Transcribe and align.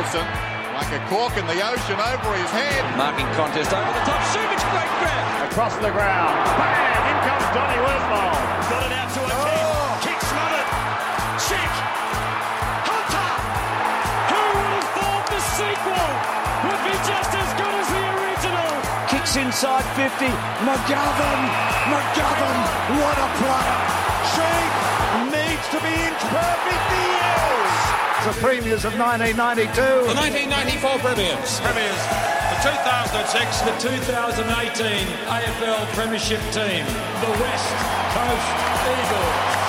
Wilson, 0.00 0.24
like 0.80 0.88
a 0.96 1.00
cork 1.12 1.36
in 1.36 1.44
the 1.44 1.60
ocean 1.60 2.00
over 2.00 2.32
his 2.32 2.48
head. 2.56 2.80
Marking 2.96 3.28
contest 3.36 3.68
over 3.68 3.92
the 3.92 4.04
top. 4.08 4.16
Subich, 4.32 4.64
great 4.72 4.92
grab. 4.96 5.52
Across 5.52 5.76
the 5.76 5.92
ground. 5.92 6.40
Bang! 6.56 7.04
In 7.04 7.16
comes 7.20 7.44
Donny 7.52 7.76
Woodmore. 7.84 8.40
Got 8.72 8.82
it 8.88 8.96
out 8.96 9.12
to 9.12 9.20
a 9.20 9.28
oh. 9.28 10.00
kick. 10.00 10.16
Kick 10.16 10.20
smothered. 10.24 10.68
Check. 11.44 11.72
Hunter. 12.88 13.30
Who 14.32 14.40
would 14.56 14.72
have 14.72 14.88
thought 14.96 15.24
the 15.28 15.40
sequel 15.52 16.08
would 16.64 16.82
be 16.88 16.96
just 17.04 17.32
as 17.36 17.50
good 17.60 17.74
as 17.76 17.88
the 17.92 18.04
original? 18.24 18.72
Kicks 19.12 19.36
inside 19.36 19.84
50. 20.00 20.32
McGovern. 20.64 21.42
McGovern. 21.92 22.60
What 22.96 23.16
a 23.20 23.28
player. 23.36 24.09
Sheed 25.60 25.68
needs 25.68 25.68
to 25.68 25.80
be 25.80 25.92
inch 25.92 26.20
perfect. 26.20 26.84
He 26.90 27.04
is. 27.20 28.24
The 28.24 28.32
premiers 28.40 28.84
of 28.84 28.98
1992. 28.98 29.76
The 29.76 30.14
1994 30.14 30.98
premiers. 31.00 31.60
Premiers. 31.60 32.00
The 32.48 32.56
2006, 32.64 33.60
the 33.62 33.74
2018 33.76 35.06
AFL 35.28 35.86
Premiership 35.92 36.40
team, 36.52 36.84
the 37.20 37.32
West 37.40 37.68
Coast 38.16 38.48
Eagles. 38.88 39.60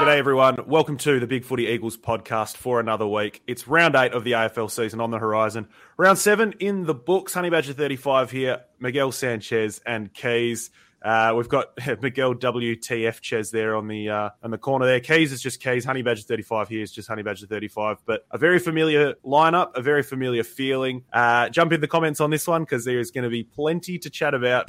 G'day 0.00 0.18
everyone. 0.18 0.58
Welcome 0.66 0.96
to 0.98 1.20
the 1.20 1.26
Big 1.26 1.44
Footy 1.44 1.66
Eagles 1.66 1.96
podcast 1.96 2.56
for 2.56 2.80
another 2.80 3.06
week. 3.06 3.42
It's 3.46 3.68
round 3.68 3.94
eight 3.94 4.12
of 4.12 4.24
the 4.24 4.32
AFL 4.32 4.70
season 4.70 5.00
on 5.00 5.10
the 5.10 5.18
horizon. 5.18 5.68
Round 5.96 6.18
seven 6.18 6.54
in 6.58 6.84
the 6.84 6.94
books. 6.94 7.34
Honey 7.34 7.50
Badger 7.50 7.74
35 7.74 8.30
here. 8.30 8.60
Miguel 8.78 9.12
Sanchez 9.12 9.80
and 9.86 10.12
Keys. 10.12 10.70
Uh, 11.02 11.32
we've 11.36 11.48
got 11.48 11.70
Miguel 12.02 12.34
WTF 12.34 13.20
Ches 13.20 13.50
there 13.50 13.74
on 13.74 13.88
the 13.88 14.08
uh, 14.08 14.30
on 14.42 14.50
the 14.50 14.58
corner 14.58 14.86
there. 14.86 15.00
Keys 15.00 15.32
is 15.32 15.40
just 15.40 15.60
Keys. 15.60 15.84
Honey 15.84 16.02
Badger 16.02 16.22
35 16.22 16.68
here 16.68 16.82
is 16.82 16.92
just 16.92 17.08
Honey 17.08 17.22
Badger 17.22 17.46
35. 17.46 17.98
But 18.04 18.26
a 18.30 18.38
very 18.38 18.58
familiar 18.58 19.14
lineup, 19.24 19.70
a 19.74 19.82
very 19.82 20.02
familiar 20.02 20.44
feeling. 20.44 21.04
Uh, 21.12 21.48
jump 21.48 21.72
in 21.72 21.80
the 21.80 21.88
comments 21.88 22.20
on 22.20 22.30
this 22.30 22.46
one 22.46 22.62
because 22.62 22.84
there 22.84 22.98
is 22.98 23.10
going 23.10 23.24
to 23.24 23.30
be 23.30 23.44
plenty 23.44 23.98
to 23.98 24.10
chat 24.10 24.34
about. 24.34 24.68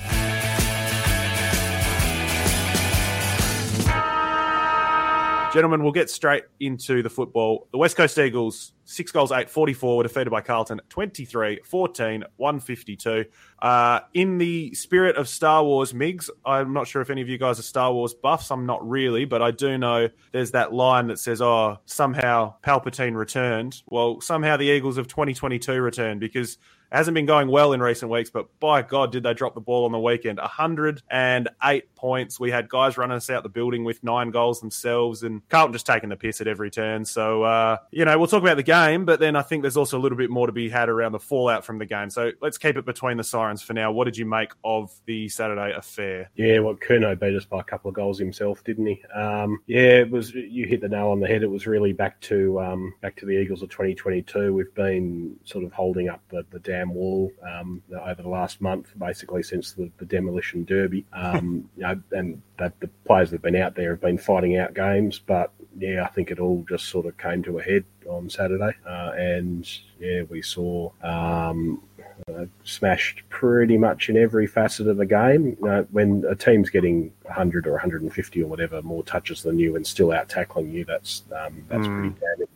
Gentlemen, 5.53 5.83
we'll 5.83 5.91
get 5.91 6.09
straight 6.09 6.45
into 6.61 7.03
the 7.03 7.09
football. 7.09 7.67
The 7.73 7.77
West 7.77 7.97
Coast 7.97 8.17
Eagles, 8.17 8.71
six 8.91 9.11
goals, 9.11 9.31
eight, 9.31 9.49
44, 9.49 9.97
were 9.97 10.03
defeated 10.03 10.29
by 10.29 10.41
Carlton 10.41 10.81
23 10.89 11.61
14, 11.63 12.23
152. 12.37 13.25
Uh, 13.61 13.99
in 14.13 14.37
the 14.37 14.73
spirit 14.73 15.15
of 15.17 15.27
Star 15.27 15.63
Wars, 15.63 15.93
Migs, 15.93 16.29
I'm 16.45 16.73
not 16.73 16.87
sure 16.87 17.01
if 17.01 17.09
any 17.09 17.21
of 17.21 17.29
you 17.29 17.37
guys 17.37 17.59
are 17.59 17.63
Star 17.63 17.93
Wars 17.93 18.13
buffs. 18.13 18.51
I'm 18.51 18.65
not 18.65 18.87
really, 18.87 19.25
but 19.25 19.41
I 19.41 19.51
do 19.51 19.77
know 19.77 20.09
there's 20.31 20.51
that 20.51 20.73
line 20.73 21.07
that 21.07 21.19
says, 21.19 21.41
oh, 21.41 21.79
somehow 21.85 22.55
Palpatine 22.63 23.15
returned. 23.15 23.81
Well, 23.87 24.19
somehow 24.21 24.57
the 24.57 24.65
Eagles 24.65 24.97
of 24.97 25.07
2022 25.07 25.79
returned 25.79 26.19
because 26.19 26.57
it 26.91 26.97
hasn't 26.97 27.15
been 27.15 27.25
going 27.25 27.47
well 27.47 27.71
in 27.71 27.81
recent 27.81 28.11
weeks, 28.11 28.29
but 28.29 28.47
by 28.59 28.81
God, 28.81 29.13
did 29.13 29.23
they 29.23 29.33
drop 29.33 29.53
the 29.53 29.61
ball 29.61 29.85
on 29.85 29.93
the 29.93 29.99
weekend? 29.99 30.39
108 30.39 31.95
points. 31.95 32.37
We 32.37 32.51
had 32.51 32.67
guys 32.67 32.97
running 32.97 33.15
us 33.15 33.29
out 33.29 33.43
the 33.43 33.49
building 33.49 33.85
with 33.85 34.03
nine 34.03 34.29
goals 34.29 34.59
themselves, 34.59 35.23
and 35.23 35.47
Carlton 35.47 35.71
just 35.71 35.85
taking 35.85 36.09
the 36.09 36.17
piss 36.17 36.41
at 36.41 36.47
every 36.47 36.69
turn. 36.69 37.05
So, 37.05 37.43
uh, 37.43 37.77
you 37.91 38.03
know, 38.03 38.17
we'll 38.17 38.27
talk 38.27 38.41
about 38.41 38.57
the 38.57 38.63
game, 38.63 38.80
but 39.05 39.19
then 39.19 39.35
I 39.35 39.41
think 39.41 39.61
there's 39.61 39.77
also 39.77 39.97
a 39.97 40.01
little 40.01 40.17
bit 40.17 40.29
more 40.29 40.47
to 40.47 40.53
be 40.53 40.69
had 40.69 40.89
around 40.89 41.11
the 41.11 41.19
fallout 41.19 41.65
from 41.65 41.77
the 41.77 41.85
game. 41.85 42.09
So 42.09 42.31
let's 42.41 42.57
keep 42.57 42.77
it 42.77 42.85
between 42.85 43.17
the 43.17 43.23
sirens 43.23 43.61
for 43.61 43.73
now. 43.73 43.91
What 43.91 44.05
did 44.05 44.17
you 44.17 44.25
make 44.25 44.51
of 44.63 44.91
the 45.05 45.29
Saturday 45.29 45.73
affair? 45.75 46.29
Yeah, 46.35 46.59
well, 46.59 46.75
Curnow 46.75 47.19
beat 47.19 47.35
us 47.35 47.45
by 47.45 47.59
a 47.59 47.63
couple 47.63 47.89
of 47.89 47.95
goals 47.95 48.19
himself, 48.19 48.63
didn't 48.63 48.85
he? 48.85 49.03
Um, 49.13 49.61
yeah, 49.67 49.99
it 49.99 50.11
was. 50.11 50.33
You 50.33 50.65
hit 50.65 50.81
the 50.81 50.89
nail 50.89 51.07
on 51.09 51.19
the 51.19 51.27
head. 51.27 51.43
It 51.43 51.49
was 51.49 51.67
really 51.67 51.93
back 51.93 52.19
to 52.21 52.59
um, 52.59 52.93
back 53.01 53.15
to 53.17 53.25
the 53.25 53.33
Eagles 53.33 53.61
of 53.61 53.69
2022. 53.69 54.53
We've 54.53 54.73
been 54.73 55.35
sort 55.43 55.63
of 55.63 55.73
holding 55.73 56.09
up 56.09 56.21
the, 56.29 56.45
the 56.51 56.61
wall 56.87 57.31
um, 57.43 57.81
over 57.93 58.21
the 58.21 58.29
last 58.29 58.61
month, 58.61 58.91
basically 58.97 59.43
since 59.43 59.73
the, 59.73 59.91
the 59.97 60.05
demolition 60.05 60.65
derby. 60.65 61.05
Um, 61.13 61.69
you 61.77 61.83
know, 61.83 62.01
and 62.11 62.41
the, 62.57 62.73
the 62.79 62.87
players 63.05 63.29
that 63.29 63.35
have 63.35 63.41
been 63.41 63.55
out 63.55 63.75
there 63.75 63.91
have 63.91 64.01
been 64.01 64.17
fighting 64.17 64.57
out 64.57 64.73
games, 64.73 65.19
but 65.19 65.51
yeah, 65.77 66.03
I 66.03 66.07
think 66.07 66.31
it 66.31 66.39
all 66.39 66.65
just 66.67 66.85
sort 66.89 67.05
of 67.05 67.17
came 67.17 67.43
to 67.43 67.59
a 67.59 67.63
head 67.63 67.85
on 68.11 68.29
Saturday, 68.29 68.73
uh, 68.85 69.11
and 69.15 69.67
yeah, 69.99 70.23
we 70.29 70.41
saw. 70.41 70.91
Um, 71.03 71.81
uh, 72.27 72.45
smashed 72.63 73.23
pretty 73.29 73.77
much 73.77 74.09
in 74.09 74.15
every 74.15 74.45
facet 74.45 74.87
of 74.87 74.97
the 74.97 75.05
game. 75.05 75.57
Uh, 75.67 75.83
when 75.91 76.23
a 76.29 76.35
team's 76.35 76.69
getting 76.69 77.11
100 77.23 77.65
or 77.65 77.71
150 77.71 78.43
or 78.43 78.47
whatever 78.47 78.81
more 78.83 79.03
touches 79.03 79.41
than 79.41 79.57
you 79.57 79.75
and 79.75 79.85
still 79.85 80.11
out 80.11 80.29
tackling 80.29 80.69
you, 80.69 80.85
that's 80.85 81.23
um, 81.35 81.65
that's 81.67 81.87
mm. 81.87 81.99
pretty 81.99 82.19
damning. 82.19 82.50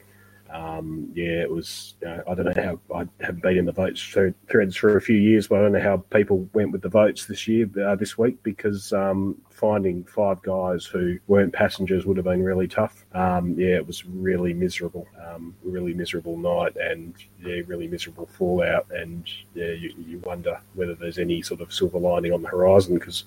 Um, 0.56 1.12
yeah, 1.14 1.42
it 1.42 1.52
was. 1.52 1.96
Uh, 2.06 2.20
I 2.30 2.34
don't 2.34 2.46
know 2.46 2.80
how 2.90 2.96
I 2.96 3.08
haven't 3.20 3.44
been 3.44 3.58
in 3.58 3.66
the 3.66 3.74
votes 3.74 4.02
threads 4.02 4.76
for 4.76 4.96
a 4.96 5.02
few 5.02 5.18
years, 5.18 5.48
but 5.48 5.60
I 5.60 5.64
don't 5.64 5.74
know 5.74 5.82
how 5.82 5.98
people 5.98 6.48
went 6.54 6.72
with 6.72 6.82
the 6.82 6.90
votes 6.90 7.26
this 7.26 7.48
year, 7.48 7.70
uh, 7.86 7.96
this 7.96 8.18
week, 8.18 8.42
because 8.42 8.94
um, 8.94 9.36
finding 9.50 10.06
five 10.06 10.42
guys 10.44 10.86
who 10.86 11.20
weren't 11.28 11.52
passengers 11.52 12.06
would 12.06 12.16
have 12.18 12.26
been 12.26 12.44
really 12.44 12.68
tough. 12.68 13.06
Um, 13.14 13.56
yeah, 13.60 13.76
it 13.76 13.86
was 13.86 14.06
really 14.06 14.54
miserable, 14.54 15.08
um, 15.28 15.54
really 15.64 15.94
miserable 15.94 16.38
night, 16.38 16.76
and 16.78 17.16
yeah, 17.44 17.62
really 17.68 17.88
miserable 17.88 18.28
fallout. 18.28 18.88
And 18.92 19.30
yeah, 19.56 19.72
you, 19.72 19.94
you 19.98 20.20
wonder 20.20 20.60
whether 20.74 20.96
there's 20.96 21.20
any 21.20 21.42
sort 21.42 21.60
of 21.60 21.74
silver 21.74 22.00
lining 22.00 22.32
on 22.32 22.42
the 22.42 22.50
horizon 22.50 22.96
because 22.96 23.26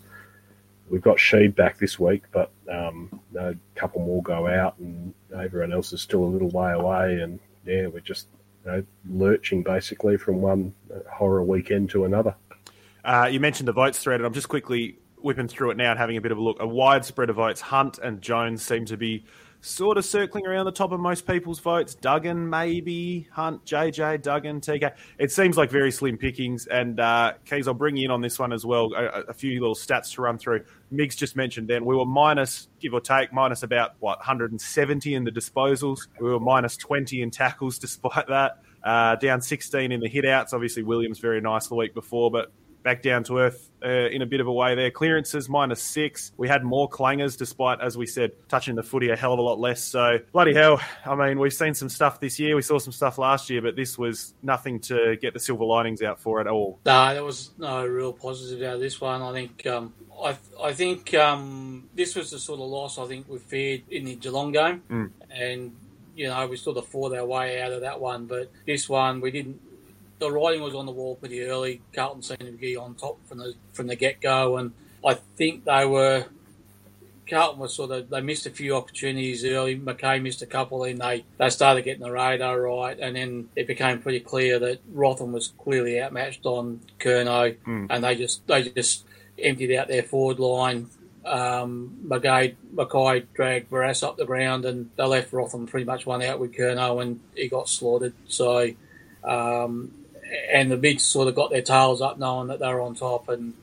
we've 0.91 1.03
got 1.03 1.19
Sheed 1.19 1.55
back 1.55 1.79
this 1.79 1.99
week, 1.99 2.25
but 2.33 2.51
um, 2.71 3.21
a 3.39 3.55
couple 3.75 4.01
more 4.01 4.23
go 4.23 4.47
out, 4.47 4.79
and 4.79 5.15
everyone 5.35 5.73
else 5.73 5.93
is 5.93 6.03
still 6.03 6.25
a 6.25 6.27
little 6.27 6.49
way 6.51 6.73
away. 6.73 7.21
And 7.21 7.39
yeah, 7.65 7.87
we're 7.87 8.01
just 8.01 8.29
you 8.65 8.73
know, 8.73 8.85
lurching 9.09 9.63
basically 9.63 10.17
from 10.17 10.41
one 10.41 10.75
horror 11.11 11.43
weekend 11.43 11.91
to 11.91 12.05
another. 12.05 12.35
Uh, 13.05 13.29
you 13.31 13.41
mentioned 13.41 13.69
the 13.69 13.73
votes 13.73 13.99
thread, 13.99 14.21
and 14.21 14.27
I'm 14.27 14.35
just 14.35 14.49
quickly 14.49 14.99
whipping 15.21 15.49
through 15.49 15.71
it 15.71 15.77
now 15.77 15.91
and 15.91 15.99
having 15.99 16.17
a 16.17 16.21
bit 16.21 16.33
of 16.33 16.39
a 16.39 16.41
look. 16.41 16.59
A 16.61 16.67
wide 16.67 17.05
spread 17.05 17.31
of 17.31 17.37
votes. 17.37 17.61
Hunt 17.61 17.99
and 17.99 18.21
Jones 18.21 18.63
seem 18.63 18.85
to 18.87 18.97
be 18.97 19.25
sort 19.61 19.99
of 19.99 20.05
circling 20.05 20.47
around 20.47 20.67
the 20.67 20.73
top 20.73 20.93
of 20.93 21.01
most 21.01 21.27
people's 21.27 21.59
votes. 21.59 21.95
Duggan, 21.95 22.49
maybe 22.49 23.29
Hunt, 23.33 23.65
JJ, 23.65 24.23
Duggan, 24.23 24.61
TK. 24.61 24.95
It 25.19 25.33
seems 25.33 25.57
like 25.57 25.71
very 25.71 25.91
slim 25.91 26.17
pickings. 26.17 26.67
And 26.67 27.01
uh, 27.01 27.35
Keys, 27.45 27.67
I'll 27.67 27.75
bring 27.75 27.97
you 27.97 28.07
in 28.07 28.11
on 28.11 28.21
this 28.21 28.39
one 28.39 28.53
as 28.53 28.65
well. 28.65 28.93
A, 28.95 29.23
a, 29.29 29.35
few 29.35 29.61
little 29.61 29.75
stats 29.75 30.15
to 30.15 30.23
run 30.23 30.39
through. 30.39 30.65
Migs 30.93 31.17
just 31.17 31.37
mentioned 31.37 31.69
then 31.69 31.85
we 31.85 31.97
were 31.97 32.07
minus, 32.07 32.69
give 32.81 32.95
or 32.95 33.01
take, 33.01 33.33
minus 33.33 33.63
about 33.63 33.93
what 33.99 34.19
170 34.19 35.15
in 35.15 35.25
the 35.25 35.33
disposals. 35.33 36.07
We 36.21 36.31
were 36.31 36.41
minus 36.41 36.77
20 36.77 37.23
in 37.23 37.31
tackles, 37.31 37.79
despite 37.81 38.29
that. 38.29 38.63
Uh, 38.83 39.17
down 39.17 39.41
16 39.41 39.91
in 39.91 40.01
the 40.01 40.09
hitouts. 40.09 40.53
Obviously, 40.53 40.83
Williams 40.85 41.19
very 41.19 41.41
nice 41.41 41.67
the 41.67 41.75
week 41.75 41.95
before, 41.95 42.31
but 42.31 42.53
back 42.89 43.03
down 43.03 43.23
to 43.23 43.37
earth 43.37 43.71
uh, 43.85 44.09
in 44.09 44.23
a 44.23 44.27
bit 44.27 44.41
of 44.41 44.47
a 44.47 44.53
way 44.53 44.75
there. 44.75 44.91
Clearances 44.91 45.47
minus 45.47 45.83
six. 45.83 46.33
We 46.39 46.49
had 46.49 46.65
more 46.65 46.89
clangers, 46.89 47.37
despite, 47.37 47.83
as 47.83 47.99
we 47.99 48.07
said, 48.07 48.31
touching 48.49 48.77
the 48.77 48.83
footy 48.83 49.11
a 49.11 49.17
hell 49.17 49.35
of 49.35 49.39
a 49.39 49.43
lot 49.43 49.61
less. 49.61 49.85
So, 49.85 50.21
bloody 50.33 50.55
hell. 50.55 50.81
I 51.05 51.15
mean, 51.15 51.39
we've 51.39 51.53
seen 51.53 51.75
some 51.75 51.91
stuff 51.91 52.19
this 52.19 52.39
year. 52.39 52.57
We 52.57 52.63
saw 52.63 52.79
some 52.79 52.95
stuff 52.95 53.19
last 53.19 53.51
year, 53.51 53.61
but 53.61 53.77
this 53.77 53.99
was 53.99 54.33
nothing 54.43 54.81
to 54.81 55.19
get 55.21 55.35
the 55.35 55.39
silver 55.39 55.67
linings 55.67 56.01
out 56.01 56.19
for 56.19 56.41
at 56.41 56.47
all. 56.47 56.79
No, 56.87 57.13
there 57.13 57.25
was 57.25 57.51
no 57.59 57.87
real 57.87 58.15
positive 58.15 58.67
out 58.67 58.77
of 58.77 58.81
this 58.81 58.99
one. 59.03 59.21
I 59.21 59.33
think. 59.35 59.67
Um, 59.67 59.93
I, 60.25 60.35
I 60.63 60.73
think 60.73 61.13
um, 61.13 61.91
this 61.95 62.17
was 62.17 62.31
the 62.31 62.39
sort 62.39 62.59
of 62.61 62.69
loss 62.69 62.99
I 62.99 63.05
think 63.05 63.29
we 63.29 63.39
feared 63.39 63.83
in 63.91 64.07
the 64.07 64.15
Geelong 64.15 64.51
game, 64.53 64.83
mm. 64.91 65.11
and 65.31 65.77
you 66.17 66.29
know 66.29 66.47
we 66.47 66.57
sort 66.57 66.79
of 66.79 66.87
fought 66.87 67.15
our 67.15 67.27
way 67.27 67.61
out 67.61 67.73
of 67.73 67.83
that 67.83 68.01
one. 68.01 68.25
But 68.25 68.51
this 68.67 68.89
one 68.89 69.21
we 69.21 69.31
didn't 69.31 69.61
the 70.19 70.31
writing 70.31 70.63
was 70.63 70.75
on 70.75 70.87
the 70.87 70.93
wall 70.93 71.17
pretty 71.17 71.43
early. 71.45 71.81
Carlton 71.95 72.23
seemed 72.23 72.41
to 72.41 72.53
be 72.53 72.77
on 72.77 72.95
top 72.95 73.19
from 73.27 73.39
the 73.39 73.55
from 73.73 73.87
the 73.87 73.97
get 73.97 74.21
go, 74.21 74.57
and 74.57 74.73
I 75.05 75.15
think 75.15 75.65
they 75.65 75.85
were. 75.85 76.27
Carlton 77.29 77.61
was 77.61 77.75
sort 77.75 77.91
of 77.91 78.09
they 78.09 78.23
missed 78.23 78.47
a 78.47 78.51
few 78.51 78.75
opportunities 78.75 79.45
early. 79.45 79.79
McKay 79.79 80.21
missed 80.21 80.41
a 80.43 80.47
couple, 80.47 80.85
and 80.85 80.99
they 80.99 81.25
they 81.37 81.51
started 81.51 81.83
getting 81.83 82.03
the 82.03 82.11
radar 82.11 82.61
right, 82.61 82.99
and 82.99 83.17
then 83.17 83.49
it 83.55 83.67
became 83.67 84.01
pretty 84.01 84.21
clear 84.21 84.59
that 84.59 84.81
Rotham 84.91 85.33
was 85.33 85.49
clearly 85.59 86.01
outmatched 86.01 86.47
on 86.47 86.81
Curnow, 86.99 87.57
mm. 87.67 87.87
and 87.91 88.05
they 88.05 88.15
just 88.15 88.47
they 88.47 88.71
just 88.71 89.05
emptied 89.39 89.77
out 89.77 89.89
their 89.89 90.03
forward 90.03 90.39
line. 90.39 90.89
Um, 91.25 91.99
McKay, 92.07 92.55
McKay 92.75 93.27
dragged 93.35 93.71
Barrass 93.71 94.03
up 94.03 94.17
the 94.17 94.25
ground, 94.25 94.65
and 94.65 94.89
they 94.97 95.05
left 95.05 95.33
Rotham 95.33 95.67
pretty 95.67 95.85
much 95.85 96.07
one 96.07 96.23
out 96.23 96.41
with 96.41 96.55
Curnow, 96.55 97.03
and 97.03 97.21
he 97.37 97.49
got 97.49 97.69
slaughtered. 97.69 98.15
So. 98.27 98.71
Um, 99.25 99.98
and 100.51 100.71
the 100.71 100.77
bigs 100.77 101.05
sort 101.05 101.29
of 101.29 101.35
got 101.35 101.51
their 101.51 101.63
tails 101.63 102.01
up 102.01 102.19
knowing 102.19 102.49
that 102.49 102.59
they 102.59 102.69
were 102.69 102.81
on 102.81 102.95
top. 102.95 103.29
And, 103.29 103.55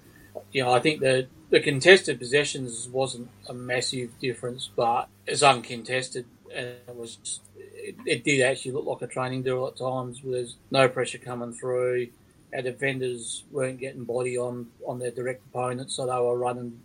you 0.51 0.63
know, 0.63 0.73
I 0.73 0.79
think 0.79 1.00
the, 1.00 1.27
the 1.50 1.59
contested 1.59 2.19
possessions 2.19 2.88
wasn't 2.89 3.29
a 3.47 3.53
massive 3.53 4.19
difference, 4.19 4.69
but 4.75 5.07
it's 5.27 5.44
uncontested. 5.44 6.25
And 6.53 6.67
it 6.88 6.95
was, 6.95 7.39
it, 7.56 7.95
it 8.06 8.23
did 8.23 8.41
actually 8.41 8.71
look 8.71 8.85
like 8.85 9.01
a 9.01 9.12
training 9.12 9.44
drill 9.44 9.67
at 9.67 9.77
times. 9.77 10.21
There's 10.23 10.56
no 10.71 10.88
pressure 10.88 11.17
coming 11.17 11.53
through. 11.53 12.09
Our 12.53 12.62
defenders 12.62 13.44
weren't 13.51 13.79
getting 13.79 14.06
body 14.06 14.38
on, 14.38 14.68
on 14.88 15.00
their 15.00 15.11
direct 15.11 15.44
opponents, 15.47 15.95
so 15.95 16.06
they 16.06 16.13
were 16.13 16.38
running 16.38 16.81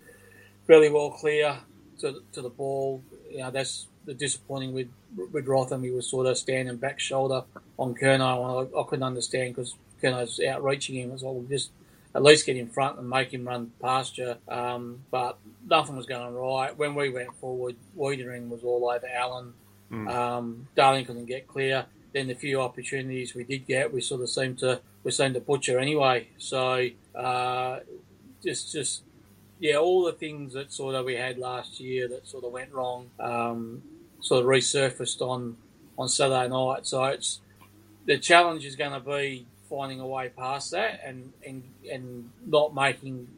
fairly 0.67 0.91
well 0.91 1.11
clear 1.11 1.59
to, 2.01 2.23
to 2.33 2.43
the 2.43 2.49
ball. 2.49 3.03
You 3.31 3.39
know, 3.39 3.51
that's 3.51 3.87
the 4.05 4.15
disappointing 4.15 4.73
with 4.73 4.89
with 5.33 5.47
Rotham. 5.47 5.83
He 5.85 5.91
was 5.91 6.09
sort 6.09 6.27
of 6.27 6.39
standing 6.39 6.77
back 6.77 6.99
shoulder 6.99 7.45
on 7.81 7.97
and 7.99 8.23
I, 8.23 8.67
I 8.79 8.83
couldn't 8.87 9.03
understand 9.03 9.55
because 9.55 9.75
Curnow's 10.03 10.39
outreaching 10.41 10.97
him. 10.97 11.11
It 11.11 11.13
was 11.15 11.23
like, 11.23 11.35
well, 11.35 11.45
just 11.49 11.71
at 12.15 12.23
least 12.23 12.47
get 12.47 12.57
in 12.57 12.69
front 12.69 12.99
and 12.99 13.09
make 13.09 13.33
him 13.33 13.47
run 13.47 13.73
past 13.81 14.19
you. 14.19 14.35
Um, 14.49 15.05
but 15.11 15.39
nothing 15.67 15.97
was 15.97 16.07
going 16.07 16.35
right. 16.35 16.77
When 16.77 16.95
we 16.95 17.09
went 17.11 17.35
forward, 17.37 17.77
Weitering 17.97 18.49
was 18.49 18.63
all 18.63 18.91
over 18.91 19.07
Allen. 19.07 19.55
Mm. 19.91 20.11
Um, 20.11 20.69
Darling 20.77 21.07
couldn't 21.07 21.27
get 21.27 21.49
clear. 21.49 21.87
Then 22.13 22.29
the 22.29 22.35
few 22.35 22.61
opportunities 22.61 23.35
we 23.35 23.45
did 23.45 23.67
get, 23.67 23.93
we 23.93 24.01
sort 24.01 24.21
of 24.21 24.29
seemed 24.29 24.59
to 24.59 24.81
we 25.05 25.11
seemed 25.13 25.35
to 25.35 25.41
butcher 25.41 25.79
anyway. 25.79 26.29
So 26.39 26.89
uh, 27.15 27.79
just 28.43 28.73
just 28.73 29.03
yeah, 29.61 29.77
all 29.77 30.05
the 30.05 30.13
things 30.13 30.55
that 30.55 30.73
sort 30.73 30.97
of 30.97 31.05
we 31.05 31.15
had 31.15 31.39
last 31.39 31.81
year 31.81 32.09
that 32.09 32.27
sort 32.27 32.45
of 32.45 32.53
went 32.53 32.73
wrong, 32.73 33.11
um, 33.21 33.83
sort 34.21 34.43
of 34.43 34.47
resurfaced 34.49 35.21
on 35.23 35.57
on 35.97 36.09
Saturday 36.09 36.49
night. 36.49 36.87
So 36.87 37.05
it's 37.05 37.41
the 38.07 38.19
challenge 38.19 38.65
is 38.65 38.77
going 38.77 38.93
to 38.93 39.01
be 39.01 39.47
finding 39.69 40.01
a 40.01 40.07
way 40.07 40.29
past 40.29 40.73
that 40.73 41.01
and 41.05 41.33
and 41.47 41.63
and 41.91 42.31
not 42.45 42.75
making 42.75 43.29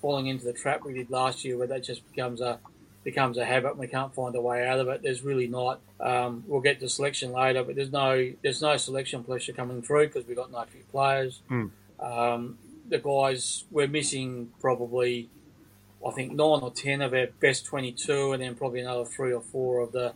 falling 0.00 0.26
into 0.26 0.44
the 0.44 0.52
trap 0.52 0.84
we 0.84 0.92
did 0.92 1.10
last 1.10 1.44
year, 1.44 1.56
where 1.56 1.66
that 1.66 1.82
just 1.82 2.06
becomes 2.10 2.40
a 2.40 2.60
becomes 3.02 3.38
a 3.38 3.44
habit 3.44 3.70
and 3.70 3.78
we 3.78 3.86
can't 3.86 4.14
find 4.14 4.34
a 4.34 4.40
way 4.40 4.66
out 4.66 4.80
of 4.80 4.88
it. 4.88 5.00
There's 5.02 5.22
really 5.22 5.46
not. 5.46 5.80
Um, 6.00 6.44
we'll 6.46 6.60
get 6.60 6.80
to 6.80 6.88
selection 6.88 7.32
later, 7.32 7.62
but 7.64 7.76
there's 7.76 7.92
no 7.92 8.32
there's 8.42 8.60
no 8.60 8.76
selection 8.76 9.24
pressure 9.24 9.52
coming 9.52 9.82
through 9.82 10.08
because 10.08 10.26
we've 10.26 10.36
got 10.36 10.50
no 10.50 10.64
few 10.64 10.82
players. 10.90 11.40
Mm. 11.50 11.70
Um, 11.98 12.58
the 12.88 12.98
guys 12.98 13.64
we're 13.70 13.88
missing 13.88 14.50
probably 14.60 15.28
I 16.06 16.10
think 16.10 16.32
nine 16.32 16.60
or 16.62 16.70
ten 16.70 17.02
of 17.02 17.14
our 17.14 17.26
best 17.40 17.64
22, 17.66 18.32
and 18.32 18.42
then 18.42 18.54
probably 18.54 18.80
another 18.80 19.04
three 19.04 19.32
or 19.32 19.40
four 19.40 19.80
of 19.80 19.92
the 19.92 20.12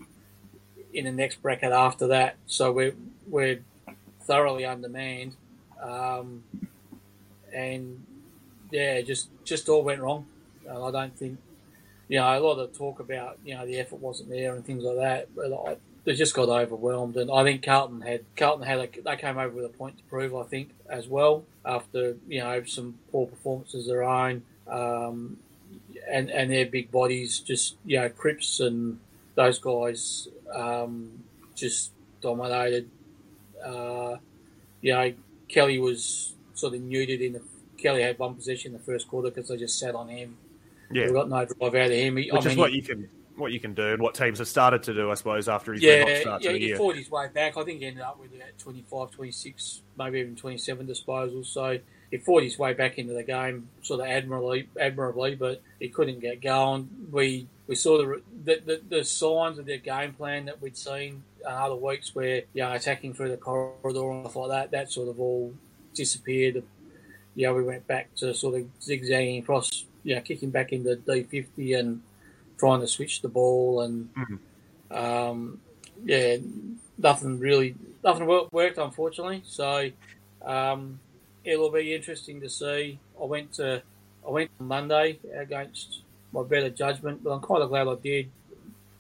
in 0.93 1.05
the 1.05 1.13
next 1.13 1.43
bracket 1.43 1.73
after 1.73 2.07
that. 2.09 2.37
So 2.47 2.73
we're 2.73 2.95
we're 3.27 3.61
thoroughly 4.23 4.65
undermanned, 4.65 5.37
um, 5.81 6.45
and 7.53 8.05
yeah, 8.71 9.01
just 9.03 9.29
just 9.45 9.69
all 9.69 9.83
went 9.83 10.01
wrong. 10.01 10.27
And 10.67 10.79
I 10.83 10.91
don't 10.91 11.17
think 11.17 11.39
you 12.09 12.19
know 12.19 12.39
a 12.39 12.41
lot 12.41 12.59
of 12.59 12.77
talk 12.77 13.01
about 13.01 13.39
you 13.45 13.55
know 13.55 13.67
the 13.67 13.79
effort 13.79 14.01
wasn't 14.01 14.31
there 14.31 14.55
and 14.55 14.65
things 14.65 14.85
like 14.85 14.97
that, 14.97 15.35
but 15.35 15.53
I, 15.53 15.77
they 16.05 16.15
just 16.15 16.35
got 16.35 16.49
overwhelmed. 16.49 17.17
And 17.17 17.31
I 17.31 17.45
think 17.45 17.65
Carlton 17.65 18.03
had 18.03 18.25
Carlton 18.37 18.67
had 18.67 18.79
a, 18.79 19.03
they 19.03 19.17
came 19.17 19.39
over 19.39 19.55
with 19.55 19.65
a 19.65 19.69
point 19.69 19.99
to 19.99 20.05
prove. 20.05 20.35
I 20.35 20.45
think 20.45 20.71
as 20.89 21.09
well 21.09 21.45
after 21.65 22.17
you 22.29 22.41
know 22.41 22.65
some 22.65 22.99
poor 23.11 23.27
performances 23.27 23.87
of 23.87 23.93
their 23.93 24.05
own. 24.05 24.43
Um, 24.69 25.39
and 26.09 26.31
and 26.31 26.51
their 26.51 26.67
big 26.67 26.91
bodies 26.91 27.41
just 27.41 27.77
you 27.85 27.99
know 28.01 28.09
Cripps 28.09 28.61
and 28.61 28.99
those 29.41 29.59
guys 29.59 30.29
um, 30.55 31.23
just 31.55 31.93
dominated. 32.21 32.91
Uh, 33.65 34.17
you 34.81 34.93
know 34.93 35.13
Kelly 35.49 35.79
was 35.79 36.35
sort 36.55 36.75
of 36.75 36.81
neutered 36.81 37.21
in 37.21 37.35
the 37.35 37.43
Kelly 37.79 38.03
had 38.03 38.19
one 38.19 38.35
possession 38.35 38.73
in 38.73 38.79
the 38.79 38.85
first 38.85 39.09
quarter 39.09 39.31
because 39.31 39.49
they 39.49 39.57
just 39.57 39.79
sat 39.79 39.95
on 39.95 40.09
him. 40.09 40.37
Yeah, 40.93 41.07
we 41.07 41.13
got 41.13 41.29
no 41.29 41.45
drive 41.45 41.75
out 41.75 41.87
of 41.87 41.91
him. 41.93 42.15
Which 42.17 42.33
I 42.33 42.37
is 42.37 42.45
mean, 42.47 42.59
what 42.59 42.73
you 42.73 42.83
can 42.83 43.09
what 43.37 43.53
you 43.53 43.61
can 43.61 43.73
do 43.73 43.95
and 43.95 44.03
what 44.03 44.15
teams 44.15 44.39
have 44.39 44.49
started 44.49 44.83
to 44.83 44.93
do, 44.93 45.11
I 45.11 45.15
suppose, 45.15 45.49
after 45.49 45.73
his 45.73 45.83
yeah, 45.83 46.21
start 46.21 46.43
yeah, 46.43 46.53
to 46.53 46.59
the 46.59 46.67
he 46.67 46.75
fought 46.75 46.97
his 46.97 47.11
way 47.11 47.29
back. 47.33 47.57
I 47.57 47.65
think 47.65 47.81
he 47.81 47.87
ended 47.87 48.03
up 48.03 48.21
with 48.21 48.35
about 48.35 48.59
25, 48.59 49.11
26, 49.13 49.81
maybe 49.97 50.21
even 50.21 50.37
27 50.37 50.87
disposals. 50.87 51.47
So 51.47 51.79
he 52.11 52.19
fought 52.19 52.43
his 52.43 52.59
way 52.59 52.75
back 52.75 52.99
into 52.99 53.15
the 53.15 53.23
game 53.23 53.69
sort 53.83 54.01
of 54.01 54.07
admirably, 54.07 54.69
admirably, 54.79 55.37
but 55.37 55.63
he 55.79 55.89
couldn't 55.89 56.21
get 56.21 56.43
going. 56.43 56.91
We 57.11 57.47
we 57.71 57.77
saw 57.77 57.99
the 57.99 58.21
the, 58.45 58.61
the, 58.67 58.97
the 58.97 59.05
signs 59.05 59.57
of 59.61 59.65
their 59.65 59.79
game 59.79 60.13
plan 60.13 60.47
that 60.47 60.61
we'd 60.61 60.77
seen 60.77 61.23
in 61.39 61.47
other 61.47 61.77
weeks, 61.77 62.17
where 62.17 62.43
you 62.53 62.63
know 62.63 62.73
attacking 62.73 63.15
through 63.15 63.31
the 63.31 63.37
corridor 63.37 64.11
and 64.11 64.25
stuff 64.25 64.35
like 64.35 64.51
that. 64.51 64.71
That 64.73 64.91
sort 64.91 65.09
of 65.09 65.21
all 65.21 65.55
disappeared. 65.95 66.65
You 67.37 67.47
know, 67.47 67.55
we 67.55 67.63
went 67.63 67.87
back 67.87 68.13
to 68.17 68.35
sort 68.35 68.57
of 68.57 68.67
zigzagging 68.83 69.39
across, 69.39 69.85
you 70.03 70.17
know, 70.17 70.21
kicking 70.21 70.51
back 70.51 70.73
into 70.73 70.97
D 70.97 71.23
fifty 71.23 71.75
and 71.75 72.03
trying 72.59 72.81
to 72.81 72.89
switch 72.89 73.23
the 73.23 73.29
ball 73.29 73.83
and. 73.83 74.13
Mm-hmm. 74.15 74.37
Um, 74.93 75.61
yeah, 76.05 76.39
nothing 76.99 77.39
really, 77.39 77.77
nothing 78.03 78.27
worked, 78.27 78.79
unfortunately. 78.79 79.43
So, 79.47 79.91
um, 80.45 80.99
it'll 81.45 81.71
be 81.71 81.95
interesting 81.95 82.41
to 82.41 82.49
see. 82.49 82.99
I 83.21 83.25
went 83.25 83.53
to 83.55 83.83
I 84.27 84.31
went 84.31 84.51
Monday 84.59 85.21
against 85.33 86.01
my 86.33 86.43
better 86.43 86.71
judgment, 86.71 87.23
but 87.23 87.31
I'm 87.31 87.41
kind 87.41 87.63
of 87.63 87.69
glad 87.69 87.89
I 87.89 87.95
did. 87.97 88.31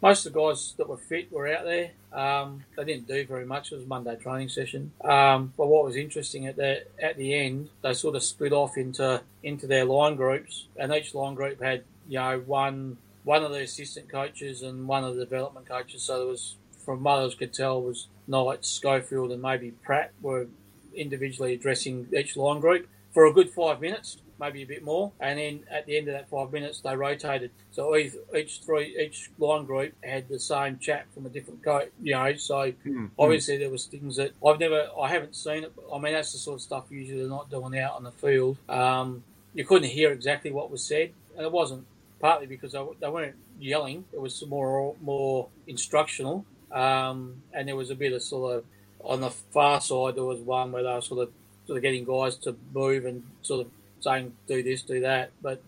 Most 0.02 0.24
of 0.24 0.32
the 0.32 0.40
guys 0.40 0.74
that 0.78 0.88
were 0.88 0.96
fit 0.96 1.30
were 1.30 1.46
out 1.46 1.64
there. 1.64 1.90
Um, 2.12 2.64
they 2.76 2.84
didn't 2.84 3.06
do 3.06 3.24
very 3.26 3.44
much. 3.44 3.70
It 3.70 3.76
was 3.76 3.84
a 3.84 3.88
Monday 3.88 4.16
training 4.16 4.48
session. 4.48 4.92
Um, 5.02 5.52
but 5.56 5.68
what 5.68 5.84
was 5.84 5.96
interesting 5.96 6.46
at 6.46 6.56
the 6.56 6.84
at 7.00 7.16
the 7.16 7.34
end, 7.34 7.68
they 7.82 7.92
sort 7.92 8.16
of 8.16 8.22
split 8.22 8.52
off 8.52 8.76
into 8.76 9.22
into 9.42 9.66
their 9.66 9.84
line 9.84 10.16
groups, 10.16 10.66
and 10.76 10.92
each 10.92 11.14
line 11.14 11.34
group 11.34 11.62
had 11.62 11.84
you 12.08 12.18
know 12.18 12.42
one 12.46 12.96
one 13.24 13.44
of 13.44 13.50
the 13.50 13.62
assistant 13.62 14.08
coaches 14.08 14.62
and 14.62 14.88
one 14.88 15.04
of 15.04 15.16
the 15.16 15.24
development 15.24 15.68
coaches. 15.68 16.02
So 16.02 16.18
there 16.18 16.26
was, 16.26 16.56
from 16.84 17.02
what 17.02 17.18
I 17.18 17.28
could 17.36 17.52
tell, 17.52 17.80
was 17.82 18.08
Knight, 18.26 18.64
Schofield, 18.64 19.30
and 19.32 19.42
maybe 19.42 19.72
Pratt 19.72 20.12
were 20.22 20.46
individually 20.94 21.54
addressing 21.54 22.08
each 22.16 22.36
line 22.36 22.60
group 22.60 22.88
for 23.12 23.26
a 23.26 23.32
good 23.32 23.50
five 23.50 23.80
minutes, 23.80 24.18
maybe 24.40 24.62
a 24.62 24.66
bit 24.66 24.82
more, 24.82 25.12
and 25.20 25.38
then 25.38 25.64
at 25.70 25.86
the 25.86 25.96
end 25.96 26.08
of 26.08 26.14
that 26.14 26.28
five 26.28 26.52
minutes 26.52 26.80
they 26.80 26.96
rotated. 26.96 27.50
So 27.70 27.94
each, 27.96 28.14
each 28.34 28.60
three 28.60 28.96
each 28.98 29.30
line 29.38 29.64
group 29.64 29.92
had 30.02 30.28
the 30.28 30.40
same 30.40 30.78
chap 30.78 31.06
from 31.14 31.26
a 31.26 31.28
different 31.28 31.62
coach, 31.62 31.90
you 32.02 32.14
know. 32.14 32.34
So 32.36 32.54
mm-hmm. 32.54 33.06
obviously 33.18 33.58
there 33.58 33.70
was 33.70 33.86
things 33.86 34.16
that 34.16 34.32
I've 34.44 34.58
never, 34.58 34.88
I 35.00 35.08
haven't 35.08 35.36
seen 35.36 35.64
it. 35.64 35.72
I 35.92 35.98
mean 35.98 36.12
that's 36.12 36.32
the 36.32 36.38
sort 36.38 36.56
of 36.56 36.62
stuff 36.62 36.86
usually 36.90 37.20
they're 37.20 37.28
not 37.28 37.50
doing 37.50 37.78
out 37.78 37.94
on 37.94 38.04
the 38.04 38.12
field. 38.12 38.56
Um, 38.68 39.22
you 39.54 39.64
couldn't 39.64 39.90
hear 39.90 40.10
exactly 40.10 40.50
what 40.50 40.70
was 40.70 40.82
said, 40.82 41.12
and 41.36 41.46
it 41.46 41.52
wasn't 41.52 41.86
partly 42.20 42.46
because 42.46 42.72
they, 42.72 42.84
they 43.00 43.08
weren't 43.08 43.36
yelling. 43.60 44.04
It 44.12 44.20
was 44.20 44.44
more 44.46 44.96
more 45.00 45.48
instructional, 45.66 46.44
um, 46.72 47.42
and 47.52 47.68
there 47.68 47.76
was 47.76 47.90
a 47.90 47.94
bit 47.94 48.12
of 48.12 48.22
sort 48.22 48.56
of 48.56 48.64
on 49.02 49.20
the 49.20 49.30
far 49.30 49.80
side, 49.80 50.16
there 50.16 50.24
was 50.24 50.40
one 50.40 50.72
where 50.72 50.82
they 50.82 50.92
were 50.92 51.00
sort 51.00 51.22
of 51.22 51.32
sort 51.66 51.76
of 51.76 51.82
getting 51.82 52.04
guys 52.04 52.36
to 52.36 52.56
move 52.74 53.04
and 53.04 53.22
sort 53.42 53.66
of 53.66 53.72
saying 54.00 54.32
do 54.46 54.62
this, 54.62 54.82
do 54.82 55.00
that. 55.00 55.30
But 55.42 55.62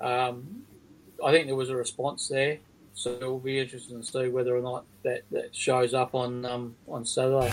um, 0.00 0.62
I 1.24 1.30
think 1.32 1.46
there 1.46 1.56
was 1.56 1.70
a 1.70 1.76
response 1.76 2.28
there, 2.28 2.58
so 2.94 3.12
it 3.12 3.22
will 3.22 3.38
be 3.38 3.58
interesting 3.58 4.00
to 4.00 4.06
see 4.06 4.28
whether 4.28 4.56
or 4.56 4.62
not 4.62 4.84
that, 5.02 5.22
that 5.30 5.54
shows 5.54 5.94
up 5.94 6.14
on 6.14 6.44
um, 6.44 6.74
on 6.88 7.04
Saturday. 7.04 7.50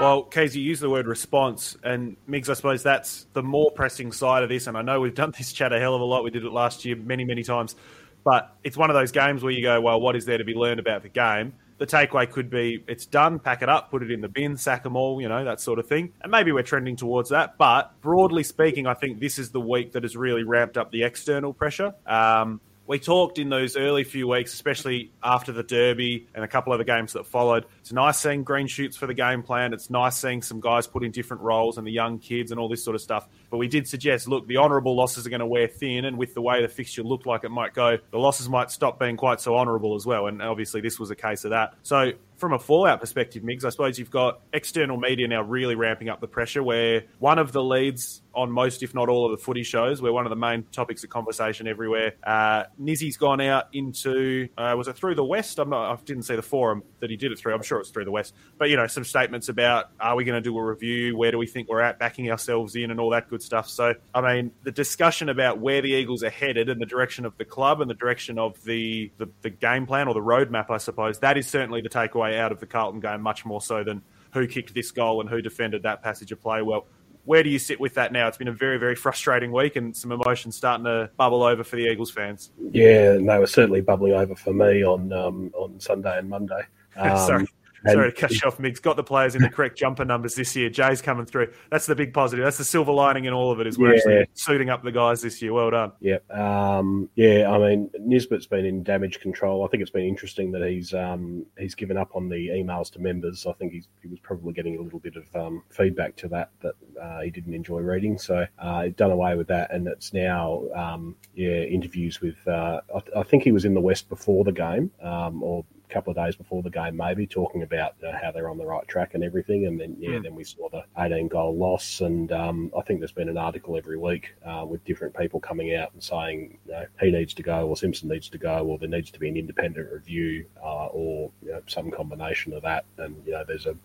Well, 0.00 0.24
Casey, 0.24 0.58
you 0.58 0.66
used 0.66 0.82
the 0.82 0.90
word 0.90 1.06
response, 1.06 1.76
and 1.84 2.16
Migs, 2.28 2.48
I 2.48 2.54
suppose 2.54 2.82
that's 2.82 3.28
the 3.34 3.42
more 3.42 3.70
pressing 3.70 4.10
side 4.10 4.42
of 4.42 4.48
this. 4.48 4.66
And 4.66 4.76
I 4.76 4.82
know 4.82 5.00
we've 5.00 5.14
done 5.14 5.32
this 5.38 5.52
chat 5.52 5.72
a 5.72 5.78
hell 5.78 5.94
of 5.94 6.00
a 6.00 6.04
lot. 6.04 6.24
We 6.24 6.30
did 6.30 6.44
it 6.44 6.50
last 6.50 6.84
year 6.84 6.96
many, 6.96 7.24
many 7.24 7.44
times. 7.44 7.76
But 8.24 8.52
it's 8.64 8.76
one 8.76 8.90
of 8.90 8.94
those 8.94 9.12
games 9.12 9.44
where 9.44 9.52
you 9.52 9.62
go, 9.62 9.80
well, 9.80 10.00
what 10.00 10.16
is 10.16 10.24
there 10.24 10.38
to 10.38 10.44
be 10.44 10.54
learned 10.54 10.80
about 10.80 11.02
the 11.02 11.08
game? 11.08 11.52
The 11.82 11.88
takeaway 11.88 12.30
could 12.30 12.48
be 12.48 12.84
it's 12.86 13.06
done, 13.06 13.40
pack 13.40 13.60
it 13.60 13.68
up, 13.68 13.90
put 13.90 14.04
it 14.04 14.12
in 14.12 14.20
the 14.20 14.28
bin, 14.28 14.56
sack 14.56 14.84
them 14.84 14.94
all, 14.94 15.20
you 15.20 15.28
know, 15.28 15.44
that 15.44 15.60
sort 15.60 15.80
of 15.80 15.88
thing. 15.88 16.12
And 16.22 16.30
maybe 16.30 16.52
we're 16.52 16.62
trending 16.62 16.94
towards 16.94 17.30
that. 17.30 17.58
But 17.58 18.00
broadly 18.00 18.44
speaking, 18.44 18.86
I 18.86 18.94
think 18.94 19.18
this 19.18 19.36
is 19.36 19.50
the 19.50 19.60
week 19.60 19.90
that 19.94 20.04
has 20.04 20.16
really 20.16 20.44
ramped 20.44 20.78
up 20.78 20.92
the 20.92 21.02
external 21.02 21.52
pressure. 21.52 21.92
Um, 22.06 22.60
we 22.86 22.98
talked 22.98 23.38
in 23.38 23.48
those 23.48 23.76
early 23.76 24.04
few 24.04 24.26
weeks, 24.26 24.52
especially 24.54 25.12
after 25.22 25.52
the 25.52 25.62
Derby 25.62 26.26
and 26.34 26.44
a 26.44 26.48
couple 26.48 26.72
of 26.72 26.78
the 26.78 26.84
games 26.84 27.12
that 27.12 27.26
followed. 27.26 27.64
It's 27.80 27.92
nice 27.92 28.18
seeing 28.18 28.42
green 28.42 28.66
shoots 28.66 28.96
for 28.96 29.06
the 29.06 29.14
game 29.14 29.42
plan. 29.42 29.72
It's 29.72 29.88
nice 29.88 30.16
seeing 30.16 30.42
some 30.42 30.60
guys 30.60 30.86
put 30.86 31.04
in 31.04 31.12
different 31.12 31.42
roles 31.42 31.78
and 31.78 31.86
the 31.86 31.92
young 31.92 32.18
kids 32.18 32.50
and 32.50 32.58
all 32.58 32.68
this 32.68 32.84
sort 32.84 32.94
of 32.96 33.00
stuff. 33.00 33.28
But 33.50 33.58
we 33.58 33.68
did 33.68 33.86
suggest, 33.86 34.26
look, 34.26 34.46
the 34.46 34.56
honourable 34.56 34.96
losses 34.96 35.26
are 35.26 35.30
going 35.30 35.40
to 35.40 35.46
wear 35.46 35.68
thin, 35.68 36.04
and 36.04 36.18
with 36.18 36.34
the 36.34 36.42
way 36.42 36.60
the 36.60 36.68
fixture 36.68 37.02
looked 37.02 37.26
like 37.26 37.44
it 37.44 37.50
might 37.50 37.72
go, 37.72 37.98
the 38.10 38.18
losses 38.18 38.48
might 38.48 38.70
stop 38.70 38.98
being 38.98 39.16
quite 39.16 39.40
so 39.40 39.56
honourable 39.56 39.94
as 39.94 40.04
well. 40.04 40.26
And 40.26 40.42
obviously, 40.42 40.80
this 40.80 40.98
was 40.98 41.10
a 41.10 41.16
case 41.16 41.44
of 41.44 41.50
that. 41.50 41.74
So 41.82 42.12
from 42.42 42.52
a 42.52 42.58
fallout 42.58 42.98
perspective, 42.98 43.44
Migs, 43.44 43.64
I 43.64 43.68
suppose 43.68 44.00
you've 44.00 44.10
got 44.10 44.40
external 44.52 44.96
media 44.96 45.28
now 45.28 45.42
really 45.42 45.76
ramping 45.76 46.08
up 46.08 46.20
the 46.20 46.26
pressure. 46.26 46.60
Where 46.60 47.04
one 47.20 47.38
of 47.38 47.52
the 47.52 47.62
leads 47.62 48.20
on 48.34 48.50
most, 48.50 48.82
if 48.82 48.94
not 48.94 49.08
all, 49.08 49.26
of 49.26 49.38
the 49.38 49.44
footy 49.44 49.62
shows, 49.62 50.02
where 50.02 50.12
one 50.12 50.26
of 50.26 50.30
the 50.30 50.36
main 50.36 50.64
topics 50.72 51.04
of 51.04 51.10
conversation 51.10 51.68
everywhere. 51.68 52.14
Uh, 52.22 52.64
Nizzy's 52.80 53.16
gone 53.16 53.40
out 53.40 53.68
into 53.72 54.48
uh, 54.58 54.74
was 54.76 54.88
it 54.88 54.96
through 54.96 55.14
the 55.14 55.24
West? 55.24 55.58
Not, 55.58 55.72
I 55.72 55.96
didn't 56.04 56.24
see 56.24 56.34
the 56.34 56.42
forum 56.42 56.82
that 57.00 57.10
he 57.10 57.16
did 57.16 57.32
it 57.32 57.38
through. 57.38 57.54
I'm 57.54 57.62
sure 57.62 57.78
it's 57.78 57.90
through 57.90 58.06
the 58.06 58.10
West, 58.10 58.34
but 58.58 58.70
you 58.70 58.76
know 58.76 58.88
some 58.88 59.04
statements 59.04 59.48
about 59.48 59.90
are 60.00 60.16
we 60.16 60.24
going 60.24 60.42
to 60.42 60.48
do 60.48 60.58
a 60.58 60.64
review? 60.64 61.16
Where 61.16 61.30
do 61.30 61.38
we 61.38 61.46
think 61.46 61.68
we're 61.68 61.80
at? 61.80 61.98
Backing 61.98 62.30
ourselves 62.30 62.74
in 62.74 62.90
and 62.90 62.98
all 62.98 63.10
that 63.10 63.28
good 63.28 63.42
stuff. 63.42 63.68
So 63.68 63.94
I 64.14 64.20
mean, 64.20 64.50
the 64.64 64.72
discussion 64.72 65.28
about 65.28 65.60
where 65.60 65.80
the 65.80 65.92
Eagles 65.92 66.24
are 66.24 66.30
headed 66.30 66.68
and 66.68 66.80
the 66.80 66.86
direction 66.86 67.24
of 67.24 67.36
the 67.36 67.44
club 67.44 67.80
and 67.80 67.88
the 67.88 67.94
direction 67.94 68.38
of 68.38 68.62
the 68.64 69.12
the, 69.18 69.28
the 69.42 69.50
game 69.50 69.86
plan 69.86 70.08
or 70.08 70.14
the 70.14 70.20
roadmap, 70.20 70.70
I 70.70 70.78
suppose 70.78 71.20
that 71.20 71.36
is 71.36 71.46
certainly 71.46 71.82
the 71.82 71.88
takeaway 71.88 72.31
out 72.38 72.52
of 72.52 72.60
the 72.60 72.66
Carlton 72.66 73.00
game, 73.00 73.20
much 73.20 73.44
more 73.44 73.60
so 73.60 73.84
than 73.84 74.02
who 74.32 74.46
kicked 74.46 74.74
this 74.74 74.90
goal 74.90 75.20
and 75.20 75.28
who 75.28 75.42
defended 75.42 75.82
that 75.82 76.02
passage 76.02 76.32
of 76.32 76.40
play 76.40 76.62
well. 76.62 76.86
where 77.24 77.42
do 77.42 77.50
you 77.50 77.58
sit 77.58 77.78
with 77.78 77.94
that 77.94 78.12
now? 78.12 78.26
It's 78.26 78.36
been 78.38 78.48
a 78.48 78.52
very, 78.52 78.78
very 78.78 78.96
frustrating 78.96 79.52
week 79.52 79.76
and 79.76 79.96
some 79.96 80.10
emotions 80.10 80.56
starting 80.56 80.84
to 80.86 81.08
bubble 81.16 81.44
over 81.44 81.62
for 81.62 81.76
the 81.76 81.86
Eagles 81.86 82.10
fans. 82.10 82.50
Yeah, 82.72 83.12
and 83.12 83.28
they 83.28 83.38
were 83.38 83.46
certainly 83.46 83.80
bubbling 83.80 84.14
over 84.14 84.34
for 84.34 84.52
me 84.52 84.84
on 84.84 85.12
um, 85.12 85.52
on 85.54 85.78
Sunday 85.78 86.18
and 86.18 86.28
Monday. 86.28 86.62
Um, 86.94 87.16
Sorry. 87.16 87.46
Sorry 87.86 88.12
to 88.12 88.20
cut 88.20 88.30
you 88.30 88.40
off, 88.46 88.58
Migs. 88.58 88.80
Got 88.80 88.96
the 88.96 89.02
players 89.04 89.34
in 89.34 89.42
the 89.42 89.48
correct 89.48 89.76
jumper 89.76 90.04
numbers 90.04 90.34
this 90.34 90.54
year. 90.54 90.70
Jay's 90.70 91.02
coming 91.02 91.26
through. 91.26 91.52
That's 91.70 91.86
the 91.86 91.94
big 91.94 92.12
positive. 92.14 92.44
That's 92.44 92.58
the 92.58 92.64
silver 92.64 92.92
lining 92.92 93.24
in 93.24 93.32
all 93.32 93.50
of 93.50 93.60
it. 93.60 93.66
Is 93.66 93.78
we're 93.78 93.92
Yeah. 93.92 93.96
actually 93.98 94.26
suiting 94.34 94.70
up 94.70 94.82
the 94.82 94.92
guys 94.92 95.22
this 95.22 95.40
year. 95.42 95.52
Well 95.52 95.70
done. 95.70 95.92
Yeah, 96.00 96.18
um, 96.30 97.08
yeah. 97.14 97.50
I 97.50 97.58
mean, 97.58 97.90
Nisbet's 98.00 98.46
been 98.46 98.64
in 98.64 98.82
damage 98.82 99.20
control. 99.20 99.64
I 99.64 99.68
think 99.68 99.82
it's 99.82 99.90
been 99.90 100.06
interesting 100.06 100.52
that 100.52 100.68
he's 100.68 100.94
um, 100.94 101.44
he's 101.58 101.74
given 101.74 101.96
up 101.96 102.14
on 102.14 102.28
the 102.28 102.48
emails 102.48 102.90
to 102.92 102.98
members. 103.00 103.46
I 103.46 103.52
think 103.54 103.72
he's, 103.72 103.88
he 104.02 104.08
was 104.08 104.18
probably 104.20 104.52
getting 104.52 104.76
a 104.78 104.80
little 104.82 105.00
bit 105.00 105.16
of 105.16 105.34
um, 105.36 105.62
feedback 105.70 106.16
to 106.16 106.28
that 106.28 106.50
that 106.60 106.74
uh, 107.00 107.20
he 107.20 107.30
didn't 107.30 107.54
enjoy 107.54 107.80
reading. 107.80 108.18
So 108.18 108.46
uh, 108.58 108.88
done 108.96 109.10
away 109.10 109.36
with 109.36 109.48
that, 109.48 109.72
and 109.72 109.86
it's 109.88 110.12
now 110.12 110.62
um, 110.74 111.16
yeah 111.34 111.62
interviews 111.62 112.20
with. 112.20 112.36
Uh, 112.46 112.80
I, 112.94 113.20
I 113.20 113.22
think 113.22 113.42
he 113.42 113.52
was 113.52 113.64
in 113.64 113.74
the 113.74 113.80
West 113.80 114.08
before 114.08 114.44
the 114.44 114.52
game, 114.52 114.90
um, 115.02 115.42
or 115.42 115.64
couple 115.92 116.10
of 116.10 116.16
days 116.16 116.34
before 116.36 116.62
the 116.62 116.70
game, 116.70 116.96
maybe 116.96 117.26
talking 117.26 117.62
about 117.62 117.94
uh, 118.02 118.12
how 118.20 118.30
they're 118.30 118.48
on 118.48 118.58
the 118.58 118.64
right 118.66 118.86
track 118.88 119.14
and 119.14 119.22
everything. 119.22 119.66
And 119.66 119.78
then 119.80 119.96
yeah, 119.98 120.16
Hmm. 120.16 120.22
then 120.22 120.34
we 120.34 120.44
saw 120.44 120.68
the 120.70 120.84
18 120.98 121.28
goal 121.28 121.56
loss, 121.56 122.00
and 122.00 122.32
um, 122.32 122.72
I 122.76 122.82
think 122.82 123.00
there's 123.00 123.12
been 123.12 123.28
an 123.28 123.38
article 123.38 123.76
every 123.76 123.98
week 123.98 124.34
uh, 124.44 124.64
with 124.68 124.84
different 124.84 125.16
people 125.16 125.40
coming 125.40 125.74
out 125.74 125.92
and 125.92 126.02
saying 126.02 126.58
you 126.66 126.72
know, 126.72 126.86
he 127.00 127.10
needs 127.10 127.34
to 127.34 127.42
go, 127.42 127.66
or 127.68 127.76
Simpson 127.76 128.08
needs 128.08 128.28
to 128.30 128.38
go, 128.38 128.66
or 128.66 128.78
there 128.78 128.88
needs 128.88 129.10
to 129.10 129.20
be 129.20 129.28
an 129.28 129.36
independent 129.36 129.92
review, 129.92 130.46
uh, 130.62 130.86
or 130.86 131.30
you 131.44 131.52
know, 131.52 131.62
some 131.66 131.90
combination 131.90 132.52
of 132.52 132.62
that. 132.62 132.84
And 132.98 133.14
you 133.26 133.32
know, 133.32 133.44
there's 133.44 133.66
a 133.66 133.76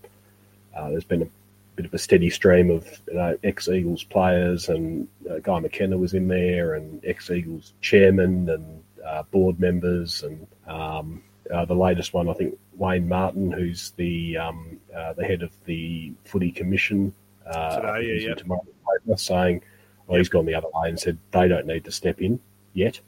uh, 0.75 0.89
there's 0.89 1.03
been 1.03 1.23
a 1.23 1.27
bit 1.75 1.85
of 1.85 1.93
a 1.93 1.97
steady 1.97 2.29
stream 2.29 2.69
of 2.71 2.85
you 3.07 3.13
know, 3.15 3.37
ex 3.43 3.67
Eagles 3.67 4.03
players, 4.03 4.69
and 4.69 5.07
uh, 5.29 5.39
Guy 5.39 5.59
McKenna 5.59 5.97
was 5.97 6.13
in 6.13 6.27
there, 6.27 6.75
and 6.75 7.03
ex 7.05 7.29
Eagles 7.29 7.73
chairman 7.81 8.49
and 8.49 8.83
uh, 9.05 9.23
board 9.23 9.59
members, 9.59 10.23
and 10.23 10.47
um, 10.67 11.23
uh, 11.51 11.65
the 11.65 11.75
latest 11.75 12.13
one, 12.13 12.29
I 12.29 12.33
think 12.33 12.57
Wayne 12.75 13.07
Martin, 13.07 13.51
who's 13.51 13.91
the 13.91 14.37
um, 14.37 14.79
uh, 14.95 15.13
the 15.13 15.25
head 15.25 15.41
of 15.41 15.51
the 15.65 16.13
Footy 16.25 16.51
Commission, 16.51 17.13
uh, 17.45 17.75
Today, 17.77 18.07
yeah, 18.07 18.31
in 18.31 18.51
yeah. 19.05 19.15
saying, 19.15 19.61
well, 20.05 20.17
he's 20.17 20.29
gone 20.29 20.45
the 20.45 20.55
other 20.55 20.67
way 20.73 20.89
and 20.89 20.99
said 20.99 21.17
they 21.31 21.47
don't 21.47 21.65
need 21.65 21.85
to 21.85 21.91
step 21.91 22.21
in 22.21 22.39
yet. 22.73 22.99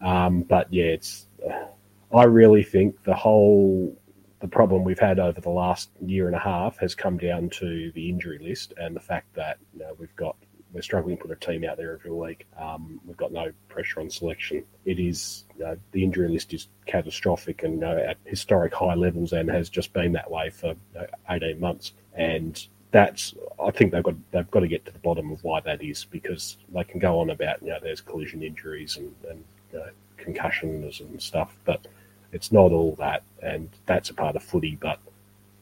Um, 0.00 0.42
but 0.42 0.72
yeah, 0.72 0.84
it's. 0.84 1.26
Uh, 1.44 1.66
I 2.14 2.24
really 2.24 2.62
think 2.62 3.02
the 3.04 3.14
whole 3.14 3.96
the 4.40 4.48
problem 4.48 4.82
we've 4.84 4.98
had 4.98 5.18
over 5.20 5.40
the 5.40 5.50
last 5.50 5.90
year 6.04 6.26
and 6.26 6.34
a 6.34 6.38
half 6.38 6.76
has 6.78 6.94
come 6.96 7.16
down 7.16 7.48
to 7.48 7.92
the 7.92 8.10
injury 8.10 8.38
list 8.38 8.74
and 8.76 8.94
the 8.94 9.00
fact 9.00 9.32
that 9.34 9.56
you 9.72 9.80
know, 9.80 9.94
we've 9.98 10.14
got 10.16 10.36
we're 10.72 10.82
struggling 10.82 11.16
to 11.16 11.22
put 11.22 11.30
a 11.30 11.36
team 11.36 11.64
out 11.64 11.76
there 11.76 11.92
every 11.92 12.10
week. 12.10 12.46
Um, 12.58 13.00
we've 13.06 13.16
got 13.16 13.32
no 13.32 13.52
pressure 13.68 14.00
on 14.00 14.10
selection. 14.10 14.64
It 14.84 14.98
is 14.98 15.44
know, 15.58 15.76
the 15.92 16.04
injury 16.04 16.28
list 16.28 16.52
is 16.54 16.68
catastrophic 16.86 17.62
and 17.62 17.80
know, 17.80 17.96
at 17.96 18.16
historic 18.24 18.74
high 18.74 18.94
levels 18.94 19.32
and 19.32 19.50
has 19.50 19.68
just 19.68 19.92
been 19.92 20.12
that 20.12 20.30
way 20.30 20.50
for 20.50 20.74
know, 20.94 21.06
eighteen 21.30 21.60
months. 21.60 21.92
And 22.14 22.66
that's 22.90 23.34
I 23.62 23.70
think 23.70 23.92
they've 23.92 24.02
got 24.02 24.14
they've 24.30 24.50
got 24.50 24.60
to 24.60 24.68
get 24.68 24.84
to 24.86 24.92
the 24.92 24.98
bottom 24.98 25.30
of 25.32 25.42
why 25.44 25.60
that 25.60 25.82
is 25.82 26.04
because 26.04 26.56
they 26.74 26.84
can 26.84 27.00
go 27.00 27.20
on 27.20 27.30
about 27.30 27.62
you 27.62 27.70
know 27.70 27.78
there's 27.82 28.00
collision 28.00 28.42
injuries 28.42 28.96
and, 28.96 29.14
and 29.28 29.44
you 29.72 29.82
concussions 30.16 31.00
and 31.00 31.20
stuff, 31.20 31.56
but 31.64 31.86
it's 32.32 32.52
not 32.52 32.72
all 32.72 32.94
that, 32.96 33.22
and 33.42 33.68
that's 33.86 34.10
a 34.10 34.14
part 34.14 34.36
of 34.36 34.42
footy. 34.42 34.76
But 34.80 34.98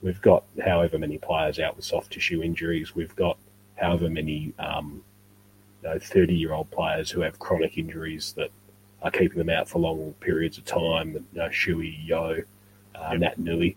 we've 0.02 0.20
got 0.20 0.44
however 0.64 0.98
many 0.98 1.18
players 1.18 1.58
out 1.58 1.76
with 1.76 1.84
soft 1.84 2.12
tissue 2.12 2.42
injuries. 2.42 2.94
We've 2.94 3.14
got 3.16 3.38
however 3.80 4.08
many 4.08 4.52
um, 4.58 5.02
you 5.82 5.88
know, 5.88 5.98
thirty-year-old 5.98 6.70
players 6.70 7.10
who 7.10 7.20
have 7.20 7.38
chronic 7.38 7.78
injuries 7.78 8.34
that 8.36 8.50
are 9.02 9.10
keeping 9.10 9.38
them 9.38 9.50
out 9.50 9.68
for 9.68 9.78
long 9.78 10.14
periods 10.20 10.58
of 10.58 10.64
time. 10.64 11.12
You 11.12 11.24
know, 11.32 11.48
Shuey, 11.48 12.06
Yeo, 12.06 12.42
uh, 12.94 13.10
Naitanui. 13.10 13.76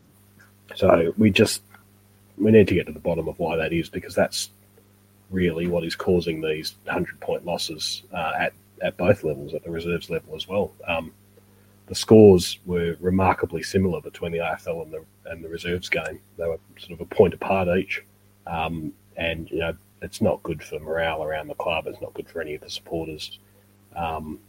So 0.76 1.14
we 1.18 1.30
just 1.32 1.62
we 2.38 2.52
need 2.52 2.68
to 2.68 2.74
get 2.74 2.88
to 2.88 2.94
the 2.94 3.00
bottom 3.00 3.28
of 3.28 3.40
why 3.40 3.56
that 3.58 3.74
is 3.74 3.90
because 3.90 4.16
that's 4.16 4.50
really 5.30 5.68
what 5.68 5.84
is 5.84 5.96
causing 5.96 6.42
these 6.42 6.76
hundred-point 6.88 7.46
losses 7.46 8.04
uh, 8.14 8.34
at 8.38 8.54
at 8.82 8.98
both 8.98 9.24
levels, 9.24 9.54
at 9.54 9.64
the 9.64 9.72
reserves 9.72 10.10
level 10.10 10.36
as 10.36 10.48
well. 10.48 10.72
Um, 10.88 11.14
the 11.88 11.96
scores 11.96 12.60
were 12.66 12.96
remarkably 13.00 13.64
similar 13.64 14.02
between 14.02 14.32
the 14.32 14.40
AFL 14.40 14.84
and 14.84 14.94
the 14.94 15.06
and 15.26 15.44
the 15.44 15.50
reserves 15.50 15.90
game. 15.90 16.20
They 16.38 16.48
were 16.48 16.60
sort 16.78 16.94
of 16.94 17.02
a 17.02 17.06
point 17.06 17.34
apart 17.34 17.68
each, 17.78 18.04
um, 18.48 18.94
and 19.18 19.50
you 19.52 19.60
know 19.60 19.76
it's 20.04 20.22
not 20.22 20.44
good 20.44 20.62
for 20.62 20.80
morale 20.80 21.24
around 21.24 21.48
the 21.48 21.56
club. 21.56 21.88
It's 21.88 22.02
not 22.02 22.14
good 22.14 22.30
for 22.30 22.42
any 22.42 22.56
of 22.56 22.62
the 22.62 22.70
supporters. 22.70 23.40
Um, 23.96 24.40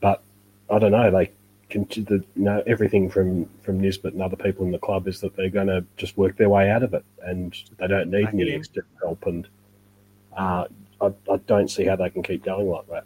but 0.00 0.22
I 0.68 0.78
don't 0.78 0.92
know. 0.92 1.10
They 1.10 1.30
can, 1.70 1.84
the, 1.84 2.24
you 2.36 2.42
know 2.42 2.62
everything 2.66 3.08
from 3.08 3.48
from 3.62 3.80
Nisbet 3.80 4.12
and 4.12 4.22
other 4.22 4.36
people 4.36 4.66
in 4.66 4.72
the 4.72 4.78
club 4.78 5.08
is 5.08 5.20
that 5.20 5.36
they're 5.36 5.48
going 5.48 5.68
to 5.68 5.84
just 5.96 6.16
work 6.16 6.36
their 6.36 6.50
way 6.50 6.70
out 6.70 6.82
of 6.82 6.92
it, 6.94 7.04
and 7.22 7.56
they 7.78 7.86
don't 7.86 8.10
need 8.10 8.28
any 8.32 8.52
extra 8.52 8.82
help. 9.00 9.24
And 9.26 9.48
uh, 10.36 10.66
I, 11.00 11.06
I 11.30 11.36
don't 11.46 11.70
see 11.70 11.84
how 11.84 11.96
they 11.96 12.10
can 12.10 12.22
keep 12.22 12.44
going 12.44 12.68
like 12.68 12.88
that. 12.88 13.04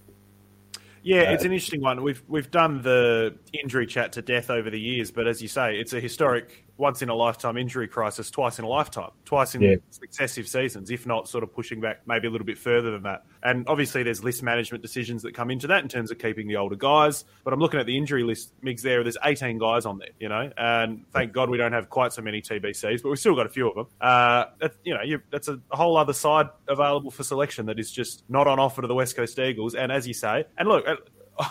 Yeah, 1.03 1.23
Uh, 1.23 1.33
it's 1.33 1.45
an 1.45 1.53
interesting 1.53 1.81
one. 1.81 2.03
We've 2.03 2.23
we've 2.29 2.51
done 2.51 2.83
the 2.83 3.35
injury 3.53 3.87
chat 3.87 4.13
to 4.13 4.23
death 4.23 4.51
over 4.51 4.71
the 4.71 4.81
years, 4.81 5.11
but 5.11 5.27
as 5.27 5.41
you 5.41 5.49
say, 5.49 5.79
it's 5.79 5.93
a 5.93 6.01
historic, 6.01 6.65
once 6.79 7.03
in 7.03 7.09
a 7.09 7.15
lifetime 7.15 7.57
injury 7.57 7.89
crisis, 7.89 8.31
twice 8.31 8.59
in 8.59 8.65
a 8.65 8.69
lifetime, 8.69 9.11
twice 9.25 9.55
in 9.55 9.61
Yeah. 9.63 9.75
successive 9.91 10.49
seasons, 10.49 10.91
if 10.91 11.07
not 11.07 11.29
sort 11.29 11.43
of 11.45 11.53
pushing 11.53 11.81
back 11.81 12.01
maybe 12.07 12.29
a 12.29 12.31
little 12.31 12.47
bit 12.47 12.57
further 12.57 12.91
than 12.93 13.03
that. 13.03 13.25
And 13.43 13.65
obviously, 13.69 14.03
there's 14.05 14.23
list 14.25 14.43
management 14.43 14.81
decisions 14.81 15.23
that 15.25 15.35
come 15.35 15.51
into 15.51 15.67
that 15.67 15.83
in 15.83 15.89
terms 15.89 16.11
of 16.11 16.19
keeping 16.19 16.47
the 16.49 16.57
older 16.57 16.77
guys. 16.77 17.25
But 17.45 17.53
I'm 17.53 17.59
looking 17.61 17.81
at 17.81 17.87
the 17.87 17.97
injury 17.97 18.23
list, 18.23 18.53
Migs. 18.63 18.81
There, 18.83 19.03
there's 19.03 19.19
18 19.25 19.59
guys 19.59 19.85
on 19.87 19.99
there, 19.99 20.09
you 20.21 20.29
know, 20.29 20.51
and 20.57 21.05
thank 21.13 21.33
God 21.33 21.51
we 21.51 21.59
don't 21.59 21.73
have 21.73 21.91
quite 21.91 22.13
so 22.13 22.23
many 22.23 22.41
TBCs, 22.41 23.03
but 23.03 23.09
we've 23.09 23.19
still 23.19 23.35
got 23.35 23.47
a 23.47 23.51
few 23.51 23.69
of 23.69 23.75
them. 23.75 23.87
Uh, 24.01 24.45
that, 24.61 24.75
you 24.85 24.95
know, 24.95 25.03
you, 25.03 25.21
that's 25.31 25.49
a 25.49 25.61
whole 25.71 25.97
other 25.97 26.13
side 26.13 26.49
available 26.69 27.11
for 27.11 27.25
selection 27.25 27.67
that 27.67 27.79
is 27.81 27.91
just 27.91 28.23
not 28.29 28.47
on 28.47 28.59
offer 28.61 28.83
to 28.83 28.89
the 28.89 28.95
West 28.95 29.17
Coast 29.17 29.39
Eagles. 29.39 29.75
And 29.75 29.91
as 29.91 30.07
you 30.07 30.15
say, 30.15 30.45
and 30.57 30.69
look. 30.69 30.87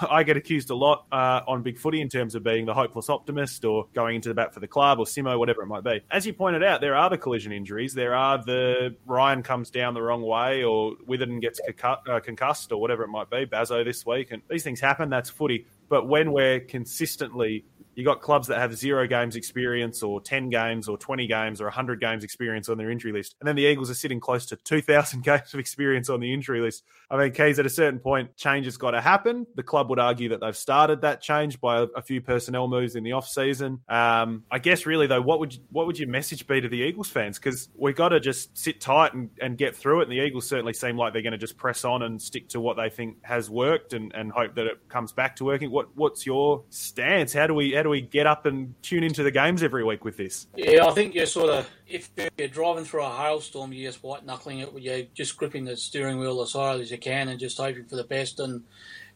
I 0.10 0.24
get 0.24 0.38
accused 0.38 0.70
a 0.70 0.76
lot 0.76 1.06
uh, 1.12 1.42
on 1.48 1.64
Big 1.64 1.78
Footy 1.78 2.02
in 2.02 2.10
terms 2.10 2.36
of 2.36 2.44
being 2.44 2.66
the 2.66 2.74
hopeless 2.74 3.10
optimist 3.10 3.66
or 3.66 3.88
going 3.94 4.16
into 4.16 4.30
the 4.30 4.36
bat 4.36 4.54
for 4.54 4.60
the 4.60 4.68
club 4.68 5.00
or 5.00 5.06
Simo, 5.06 5.38
whatever 5.40 5.62
it 5.62 5.68
might 5.68 5.84
be. 5.84 6.02
As 6.12 6.26
you 6.26 6.34
pointed 6.34 6.64
out, 6.64 6.82
there 6.82 6.96
are 6.96 7.10
the 7.10 7.18
collision 7.18 7.52
injuries. 7.52 7.94
There 7.94 8.16
are 8.16 8.44
the 8.44 8.96
Ryan 9.06 9.44
comes 9.44 9.70
down 9.70 9.94
the 9.94 10.02
wrong 10.02 10.22
way 10.22 10.64
or 10.64 10.94
Witherden 11.06 11.40
gets 11.40 11.60
uh, 11.84 12.20
concussed 12.20 12.72
or 12.72 12.82
whatever 12.82 13.04
it 13.04 13.10
might 13.10 13.30
be. 13.30 13.46
Bazo 13.46 13.84
this 13.84 14.06
week. 14.06 14.32
And 14.32 14.42
these 14.50 14.64
things 14.64 14.80
happen. 14.80 15.10
That's 15.10 15.30
footy. 15.30 15.66
But 15.90 16.08
when 16.08 16.34
we're 16.34 16.60
consistently 16.60 17.66
you 17.98 18.06
got 18.06 18.22
clubs 18.22 18.48
that 18.48 18.60
have 18.60 18.76
zero 18.78 19.08
games 19.08 19.36
experience 19.36 20.04
or 20.04 20.22
10 20.22 20.50
games 20.50 20.88
or 20.88 21.00
20 21.00 21.26
games 21.26 21.60
or 21.60 21.64
100 21.64 22.00
games 22.00 22.24
experience 22.24 22.70
on 22.70 22.78
their 22.78 22.92
injury 22.92 23.12
list. 23.12 23.36
And 23.42 23.48
then 23.48 23.56
the 23.56 23.64
Eagles 23.64 23.90
are 23.90 23.96
sitting 23.96 24.20
close 24.20 24.46
to 24.46 24.56
2,000 24.56 25.24
games 25.24 25.52
of 25.52 25.60
experience 25.60 26.08
on 26.08 26.20
the 26.20 26.32
injury 26.32 26.62
list. 26.62 26.84
I 27.10 27.18
mean, 27.18 27.32
Keys, 27.32 27.58
at 27.58 27.66
a 27.66 27.72
certain 27.72 28.00
point, 28.00 28.38
change 28.38 28.66
has 28.66 28.78
got 28.78 28.92
to 28.92 29.02
happen. 29.02 29.48
The 29.56 29.64
club 29.64 29.90
would 29.90 29.98
argue 29.98 30.30
that 30.30 30.42
they've 30.42 30.56
started 30.56 31.02
that 31.02 31.22
change 31.22 31.60
by 31.60 31.80
a, 31.80 31.84
a 31.96 32.04
few 32.04 32.22
personnel 32.22 32.68
moves 32.68 32.96
in 32.96 33.04
the 33.04 33.14
off-season. 33.14 33.80
Um, 33.90 34.44
I 34.52 34.60
guess, 34.60 34.86
really, 34.86 35.08
though, 35.08 35.22
what 35.24 35.40
would 35.40 35.56
you, 35.56 35.62
what 35.72 35.88
would 35.88 35.98
your 35.98 36.08
message 36.08 36.46
be 36.46 36.62
to 36.62 36.70
the 36.70 36.82
Eagles 36.82 37.10
fans? 37.10 37.40
Because 37.40 37.68
we've 37.76 37.96
got 37.96 38.10
to 38.10 38.20
just 38.20 38.56
sit 38.56 38.80
tight 38.80 39.16
and, 39.16 39.32
and 39.42 39.58
get 39.58 39.76
through 39.76 40.02
it. 40.02 40.04
And 40.04 40.12
the 40.12 40.24
Eagles 40.24 40.46
certainly 40.46 40.74
seem 40.74 40.98
like 40.98 41.14
they're 41.14 41.24
going 41.24 41.32
to 41.32 41.40
just 41.40 41.58
press 41.58 41.84
on 41.84 42.04
and 42.04 42.22
stick 42.22 42.50
to 42.50 42.60
what 42.60 42.78
they 42.78 42.90
think 42.90 43.24
has 43.24 43.50
worked 43.50 43.94
and, 43.94 44.14
and 44.14 44.32
hope 44.32 44.54
that 44.54 44.68
it 44.68 44.88
comes 44.88 45.14
back 45.14 45.38
to 45.38 45.46
working. 45.46 45.72
What 45.72 45.88
What's 45.96 46.28
your 46.28 46.64
stance? 46.70 47.34
How 47.34 47.48
do 47.48 47.56
we 47.56 47.74
how 47.74 47.82
do 47.82 47.87
we 47.90 48.02
get 48.02 48.28
up 48.28 48.46
and 48.46 48.74
tune 48.82 49.04
into 49.04 49.24
the 49.24 49.32
games 49.32 49.64
every 49.64 49.84
week 49.84 50.04
with 50.04 50.18
this? 50.18 50.48
Yeah, 50.56 50.86
I 50.86 50.92
think 50.92 51.16
you're 51.16 51.26
sort 51.26 51.50
of 51.50 51.70
if 51.88 52.10
you're 52.38 52.48
driving 52.48 52.86
through 52.86 53.04
a 53.04 53.10
hailstorm, 53.10 53.74
you're 53.74 53.92
just 53.92 54.04
white 54.04 54.26
knuckling 54.26 54.60
it. 54.60 54.70
You're 54.78 55.06
just 55.14 55.38
gripping 55.38 55.66
the 55.66 55.78
steering 55.78 56.20
wheel 56.20 56.42
as 56.42 56.54
hard 56.54 56.82
as 56.82 56.92
you 56.92 56.98
can 56.98 57.30
and 57.30 57.40
just 57.40 57.58
hoping 57.58 57.86
for 57.86 57.96
the 57.96 58.04
best. 58.04 58.40
And 58.40 58.64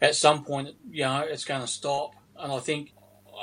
at 0.02 0.16
some 0.16 0.44
point, 0.44 0.70
you 0.90 1.04
know, 1.04 1.22
it's 1.22 1.46
going 1.46 1.62
to 1.62 1.68
stop. 1.68 2.16
And 2.38 2.52
I 2.52 2.60
think, 2.60 2.94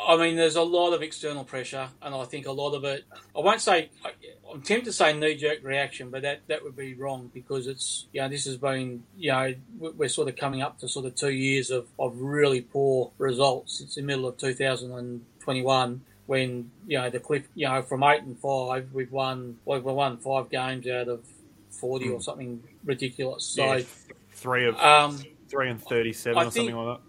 I 0.06 0.16
mean, 0.16 0.36
there's 0.36 0.56
a 0.56 0.62
lot 0.62 0.92
of 0.92 1.02
external 1.02 1.44
pressure, 1.44 1.88
and 2.02 2.14
I 2.14 2.24
think 2.24 2.46
a 2.46 2.52
lot 2.52 2.74
of 2.74 2.84
it. 2.84 3.04
I 3.36 3.40
won't 3.40 3.60
say. 3.60 3.90
I'm 4.50 4.62
tempted 4.62 4.86
to 4.86 4.92
say 4.92 5.12
knee-jerk 5.12 5.62
reaction, 5.62 6.10
but 6.10 6.22
that, 6.22 6.40
that 6.46 6.64
would 6.64 6.74
be 6.74 6.94
wrong 6.94 7.30
because 7.34 7.66
it's 7.66 8.06
you 8.12 8.22
know 8.22 8.28
this 8.28 8.46
has 8.46 8.56
been 8.56 9.04
you 9.16 9.30
know 9.30 9.54
we're 9.78 10.08
sort 10.08 10.28
of 10.28 10.36
coming 10.36 10.62
up 10.62 10.78
to 10.80 10.88
sort 10.88 11.04
of 11.04 11.14
two 11.14 11.30
years 11.30 11.70
of, 11.70 11.86
of 11.98 12.18
really 12.18 12.62
poor 12.62 13.12
results. 13.18 13.80
It's 13.80 13.96
the 13.96 14.02
middle 14.02 14.26
of 14.26 14.38
2021 14.38 16.00
when 16.26 16.70
you 16.86 16.98
know 16.98 17.10
the 17.10 17.20
cliff 17.20 17.48
you 17.54 17.66
know 17.66 17.82
from 17.82 18.02
eight 18.04 18.22
and 18.22 18.38
five 18.38 18.88
we've 18.92 19.10
won 19.10 19.58
we've 19.64 19.82
won 19.82 20.18
five 20.18 20.50
games 20.50 20.86
out 20.86 21.08
of 21.08 21.24
40 21.70 22.10
or 22.10 22.20
something 22.20 22.62
ridiculous. 22.84 23.44
So 23.44 23.64
Yeah, 23.64 23.82
three 24.32 24.66
of 24.66 24.76
um, 24.78 25.22
three 25.48 25.70
and 25.70 25.82
thirty-seven 25.82 26.38
I 26.38 26.42
or 26.42 26.50
something 26.50 26.76
like 26.76 27.00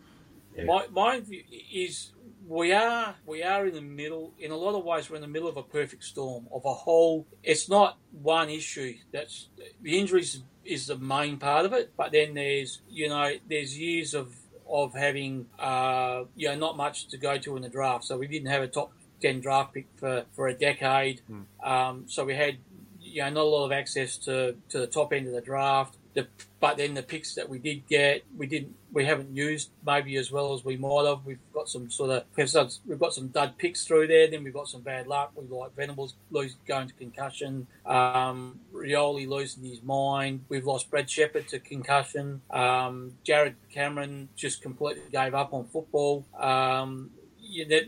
that. 0.56 0.66
my 0.66 0.86
my 0.92 1.20
view 1.20 1.44
is 1.72 2.12
we 2.50 2.74
are 2.74 3.16
we 3.28 3.44
are 3.44 3.68
in 3.68 3.76
the 3.76 3.82
middle. 3.82 4.34
In 4.40 4.50
a 4.50 4.58
lot 4.58 4.74
of 4.74 4.84
ways, 4.84 5.08
we're 5.08 5.18
in 5.18 5.22
the 5.22 5.28
middle 5.28 5.48
of 5.48 5.56
a 5.56 5.64
perfect 5.64 6.04
storm 6.04 6.48
of 6.52 6.66
a 6.66 6.74
whole. 6.74 7.28
It's 7.44 7.70
not 7.70 8.00
one 8.12 8.50
issue. 8.50 8.96
That's 9.14 9.50
the 9.82 10.00
injuries 10.00 10.42
is 10.66 10.88
the 10.88 10.98
main 10.98 11.38
part 11.38 11.66
of 11.66 11.74
it, 11.74 11.94
but 11.96 12.12
then 12.12 12.34
there's 12.34 12.82
you 12.90 13.08
know 13.08 13.32
there's 13.48 13.78
years 13.78 14.16
of 14.16 14.36
of 14.68 14.96
having 14.96 15.46
uh, 15.60 16.24
you 16.36 16.50
know 16.50 16.56
not 16.56 16.76
much 16.76 17.08
to 17.10 17.18
go 17.18 17.38
to 17.38 17.56
in 17.56 17.62
the 17.62 17.70
draft. 17.70 18.06
So 18.06 18.18
we 18.18 18.26
didn't 18.26 18.50
have 18.50 18.64
a 18.64 18.68
top 18.68 18.94
ten 19.22 19.42
draft 19.42 19.76
pick 19.76 19.88
for, 19.98 20.26
for 20.32 20.48
a 20.48 20.54
decade. 20.54 21.22
Mm. 21.30 21.46
Um, 21.64 22.04
so 22.08 22.26
we 22.26 22.34
had 22.34 22.58
you 23.00 23.22
know 23.22 23.30
not 23.30 23.42
a 23.42 23.44
lot 23.44 23.66
of 23.66 23.72
access 23.72 24.18
to, 24.18 24.56
to 24.70 24.80
the 24.80 24.88
top 24.88 25.14
end 25.14 25.28
of 25.28 25.34
the 25.34 25.42
draft. 25.42 25.98
The, 26.16 26.28
but 26.60 26.78
then 26.78 26.96
the 26.96 27.04
picks 27.04 27.36
that 27.36 27.48
we 27.48 27.60
did 27.60 27.88
get, 27.88 28.24
we 28.36 28.48
didn't, 28.48 28.76
we 28.92 29.06
haven't 29.06 29.36
used 29.36 29.70
maybe 29.86 30.18
as 30.18 30.32
well 30.32 30.54
as 30.54 30.66
we 30.66 30.76
might 30.76 31.06
have. 31.06 31.24
We've 31.24 31.38
got 31.54 31.70
some 31.70 31.90
sort 31.92 32.10
of, 32.10 32.24
we've 32.36 33.00
got 33.00 33.14
some 33.14 33.28
dud 33.28 33.58
picks 33.58 33.86
through 33.86 34.08
there. 34.08 34.28
Then 34.28 34.44
we've 34.44 34.54
got 34.54 34.68
some 34.68 34.82
bad 34.82 35.08
luck. 35.08 35.32
We 35.36 35.46
like 35.48 35.76
Venables 35.76 36.16
lose, 36.32 36.56
going 36.68 36.88
to 36.88 36.94
concussion. 36.96 37.68
Um, 37.86 38.60
Rioli 38.74 39.28
losing 39.28 39.64
his 39.64 39.84
mind. 39.84 40.46
We've 40.50 40.66
lost 40.66 40.90
Brad 40.90 41.10
Sheppard 41.10 41.48
to 41.50 41.60
concussion. 41.60 42.42
Um, 42.50 43.14
Jarrod 43.24 43.56
Cameron 43.72 44.30
just 44.36 44.62
completely 44.62 45.04
gave 45.12 45.36
up 45.36 45.54
on 45.54 45.66
football. 45.66 46.26
Um, 46.38 47.12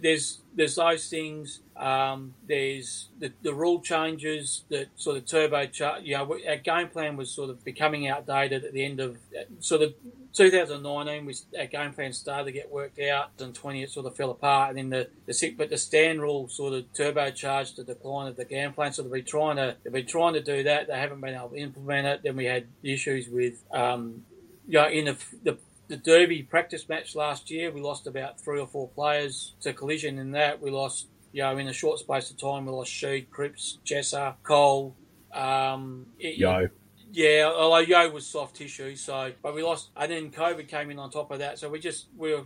there's 0.02 0.40
there's 0.56 0.76
those 0.76 1.08
things. 1.08 1.62
Um, 1.78 2.34
there's 2.48 3.10
the, 3.20 3.32
the 3.42 3.54
rule 3.54 3.82
changes 3.82 4.64
that 4.70 4.88
sort 4.96 5.18
of 5.18 5.26
turbo. 5.26 5.68
You 6.02 6.18
know, 6.18 6.38
our 6.48 6.58
game 6.58 6.90
plan 6.90 7.18
was 7.18 7.32
sort 7.32 7.50
of 7.50 7.64
becoming 7.64 8.08
outdated 8.08 8.66
at 8.66 8.74
the 8.74 8.84
end 8.84 9.00
of 9.00 9.18
sort 9.60 9.82
of 9.82 9.94
2019. 10.34 11.26
We 11.26 11.36
our 11.58 11.66
game 11.66 11.94
plan 11.94 12.14
started 12.14 12.46
to 12.46 12.52
get 12.52 12.72
worked 12.72 13.00
out, 13.00 13.32
and 13.40 13.54
20 13.54 13.84
it 13.84 13.90
sort 13.90 14.06
of 14.06 14.16
fell 14.16 14.32
apart. 14.32 14.70
And 14.70 14.78
then 14.78 14.90
the 14.90 15.10
the 15.26 15.56
but 15.58 15.70
the 15.70 15.78
stand 15.78 16.22
rule 16.22 16.48
sort 16.50 16.74
of 16.74 16.92
turbocharged 16.94 17.76
the 17.76 17.84
decline 17.84 18.28
of 18.28 18.36
the 18.36 18.46
game 18.46 18.74
plan. 18.74 18.94
So 18.94 19.04
they've 19.04 19.12
been 19.12 19.26
trying 19.26 19.58
to 19.58 19.76
they've 19.84 19.94
been 19.94 20.06
trying 20.06 20.34
to 20.34 20.42
do 20.42 20.64
that. 20.64 20.88
They 20.88 20.98
haven't 20.98 21.22
been 21.22 21.36
able 21.36 21.50
to 21.50 21.58
implement 21.58 22.08
it. 22.08 22.22
Then 22.24 22.36
we 22.36 22.46
had 22.46 22.68
issues 22.84 23.30
with 23.30 23.64
um, 23.72 24.24
you 24.68 24.80
know, 24.80 24.88
in 24.88 25.06
the, 25.06 25.18
the 25.44 25.58
the 25.92 25.98
Derby 25.98 26.42
practice 26.42 26.88
match 26.88 27.16
last 27.16 27.52
year, 27.52 27.70
we 27.70 27.82
lost 27.82 28.08
about 28.08 28.40
three 28.40 28.62
or 28.62 28.66
four 28.66 28.88
players 28.88 29.56
to 29.60 29.74
collision 29.74 30.20
in 30.20 30.32
that. 30.32 30.62
We 30.62 30.72
lost, 30.72 31.08
you 31.34 31.44
know, 31.44 31.58
in 31.58 31.68
a 31.68 31.74
short 31.74 32.00
space 32.00 32.32
of 32.32 32.38
time, 32.38 32.66
we 32.66 32.72
lost 32.72 32.90
Sheed, 32.90 33.30
Cripps, 33.30 33.80
Jessa, 33.86 34.36
Cole. 34.42 34.96
Um, 35.34 36.06
it, 36.18 36.38
Yeo. 36.38 36.70
Yeah, 37.12 37.52
although 37.54 37.80
Yeo 37.80 38.10
was 38.10 38.26
soft 38.26 38.56
tissue, 38.56 38.96
so 38.96 39.34
but 39.44 39.54
we 39.54 39.64
lost, 39.64 39.90
and 39.98 40.10
then 40.10 40.32
COVID 40.32 40.70
came 40.70 40.92
in 40.92 40.98
on 40.98 41.12
top 41.12 41.30
of 41.30 41.40
that. 41.40 41.60
So 41.60 41.68
we 41.68 41.78
just 41.80 42.08
we 42.18 42.32
were, 42.32 42.46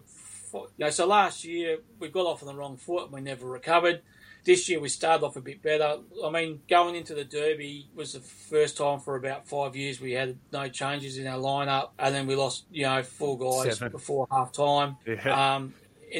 you 0.51 0.67
know, 0.79 0.89
so 0.89 1.05
last 1.05 1.43
year 1.43 1.77
we 1.99 2.09
got 2.09 2.25
off 2.25 2.41
on 2.41 2.47
the 2.47 2.55
wrong 2.55 2.77
foot 2.77 3.03
and 3.03 3.11
we 3.13 3.21
never 3.21 3.45
recovered. 3.45 4.01
This 4.45 4.69
year 4.69 4.79
we 4.79 4.89
started 4.89 5.25
off 5.25 5.35
a 5.35 5.41
bit 5.41 5.61
better. 5.63 5.97
I 6.23 6.29
mean, 6.29 6.61
going 6.69 6.95
into 6.95 7.15
the 7.15 7.25
Derby 7.25 7.89
was 7.95 8.13
the 8.13 8.19
first 8.19 8.77
time 8.77 8.99
for 8.99 9.15
about 9.15 9.47
five 9.47 9.75
years 9.75 9.99
we 9.99 10.11
had 10.11 10.37
no 10.53 10.69
changes 10.69 11.17
in 11.17 11.25
our 11.25 11.39
lineup, 11.39 11.89
and 11.97 12.13
then 12.13 12.27
we 12.27 12.35
lost, 12.35 12.65
you 12.71 12.83
know, 12.83 13.01
four 13.01 13.37
guys 13.39 13.79
Seven. 13.79 13.91
before 13.91 14.27
half 14.31 14.51
time. 14.51 14.97
Yeah. 15.07 15.55
Um, 15.55 15.73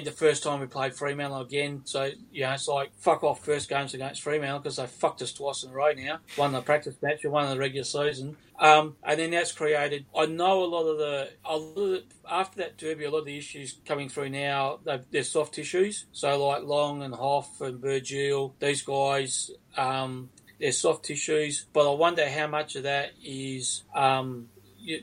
the 0.04 0.12
first 0.12 0.44
time 0.44 0.60
we 0.60 0.68
played 0.68 0.94
Fremantle 0.94 1.42
again, 1.42 1.82
so 1.86 2.12
you 2.32 2.42
know 2.42 2.52
it's 2.52 2.68
like 2.68 2.92
fuck 2.98 3.24
off 3.24 3.46
first 3.46 3.70
games 3.70 3.94
against 3.94 4.22
Fremantle 4.22 4.60
because 4.60 4.75
they 4.75 4.88
fucked 4.88 5.22
us 5.22 5.32
twice 5.32 5.64
in 5.64 5.72
a 5.72 5.74
row 5.74 5.94
now. 5.94 6.20
One 6.36 6.50
in 6.50 6.54
the 6.54 6.62
practice 6.62 6.96
match 7.02 7.24
and 7.24 7.32
one 7.32 7.46
in 7.46 7.52
the 7.52 7.60
regular 7.60 7.86
season. 7.86 8.38
Um, 8.60 8.96
and 9.04 9.20
then 9.20 9.32
that's 9.32 9.52
created. 9.52 10.06
I 10.18 10.25
know 10.25 10.64
a 10.64 10.66
lot 10.66 10.88
of 10.88 10.98
the, 10.98 11.30
lot 11.46 11.78
of 11.78 12.04
after 12.30 12.58
that 12.60 12.78
derby, 12.78 13.06
a 13.06 13.12
lot 13.12 13.20
of 13.20 13.25
the 13.25 13.38
issues 13.38 13.78
coming 13.86 14.10
through 14.10 14.30
now. 14.30 14.80
They're 14.84 15.24
soft 15.24 15.56
tissues. 15.56 16.06
So 16.12 16.46
like 16.46 16.64
Long 16.64 17.04
and 17.04 17.14
Hoff 17.14 17.62
and 17.62 17.80
Virgil, 17.80 18.56
these 18.60 18.82
guys. 18.82 19.52
Um, 19.78 20.30
they're 20.60 20.72
soft 20.72 21.06
tissues, 21.06 21.66
but 21.74 21.90
I 21.90 21.94
wonder 21.96 22.30
how 22.30 22.48
much 22.48 22.78
of 22.78 22.84
that 22.84 23.12
is 23.22 23.84
um, 23.94 24.48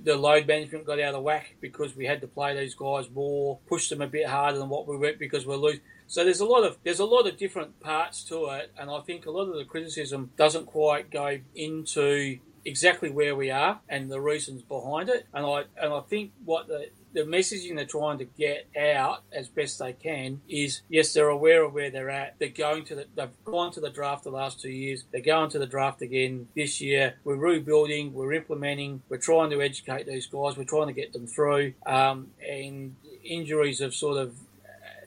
the 0.04 0.16
load 0.16 0.46
management 0.46 0.86
got 0.86 1.00
out 1.00 1.14
of 1.14 1.22
whack 1.22 1.56
because 1.60 1.96
we 1.96 2.06
had 2.06 2.20
to 2.20 2.26
play 2.26 2.56
these 2.56 2.74
guys 2.74 3.10
more, 3.10 3.58
push 3.66 3.88
them 3.88 4.02
a 4.02 4.06
bit 4.06 4.26
harder 4.26 4.58
than 4.58 4.68
what 4.68 4.86
we 4.86 4.96
went 4.96 5.18
because 5.18 5.46
we're 5.46 5.56
losing. 5.56 5.82
So 6.06 6.24
there's 6.24 6.40
a 6.40 6.44
lot 6.44 6.64
of 6.64 6.78
there's 6.84 7.00
a 7.00 7.04
lot 7.04 7.26
of 7.26 7.36
different 7.36 7.80
parts 7.80 8.22
to 8.24 8.46
it, 8.50 8.72
and 8.78 8.90
I 8.90 9.00
think 9.00 9.26
a 9.26 9.30
lot 9.30 9.48
of 9.48 9.56
the 9.56 9.64
criticism 9.64 10.30
doesn't 10.36 10.66
quite 10.66 11.10
go 11.10 11.38
into 11.54 12.38
exactly 12.64 13.10
where 13.10 13.34
we 13.34 13.50
are 13.50 13.80
and 13.88 14.10
the 14.10 14.20
reasons 14.20 14.62
behind 14.62 15.08
it. 15.08 15.26
And 15.32 15.46
I 15.46 15.64
and 15.80 15.92
I 15.92 16.00
think 16.00 16.32
what 16.44 16.68
the 16.68 16.90
the 17.12 17.22
messaging 17.22 17.76
they're 17.76 17.84
trying 17.84 18.18
to 18.18 18.24
get 18.24 18.68
out 18.78 19.22
as 19.32 19.48
best 19.48 19.78
they 19.78 19.92
can 19.92 20.40
is 20.48 20.82
yes, 20.88 21.12
they're 21.12 21.28
aware 21.28 21.64
of 21.64 21.72
where 21.72 21.90
they're 21.90 22.10
at. 22.10 22.36
They're 22.38 22.48
going 22.48 22.84
to 22.86 22.94
the, 22.94 23.06
they've 23.14 23.44
gone 23.44 23.72
to 23.72 23.80
the 23.80 23.90
draft 23.90 24.24
the 24.24 24.30
last 24.30 24.60
two 24.60 24.70
years. 24.70 25.04
They're 25.12 25.20
going 25.20 25.50
to 25.50 25.58
the 25.58 25.66
draft 25.66 26.02
again 26.02 26.48
this 26.56 26.80
year. 26.80 27.14
We're 27.24 27.36
rebuilding. 27.36 28.12
We're 28.12 28.32
implementing. 28.32 29.02
We're 29.08 29.18
trying 29.18 29.50
to 29.50 29.62
educate 29.62 30.06
these 30.06 30.26
guys. 30.26 30.56
We're 30.56 30.64
trying 30.64 30.88
to 30.88 30.92
get 30.92 31.12
them 31.12 31.26
through. 31.26 31.74
Um, 31.86 32.28
and 32.46 32.96
injuries 33.24 33.80
have 33.80 33.94
sort 33.94 34.18
of 34.18 34.34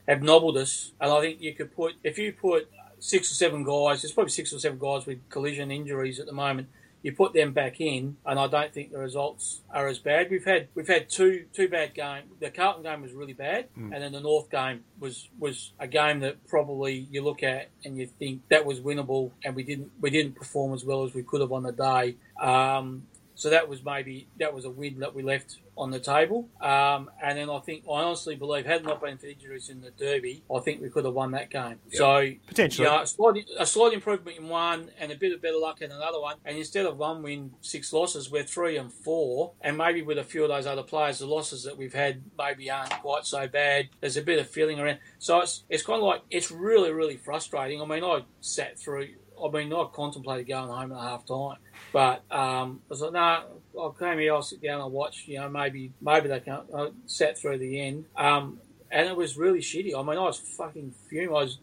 have 0.08 0.22
nobbled 0.22 0.58
us. 0.58 0.91
And 1.00 1.12
I 1.12 1.22
think 1.22 1.41
you 1.41 1.54
could 1.54 1.76
put 1.76 1.94
if 2.04 2.18
you 2.18 2.34
put 2.34 2.70
six 3.00 3.32
or 3.32 3.36
seven 3.36 3.63
guys, 3.63 4.02
there's 4.02 4.12
probably 4.12 4.32
six 4.32 4.54
or 4.54 4.60
seven 4.60 4.80
guys 4.80 5.06
with 5.06 5.28
collision 5.30 5.72
injuries 5.72 6.20
at 6.20 6.26
the 6.26 6.34
moment. 6.34 6.70
You 7.06 7.12
put 7.12 7.34
them 7.34 7.54
back 7.54 7.80
in, 7.80 8.18
and 8.26 8.39
I 8.39 8.48
don't 8.48 8.74
think 8.74 8.91
the 8.91 8.98
results 8.98 9.62
are 9.72 9.88
as 9.88 10.00
bad. 10.00 10.32
We've 10.32 10.44
had 10.44 10.70
we've 10.74 10.88
had 10.88 11.08
two 11.08 11.46
two 11.54 11.68
bad 11.70 11.94
games. 11.94 12.32
The 12.39 12.50
Carlton 12.50 12.82
game 12.82 13.04
was 13.04 13.13
really 13.13 13.34
bad, 13.34 13.68
and 13.94 14.02
then 14.02 14.12
the 14.12 14.22
North 14.22 14.50
game 14.50 14.84
was 15.00 15.30
was 15.38 15.72
a 15.80 15.88
game 15.88 16.22
that 16.22 16.48
probably 16.48 17.08
you 17.12 17.22
look 17.22 17.44
at 17.44 17.70
and 17.84 17.96
you 17.96 18.08
think 18.08 18.41
that 18.50 18.65
was 18.65 18.80
winnable, 18.80 19.30
and 19.44 19.56
we 19.56 19.62
didn't 19.62 19.91
we 20.02 20.10
didn't 20.10 20.34
perform 20.36 20.74
as 20.74 20.84
well 20.84 21.04
as 21.04 21.13
we 21.13 21.22
could 21.22 21.41
have 21.41 21.52
on 21.52 21.62
the 21.62 21.72
day. 21.72 22.15
Um, 22.41 23.06
so 23.36 23.52
that 23.52 23.70
was 23.70 23.86
maybe 23.86 24.28
that 24.39 24.56
was 24.56 24.65
a 24.65 24.72
win 24.72 25.02
that 25.02 25.13
we 25.13 25.22
left 25.22 25.60
on 25.77 25.91
the 25.91 25.99
table. 25.99 26.49
Um, 26.61 27.09
and 27.21 27.38
then 27.38 27.49
I 27.49 27.59
think 27.59 27.83
I 27.85 28.01
honestly 28.01 28.35
believe 28.35 28.65
had 28.65 28.81
it 28.81 28.85
not 28.85 29.01
been 29.01 29.17
for 29.17 29.27
injuries 29.27 29.69
in 29.69 29.81
the 29.81 29.91
Derby, 29.91 30.43
I 30.53 30.59
think 30.59 30.81
we 30.81 30.89
could 30.89 31.05
have 31.05 31.13
won 31.13 31.31
that 31.31 31.49
game. 31.49 31.79
So 31.91 32.31
Potentially. 32.47 32.88
yeah, 32.88 33.03
a 33.03 33.07
slight, 33.07 33.49
a 33.57 33.65
slight 33.65 33.93
improvement 33.93 34.38
in 34.38 34.47
one 34.47 34.89
and 34.99 35.11
a 35.11 35.15
bit 35.15 35.33
of 35.33 35.41
better 35.41 35.57
luck 35.57 35.81
in 35.81 35.91
another 35.91 36.19
one. 36.19 36.38
And 36.45 36.57
instead 36.57 36.85
of 36.85 36.97
one 36.97 37.23
win, 37.23 37.51
six 37.61 37.91
losses, 37.93 38.31
we're 38.31 38.43
three 38.43 38.77
and 38.77 38.91
four. 38.91 39.53
And 39.61 39.77
maybe 39.77 40.01
with 40.01 40.17
a 40.17 40.23
few 40.23 40.43
of 40.43 40.49
those 40.49 40.65
other 40.65 40.83
players, 40.83 41.19
the 41.19 41.25
losses 41.25 41.63
that 41.63 41.77
we've 41.77 41.93
had 41.93 42.23
maybe 42.38 42.69
aren't 42.69 42.91
quite 43.01 43.25
so 43.25 43.47
bad. 43.47 43.89
There's 44.01 44.17
a 44.17 44.21
bit 44.21 44.39
of 44.39 44.49
feeling 44.49 44.79
around. 44.79 44.99
So 45.19 45.39
it's 45.41 45.63
it's 45.69 45.83
kind 45.83 45.97
of 45.97 46.03
like 46.03 46.21
it's 46.29 46.51
really 46.51 46.91
really 46.91 47.17
frustrating. 47.17 47.81
I 47.81 47.85
mean, 47.85 48.03
I 48.03 48.21
sat 48.41 48.79
through. 48.79 49.09
I 49.43 49.50
mean, 49.50 49.74
I 49.74 49.86
contemplated 49.91 50.48
going 50.48 50.69
home 50.69 50.91
at 50.91 51.00
half 51.00 51.26
time, 51.26 51.58
but 51.91 52.24
um, 52.32 52.82
I 52.86 52.89
was 52.89 53.02
like, 53.02 53.13
no, 53.13 53.43
nah, 53.76 53.88
I 53.88 54.00
came 54.00 54.19
here. 54.19 54.34
I'll 54.34 54.41
sit 54.41 54.62
down 54.62 54.82
and 54.82 54.91
watch. 54.91 55.26
You 55.28 55.39
know, 55.39 55.50
maybe 55.50 55.91
maybe 56.02 56.30
they 56.30 56.39
can't. 56.39 56.63
I 56.76 56.89
sat 57.06 57.38
through 57.38 57.58
the 57.58 57.82
end, 57.82 58.06
um, 58.15 58.60
and 58.91 59.08
it 59.08 59.15
was 59.15 59.38
really 59.38 59.60
shitty. 59.60 59.98
I 59.98 60.02
mean, 60.02 60.17
I 60.17 60.24
was 60.24 60.38
fucking 60.38 60.93
fuming. 61.10 61.30
I 61.30 61.32
was, 61.32 61.60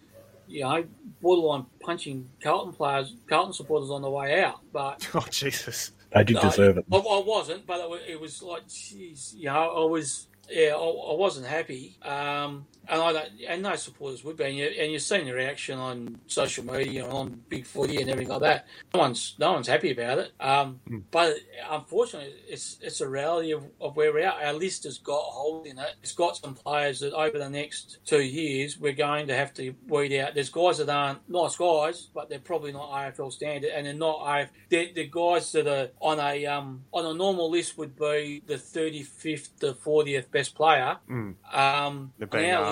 you 0.47 0.63
know, 0.63 0.85
borderline 1.21 1.67
punching 1.81 2.29
Carlton 2.43 2.73
players, 2.75 3.15
Carlton 3.29 3.53
supporters 3.55 3.91
on 3.91 4.03
the 4.03 4.11
way 4.11 4.43
out. 4.43 4.61
But 4.73 5.09
Oh 5.15 5.25
Jesus! 5.31 5.93
They 6.13 6.25
did 6.25 6.41
deserve 6.41 6.79
it. 6.79 6.85
I, 6.93 6.97
I 6.97 7.23
wasn't, 7.25 7.67
but 7.67 7.81
it 7.81 7.89
was, 7.89 8.01
it 8.07 8.21
was 8.21 8.43
like, 8.43 8.67
jeez, 8.69 9.35
you 9.35 9.47
know, 9.47 9.83
I 9.83 9.91
was, 9.91 10.27
yeah, 10.51 10.75
I, 10.75 10.85
I 10.85 11.15
wasn't 11.15 11.47
happy. 11.47 11.97
Um, 12.03 12.67
and 12.89 13.01
I 13.01 13.13
don't, 13.13 13.29
and 13.49 13.63
no 13.63 13.75
supporters 13.77 14.25
would 14.25 14.37
be. 14.37 14.45
And, 14.45 14.57
you, 14.57 14.67
and 14.67 14.93
you've 14.93 15.03
seen 15.03 15.25
the 15.27 15.33
reaction 15.33 15.79
on 15.79 16.21
social 16.27 16.65
media 16.65 17.05
and 17.05 17.13
on 17.13 17.43
Big 17.49 17.67
Footy 17.67 18.01
and 18.01 18.11
everything 18.11 18.33
like 18.33 18.43
that. 18.43 18.67
No 18.95 19.01
one's, 19.01 19.35
no 19.39 19.53
one's 19.53 19.69
happy 19.69 19.93
about 19.93 20.19
it. 20.19 20.33
Um, 20.41 20.81
But 21.11 21.37
unfortunately, 21.71 22.35
it's 22.49 22.79
it's 22.81 23.01
a 23.01 23.09
reality 23.09 23.53
of, 23.53 23.65
of 23.81 23.97
where 23.97 24.13
we 24.13 24.23
are. 24.23 24.43
Our 24.43 24.53
list 24.53 24.85
has 24.85 24.99
got 24.99 25.21
holes 25.23 25.67
in 25.67 25.79
it. 25.79 25.95
It's 26.03 26.13
got 26.13 26.37
some 26.37 26.55
players 26.55 27.01
that 27.01 27.13
over 27.13 27.39
the 27.39 27.51
next 27.51 27.99
two 28.05 28.23
years 28.23 28.79
we're 28.79 28.93
going 28.93 29.29
to 29.29 29.35
have 29.37 29.55
to 29.55 29.75
weed 29.89 30.19
out. 30.19 30.35
There's 30.35 30.51
guys 30.51 30.79
that 30.79 30.89
aren't 30.89 31.29
nice 31.29 31.57
guys, 31.57 32.09
but 32.15 32.29
they're 32.29 32.39
probably 32.39 32.73
not 32.73 32.91
AFL 32.91 33.33
standard, 33.33 33.71
and 33.71 33.87
they're 33.87 33.95
not 33.95 34.23
AF. 34.27 34.51
They're, 34.69 34.89
they're 34.95 35.05
guys 35.05 35.53
that 35.53 35.67
are 35.67 35.89
on 36.01 36.19
a 36.19 36.47
um, 36.47 36.85
on 36.93 37.07
a 37.07 37.15
normal 37.15 37.51
list 37.51 37.79
would 37.79 37.97
be 37.99 38.43
the 38.47 38.55
35th 38.55 39.59
to 39.61 39.73
40th 39.75 40.31
best 40.31 40.55
player. 40.55 40.97
Mm. 41.09 41.35
Um, 41.53 42.13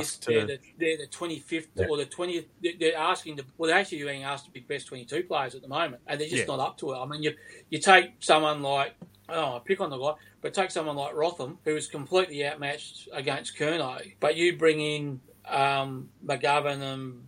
to- 0.03 0.31
they're 0.33 0.47
the, 0.47 0.59
they're 0.79 0.97
the 0.99 1.07
25th 1.07 1.69
Yeah. 1.75 1.87
or 1.89 1.97
the 1.97 2.07
20th. 2.07 2.47
They're, 2.79 2.97
asking 2.97 3.37
to, 3.39 3.45
well, 3.59 3.69
they're 3.69 3.79
actually 3.79 4.03
being 4.03 4.25
asked 4.25 4.45
to 4.47 4.51
be 4.51 4.61
best 4.61 4.87
22 4.89 5.25
players 5.25 5.55
at 5.55 5.63
the 5.63 5.69
moment, 5.69 6.03
and 6.07 6.21
they're 6.21 6.29
just 6.29 6.41
Yeah. 6.49 6.57
not 6.57 6.61
up 6.61 6.79
to 6.79 6.93
it. 6.93 6.99
I 6.99 7.07
mean, 7.07 7.23
you 7.23 7.35
you 7.71 7.79
take 7.79 8.13
someone 8.21 8.63
like, 8.63 8.95
oh, 9.29 9.57
I 9.57 9.61
pick 9.65 9.81
on 9.81 9.91
the 9.91 9.97
guy, 9.99 10.15
but 10.41 10.55
take 10.55 10.71
someone 10.71 10.97
like 10.97 11.15
Rotham, 11.15 11.59
who 11.65 11.75
was 11.75 11.87
completely 11.87 12.45
outmatched 12.47 13.09
against 13.13 13.57
Curnow, 13.57 14.15
but 14.21 14.37
you 14.37 14.57
bring 14.57 14.81
in 14.81 15.21
um, 15.47 16.09
McGovern 16.25 16.81
and 16.83 17.23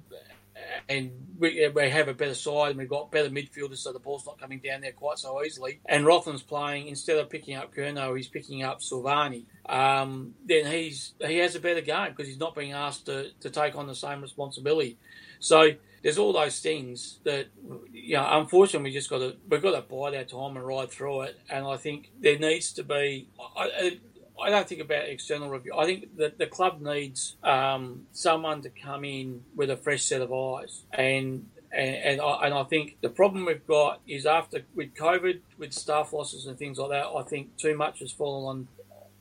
and 0.89 1.11
we, 1.39 1.69
we 1.69 1.91
have 1.91 2.09
a 2.09 2.15
better 2.15 2.35
side 2.35 2.71
and 2.71 2.79
we've 2.79 2.89
got 2.89 3.11
better 3.11 3.31
midfielders, 3.31 3.79
so 3.79 3.93
the 3.93 3.99
ball's 3.99 4.27
not 4.27 4.41
coming 4.41 4.61
down 4.61 4.81
there 4.81 4.93
quite 4.93 5.19
so 5.19 5.43
easily. 5.43 5.81
And 5.87 6.07
Rotham's 6.07 6.43
playing 6.43 6.89
instead 6.89 7.19
of 7.19 7.31
picking 7.31 7.55
up 7.55 7.75
Curnow, 7.75 8.17
he's 8.17 8.29
picking 8.29 8.63
up 8.63 8.81
Silvagni. 8.81 9.45
Um, 9.67 10.35
then 10.45 10.67
he's 10.67 11.15
he 11.25 11.39
has 11.39 11.55
a 11.55 11.61
better 11.61 11.81
game 11.81 12.11
because 12.11 12.27
he's 12.27 12.39
not 12.39 12.55
being 12.55 12.73
asked 12.73 13.07
to, 13.07 13.31
to 13.41 13.51
take 13.51 13.77
on 13.77 13.87
the 13.87 13.95
same 13.95 14.21
responsibility. 14.23 14.99
So 15.39 15.73
there's 16.03 16.19
all 16.19 16.33
those 16.33 16.59
things 16.61 17.21
that 17.25 17.47
you 17.93 18.17
know. 18.17 18.27
Unfortunately, 18.31 18.91
we 18.91 18.95
just 18.95 19.09
got 19.09 19.19
to 19.19 19.37
we've 19.49 19.63
got 19.63 19.73
to 19.73 19.83
bide 19.83 20.15
our 20.15 20.25
time 20.25 20.57
and 20.57 20.67
ride 20.67 20.91
through 20.91 21.23
it. 21.23 21.39
And 21.49 21.65
I 21.67 21.77
think 21.77 22.11
there 22.21 22.39
needs 22.39 22.73
to 22.75 22.83
be. 22.83 23.29
I, 23.57 23.99
I 24.43 24.51
don't 24.51 24.69
think 24.69 24.81
about 24.81 25.09
external 25.09 25.49
review. 25.49 25.75
I 25.77 25.85
think 25.85 26.17
that 26.17 26.39
the 26.39 26.47
club 26.47 26.81
needs 26.81 27.37
um, 27.43 28.07
someone 28.13 28.63
to 28.63 28.71
come 28.71 29.05
in 29.05 29.43
with 29.55 29.71
a 29.71 29.77
fresh 29.77 30.03
set 30.03 30.21
of 30.21 30.33
eyes. 30.33 30.83
And 30.93 31.49
and 31.73 31.97
and 31.97 32.21
I, 32.21 32.47
and 32.47 32.55
I 32.55 32.65
think 32.65 32.99
the 33.01 33.09
problem 33.09 33.47
we've 33.47 33.67
got 33.67 34.01
is 34.07 34.27
after 34.27 34.63
with 34.75 34.95
COVID, 34.95 35.41
with 35.59 35.73
staff 35.73 36.13
losses 36.13 36.47
and 36.47 36.59
things 36.59 36.79
like 36.79 36.91
that, 36.91 37.07
I 37.07 37.23
think 37.23 37.57
too 37.57 37.77
much 37.77 38.01
has 38.01 38.13
fallen 38.13 38.45
on 38.47 38.69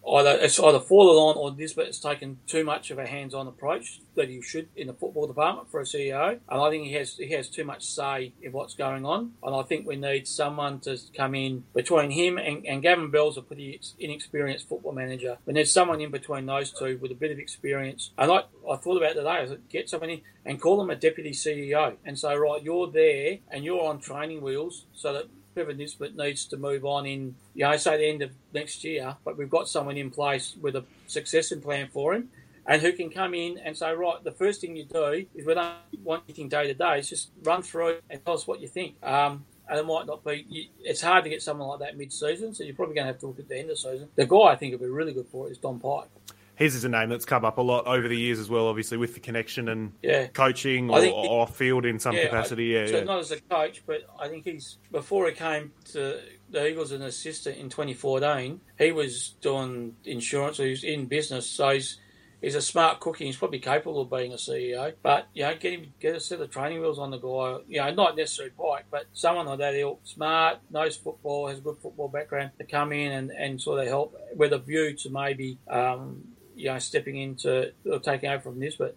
either 0.07 0.37
it's 0.41 0.59
either 0.59 0.79
fallen 0.79 1.15
on 1.15 1.37
or 1.37 1.55
Nisbet 1.55 1.87
has 1.87 1.99
taken 1.99 2.39
too 2.47 2.63
much 2.63 2.91
of 2.91 2.97
a 2.97 3.07
hands-on 3.07 3.47
approach 3.47 4.01
that 4.15 4.29
he 4.29 4.41
should 4.41 4.69
in 4.75 4.87
the 4.87 4.93
football 4.93 5.27
department 5.27 5.69
for 5.69 5.79
a 5.79 5.83
CEO, 5.83 6.39
and 6.49 6.61
I 6.61 6.69
think 6.69 6.85
he 6.85 6.93
has 6.93 7.15
he 7.15 7.31
has 7.31 7.49
too 7.49 7.63
much 7.63 7.83
say 7.83 8.33
in 8.41 8.51
what's 8.51 8.73
going 8.73 9.05
on. 9.05 9.33
And 9.43 9.55
I 9.55 9.63
think 9.63 9.87
we 9.87 9.95
need 9.95 10.27
someone 10.27 10.79
to 10.81 10.97
come 11.15 11.35
in 11.35 11.63
between 11.73 12.11
him 12.11 12.37
and, 12.37 12.65
and 12.65 12.81
Gavin 12.81 13.11
Bell's 13.11 13.37
a 13.37 13.41
pretty 13.41 13.79
inexperienced 13.99 14.67
football 14.67 14.91
manager. 14.91 15.37
We 15.45 15.53
need 15.53 15.67
someone 15.67 16.01
in 16.01 16.11
between 16.11 16.45
those 16.45 16.71
two 16.71 16.97
with 17.01 17.11
a 17.11 17.15
bit 17.15 17.31
of 17.31 17.39
experience. 17.39 18.11
And 18.17 18.31
I, 18.31 18.43
I 18.69 18.77
thought 18.77 18.97
about 18.97 19.15
today, 19.15 19.29
I 19.29 19.47
said, 19.47 19.69
get 19.69 19.89
someone 19.89 20.09
in 20.09 20.21
and 20.45 20.59
call 20.59 20.77
them 20.77 20.89
a 20.89 20.95
deputy 20.95 21.31
CEO 21.31 21.95
and 22.03 22.17
say, 22.17 22.35
right, 22.35 22.63
you're 22.63 22.91
there 22.91 23.39
and 23.49 23.63
you're 23.63 23.83
on 23.83 23.99
training 23.99 24.41
wheels 24.41 24.85
so 24.93 25.13
that 25.13 25.25
Trevor 25.53 25.73
Nisbet 25.73 26.15
needs 26.15 26.45
to 26.45 26.57
move 26.57 26.85
on 26.85 27.05
in, 27.05 27.35
you 27.53 27.65
know, 27.65 27.75
say 27.77 27.97
the 27.97 28.07
end 28.07 28.21
of 28.21 28.31
next 28.53 28.83
year, 28.83 29.15
but 29.25 29.37
we've 29.37 29.49
got 29.49 29.67
someone 29.67 29.97
in 29.97 30.09
place 30.09 30.55
with 30.61 30.75
a 30.75 30.85
succession 31.07 31.61
plan 31.61 31.87
for 31.91 32.13
him 32.13 32.29
and 32.65 32.81
who 32.81 32.93
can 32.93 33.09
come 33.09 33.33
in 33.33 33.57
and 33.57 33.75
say, 33.75 33.91
right, 33.93 34.23
the 34.23 34.31
first 34.31 34.61
thing 34.61 34.75
you 34.75 34.85
do 34.85 35.25
is 35.35 35.45
we 35.45 35.53
don't 35.53 35.75
want 36.03 36.23
anything 36.27 36.47
day 36.47 36.67
to 36.67 36.73
day, 36.73 36.99
it's 36.99 37.09
just 37.09 37.31
run 37.43 37.61
through 37.61 37.97
and 38.09 38.23
tell 38.23 38.35
us 38.35 38.47
what 38.47 38.61
you 38.61 38.67
think. 38.67 38.95
Um, 39.03 39.45
and 39.67 39.79
it 39.79 39.85
might 39.85 40.05
not 40.05 40.23
be, 40.23 40.69
it's 40.81 41.01
hard 41.01 41.23
to 41.23 41.29
get 41.29 41.41
someone 41.41 41.67
like 41.69 41.79
that 41.79 41.97
mid 41.97 42.11
season, 42.11 42.53
so 42.53 42.63
you're 42.63 42.75
probably 42.75 42.95
going 42.95 43.07
to 43.07 43.13
have 43.13 43.19
to 43.21 43.27
look 43.27 43.39
at 43.39 43.47
the 43.47 43.55
end 43.57 43.69
of 43.69 43.77
the 43.77 43.77
season. 43.77 44.09
The 44.15 44.25
guy 44.25 44.51
I 44.51 44.55
think 44.55 44.73
would 44.73 44.81
be 44.81 44.87
really 44.87 45.13
good 45.13 45.27
for 45.31 45.47
it 45.47 45.51
is 45.51 45.57
Don 45.57 45.79
Pyke. 45.79 46.09
His 46.55 46.75
is 46.75 46.83
a 46.83 46.89
name 46.89 47.09
that's 47.09 47.25
come 47.25 47.43
up 47.45 47.57
a 47.57 47.61
lot 47.61 47.87
over 47.87 48.07
the 48.07 48.17
years 48.17 48.39
as 48.39 48.49
well, 48.49 48.67
obviously 48.67 48.97
with 48.97 49.13
the 49.13 49.19
connection 49.19 49.69
and 49.69 49.93
yeah. 50.01 50.27
coaching 50.27 50.89
or, 50.89 51.03
or 51.05 51.41
off 51.41 51.55
field 51.55 51.85
in 51.85 51.99
some 51.99 52.15
yeah, 52.15 52.25
capacity. 52.25 52.65
Yeah, 52.65 52.85
so 52.87 52.97
yeah. 52.97 53.03
not 53.03 53.19
as 53.19 53.31
a 53.31 53.41
coach, 53.41 53.83
but 53.85 54.01
I 54.19 54.27
think 54.27 54.45
he's 54.45 54.77
before 54.91 55.27
he 55.27 55.33
came 55.33 55.71
to 55.91 56.19
the 56.49 56.67
Eagles 56.67 56.91
as 56.91 56.99
an 56.99 57.07
assistant 57.07 57.57
in 57.57 57.69
2014. 57.69 58.59
He 58.77 58.91
was 58.91 59.35
doing 59.41 59.95
insurance. 60.05 60.57
So 60.57 60.63
he 60.63 60.71
was 60.71 60.83
in 60.83 61.05
business, 61.05 61.47
so 61.47 61.69
he's 61.69 61.97
he's 62.41 62.55
a 62.55 62.61
smart 62.61 62.99
cookie. 62.99 63.25
He's 63.25 63.37
probably 63.37 63.59
capable 63.59 64.01
of 64.01 64.09
being 64.09 64.33
a 64.33 64.35
CEO. 64.35 64.93
But 65.01 65.27
you 65.33 65.43
know, 65.43 65.55
get 65.55 65.73
him 65.73 65.93
get 65.99 66.15
a 66.15 66.19
set 66.19 66.41
of 66.41 66.49
training 66.49 66.81
wheels 66.81 66.99
on 66.99 67.11
the 67.11 67.17
guy. 67.17 67.63
You 67.67 67.81
know, 67.81 67.93
not 67.93 68.17
necessarily 68.17 68.53
Pyke, 68.57 68.85
but 68.91 69.05
someone 69.13 69.45
like 69.45 69.59
that. 69.59 69.75
He'll 69.75 69.99
smart, 70.03 70.59
knows 70.69 70.97
football, 70.97 71.47
has 71.47 71.59
a 71.59 71.61
good 71.61 71.77
football 71.81 72.09
background 72.09 72.51
to 72.57 72.65
come 72.65 72.91
in 72.91 73.11
and, 73.11 73.31
and 73.31 73.61
sort 73.61 73.79
of 73.79 73.87
help 73.87 74.15
with 74.35 74.53
a 74.53 74.59
view 74.59 74.95
to 74.97 75.09
maybe 75.09 75.57
um, 75.69 76.23
you 76.61 76.67
know 76.67 76.79
stepping 76.79 77.17
into 77.17 77.73
or 77.91 77.99
taking 77.99 78.29
over 78.29 78.43
from 78.43 78.59
this, 78.59 78.75
but 78.75 78.95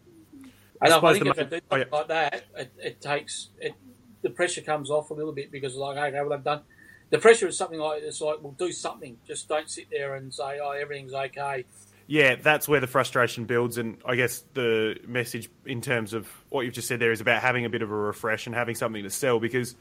I, 0.81 0.89
I 0.89 1.13
think 1.13 1.27
if 1.27 1.39
it 1.39 1.65
oh, 1.71 1.77
yeah. 1.77 1.85
like 1.91 2.09
that, 2.09 2.45
it, 2.57 2.73
it 2.79 3.01
takes 3.01 3.49
it. 3.59 3.75
The 4.23 4.31
pressure 4.31 4.61
comes 4.61 4.91
off 4.91 5.11
a 5.11 5.15
little 5.15 5.33
bit 5.33 5.51
because 5.51 5.75
like 5.75 5.97
okay, 5.97 6.21
well 6.21 6.33
I've 6.33 6.45
done. 6.45 6.61
The 7.11 7.19
pressure 7.19 7.47
is 7.47 7.57
something 7.57 7.79
like 7.79 8.03
it's 8.03 8.21
like, 8.21 8.43
well, 8.43 8.55
do 8.59 8.73
something. 8.73 9.17
Just 9.27 9.49
don't 9.49 9.71
sit 9.71 9.87
there 9.91 10.15
and 10.15 10.33
say, 10.33 10.59
oh, 10.63 10.71
everything's 10.71 11.13
okay. 11.13 11.65
Yeah, 12.07 12.37
that's 12.37 12.69
where 12.69 12.81
the 12.81 12.87
frustration 12.87 13.47
builds, 13.47 13.79
and 13.79 13.97
I 14.05 14.17
guess 14.17 14.45
the 14.53 14.99
message 15.07 15.49
in 15.65 15.81
terms 15.81 16.13
of 16.13 16.29
what 16.51 16.63
you've 16.63 16.75
just 16.75 16.89
said 16.89 17.01
there 17.01 17.13
is 17.13 17.23
about 17.23 17.41
having 17.41 17.65
a 17.65 17.71
bit 17.71 17.81
of 17.81 17.91
a 17.91 17.95
refresh 17.95 18.47
and 18.47 18.55
having 18.55 18.75
something 18.75 19.03
to 19.03 19.11
sell 19.11 19.41
because. 19.41 19.75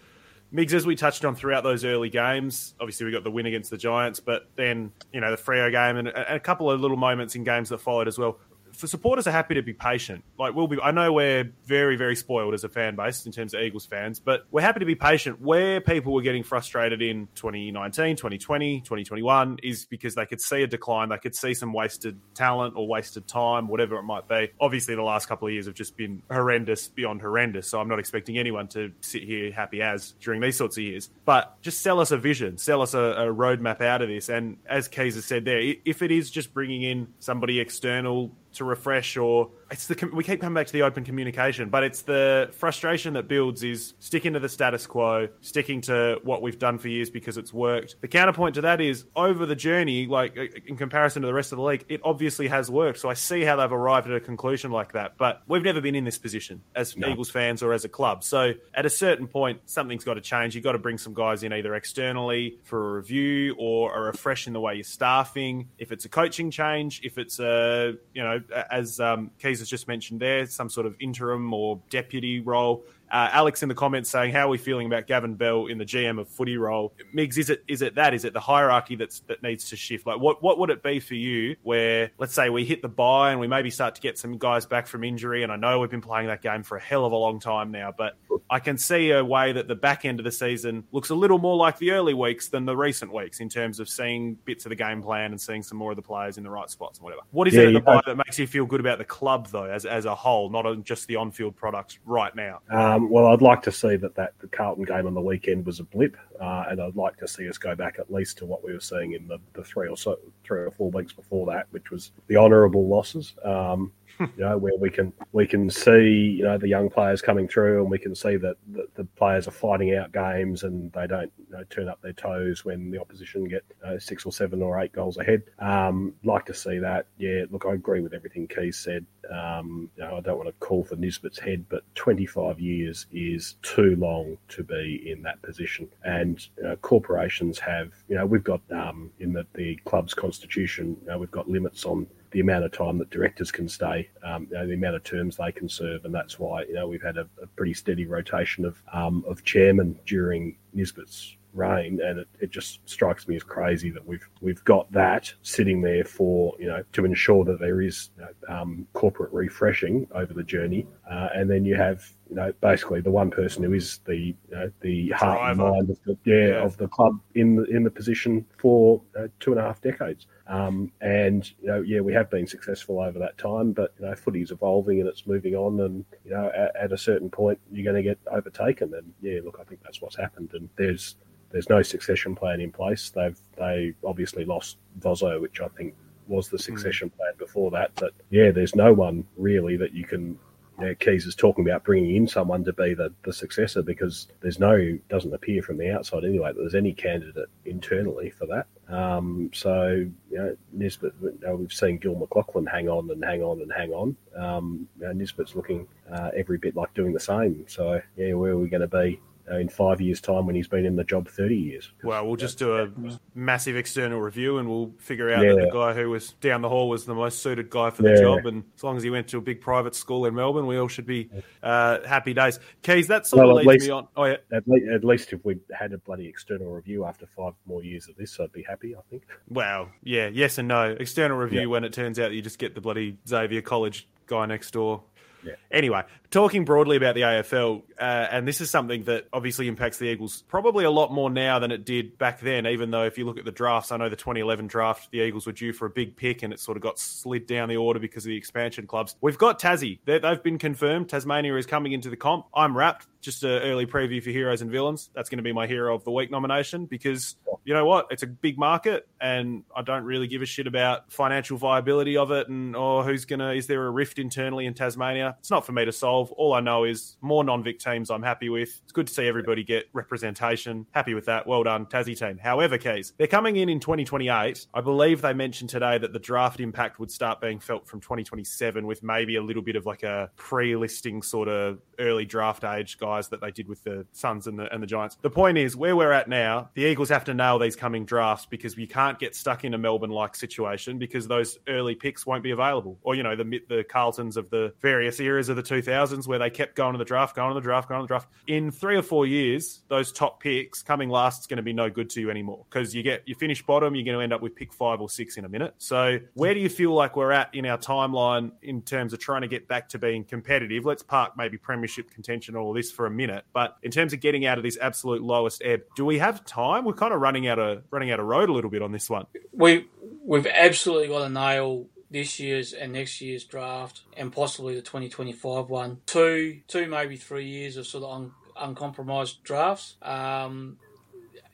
Migs, 0.53 0.73
as 0.73 0.85
we 0.85 0.95
touched 0.95 1.25
on 1.25 1.35
throughout 1.35 1.63
those 1.63 1.83
early 1.83 2.09
games, 2.09 2.75
obviously 2.79 3.07
we 3.07 3.11
got 3.11 3.23
the 3.23 3.31
win 3.31 3.47
against 3.47 3.71
the 3.71 3.77
Giants, 3.77 4.19
but 4.19 4.47
then 4.55 4.91
you 5.11 5.19
know 5.19 5.31
the 5.31 5.41
Freo 5.41 5.71
game 5.71 5.97
and 5.97 6.09
a 6.09 6.39
couple 6.39 6.69
of 6.69 6.79
little 6.79 6.97
moments 6.97 7.35
in 7.35 7.43
games 7.43 7.69
that 7.69 7.79
followed 7.79 8.07
as 8.07 8.19
well 8.19 8.37
for 8.75 8.87
supporters 8.87 9.27
are 9.27 9.31
happy 9.31 9.55
to 9.55 9.61
be 9.61 9.73
patient. 9.73 10.23
Like 10.37 10.55
we'll 10.55 10.67
be, 10.67 10.79
I 10.81 10.91
know 10.91 11.13
we're 11.13 11.51
very, 11.65 11.95
very 11.95 12.15
spoiled 12.15 12.53
as 12.53 12.63
a 12.63 12.69
fan 12.69 12.95
base 12.95 13.25
in 13.25 13.31
terms 13.31 13.53
of 13.53 13.61
Eagles 13.61 13.85
fans, 13.85 14.19
but 14.19 14.45
we're 14.51 14.61
happy 14.61 14.79
to 14.79 14.85
be 14.85 14.95
patient. 14.95 15.41
Where 15.41 15.81
people 15.81 16.13
were 16.13 16.21
getting 16.21 16.43
frustrated 16.43 17.01
in 17.01 17.27
2019, 17.35 18.15
2020, 18.15 18.81
2021 18.81 19.59
is 19.63 19.85
because 19.85 20.15
they 20.15 20.25
could 20.25 20.41
see 20.41 20.63
a 20.63 20.67
decline, 20.67 21.09
they 21.09 21.17
could 21.17 21.35
see 21.35 21.53
some 21.53 21.73
wasted 21.73 22.19
talent 22.33 22.75
or 22.75 22.87
wasted 22.87 23.27
time, 23.27 23.67
whatever 23.67 23.97
it 23.97 24.03
might 24.03 24.27
be. 24.27 24.49
Obviously, 24.59 24.95
the 24.95 25.01
last 25.01 25.27
couple 25.27 25.47
of 25.47 25.53
years 25.53 25.65
have 25.65 25.75
just 25.75 25.95
been 25.95 26.21
horrendous 26.31 26.87
beyond 26.87 27.21
horrendous. 27.21 27.69
So 27.69 27.79
I'm 27.79 27.87
not 27.87 27.99
expecting 27.99 28.37
anyone 28.37 28.67
to 28.69 28.91
sit 29.01 29.23
here 29.23 29.51
happy 29.51 29.81
as 29.81 30.13
during 30.21 30.41
these 30.41 30.57
sorts 30.57 30.77
of 30.77 30.83
years. 30.83 31.09
But 31.25 31.61
just 31.61 31.81
sell 31.81 31.99
us 31.99 32.11
a 32.11 32.17
vision, 32.17 32.57
sell 32.57 32.81
us 32.81 32.93
a, 32.93 32.99
a 32.99 33.33
roadmap 33.33 33.81
out 33.81 34.01
of 34.01 34.09
this. 34.09 34.29
And 34.29 34.57
as 34.65 34.87
Keys 34.87 35.15
has 35.15 35.25
said 35.25 35.45
there, 35.45 35.75
if 35.85 36.01
it 36.01 36.11
is 36.11 36.31
just 36.31 36.53
bringing 36.53 36.81
in 36.83 37.07
somebody 37.19 37.59
external 37.59 38.31
to 38.53 38.63
refresh 38.63 39.17
or 39.17 39.49
it's 39.71 39.87
the 39.87 40.09
we 40.13 40.23
keep 40.23 40.41
coming 40.41 40.53
back 40.53 40.67
to 40.67 40.73
the 40.73 40.81
open 40.81 41.03
communication 41.03 41.69
but 41.69 41.83
it's 41.83 42.01
the 42.03 42.49
frustration 42.53 43.13
that 43.13 43.27
builds 43.27 43.63
is 43.63 43.93
sticking 43.99 44.33
to 44.33 44.39
the 44.39 44.49
status 44.49 44.85
quo 44.85 45.27
sticking 45.41 45.81
to 45.81 46.19
what 46.23 46.41
we've 46.41 46.59
done 46.59 46.77
for 46.77 46.87
years 46.87 47.09
because 47.09 47.37
it's 47.37 47.53
worked. 47.53 47.95
The 48.01 48.07
counterpoint 48.07 48.55
to 48.55 48.61
that 48.61 48.81
is 48.81 49.05
over 49.15 49.45
the 49.45 49.55
journey 49.55 50.07
like 50.07 50.37
uh, 50.37 50.45
in 50.65 50.77
comparison 50.77 51.21
to 51.21 51.27
the 51.27 51.33
rest 51.33 51.51
of 51.51 51.57
the 51.57 51.63
league 51.63 51.85
it 51.89 52.01
obviously 52.03 52.47
has 52.47 52.69
worked. 52.69 52.99
So 52.99 53.09
i 53.09 53.13
see 53.13 53.43
how 53.43 53.55
they've 53.55 53.71
arrived 53.71 54.07
at 54.09 54.15
a 54.15 54.19
conclusion 54.19 54.71
like 54.71 54.93
that 54.93 55.17
but 55.17 55.41
we've 55.47 55.63
never 55.63 55.81
been 55.81 55.95
in 55.95 56.03
this 56.03 56.17
position 56.17 56.61
as 56.75 56.97
no. 56.97 57.07
eagles 57.09 57.29
fans 57.29 57.63
or 57.63 57.73
as 57.73 57.85
a 57.85 57.89
club. 57.89 58.23
So 58.23 58.53
at 58.73 58.85
a 58.85 58.89
certain 58.89 59.27
point 59.27 59.61
something's 59.65 60.03
got 60.03 60.15
to 60.15 60.21
change. 60.21 60.55
You've 60.55 60.63
got 60.63 60.73
to 60.73 60.79
bring 60.79 60.97
some 60.97 61.13
guys 61.13 61.43
in 61.43 61.53
either 61.53 61.75
externally 61.75 62.59
for 62.63 62.91
a 62.91 62.93
review 62.97 63.55
or 63.57 63.95
a 63.95 64.01
refresh 64.01 64.47
in 64.47 64.53
the 64.53 64.61
way 64.61 64.75
you're 64.75 64.83
staffing. 64.83 65.69
If 65.77 65.91
it's 65.91 66.05
a 66.05 66.09
coaching 66.09 66.51
change 66.51 67.01
if 67.03 67.17
it's 67.17 67.39
a 67.39 67.95
you 68.13 68.23
know 68.23 68.41
as 68.71 68.99
um, 68.99 69.31
Keys 69.53 69.59
has 69.59 69.69
just 69.69 69.87
mentioned 69.87 70.19
there, 70.19 70.47
some 70.47 70.67
sort 70.67 70.87
of 70.87 70.95
interim 70.99 71.53
or 71.53 71.79
deputy 71.91 72.39
role. 72.39 72.83
Uh, 73.13 73.29
Alex 73.31 73.61
in 73.61 73.69
the 73.69 73.75
comments 73.75 74.09
saying, 74.09 74.33
"How 74.33 74.47
are 74.47 74.49
we 74.49 74.57
feeling 74.57 74.87
about 74.87 75.05
Gavin 75.05 75.35
Bell 75.35 75.67
in 75.67 75.77
the 75.77 75.85
GM 75.85 76.19
of 76.19 76.27
footy 76.27 76.57
role?" 76.57 76.93
Migs, 77.15 77.37
is 77.37 77.51
it 77.51 77.63
is 77.67 77.83
it 77.83 77.93
that? 77.93 78.15
Is 78.15 78.25
it 78.25 78.33
the 78.33 78.39
hierarchy 78.39 78.95
that's 78.95 79.19
that 79.27 79.43
needs 79.43 79.69
to 79.69 79.75
shift? 79.75 80.07
Like, 80.07 80.19
what 80.19 80.41
what 80.41 80.57
would 80.57 80.71
it 80.71 80.81
be 80.81 80.99
for 80.99 81.13
you? 81.13 81.55
Where 81.61 82.09
let's 82.17 82.33
say 82.33 82.49
we 82.49 82.65
hit 82.65 82.81
the 82.81 82.89
buy 82.89 83.29
and 83.29 83.39
we 83.39 83.47
maybe 83.47 83.69
start 83.69 83.93
to 83.93 84.01
get 84.01 84.17
some 84.17 84.39
guys 84.39 84.65
back 84.65 84.87
from 84.87 85.03
injury, 85.03 85.43
and 85.43 85.51
I 85.51 85.57
know 85.57 85.79
we've 85.79 85.91
been 85.91 86.01
playing 86.01 86.25
that 86.27 86.41
game 86.41 86.63
for 86.63 86.77
a 86.77 86.81
hell 86.81 87.05
of 87.05 87.11
a 87.11 87.15
long 87.15 87.39
time 87.39 87.69
now, 87.69 87.93
but 87.95 88.17
I 88.49 88.57
can 88.57 88.79
see 88.79 89.11
a 89.11 89.23
way 89.23 89.51
that 89.51 89.67
the 89.67 89.75
back 89.75 90.05
end 90.05 90.19
of 90.19 90.23
the 90.23 90.31
season 90.31 90.83
looks 90.91 91.11
a 91.11 91.15
little 91.15 91.37
more 91.37 91.55
like 91.55 91.77
the 91.77 91.91
early 91.91 92.15
weeks 92.15 92.47
than 92.47 92.65
the 92.65 92.75
recent 92.75 93.13
weeks 93.13 93.41
in 93.41 93.49
terms 93.49 93.79
of 93.79 93.87
seeing 93.89 94.35
bits 94.45 94.65
of 94.65 94.71
the 94.71 94.75
game 94.75 95.03
plan 95.03 95.31
and 95.31 95.39
seeing 95.39 95.61
some 95.61 95.77
more 95.77 95.91
of 95.91 95.97
the 95.97 96.01
players 96.01 96.39
in 96.39 96.43
the 96.43 96.49
right 96.49 96.69
spots 96.69 96.97
and 96.97 97.03
whatever. 97.03 97.21
What 97.29 97.47
is 97.47 97.53
yeah, 97.53 97.61
it 97.61 97.67
at 97.67 97.73
the 97.73 97.79
buy 97.81 98.01
that 98.07 98.15
makes 98.15 98.39
you 98.39 98.47
feel 98.47 98.65
good 98.65 98.79
about 98.79 98.97
the 98.97 99.05
club 99.05 99.49
though, 99.51 99.65
as 99.65 99.85
as 99.85 100.05
a 100.05 100.15
whole, 100.15 100.49
not 100.49 100.83
just 100.83 101.07
the 101.07 101.15
on 101.15 101.29
field 101.29 101.55
products 101.55 101.99
right 102.05 102.35
now? 102.35 102.61
Um, 102.71 103.02
well, 103.09 103.27
I'd 103.27 103.41
like 103.41 103.61
to 103.63 103.71
see 103.71 103.95
that, 103.97 104.15
that 104.15 104.33
the 104.39 104.47
Carlton 104.47 104.85
game 104.85 105.07
on 105.07 105.13
the 105.13 105.21
weekend 105.21 105.65
was 105.65 105.79
a 105.79 105.83
blip, 105.83 106.17
uh, 106.39 106.65
and 106.69 106.81
I'd 106.81 106.95
like 106.95 107.17
to 107.17 107.27
see 107.27 107.47
us 107.47 107.57
go 107.57 107.75
back 107.75 107.97
at 107.99 108.11
least 108.11 108.37
to 108.39 108.45
what 108.45 108.63
we 108.63 108.73
were 108.73 108.79
seeing 108.79 109.13
in 109.13 109.27
the, 109.27 109.39
the 109.53 109.63
three 109.63 109.87
or 109.87 109.97
so 109.97 110.19
three 110.43 110.61
or 110.61 110.71
four 110.71 110.91
weeks 110.91 111.13
before 111.13 111.45
that, 111.47 111.67
which 111.71 111.91
was 111.91 112.11
the 112.27 112.37
honourable 112.37 112.87
losses. 112.87 113.33
Um, 113.43 113.91
you 114.19 114.29
know, 114.37 114.57
where 114.57 114.77
we 114.79 114.89
can 114.89 115.13
we 115.31 115.47
can 115.47 115.69
see 115.69 116.35
you 116.37 116.43
know 116.43 116.57
the 116.57 116.67
young 116.67 116.89
players 116.89 117.21
coming 117.21 117.47
through, 117.47 117.81
and 117.81 117.89
we 117.89 117.99
can 117.99 118.15
see 118.15 118.37
that 118.37 118.55
the, 118.71 118.87
the 118.95 119.03
players 119.03 119.47
are 119.47 119.51
fighting 119.51 119.95
out 119.95 120.11
games, 120.11 120.63
and 120.63 120.91
they 120.93 121.07
don't 121.07 121.31
you 121.37 121.57
know, 121.57 121.63
turn 121.69 121.87
up 121.87 122.01
their 122.01 122.13
toes 122.13 122.65
when 122.65 122.91
the 122.91 122.99
opposition 122.99 123.45
get 123.45 123.63
six 123.99 124.25
or 124.25 124.31
seven 124.31 124.61
or 124.61 124.79
eight 124.81 124.93
goals 124.93 125.17
ahead. 125.17 125.43
Um, 125.59 126.13
like 126.23 126.45
to 126.45 126.53
see 126.53 126.79
that. 126.79 127.07
Yeah, 127.17 127.43
look, 127.49 127.65
I 127.65 127.73
agree 127.73 128.01
with 128.01 128.13
everything 128.13 128.47
Keith 128.47 128.75
said. 128.75 129.05
Um, 129.33 129.89
you 129.95 130.03
know, 130.03 130.17
I 130.17 130.21
don't 130.21 130.37
want 130.37 130.49
to 130.49 130.65
call 130.65 130.83
for 130.83 130.95
Nisbet's 130.95 131.39
head, 131.39 131.65
but 131.69 131.83
25 131.95 132.59
years 132.59 133.05
is 133.11 133.55
too 133.61 133.95
long 133.95 134.37
to 134.49 134.63
be 134.63 135.03
in 135.09 135.21
that 135.23 135.41
position. 135.41 135.87
And 136.03 136.45
corporations 136.81 137.59
have, 137.59 137.93
you 138.07 138.15
know, 138.15 138.25
we've 138.25 138.43
got 138.43 138.61
um, 138.71 139.11
in 139.19 139.33
the, 139.33 139.45
the 139.53 139.77
club's 139.85 140.13
constitution, 140.13 140.97
you 141.01 141.07
know, 141.07 141.17
we've 141.17 141.31
got 141.31 141.49
limits 141.49 141.85
on 141.85 142.07
the 142.33 142.39
amount 142.39 142.65
of 142.65 142.71
time 142.71 142.97
that 142.97 143.09
directors 143.09 143.51
can 143.51 143.69
stay, 143.69 144.09
um, 144.23 144.47
you 144.49 144.57
know, 144.57 144.67
the 144.67 144.73
amount 144.73 144.95
of 144.95 145.03
terms 145.03 145.37
they 145.37 145.51
can 145.51 145.69
serve, 145.69 146.03
and 146.03 146.13
that's 146.13 146.37
why 146.39 146.63
you 146.63 146.73
know 146.73 146.87
we've 146.87 147.01
had 147.01 147.17
a, 147.17 147.27
a 147.41 147.47
pretty 147.55 147.73
steady 147.73 148.05
rotation 148.05 148.65
of 148.65 148.81
um, 148.91 149.23
of 149.27 149.43
chairman 149.43 149.97
during 150.05 150.57
Nisbet's 150.73 151.37
reign, 151.53 152.01
and 152.01 152.19
it, 152.19 152.27
it 152.39 152.49
just 152.49 152.79
strikes 152.89 153.27
me 153.27 153.35
as 153.35 153.43
crazy 153.43 153.89
that 153.91 154.05
we've 154.05 154.27
we've 154.41 154.63
got 154.63 154.91
that 154.91 155.31
sitting 155.43 155.81
there 155.81 156.03
for 156.03 156.55
you 156.59 156.67
know 156.67 156.83
to 156.93 157.05
ensure 157.05 157.45
that 157.45 157.59
there 157.59 157.81
is 157.81 158.09
you 158.17 158.23
know, 158.23 158.55
um, 158.55 158.87
corporate 158.93 159.31
refreshing 159.31 160.07
over 160.13 160.33
the 160.33 160.43
journey, 160.43 160.87
uh, 161.13 161.29
and 161.35 161.49
then 161.49 161.63
you 161.63 161.75
have 161.75 161.99
you 162.29 162.35
know, 162.35 162.51
basically 162.61 163.01
the 163.01 163.11
one 163.11 163.29
person 163.29 163.63
who 163.63 163.73
is 163.73 163.99
the 164.05 164.15
you 164.17 164.35
know, 164.51 164.71
the 164.81 165.09
heart 165.09 165.51
and 165.51 165.59
mind 165.59 165.89
of 165.89 165.99
the 166.05 166.17
yeah, 166.25 166.47
Yeah. 166.47 166.65
of 166.65 166.75
the 166.77 166.87
club 166.87 167.19
in 167.35 167.55
the 167.57 167.63
in 167.65 167.83
the 167.83 167.91
position 167.91 168.45
for 168.57 169.01
uh, 169.17 169.27
two 169.39 169.51
and 169.51 169.59
a 169.61 169.63
half 169.63 169.79
decades. 169.81 170.25
Um, 170.47 170.91
and 171.01 171.49
you 171.61 171.67
know, 171.67 171.81
yeah, 171.81 171.99
we 171.99 172.13
have 172.13 172.29
been 172.29 172.47
successful 172.47 172.99
over 172.99 173.19
that 173.19 173.37
time, 173.37 173.73
but 173.73 173.93
you 173.99 174.05
know, 174.05 174.15
footy 174.15 174.41
is 174.41 174.51
evolving 174.51 174.99
and 174.99 175.07
it's 175.07 175.27
moving 175.27 175.55
on, 175.55 175.79
and 175.81 176.03
you 176.25 176.31
know, 176.31 176.51
at, 176.55 176.75
at 176.75 176.91
a 176.91 176.97
certain 176.97 177.29
point, 177.29 177.59
you're 177.71 177.83
going 177.89 178.03
to 178.03 178.09
get 178.09 178.19
overtaken. 178.31 178.93
And 178.95 179.13
yeah, 179.21 179.39
look, 179.45 179.59
I 179.61 179.63
think 179.65 179.81
that's 179.83 180.01
what's 180.01 180.17
happened. 180.17 180.49
And 180.53 180.67
there's 180.77 181.15
there's 181.51 181.69
no 181.69 181.81
succession 181.83 182.35
plan 182.35 182.59
in 182.59 182.71
place. 182.71 183.11
They've 183.11 183.39
they 183.57 183.93
obviously 184.03 184.45
lost 184.45 184.77
Vozo, 184.99 185.39
which 185.39 185.61
I 185.61 185.67
think 185.67 185.93
was 186.27 186.49
the 186.49 186.57
succession 186.57 187.09
plan 187.11 187.33
before 187.37 187.69
that. 187.71 187.91
But 187.95 188.13
yeah, 188.31 188.49
there's 188.51 188.75
no 188.75 188.91
one 188.93 189.25
really 189.37 189.77
that 189.77 189.93
you 189.93 190.05
can. 190.05 190.39
You 190.79 190.95
Keys 190.95 191.25
is 191.25 191.35
talking 191.35 191.67
about 191.67 191.83
bringing 191.83 192.15
in 192.15 192.27
someone 192.27 192.63
to 192.63 192.73
be 192.73 192.93
the, 192.93 193.13
the 193.23 193.33
successor 193.33 193.81
because 193.81 194.27
there's 194.41 194.59
no 194.59 194.97
doesn't 195.09 195.33
appear 195.33 195.61
from 195.61 195.77
the 195.77 195.91
outside 195.91 196.23
anyway 196.23 196.51
that 196.51 196.59
there's 196.59 196.75
any 196.75 196.93
candidate 196.93 197.49
internally 197.65 198.31
for 198.31 198.47
that. 198.47 198.67
Um, 198.93 199.51
so 199.53 200.05
you 200.31 200.37
know, 200.37 200.55
Nisbet, 200.71 201.13
you 201.21 201.39
know, 201.41 201.55
we've 201.55 201.71
seen 201.71 201.97
Gil 201.97 202.15
McLachlan 202.15 202.69
hang 202.69 202.89
on 202.89 203.09
and 203.11 203.23
hang 203.23 203.43
on 203.43 203.61
and 203.61 203.71
hang 203.71 203.91
on. 203.91 204.15
Um, 204.35 204.87
you 204.99 205.05
know, 205.05 205.13
Nisbet's 205.13 205.55
looking 205.55 205.87
uh, 206.11 206.31
every 206.35 206.57
bit 206.57 206.75
like 206.75 206.93
doing 206.93 207.13
the 207.13 207.19
same. 207.19 207.65
So 207.67 208.01
yeah, 208.17 208.33
where 208.33 208.51
are 208.51 208.57
we 208.57 208.67
going 208.67 208.81
to 208.81 208.87
be 208.87 209.19
in 209.51 209.67
five 209.69 209.99
years' 209.99 210.21
time 210.21 210.45
when 210.45 210.55
he's 210.55 210.67
been 210.67 210.85
in 210.85 210.95
the 210.95 211.03
job 211.03 211.27
thirty 211.27 211.57
years? 211.57 211.91
Well, 212.03 212.25
we'll 212.25 212.35
just 212.37 212.57
do 212.57 212.77
a 212.77 212.89
massive 213.35 213.75
external 213.75 214.21
review 214.21 214.57
and 214.57 214.69
we'll 214.69 214.93
figure 214.99 215.31
out 215.31 215.41
that 215.41 215.55
the 215.65 215.69
guy 215.71 215.93
who 215.93 216.09
was 216.09 216.31
down 216.41 216.61
the 216.61 216.69
hall 216.69 216.87
was 216.89 217.05
the 217.05 217.13
most 217.13 217.39
suited 217.41 217.69
guy 217.69 217.89
for 217.89 218.03
the 218.03 218.09
Yeah. 218.11 218.21
job. 218.21 218.45
And 218.45 218.63
as 218.77 218.83
long 218.83 218.95
as 218.97 219.03
he 219.03 219.09
went 219.09 219.27
to 219.29 219.37
a 219.37 219.41
big 219.41 219.59
private 219.61 219.95
school 219.95 220.25
in 220.25 220.33
Melbourne, 220.35 220.65
we 220.67 220.77
all 220.77 220.87
should 220.87 221.05
be 221.05 221.29
uh, 221.61 221.99
happy 222.07 222.33
days. 222.33 222.59
Keys, 222.83 223.07
that 223.09 223.27
sort 223.27 223.45
Well, 223.47 223.57
of 223.57 223.65
leads 223.65 223.83
least- 223.83 223.85
me 223.87 223.91
on. 223.91 224.07
Oh, 224.15 224.25
yeah. 224.25 224.37
At, 224.51 224.67
le- 224.67 224.93
at 224.93 225.03
least 225.03 225.33
if 225.33 225.43
we 225.43 225.57
had 225.77 225.91
a 225.93 225.97
bloody 225.97 226.27
external 226.27 226.71
review 226.71 227.05
after 227.05 227.25
five 227.25 227.53
more 227.65 227.83
years 227.83 228.07
of 228.07 228.15
this, 228.15 228.39
I'd 228.39 228.51
be 228.51 228.63
happy. 228.63 228.95
I 228.95 229.01
think. 229.09 229.23
Well, 229.49 229.89
yeah, 230.03 230.27
yes 230.27 230.57
and 230.57 230.67
no. 230.67 230.95
External 230.99 231.37
review 231.37 231.61
Yeah. 231.61 231.65
when 231.67 231.83
it 231.83 231.93
turns 231.93 232.19
out 232.19 232.31
you 232.31 232.41
just 232.41 232.59
get 232.59 232.75
the 232.75 232.81
bloody 232.81 233.17
Xavier 233.27 233.61
College 233.61 234.07
guy 234.25 234.45
next 234.45 234.71
door. 234.71 235.03
Yeah. 235.45 235.53
Anyway, 235.71 236.03
talking 236.31 236.65
broadly 236.65 236.95
about 236.97 237.15
the 237.15 237.21
AFL, 237.21 237.83
uh, 237.99 238.03
and 238.03 238.47
this 238.47 238.61
is 238.61 238.69
something 238.69 239.03
that 239.03 239.27
obviously 239.33 239.67
impacts 239.67 239.97
the 239.97 240.05
Eagles 240.05 240.43
probably 240.47 240.85
a 240.85 240.91
lot 240.91 241.11
more 241.11 241.29
now 241.29 241.59
than 241.59 241.71
it 241.71 241.85
did 241.85 242.17
back 242.17 242.39
then. 242.39 242.65
Even 242.65 242.91
though 242.91 243.03
if 243.03 243.17
you 243.17 243.25
look 243.25 243.37
at 243.37 243.45
the 243.45 243.51
drafts, 243.51 243.91
I 243.91 243.97
know 243.97 244.09
the 244.09 244.15
2011 244.15 244.67
draft, 244.67 245.11
the 245.11 245.19
Eagles 245.19 245.45
were 245.45 245.51
due 245.51 245.73
for 245.73 245.85
a 245.85 245.89
big 245.89 246.15
pick, 246.15 246.43
and 246.43 246.53
it 246.53 246.59
sort 246.59 246.77
of 246.77 246.83
got 246.83 246.97
slid 246.99 247.45
down 247.45 247.69
the 247.69 247.77
order 247.77 247.99
because 247.99 248.25
of 248.25 248.29
the 248.29 248.37
expansion 248.37 248.87
clubs. 248.87 249.15
We've 249.21 249.37
got 249.37 249.59
Tassie; 249.59 249.99
They- 250.05 250.19
they've 250.19 250.41
been 250.41 250.57
confirmed. 250.57 251.09
Tasmania 251.09 251.55
is 251.57 251.65
coming 251.65 251.91
into 251.91 252.09
the 252.09 252.17
comp. 252.17 252.45
I'm 252.53 252.77
wrapped. 252.77 253.07
Just 253.23 253.43
an 253.43 253.61
early 253.63 253.85
preview 253.85 254.21
for 254.21 254.29
Heroes 254.29 254.61
and 254.61 254.69
Villains. 254.69 255.09
That's 255.15 255.29
going 255.29 255.37
to 255.37 255.43
be 255.43 255.53
my 255.53 255.65
Hero 255.65 255.95
of 255.95 256.03
the 256.03 256.11
Week 256.11 256.29
nomination 256.29 256.85
because 256.85 257.37
you 257.65 257.73
know 257.73 257.85
what? 257.85 258.07
It's 258.11 258.23
a 258.23 258.27
big 258.27 258.57
market, 258.57 259.07
and 259.21 259.63
I 259.75 259.81
don't 259.81 260.03
really 260.03 260.27
give 260.27 260.41
a 260.41 260.45
shit 260.45 260.67
about 260.67 261.11
financial 261.11 261.57
viability 261.57 262.17
of 262.17 262.31
it, 262.31 262.49
and 262.49 262.75
or 262.75 263.03
who's 263.03 263.25
gonna. 263.25 263.53
Is 263.53 263.67
there 263.67 263.85
a 263.85 263.89
rift 263.89 264.19
internally 264.19 264.65
in 264.65 264.73
Tasmania? 264.73 265.37
It's 265.39 265.49
not 265.49 265.65
for 265.65 265.71
me 265.71 265.85
to 265.85 265.91
solve. 265.91 266.31
All 266.33 266.53
I 266.53 266.59
know 266.59 266.83
is 266.83 267.15
more 267.21 267.43
non-Vic 267.43 267.79
teams. 267.79 268.11
I'm 268.11 268.23
happy 268.23 268.49
with. 268.49 268.81
It's 268.83 268.91
good 268.91 269.07
to 269.07 269.13
see 269.13 269.27
everybody 269.27 269.63
get 269.63 269.85
representation. 269.93 270.85
Happy 270.91 271.13
with 271.13 271.25
that. 271.25 271.47
Well 271.47 271.63
done, 271.63 271.85
Tassie 271.85 272.17
team. 272.17 272.37
However, 272.37 272.77
Keys, 272.77 273.13
they're 273.17 273.27
coming 273.27 273.55
in 273.55 273.69
in 273.69 273.79
2028. 273.79 274.67
I 274.73 274.81
believe 274.81 275.21
they 275.21 275.33
mentioned 275.33 275.69
today 275.69 275.97
that 275.97 276.11
the 276.11 276.19
draft 276.19 276.59
impact 276.59 276.99
would 276.99 277.11
start 277.11 277.39
being 277.39 277.59
felt 277.59 277.87
from 277.87 278.01
2027, 278.01 278.85
with 278.85 279.03
maybe 279.03 279.37
a 279.37 279.41
little 279.41 279.63
bit 279.63 279.75
of 279.75 279.85
like 279.85 280.03
a 280.03 280.29
pre-listing 280.35 281.21
sort 281.21 281.47
of 281.47 281.79
early 281.99 282.25
draft 282.25 282.63
age 282.65 282.97
guys 283.13 283.29
that 283.29 283.41
they 283.41 283.51
did 283.51 283.67
with 283.67 283.83
the 283.83 284.05
Suns 284.11 284.47
and 284.47 284.57
the 284.57 284.73
and 284.73 284.81
the 284.81 284.87
Giants. 284.87 285.17
The 285.21 285.29
point 285.29 285.57
is, 285.57 285.75
where 285.75 285.95
we're 285.95 286.11
at 286.11 286.27
now, 286.27 286.69
the 286.73 286.83
Eagles 286.83 287.09
have 287.09 287.25
to 287.25 287.33
nail 287.33 287.59
these 287.59 287.75
coming 287.75 288.05
drafts 288.05 288.45
because 288.45 288.75
we 288.75 288.87
can't 288.87 289.19
get 289.19 289.35
stuck 289.35 289.63
in 289.63 289.73
a 289.73 289.77
Melbourne-like 289.77 290.35
situation 290.35 290.97
because 290.97 291.27
those 291.27 291.57
early 291.67 291.95
picks 291.95 292.25
won't 292.25 292.43
be 292.43 292.51
available. 292.51 292.97
Or 293.03 293.15
you 293.15 293.23
know, 293.23 293.35
the 293.35 293.61
the 293.69 293.83
Carltons 293.83 294.37
of 294.37 294.49
the 294.49 294.73
various 294.81 295.19
eras 295.19 295.49
of 295.49 295.55
the 295.55 295.63
2000s 295.63 296.27
where 296.27 296.39
they 296.39 296.49
kept 296.49 296.75
going 296.75 296.93
to 296.93 296.97
the 296.97 297.05
draft, 297.05 297.35
going 297.35 297.49
to 297.49 297.55
the 297.55 297.63
draft, 297.63 297.89
going 297.89 298.01
to 298.01 298.03
the 298.03 298.07
draft. 298.07 298.29
In 298.47 298.71
three 298.71 298.95
or 298.97 299.01
four 299.01 299.25
years, 299.25 299.83
those 299.87 300.11
top 300.11 300.41
picks 300.41 300.81
coming 300.81 301.09
last 301.09 301.41
is 301.41 301.47
going 301.47 301.57
to 301.57 301.63
be 301.63 301.73
no 301.73 301.89
good 301.89 302.09
to 302.11 302.21
you 302.21 302.29
anymore 302.29 302.65
because 302.69 302.93
you 302.95 303.03
get 303.03 303.23
you 303.25 303.35
finish 303.35 303.63
bottom, 303.65 303.95
you're 303.95 304.05
going 304.05 304.17
to 304.17 304.23
end 304.23 304.33
up 304.33 304.41
with 304.41 304.55
pick 304.55 304.73
five 304.73 305.01
or 305.01 305.09
six 305.09 305.37
in 305.37 305.45
a 305.45 305.49
minute. 305.49 305.73
So 305.77 306.19
where 306.33 306.53
do 306.53 306.59
you 306.59 306.69
feel 306.69 306.93
like 306.93 307.15
we're 307.15 307.31
at 307.31 307.53
in 307.53 307.65
our 307.65 307.77
timeline 307.77 308.51
in 308.61 308.81
terms 308.81 309.13
of 309.13 309.19
trying 309.19 309.41
to 309.41 309.47
get 309.47 309.67
back 309.67 309.89
to 309.89 309.99
being 309.99 310.23
competitive? 310.23 310.85
Let's 310.85 311.03
park 311.03 311.33
maybe 311.37 311.57
premiership 311.57 312.11
contention 312.11 312.55
or 312.55 312.59
all 312.59 312.73
this 312.73 312.91
for 312.91 313.02
a 313.05 313.11
minute, 313.11 313.45
but 313.53 313.77
in 313.83 313.91
terms 313.91 314.13
of 314.13 314.19
getting 314.19 314.45
out 314.45 314.57
of 314.57 314.63
this 314.63 314.77
absolute 314.81 315.21
lowest 315.21 315.61
ebb, 315.63 315.81
do 315.95 316.05
we 316.05 316.19
have 316.19 316.45
time? 316.45 316.85
We're 316.85 316.93
kind 316.93 317.13
of 317.13 317.21
running 317.21 317.47
out 317.47 317.59
of 317.59 317.83
running 317.91 318.11
out 318.11 318.19
of 318.19 318.25
road 318.25 318.49
a 318.49 318.53
little 318.53 318.69
bit 318.69 318.81
on 318.81 318.91
this 318.91 319.09
one. 319.09 319.25
We 319.51 319.87
we've 320.25 320.47
absolutely 320.47 321.07
got 321.07 321.19
to 321.19 321.29
nail 321.29 321.87
this 322.13 322.39
year's 322.39 322.73
and 322.73 322.93
next 322.93 323.19
year's 323.21 323.43
draft, 323.43 324.01
and 324.15 324.31
possibly 324.31 324.75
the 324.75 324.81
2025 324.81 325.69
one. 325.69 325.99
Two, 326.05 326.61
two 326.67 326.87
maybe 326.87 327.17
three 327.17 327.45
years 327.45 327.75
of 327.75 327.87
sort 327.87 328.03
of 328.03 328.11
un, 328.11 328.31
uncompromised 328.55 329.43
drafts. 329.43 329.95
Um, 330.01 330.77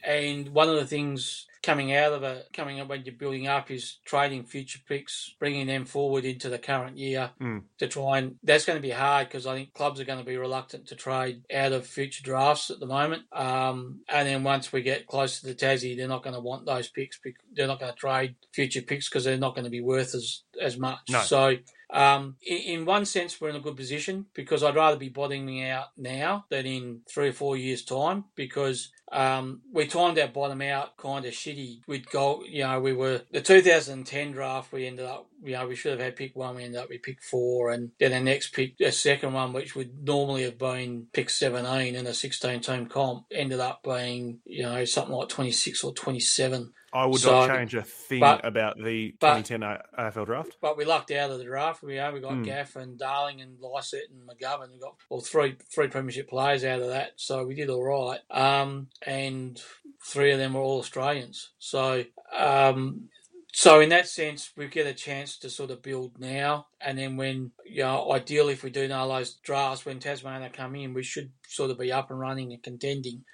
and 0.03 0.49
one 0.49 0.69
of 0.69 0.75
the 0.75 0.85
things 0.85 1.47
coming 1.61 1.93
out 1.93 2.13
of 2.13 2.23
it, 2.23 2.47
coming 2.53 2.79
up 2.79 2.87
when 2.87 3.03
you're 3.03 3.15
building 3.15 3.47
up, 3.47 3.69
is 3.69 3.99
trading 4.05 4.43
future 4.45 4.79
picks, 4.87 5.35
bringing 5.39 5.67
them 5.67 5.85
forward 5.85 6.25
into 6.25 6.49
the 6.49 6.57
current 6.57 6.97
year 6.97 7.31
Mm. 7.41 7.63
to 7.79 7.87
try 7.87 8.19
and. 8.19 8.35
That's 8.43 8.65
going 8.65 8.77
to 8.77 8.81
be 8.81 8.91
hard 8.91 9.27
because 9.27 9.45
I 9.45 9.55
think 9.55 9.73
clubs 9.73 9.99
are 9.99 10.05
going 10.05 10.19
to 10.19 10.25
be 10.25 10.37
reluctant 10.37 10.87
to 10.87 10.95
trade 10.95 11.43
out 11.53 11.71
of 11.73 11.85
future 11.85 12.23
drafts 12.23 12.69
at 12.69 12.79
the 12.79 12.85
moment. 12.85 13.23
Um, 13.31 14.01
and 14.09 14.27
then 14.27 14.43
once 14.43 14.71
we 14.71 14.81
get 14.81 15.07
close 15.07 15.41
to 15.41 15.47
the 15.47 15.55
Tassie, 15.55 15.97
they're 15.97 16.07
not 16.07 16.23
going 16.23 16.35
to 16.35 16.39
want 16.41 16.65
those 16.65 16.89
picks. 16.89 17.19
They're 17.53 17.67
not 17.67 17.79
going 17.79 17.91
to 17.93 17.97
trade 17.97 18.35
future 18.53 18.81
picks 18.81 19.09
because 19.09 19.23
they're 19.25 19.37
not 19.37 19.55
going 19.55 19.65
to 19.65 19.71
be 19.71 19.81
worth 19.81 20.15
as 20.15 20.43
as 20.61 20.77
much. 20.77 20.99
No. 21.09 21.21
So. 21.21 21.55
Um, 21.91 22.35
in, 22.45 22.57
in 22.57 22.85
one 22.85 23.05
sense, 23.05 23.39
we're 23.39 23.49
in 23.49 23.55
a 23.55 23.61
good 23.61 23.77
position 23.77 24.27
because 24.33 24.63
I'd 24.63 24.75
rather 24.75 24.97
be 24.97 25.09
bottoming 25.09 25.65
out 25.65 25.87
now 25.97 26.45
than 26.49 26.65
in 26.65 27.01
three 27.09 27.29
or 27.29 27.33
four 27.33 27.57
years' 27.57 27.83
time 27.83 28.25
because 28.35 28.91
um, 29.11 29.61
we 29.73 29.87
timed 29.87 30.19
our 30.19 30.27
bottom 30.27 30.61
out 30.61 30.97
kind 30.97 31.25
of 31.25 31.33
shitty. 31.33 31.79
We'd 31.87 32.09
go, 32.09 32.43
you 32.47 32.63
know, 32.63 32.79
we 32.79 32.93
were 32.93 33.21
the 33.31 33.41
2010 33.41 34.31
draft. 34.31 34.71
We 34.71 34.85
ended 34.85 35.05
up, 35.05 35.27
you 35.43 35.53
know, 35.53 35.67
we 35.67 35.75
should 35.75 35.91
have 35.91 36.01
had 36.01 36.15
pick 36.15 36.35
one. 36.35 36.55
We 36.55 36.63
ended 36.63 36.81
up 36.81 36.89
with 36.89 37.01
pick 37.01 37.21
four, 37.23 37.71
and 37.71 37.91
then 37.99 38.11
the 38.11 38.19
next 38.19 38.53
pick, 38.53 38.77
the 38.77 38.91
second 38.91 39.33
one, 39.33 39.53
which 39.53 39.75
would 39.75 40.03
normally 40.03 40.43
have 40.43 40.57
been 40.57 41.07
pick 41.11 41.29
17 41.29 41.95
in 41.95 42.07
a 42.07 42.13
16 42.13 42.59
team 42.61 42.85
comp, 42.85 43.25
ended 43.31 43.59
up 43.59 43.81
being, 43.83 44.39
you 44.45 44.63
know, 44.63 44.85
something 44.85 45.15
like 45.15 45.29
26 45.29 45.83
or 45.83 45.93
27. 45.93 46.73
I 46.91 47.05
would 47.05 47.19
So- 47.21 47.31
not 47.47 47.55
change 47.55 47.75
a 47.75 47.83
thing 47.83 48.19
but- 48.21 48.43
about 48.45 48.77
the 48.77 49.15
but- 49.19 49.45
2010 49.45 49.61
AFL 49.97 50.25
draft. 50.25 50.57
But 50.61 50.77
we 50.77 50.85
lucked 50.85 51.11
out 51.11 51.29
of 51.31 51.37
the 51.37 51.43
draft. 51.45 51.83
We, 51.83 51.95
know, 51.95 52.11
we 52.11 52.19
got 52.19 52.33
Hmm. 52.33 52.43
Gaff 52.43 52.75
and 52.75 52.97
Darling 52.97 53.41
and 53.41 53.59
Lycett 53.59 54.09
and 54.09 54.27
McGovern. 54.27 54.71
We 54.73 54.79
got 54.79 54.95
well 55.09 55.21
three 55.21 55.55
three 55.73 55.87
premiership 55.87 56.29
players 56.29 56.63
out 56.63 56.81
of 56.81 56.87
that, 56.87 57.13
so 57.17 57.45
we 57.45 57.55
did 57.55 57.69
all 57.69 57.83
right. 57.83 58.19
Um, 58.31 58.89
and 59.05 59.61
three 60.05 60.31
of 60.31 60.39
them 60.39 60.53
were 60.53 60.61
all 60.61 60.79
Australians. 60.79 61.51
So 61.59 62.05
um, 62.35 63.09
so 63.51 63.79
in 63.79 63.89
that 63.89 64.07
sense, 64.07 64.51
we 64.55 64.67
get 64.67 64.85
a 64.85 64.93
chance 64.93 65.37
to 65.39 65.49
sort 65.49 65.71
of 65.71 65.81
build 65.81 66.19
now, 66.19 66.67
and 66.79 66.97
then 66.97 67.17
when 67.17 67.51
you 67.65 67.83
know, 67.83 68.11
ideally, 68.11 68.53
if 68.53 68.63
we 68.63 68.69
do 68.69 68.87
know 68.87 69.07
those 69.07 69.35
drafts 69.35 69.85
when 69.85 69.99
Tasmania 69.99 70.49
come 70.51 70.75
in, 70.75 70.93
we 70.93 71.03
should 71.03 71.31
sort 71.47 71.71
of 71.71 71.77
be 71.79 71.91
up 71.91 72.09
and 72.11 72.19
running 72.19 72.53
and 72.53 72.61
contending. 72.63 73.25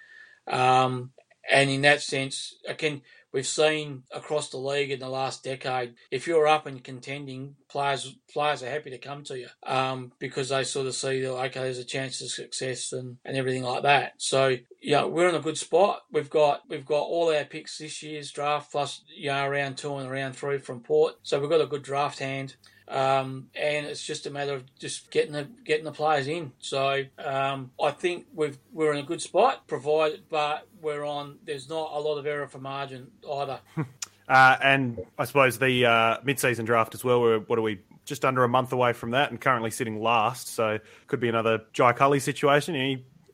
Um, 0.48 1.12
and 1.52 1.70
in 1.70 1.82
that 1.82 2.02
sense, 2.02 2.56
again, 2.68 3.02
we've 3.36 3.46
seen 3.46 4.04
across 4.12 4.50
the 4.50 4.58
league 4.58 4.92
in 4.92 5.00
the 5.00 5.10
last 5.10 5.44
decade, 5.44 5.94
if 6.10 6.26
you're 6.26 6.48
up 6.48 6.66
and 6.66 6.82
contending, 6.82 7.56
players 7.70 8.16
players 8.32 8.64
are 8.64 8.70
happy 8.70 8.90
to 8.90 8.98
come 8.98 9.24
to 9.26 9.38
you 9.38 9.48
um, 9.68 10.14
because 10.20 10.50
they 10.50 10.64
sort 10.64 10.88
of 10.88 10.96
see 10.96 11.22
that 11.22 11.34
okay, 11.34 11.60
there's 11.60 11.78
a 11.78 11.84
chance 11.84 12.22
of 12.22 12.32
success 12.32 12.94
and, 12.94 13.18
and 13.26 13.36
everything 13.36 13.64
like 13.64 13.84
that. 13.84 14.14
So 14.18 14.56
yeah, 14.82 15.04
we're 15.04 15.28
in 15.28 15.36
a 15.36 15.40
good 15.40 15.58
spot. 15.58 16.04
We've 16.12 16.30
got 16.30 16.62
we've 16.70 16.86
got 16.86 17.02
all 17.02 17.36
our 17.36 17.44
picks 17.44 17.78
this 17.78 18.02
year's 18.02 18.32
draft 18.32 18.72
plus 18.72 19.04
you 19.14 19.28
know 19.28 19.48
round 19.50 19.78
two 19.78 19.96
and 19.96 20.10
round 20.10 20.36
three 20.36 20.58
from 20.58 20.80
Port. 20.80 21.16
So 21.24 21.40
we've 21.40 21.50
got 21.50 21.62
a 21.62 21.68
good 21.68 21.84
draft 21.84 22.20
hand. 22.20 22.56
Um, 22.88 23.50
and 23.56 23.86
it's 23.86 24.06
just 24.06 24.28
a 24.28 24.30
matter 24.30 24.54
of 24.54 24.64
just 24.78 25.10
getting 25.10 25.34
the 25.34 25.48
getting 25.64 25.86
the 25.86 25.92
players 25.92 26.28
in. 26.28 26.52
So 26.60 27.04
um, 27.18 27.72
I 27.82 27.92
think 27.92 28.26
we've 28.34 28.58
we're 28.72 28.94
in 28.94 29.00
a 29.00 29.08
good 29.08 29.22
spot, 29.22 29.68
provided, 29.68 30.24
but 30.30 30.68
we're 30.82 31.06
on. 31.06 31.40
There's 31.44 31.70
not 31.70 31.92
a 31.94 32.00
lot 32.00 32.18
of 32.18 32.26
error 32.26 32.48
for 32.48 32.60
margin 32.60 33.12
either. 33.30 33.60
Uh, 34.28 34.58
and 34.64 35.00
I 35.20 35.26
suppose 35.26 35.60
the 35.60 35.86
uh, 35.86 36.18
mid-season 36.24 36.66
draft 36.66 36.96
as 36.96 37.04
well. 37.04 37.22
We're 37.22 37.40
what 37.42 37.60
are 37.60 37.62
we? 37.62 37.82
Just 38.06 38.26
under 38.26 38.44
a 38.44 38.50
month 38.50 38.72
away 38.72 38.94
from 38.94 39.12
that, 39.12 39.32
and 39.32 39.40
currently 39.40 39.72
sitting 39.72 40.02
last. 40.02 40.48
So 40.48 40.80
could 41.08 41.20
be 41.20 41.30
another 41.30 41.62
Jai 41.74 41.94
Culley 41.94 42.20
situation. 42.20 42.76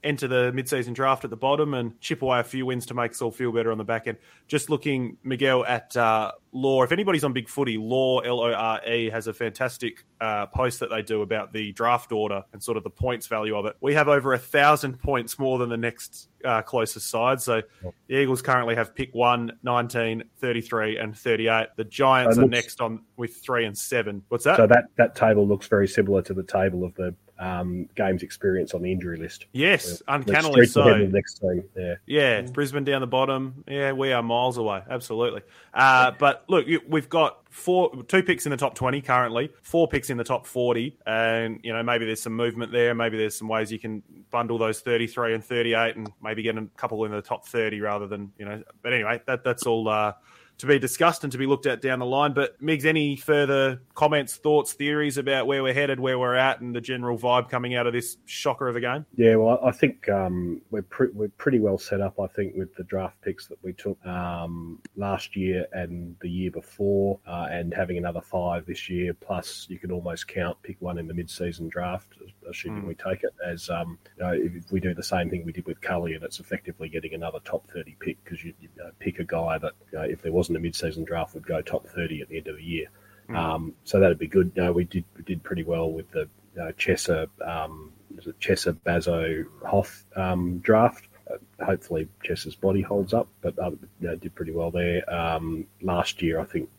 Enter 0.03 0.27
the 0.27 0.51
mid-season 0.51 0.93
draft 0.93 1.23
at 1.23 1.29
the 1.29 1.37
bottom 1.37 1.73
and 1.73 1.99
chip 2.01 2.21
away 2.21 2.39
a 2.39 2.43
few 2.43 2.65
wins 2.65 2.85
to 2.87 2.93
make 2.93 3.11
us 3.11 3.21
all 3.21 3.31
feel 3.31 3.51
better 3.51 3.71
on 3.71 3.77
the 3.77 3.83
back 3.83 4.07
end. 4.07 4.17
Just 4.47 4.69
looking, 4.69 5.17
Miguel, 5.23 5.65
at 5.65 5.95
uh, 5.95 6.31
Law. 6.53 6.83
If 6.83 6.91
anybody's 6.91 7.23
on 7.23 7.33
Big 7.33 7.47
Footy, 7.47 7.77
Law 7.77 8.19
L 8.19 8.41
O 8.41 8.51
R 8.51 8.85
E 8.85 9.09
has 9.09 9.27
a 9.27 9.33
fantastic 9.33 10.03
uh, 10.19 10.47
post 10.47 10.81
that 10.81 10.89
they 10.89 11.01
do 11.01 11.21
about 11.21 11.53
the 11.53 11.71
draft 11.71 12.11
order 12.11 12.43
and 12.51 12.61
sort 12.61 12.77
of 12.77 12.83
the 12.83 12.89
points 12.89 13.27
value 13.27 13.55
of 13.55 13.65
it. 13.65 13.77
We 13.79 13.93
have 13.93 14.07
over 14.07 14.33
a 14.33 14.37
thousand 14.37 14.99
points 14.99 15.39
more 15.39 15.57
than 15.59 15.69
the 15.69 15.77
next 15.77 16.29
uh, 16.43 16.61
closest 16.61 17.09
side. 17.09 17.41
So 17.41 17.61
the 18.07 18.15
Eagles 18.15 18.41
currently 18.41 18.75
have 18.75 18.93
pick 18.93 19.13
1, 19.13 19.59
19, 19.63 20.23
33, 20.39 20.97
and 20.97 21.17
38. 21.17 21.67
The 21.77 21.83
Giants 21.85 22.37
it 22.37 22.43
are 22.43 22.47
next 22.47 22.81
on 22.81 23.03
with 23.15 23.37
3 23.37 23.65
and 23.65 23.77
7. 23.77 24.23
What's 24.27 24.43
that? 24.43 24.57
So 24.57 24.67
that, 24.67 24.85
that 24.97 25.15
table 25.15 25.47
looks 25.47 25.67
very 25.67 25.87
similar 25.87 26.21
to 26.23 26.33
the 26.33 26.43
table 26.43 26.83
of 26.83 26.93
the 26.95 27.15
um, 27.41 27.89
games 27.95 28.21
experience 28.21 28.75
on 28.75 28.83
the 28.83 28.91
injury 28.91 29.17
list. 29.17 29.47
yes, 29.51 30.03
We're 30.07 30.15
uncannily 30.15 30.67
streets 30.67 30.75
ahead 30.75 30.93
so. 30.93 31.05
the 31.07 31.11
next 31.11 31.39
team. 31.39 31.63
Yeah. 31.75 31.95
Yeah, 32.05 32.41
Brisbane 32.41 32.83
down 32.83 33.01
the 33.01 33.07
bottom. 33.07 33.63
Yeah, 33.67 33.93
we 33.93 34.13
are 34.13 34.21
miles 34.21 34.57
away. 34.57 34.83
Absolutely. 34.87 35.41
Uh, 35.73 36.11
but 36.11 36.43
look, 36.47 36.67
we've 36.87 37.09
got 37.09 37.39
four, 37.49 38.03
two 38.03 38.21
picks 38.21 38.45
in 38.45 38.51
the 38.51 38.57
top 38.57 38.75
twenty 38.75 39.01
currently, 39.01 39.49
four 39.63 39.87
picks 39.87 40.11
in 40.11 40.17
the 40.17 40.23
top 40.23 40.45
forty, 40.45 40.99
and 41.07 41.59
you 41.63 41.73
know 41.73 41.81
maybe 41.81 42.05
there's 42.05 42.21
some 42.21 42.35
movement 42.35 42.71
there. 42.71 42.93
Maybe 42.93 43.17
there's 43.17 43.35
some 43.35 43.47
ways 43.47 43.71
you 43.71 43.79
can 43.79 44.03
bundle 44.29 44.59
those 44.59 44.81
thirty-three 44.81 45.33
and 45.33 45.43
thirty-eight, 45.43 45.95
and 45.95 46.11
maybe 46.21 46.43
get 46.43 46.55
a 46.55 46.67
couple 46.77 47.03
in 47.05 47.11
the 47.11 47.23
top 47.23 47.47
thirty 47.47 47.81
rather 47.81 48.05
than 48.05 48.31
you 48.37 48.45
know. 48.45 48.61
But 48.83 48.93
anyway, 48.93 49.19
that 49.25 49.43
that's 49.43 49.65
all. 49.65 49.89
Uh, 49.89 50.13
to 50.57 50.67
be 50.67 50.77
discussed 50.77 51.23
and 51.23 51.31
to 51.31 51.37
be 51.37 51.45
looked 51.45 51.65
at 51.65 51.81
down 51.81 51.99
the 51.99 52.05
line. 52.05 52.33
But 52.33 52.61
Migs, 52.61 52.85
any 52.85 53.15
further 53.15 53.81
comments, 53.95 54.35
thoughts, 54.35 54.73
theories 54.73 55.17
about 55.17 55.47
where 55.47 55.63
we're 55.63 55.73
headed, 55.73 55.99
where 55.99 56.19
we're 56.19 56.35
at, 56.35 56.61
and 56.61 56.75
the 56.75 56.81
general 56.81 57.17
vibe 57.17 57.49
coming 57.49 57.75
out 57.75 57.87
of 57.87 57.93
this 57.93 58.17
shocker 58.25 58.67
of 58.67 58.75
a 58.75 58.81
game? 58.81 59.05
Yeah, 59.15 59.35
well, 59.35 59.59
I 59.63 59.71
think 59.71 60.07
um, 60.09 60.61
we're 60.69 60.83
pre- 60.83 61.11
we're 61.13 61.29
pretty 61.29 61.59
well 61.59 61.77
set 61.77 62.01
up. 62.01 62.19
I 62.19 62.27
think 62.27 62.55
with 62.55 62.75
the 62.75 62.83
draft 62.83 63.19
picks 63.21 63.47
that 63.47 63.57
we 63.63 63.73
took 63.73 64.03
um, 64.05 64.79
last 64.95 65.35
year 65.35 65.65
and 65.73 66.15
the 66.21 66.29
year 66.29 66.51
before, 66.51 67.19
uh, 67.25 67.47
and 67.49 67.73
having 67.73 67.97
another 67.97 68.21
five 68.21 68.65
this 68.65 68.89
year. 68.89 69.13
Plus, 69.13 69.65
you 69.69 69.79
can 69.79 69.91
almost 69.91 70.27
count 70.27 70.57
pick 70.63 70.77
one 70.79 70.97
in 70.97 71.07
the 71.07 71.13
mid-season 71.13 71.69
draft, 71.69 72.13
assuming 72.51 72.83
Mm. 72.83 72.87
we 72.87 72.95
take 72.95 73.23
it 73.23 73.33
as 73.45 73.69
um, 73.69 73.97
you 74.17 74.23
know, 74.23 74.31
if 74.33 74.71
we 74.71 74.79
do 74.79 74.93
the 74.93 75.03
same 75.03 75.29
thing 75.29 75.43
we 75.43 75.51
did 75.51 75.65
with 75.65 75.81
Culley, 75.81 76.13
and 76.13 76.23
it's 76.23 76.39
effectively 76.39 76.87
getting 76.89 77.13
another 77.13 77.39
top 77.43 77.67
thirty 77.71 77.95
pick 77.99 78.23
because 78.23 78.43
you, 78.43 78.53
you 78.61 78.69
know, 78.77 78.91
pick 78.99 79.19
a 79.19 79.23
guy 79.23 79.57
that 79.57 79.73
you 79.91 79.97
know, 79.97 80.03
if 80.03 80.21
there 80.21 80.31
wasn't 80.31 80.57
a 80.57 80.61
mid-season 80.61 81.03
draft 81.03 81.33
would 81.33 81.47
go 81.47 81.61
top 81.61 81.87
thirty 81.87 82.21
at 82.21 82.29
the 82.29 82.37
end 82.37 82.47
of 82.47 82.57
the 82.57 82.63
year. 82.63 82.87
Mm. 83.29 83.35
Um, 83.37 83.73
so 83.83 83.99
that'd 83.99 84.19
be 84.19 84.27
good. 84.27 84.55
No, 84.55 84.71
we 84.71 84.83
did 84.83 85.05
we 85.17 85.23
did 85.23 85.41
pretty 85.43 85.63
well 85.63 85.91
with 85.91 86.09
the 86.11 86.27
you 86.55 86.61
know, 86.61 86.71
Chesser, 86.73 87.27
um, 87.47 87.93
is 88.17 88.25
Chesser 88.39 88.73
Bazzo 88.73 89.45
Hough 89.65 90.05
um, 90.15 90.59
draft. 90.59 91.07
Uh, 91.31 91.65
hopefully, 91.65 92.09
Chesser's 92.25 92.55
body 92.55 92.81
holds 92.81 93.13
up, 93.13 93.29
but 93.41 93.57
uh, 93.57 93.71
you 94.01 94.15
did 94.17 94.35
pretty 94.35 94.51
well 94.51 94.69
there. 94.71 95.01
Um, 95.13 95.65
last 95.81 96.21
year, 96.21 96.39
I 96.39 96.43
think 96.45 96.69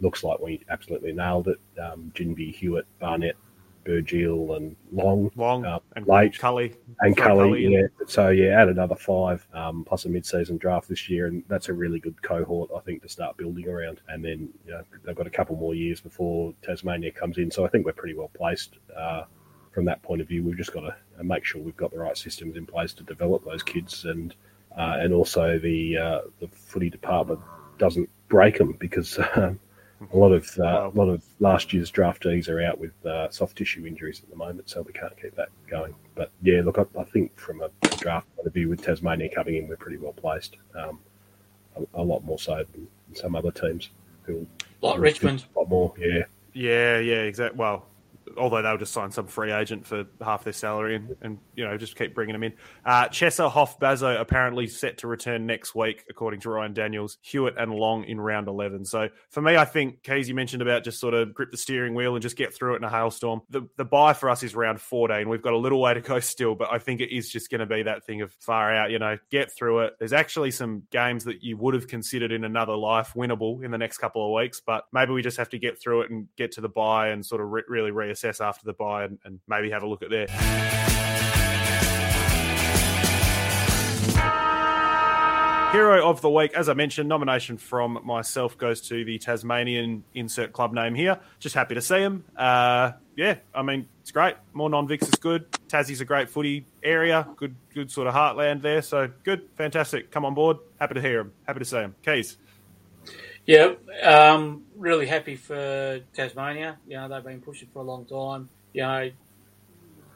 looks 0.00 0.24
like 0.24 0.40
we 0.40 0.64
absolutely 0.70 1.12
nailed 1.12 1.48
it. 1.48 1.58
Um, 1.80 2.12
Ginbey, 2.14 2.54
Hewett, 2.54 2.86
Barnett, 2.98 3.36
Burgeel, 3.84 4.56
and 4.56 4.76
Long, 4.92 5.30
Long 5.36 5.64
uh, 5.64 5.78
and 5.96 6.06
late 6.06 6.38
Culley 6.38 6.74
and 7.00 7.16
Culley, 7.16 7.48
Culley 7.48 7.68
yeah. 7.68 7.86
So 8.06 8.30
yeah, 8.30 8.60
add 8.60 8.68
another 8.68 8.94
five 8.94 9.46
um, 9.52 9.84
plus 9.84 10.04
a 10.04 10.08
mid-season 10.08 10.56
draft 10.56 10.88
this 10.88 11.08
year, 11.08 11.26
and 11.26 11.44
that's 11.48 11.68
a 11.68 11.72
really 11.72 12.00
good 12.00 12.20
cohort, 12.22 12.70
I 12.74 12.80
think, 12.80 13.02
to 13.02 13.08
start 13.08 13.36
building 13.36 13.68
around. 13.68 14.00
And 14.08 14.24
then 14.24 14.48
you 14.66 14.72
know 14.72 14.82
they've 15.04 15.16
got 15.16 15.26
a 15.26 15.30
couple 15.30 15.56
more 15.56 15.74
years 15.74 16.00
before 16.00 16.54
Tasmania 16.62 17.12
comes 17.12 17.38
in, 17.38 17.50
so 17.50 17.64
I 17.64 17.68
think 17.68 17.86
we're 17.86 17.92
pretty 17.92 18.14
well 18.14 18.30
placed 18.34 18.76
uh, 18.96 19.24
from 19.72 19.84
that 19.86 20.02
point 20.02 20.20
of 20.20 20.28
view. 20.28 20.42
We've 20.42 20.56
just 20.56 20.72
got 20.72 20.80
to 20.80 21.24
make 21.24 21.44
sure 21.44 21.60
we've 21.60 21.76
got 21.76 21.90
the 21.90 21.98
right 21.98 22.16
systems 22.16 22.56
in 22.56 22.66
place 22.66 22.92
to 22.94 23.04
develop 23.04 23.44
those 23.44 23.62
kids, 23.62 24.04
and 24.04 24.34
uh, 24.76 24.96
and 25.00 25.12
also 25.12 25.58
the 25.58 25.96
uh, 25.96 26.20
the 26.40 26.48
footy 26.48 26.90
department 26.90 27.40
doesn't 27.78 28.08
break 28.28 28.58
them 28.58 28.72
because. 28.78 29.18
A 30.12 30.16
lot 30.16 30.32
of 30.32 30.48
uh, 30.58 30.90
a 30.92 30.94
lot 30.94 31.08
of 31.08 31.22
last 31.40 31.72
year's 31.72 31.90
draftees 31.90 32.48
are 32.48 32.60
out 32.62 32.78
with 32.78 32.92
uh, 33.06 33.30
soft 33.30 33.56
tissue 33.56 33.86
injuries 33.86 34.20
at 34.22 34.28
the 34.28 34.36
moment, 34.36 34.68
so 34.68 34.82
we 34.82 34.92
can't 34.92 35.16
keep 35.20 35.34
that 35.36 35.48
going. 35.68 35.94
But 36.14 36.30
yeah, 36.42 36.60
look, 36.62 36.78
I, 36.78 36.84
I 36.98 37.04
think 37.04 37.36
from 37.38 37.62
a 37.62 37.70
draft 37.96 38.26
point 38.36 38.46
of 38.46 38.52
view, 38.52 38.68
with 38.68 38.82
Tasmania 38.82 39.30
coming 39.34 39.56
in, 39.56 39.68
we're 39.68 39.76
pretty 39.76 39.96
well 39.96 40.12
placed. 40.12 40.56
Um, 40.74 40.98
a, 41.76 42.00
a 42.00 42.02
lot 42.02 42.24
more 42.24 42.38
so 42.38 42.64
than 42.72 42.86
some 43.14 43.34
other 43.34 43.50
teams 43.50 43.90
who 44.24 44.46
Like 44.82 44.98
Richmond. 44.98 45.44
a 45.54 45.58
lot 45.60 45.68
more. 45.68 45.94
Yeah, 45.98 46.24
Yeah, 46.52 46.98
yeah, 46.98 47.22
exactly. 47.22 47.58
Well, 47.58 47.86
although 48.36 48.62
they'll 48.62 48.78
just 48.78 48.92
sign 48.92 49.10
some 49.10 49.26
free 49.26 49.52
agent 49.52 49.86
for 49.86 50.04
half 50.22 50.44
their 50.44 50.52
salary 50.52 50.96
and, 50.96 51.16
and 51.22 51.38
you 51.54 51.64
know 51.64 51.76
just 51.76 51.96
keep 51.96 52.14
bringing 52.14 52.32
them 52.32 52.42
in. 52.42 52.52
Uh, 52.84 53.08
Chesser 53.08 53.50
Hough 53.50 53.78
Bazzo 53.78 54.18
apparently 54.20 54.66
set 54.66 54.98
to 54.98 55.06
return 55.06 55.46
next 55.46 55.74
week, 55.74 56.04
according 56.08 56.40
to 56.40 56.50
Ryan 56.50 56.72
Daniels. 56.72 57.18
Hewett 57.22 57.54
and 57.58 57.72
Long 57.72 58.04
in 58.04 58.20
round 58.20 58.48
eleven. 58.48 58.84
So 58.84 59.08
for 59.30 59.40
me, 59.40 59.56
I 59.56 59.64
think 59.64 60.02
Keys, 60.02 60.28
you 60.28 60.34
mentioned 60.34 60.62
about 60.62 60.84
just 60.84 60.98
sort 60.98 61.14
of 61.14 61.34
grip 61.34 61.50
the 61.50 61.56
steering 61.56 61.94
wheel 61.94 62.14
and 62.14 62.22
just 62.22 62.36
get 62.36 62.54
through 62.54 62.74
it 62.74 62.76
in 62.78 62.84
a 62.84 62.90
hailstorm. 62.90 63.42
The 63.50 63.68
the 63.76 63.84
bye 63.84 64.14
for 64.14 64.30
us 64.30 64.42
is 64.42 64.54
round 64.54 64.80
fourteen. 64.80 65.28
We've 65.28 65.42
got 65.42 65.52
a 65.52 65.58
little 65.58 65.80
way 65.80 65.94
to 65.94 66.00
go 66.00 66.20
still, 66.20 66.54
but 66.54 66.72
I 66.72 66.78
think 66.78 67.00
it 67.00 67.14
is 67.14 67.30
just 67.30 67.50
going 67.50 67.60
to 67.60 67.66
be 67.66 67.82
that 67.82 68.04
thing 68.04 68.22
of 68.22 68.32
far 68.40 68.74
out. 68.74 68.90
You 68.90 68.98
know, 68.98 69.18
get 69.30 69.52
through 69.52 69.80
it. 69.80 69.94
There's 69.98 70.12
actually 70.12 70.50
some 70.50 70.84
games 70.90 71.24
that 71.24 71.42
you 71.42 71.56
would 71.58 71.74
have 71.74 71.88
considered 71.88 72.32
in 72.32 72.44
another 72.44 72.76
life 72.76 73.12
winnable 73.14 73.62
in 73.62 73.70
the 73.70 73.78
next 73.78 73.98
couple 73.98 74.26
of 74.26 74.32
weeks, 74.40 74.60
but 74.64 74.84
maybe 74.92 75.12
we 75.12 75.22
just 75.22 75.36
have 75.36 75.50
to 75.50 75.58
get 75.58 75.80
through 75.80 76.02
it 76.02 76.10
and 76.10 76.26
get 76.36 76.52
to 76.52 76.60
the 76.60 76.68
bye 76.68 77.08
and 77.08 77.24
sort 77.24 77.40
of 77.40 77.50
re- 77.50 77.62
really 77.68 77.90
reassess 77.90 78.13
after 78.22 78.64
the 78.64 78.72
bye 78.72 79.04
and, 79.04 79.18
and 79.24 79.40
maybe 79.48 79.70
have 79.70 79.82
a 79.82 79.88
look 79.88 80.02
at 80.02 80.10
there. 80.10 80.26
Hero 85.74 86.08
of 86.08 86.20
the 86.20 86.30
week, 86.30 86.54
as 86.54 86.68
I 86.68 86.74
mentioned, 86.74 87.08
nomination 87.08 87.56
from 87.56 87.98
myself 88.04 88.56
goes 88.56 88.80
to 88.82 89.04
the 89.04 89.18
Tasmanian 89.18 90.04
insert 90.14 90.52
club 90.52 90.72
name 90.72 90.94
here. 90.94 91.18
Just 91.40 91.56
happy 91.56 91.74
to 91.74 91.80
see 91.80 91.98
him. 91.98 92.24
Uh, 92.36 92.92
yeah, 93.16 93.38
I 93.52 93.62
mean 93.62 93.88
it's 94.00 94.12
great. 94.12 94.36
More 94.52 94.70
non-Vics 94.70 95.02
is 95.02 95.16
good. 95.16 95.50
Tassie's 95.66 96.00
a 96.00 96.04
great 96.04 96.28
footy 96.28 96.64
area. 96.80 97.26
Good, 97.34 97.56
good 97.74 97.90
sort 97.90 98.06
of 98.06 98.14
heartland 98.14 98.62
there. 98.62 98.82
So 98.82 99.10
good, 99.24 99.48
fantastic. 99.56 100.12
Come 100.12 100.24
on 100.24 100.34
board. 100.34 100.58
Happy 100.78 100.94
to 100.94 101.00
hear 101.00 101.18
him. 101.18 101.32
Happy 101.44 101.58
to 101.58 101.64
see 101.64 101.78
him. 101.78 101.96
Keys. 102.04 102.38
Yeah, 103.46 103.74
um, 104.02 104.64
really 104.76 105.06
happy 105.06 105.36
for 105.36 106.00
Tasmania. 106.14 106.78
You 106.88 106.96
know, 106.96 107.08
they've 107.08 107.22
been 107.24 107.42
pushing 107.42 107.68
for 107.72 107.80
a 107.80 107.82
long 107.82 108.06
time. 108.06 108.48
You 108.72 108.82
know, 108.82 109.10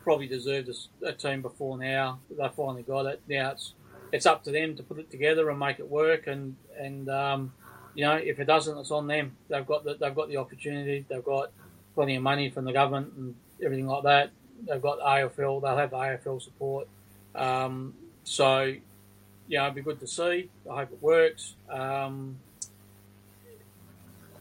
probably 0.03 0.27
deserved 0.27 0.71
a 1.05 1.13
team 1.13 1.43
before 1.43 1.77
now. 1.77 2.21
They 2.31 2.49
finally 2.57 2.83
got 2.83 3.07
it. 3.07 3.21
Now 3.29 3.51
it's 3.51 3.75
it's 4.13 4.25
up 4.25 4.45
to 4.45 4.51
them 4.51 4.77
to 4.77 4.83
put 4.83 4.99
it 4.99 5.11
together 5.11 5.51
and 5.51 5.59
make 5.59 5.79
it 5.79 5.89
work. 5.89 6.27
And 6.27 6.57
and 6.79 7.11
um, 7.11 7.53
you 7.95 8.05
know, 8.05 8.15
if 8.15 8.39
it 8.39 8.47
doesn't, 8.47 8.79
it's 8.79 8.91
on 8.91 9.07
them. 9.07 9.37
They've 9.49 9.67
got 9.67 9.85
the, 9.85 9.97
they've 10.01 10.15
got 10.15 10.29
the 10.29 10.39
opportunity. 10.39 11.05
They've 11.07 11.25
got 11.25 11.51
plenty 11.95 12.17
of 12.17 12.23
money 12.23 12.49
from 12.49 12.65
the 12.65 12.73
government 12.73 13.13
and 13.17 13.35
everything 13.63 13.87
like 13.87 14.05
that. 14.05 14.31
They've 14.67 14.81
got 14.81 14.99
the 14.99 15.05
AFL. 15.05 15.61
They'll 15.61 15.77
have 15.77 15.91
the 15.91 15.97
AFL 15.97 16.41
support. 16.41 16.89
Um, 17.35 17.95
so, 18.25 18.63
you 18.63 19.59
know, 19.59 19.65
it'd 19.65 19.75
be 19.75 19.83
good 19.83 20.01
to 20.01 20.07
see. 20.07 20.49
I 20.71 20.77
hope 20.77 20.93
it 20.93 21.03
works. 21.03 21.55
Um, 21.69 22.39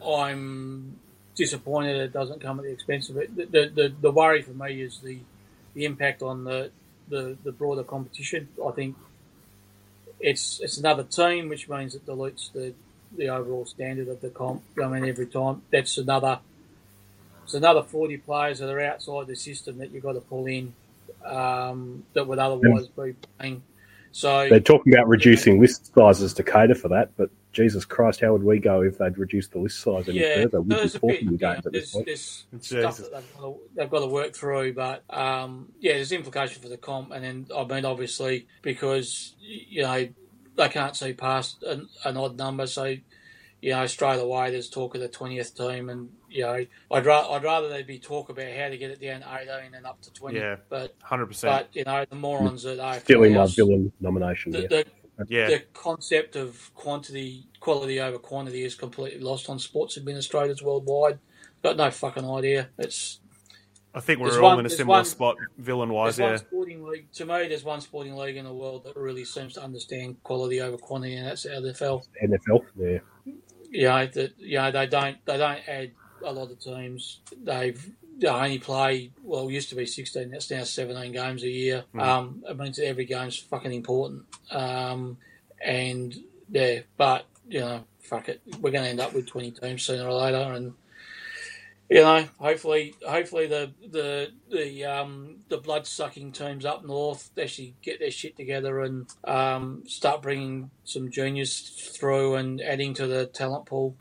I'm 0.04 0.98
disappointed 1.34 1.96
it 1.96 2.12
doesn't 2.12 2.40
come 2.40 2.58
at 2.58 2.64
the 2.64 2.72
expense 2.72 3.10
of 3.10 3.16
it. 3.16 3.34
The, 3.34 3.44
the, 3.46 3.70
the, 3.74 3.94
the 4.00 4.10
worry 4.10 4.42
for 4.42 4.50
me 4.50 4.82
is 4.82 4.98
the, 4.98 5.18
the 5.74 5.84
impact 5.84 6.22
on 6.22 6.44
the, 6.44 6.70
the, 7.08 7.36
the 7.44 7.52
broader 7.52 7.84
competition. 7.84 8.48
I 8.64 8.72
think 8.72 8.96
it's 10.20 10.60
it's 10.60 10.78
another 10.78 11.04
team, 11.04 11.48
which 11.48 11.68
means 11.68 11.94
it 11.94 12.04
dilutes 12.04 12.48
the, 12.48 12.74
the 13.16 13.28
overall 13.28 13.66
standard 13.66 14.08
of 14.08 14.20
the 14.20 14.30
comp. 14.30 14.62
I 14.82 14.88
mean, 14.88 15.08
every 15.08 15.26
time 15.26 15.62
that's 15.70 15.98
another 15.98 16.40
it's 17.44 17.54
another 17.54 17.82
forty 17.82 18.16
players 18.16 18.58
that 18.58 18.68
are 18.68 18.80
outside 18.80 19.26
the 19.26 19.36
system 19.36 19.78
that 19.78 19.90
you've 19.90 20.02
got 20.02 20.12
to 20.12 20.20
pull 20.20 20.46
in 20.46 20.74
um, 21.24 22.04
that 22.12 22.26
would 22.26 22.38
otherwise 22.38 22.88
be 22.88 23.14
playing. 23.38 23.62
So 24.12 24.48
they're 24.48 24.60
talking 24.60 24.92
about 24.92 25.08
reducing 25.08 25.60
list 25.60 25.92
sizes 25.94 26.34
to 26.34 26.42
cater 26.42 26.74
for 26.74 26.88
that, 26.88 27.10
but 27.16 27.30
Jesus 27.52 27.84
Christ, 27.84 28.20
how 28.20 28.32
would 28.32 28.44
we 28.44 28.58
go 28.58 28.82
if 28.82 28.98
they'd 28.98 29.16
reduced 29.18 29.52
the 29.52 29.58
list 29.58 29.80
size 29.80 30.08
any 30.08 30.20
yeah, 30.20 30.42
further? 30.42 30.60
We'd 30.60 30.68
be 30.68 30.74
there's 30.76 30.94
a 30.94 31.00
bit. 31.00 31.14
talking 31.20 31.38
Yeah, 31.40 31.50
at 31.52 31.64
this 31.64 31.72
there's, 31.72 31.92
point. 31.92 32.06
there's 32.06 32.46
stuff 32.60 32.96
that 32.98 33.12
they've 33.12 33.34
got, 33.34 33.40
to, 33.40 33.56
they've 33.74 33.90
got 33.90 34.00
to 34.00 34.06
work 34.06 34.34
through, 34.36 34.74
but 34.74 35.02
um, 35.10 35.72
yeah, 35.80 35.94
there's 35.94 36.12
implication 36.12 36.62
for 36.62 36.68
the 36.68 36.76
comp, 36.76 37.10
and 37.10 37.24
then 37.24 37.46
I 37.56 37.64
mean, 37.64 37.84
obviously, 37.84 38.46
because 38.62 39.34
you 39.40 39.82
know 39.82 40.08
they 40.56 40.68
can't 40.68 40.94
see 40.96 41.12
past 41.14 41.62
an, 41.62 41.88
an 42.04 42.16
odd 42.16 42.36
number, 42.36 42.66
so 42.66 42.94
you 43.60 43.70
know 43.72 43.86
straight 43.86 44.20
away 44.20 44.50
there's 44.50 44.68
talk 44.70 44.94
of 44.94 45.00
the 45.00 45.08
twentieth 45.08 45.56
team, 45.56 45.88
and 45.88 46.10
you 46.30 46.42
know 46.42 46.64
I'd 46.92 47.06
ra- 47.06 47.32
I'd 47.32 47.42
rather 47.44 47.68
there 47.68 47.82
be 47.82 47.98
talk 47.98 48.28
about 48.28 48.52
how 48.52 48.68
to 48.68 48.76
get 48.76 48.90
it 48.90 49.00
down 49.00 49.22
to 49.22 49.34
eighteen 49.40 49.74
and 49.74 49.86
up 49.86 50.00
to 50.02 50.12
twenty, 50.12 50.38
Yeah. 50.38 50.56
but 50.68 50.94
Hundred 51.02 51.26
percent. 51.26 51.52
but 51.66 51.76
you 51.76 51.84
know 51.84 52.04
the 52.08 52.14
morons 52.16 52.66
at 52.66 52.78
AFL 52.78 53.00
Stealing 53.02 53.32
my 53.32 53.40
House- 53.40 53.54
villain 53.54 53.90
nomination. 54.00 54.52
the, 54.52 54.60
yeah. 54.62 54.66
the, 54.68 54.84
Yeah. 55.28 55.48
the 55.48 55.60
concept 55.74 56.36
of 56.36 56.70
quantity, 56.74 57.46
quality 57.60 58.00
over 58.00 58.18
quantity 58.18 58.62
is 58.64 58.74
completely 58.74 59.20
lost 59.20 59.48
on 59.50 59.58
sports 59.58 59.96
administrators 59.96 60.62
worldwide. 60.62 61.18
Got 61.62 61.76
no 61.76 61.90
fucking 61.90 62.24
idea. 62.24 62.68
It's 62.78 63.20
I 63.94 64.00
think 64.00 64.20
we're 64.20 64.36
all 64.40 64.50
one- 64.50 64.60
in 64.60 64.66
a 64.66 64.70
similar 64.70 64.98
one- 64.98 65.04
spot, 65.04 65.36
villain 65.56 65.90
wise. 65.92 66.16
There's 66.16 66.24
one 66.24 66.32
Yeah, 66.32 66.46
sporting 66.48 66.84
league 66.84 67.12
to 67.14 67.24
me. 67.24 67.48
There's 67.48 67.64
one 67.64 67.80
sporting 67.80 68.14
league 68.16 68.36
in 68.36 68.44
the 68.44 68.52
world 68.52 68.84
that 68.84 68.94
really 68.96 69.24
seems 69.24 69.54
to 69.54 69.62
understand 69.62 70.22
quality 70.22 70.60
over 70.60 70.76
quantity, 70.76 71.16
and 71.16 71.26
that's 71.26 71.42
the 71.44 71.50
NFL. 71.56 72.04
NFL, 72.22 72.64
yeah. 72.76 72.98
Yeah, 73.70 74.06
that 74.06 74.38
you 74.38 74.58
know 74.58 74.70
they 74.70 74.86
don't 74.86 75.16
they 75.24 75.36
don't 75.36 75.68
add 75.68 75.92
a 76.24 76.32
lot 76.32 76.50
of 76.50 76.58
teams. 76.60 77.20
They've 77.42 77.90
they 78.18 78.26
only 78.28 78.58
play 78.58 79.10
well. 79.22 79.48
It 79.48 79.52
used 79.52 79.68
to 79.70 79.76
be 79.76 79.86
sixteen. 79.86 80.30
That's 80.30 80.50
now 80.50 80.64
seventeen 80.64 81.12
games 81.12 81.42
a 81.42 81.48
year. 81.48 81.84
Mm. 81.94 82.02
Um, 82.02 82.44
it 82.48 82.56
means 82.56 82.76
that 82.76 82.86
every 82.86 83.04
game's 83.04 83.36
fucking 83.36 83.72
important. 83.72 84.24
Um, 84.50 85.18
and 85.64 86.14
yeah, 86.50 86.80
but 86.96 87.26
you 87.48 87.60
know, 87.60 87.84
fuck 88.00 88.28
it, 88.28 88.40
we're 88.60 88.70
going 88.70 88.84
to 88.84 88.90
end 88.90 89.00
up 89.00 89.14
with 89.14 89.26
twenty 89.26 89.52
teams 89.52 89.82
sooner 89.82 90.06
or 90.06 90.14
later, 90.14 90.52
and 90.52 90.74
you 91.88 92.02
know, 92.02 92.26
hopefully, 92.38 92.94
hopefully 93.06 93.46
the 93.46 93.72
the 93.90 94.32
the 94.50 94.84
um, 94.84 95.36
the 95.48 95.58
blood 95.58 95.86
sucking 95.86 96.32
teams 96.32 96.64
up 96.64 96.84
north 96.84 97.30
actually 97.40 97.76
get 97.82 97.98
their 97.98 98.10
shit 98.10 98.36
together 98.36 98.80
and 98.80 99.06
um, 99.24 99.84
start 99.86 100.22
bringing 100.22 100.70
some 100.84 101.10
juniors 101.10 101.60
through 101.96 102.34
and 102.34 102.60
adding 102.60 102.94
to 102.94 103.06
the 103.06 103.26
talent 103.26 103.66
pool. 103.66 103.96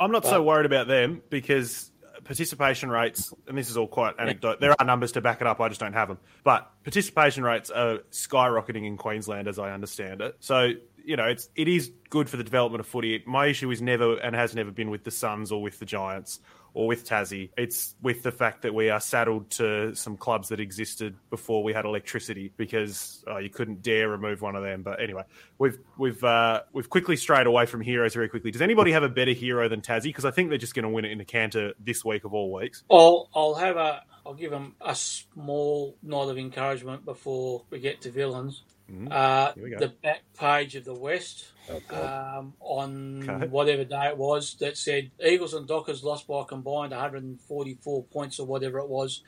I'm 0.00 0.12
not 0.12 0.24
so 0.24 0.40
worried 0.42 0.66
about 0.66 0.86
them 0.86 1.22
because 1.28 1.87
participation 2.28 2.90
rates, 2.90 3.32
and 3.46 3.56
this 3.56 3.70
is 3.70 3.78
all 3.78 3.88
quite 3.88 4.14
anecdote. 4.18 4.60
There 4.60 4.74
are 4.78 4.84
numbers 4.84 5.12
to 5.12 5.22
back 5.22 5.40
it 5.40 5.46
up. 5.46 5.60
I 5.62 5.68
just 5.68 5.80
don't 5.80 5.94
have 5.94 6.08
them. 6.08 6.18
But 6.44 6.70
participation 6.84 7.42
rates 7.42 7.70
are 7.70 8.00
skyrocketing 8.12 8.86
in 8.86 8.98
Queensland, 8.98 9.48
as 9.48 9.58
I 9.58 9.72
understand 9.72 10.20
it. 10.20 10.36
So 10.38 10.72
you 11.02 11.16
know, 11.16 11.24
it's 11.24 11.48
it 11.56 11.68
is 11.68 11.90
good 12.10 12.28
for 12.28 12.36
the 12.36 12.44
development 12.44 12.80
of 12.80 12.86
footy. 12.86 13.24
My 13.26 13.46
issue 13.46 13.70
is 13.70 13.80
never 13.80 14.18
and 14.18 14.36
has 14.36 14.54
never 14.54 14.70
been 14.70 14.90
with 14.90 15.04
the 15.04 15.10
Suns 15.10 15.50
or 15.50 15.62
with 15.62 15.78
the 15.78 15.86
Giants 15.86 16.40
or 16.78 16.86
with 16.86 17.04
Tassie. 17.04 17.50
It's 17.56 17.96
with 18.00 18.22
the 18.22 18.30
fact 18.30 18.62
that 18.62 18.72
we 18.72 18.88
are 18.88 19.00
saddled 19.00 19.50
to 19.50 19.92
some 19.96 20.16
clubs 20.16 20.50
that 20.50 20.60
existed 20.60 21.16
before 21.28 21.64
we 21.64 21.72
had 21.72 21.84
electricity 21.84 22.52
because 22.56 23.24
uh, 23.26 23.38
you 23.38 23.50
couldn't 23.50 23.82
dare 23.82 24.08
remove 24.08 24.42
one 24.42 24.54
of 24.54 24.62
them. 24.62 24.82
But 24.82 25.02
anyway, 25.02 25.24
we've 25.58 25.76
we've 25.96 26.22
uh, 26.22 26.62
we've 26.72 26.88
quickly 26.88 27.16
strayed 27.16 27.48
away 27.48 27.66
from 27.66 27.80
heroes 27.80 28.14
very 28.14 28.28
quickly. 28.28 28.52
Does 28.52 28.62
anybody 28.62 28.92
have 28.92 29.02
a 29.02 29.08
better 29.08 29.32
hero 29.32 29.68
than 29.68 29.80
Tassie? 29.80 30.04
Because 30.04 30.24
I 30.24 30.30
think 30.30 30.50
they're 30.50 30.58
just 30.58 30.76
going 30.76 30.84
to 30.84 30.88
win 30.88 31.04
it 31.04 31.10
in 31.10 31.18
the 31.18 31.24
canter 31.24 31.72
this 31.80 32.04
week 32.04 32.24
of 32.24 32.32
all 32.32 32.52
weeks. 32.52 32.84
I'll 32.88 33.28
I'll 33.34 33.56
have 33.56 33.76
a 33.76 34.04
I'll 34.24 34.34
give 34.34 34.52
them 34.52 34.76
a 34.80 34.94
small 34.94 35.96
nod 36.00 36.28
of 36.28 36.38
encouragement 36.38 37.04
before 37.04 37.64
we 37.70 37.80
get 37.80 38.02
to 38.02 38.12
villains. 38.12 38.62
Uh, 39.10 39.52
we 39.56 39.70
go. 39.70 39.78
the 39.78 39.88
back 39.88 40.22
page 40.38 40.74
of 40.76 40.84
the 40.84 40.94
West 40.94 41.52
Oh, 41.70 42.36
um, 42.38 42.54
on 42.60 43.28
Okay. 43.28 43.46
whatever 43.46 43.84
day 43.84 44.08
it 44.08 44.16
was 44.16 44.54
that 44.60 44.76
said 44.78 45.10
Eagles 45.22 45.52
and 45.54 45.66
Dockers 45.68 46.02
lost 46.02 46.26
by 46.26 46.40
a 46.40 46.44
combined 46.44 46.92
144 46.92 48.04
points 48.04 48.38
or 48.40 48.46
whatever 48.46 48.78
it 48.78 48.88
was. 48.88 49.22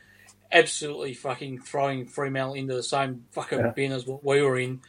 Absolutely 0.52 1.14
fucking 1.14 1.60
throwing 1.60 2.06
Fremantle 2.06 2.54
into 2.54 2.74
the 2.74 2.82
same 2.82 3.26
fucking 3.32 3.58
Yeah. 3.58 3.70
bin 3.72 3.92
as 3.92 4.06
what 4.06 4.24
we 4.24 4.42
were 4.42 4.58
in, 4.58 4.80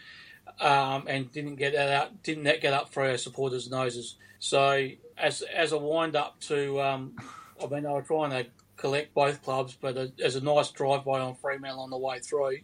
um, 0.59 1.05
and 1.07 1.31
didn't 1.31 1.55
get 1.57 1.73
that 1.73 1.89
out. 1.89 2.23
Didn't 2.23 2.43
that 2.45 2.61
get 2.61 2.73
up 2.73 2.95
our 2.97 3.17
supporters' 3.17 3.69
noses? 3.69 4.15
So 4.39 4.89
as 5.17 5.41
as 5.41 5.71
a 5.73 5.77
wind 5.77 6.15
up 6.15 6.39
to, 6.41 6.81
um, 6.81 7.15
I 7.61 7.67
mean, 7.67 7.83
they 7.83 7.89
were 7.89 8.01
trying 8.01 8.31
to 8.31 8.49
collect 8.77 9.13
both 9.13 9.43
clubs, 9.43 9.77
but 9.79 9.97
a, 9.97 10.11
as 10.23 10.35
a 10.35 10.41
nice 10.41 10.71
drive 10.71 11.05
by 11.05 11.19
on 11.19 11.35
Fremantle 11.35 11.83
on 11.83 11.89
the 11.91 11.97
way 11.97 12.19
through, 12.19 12.57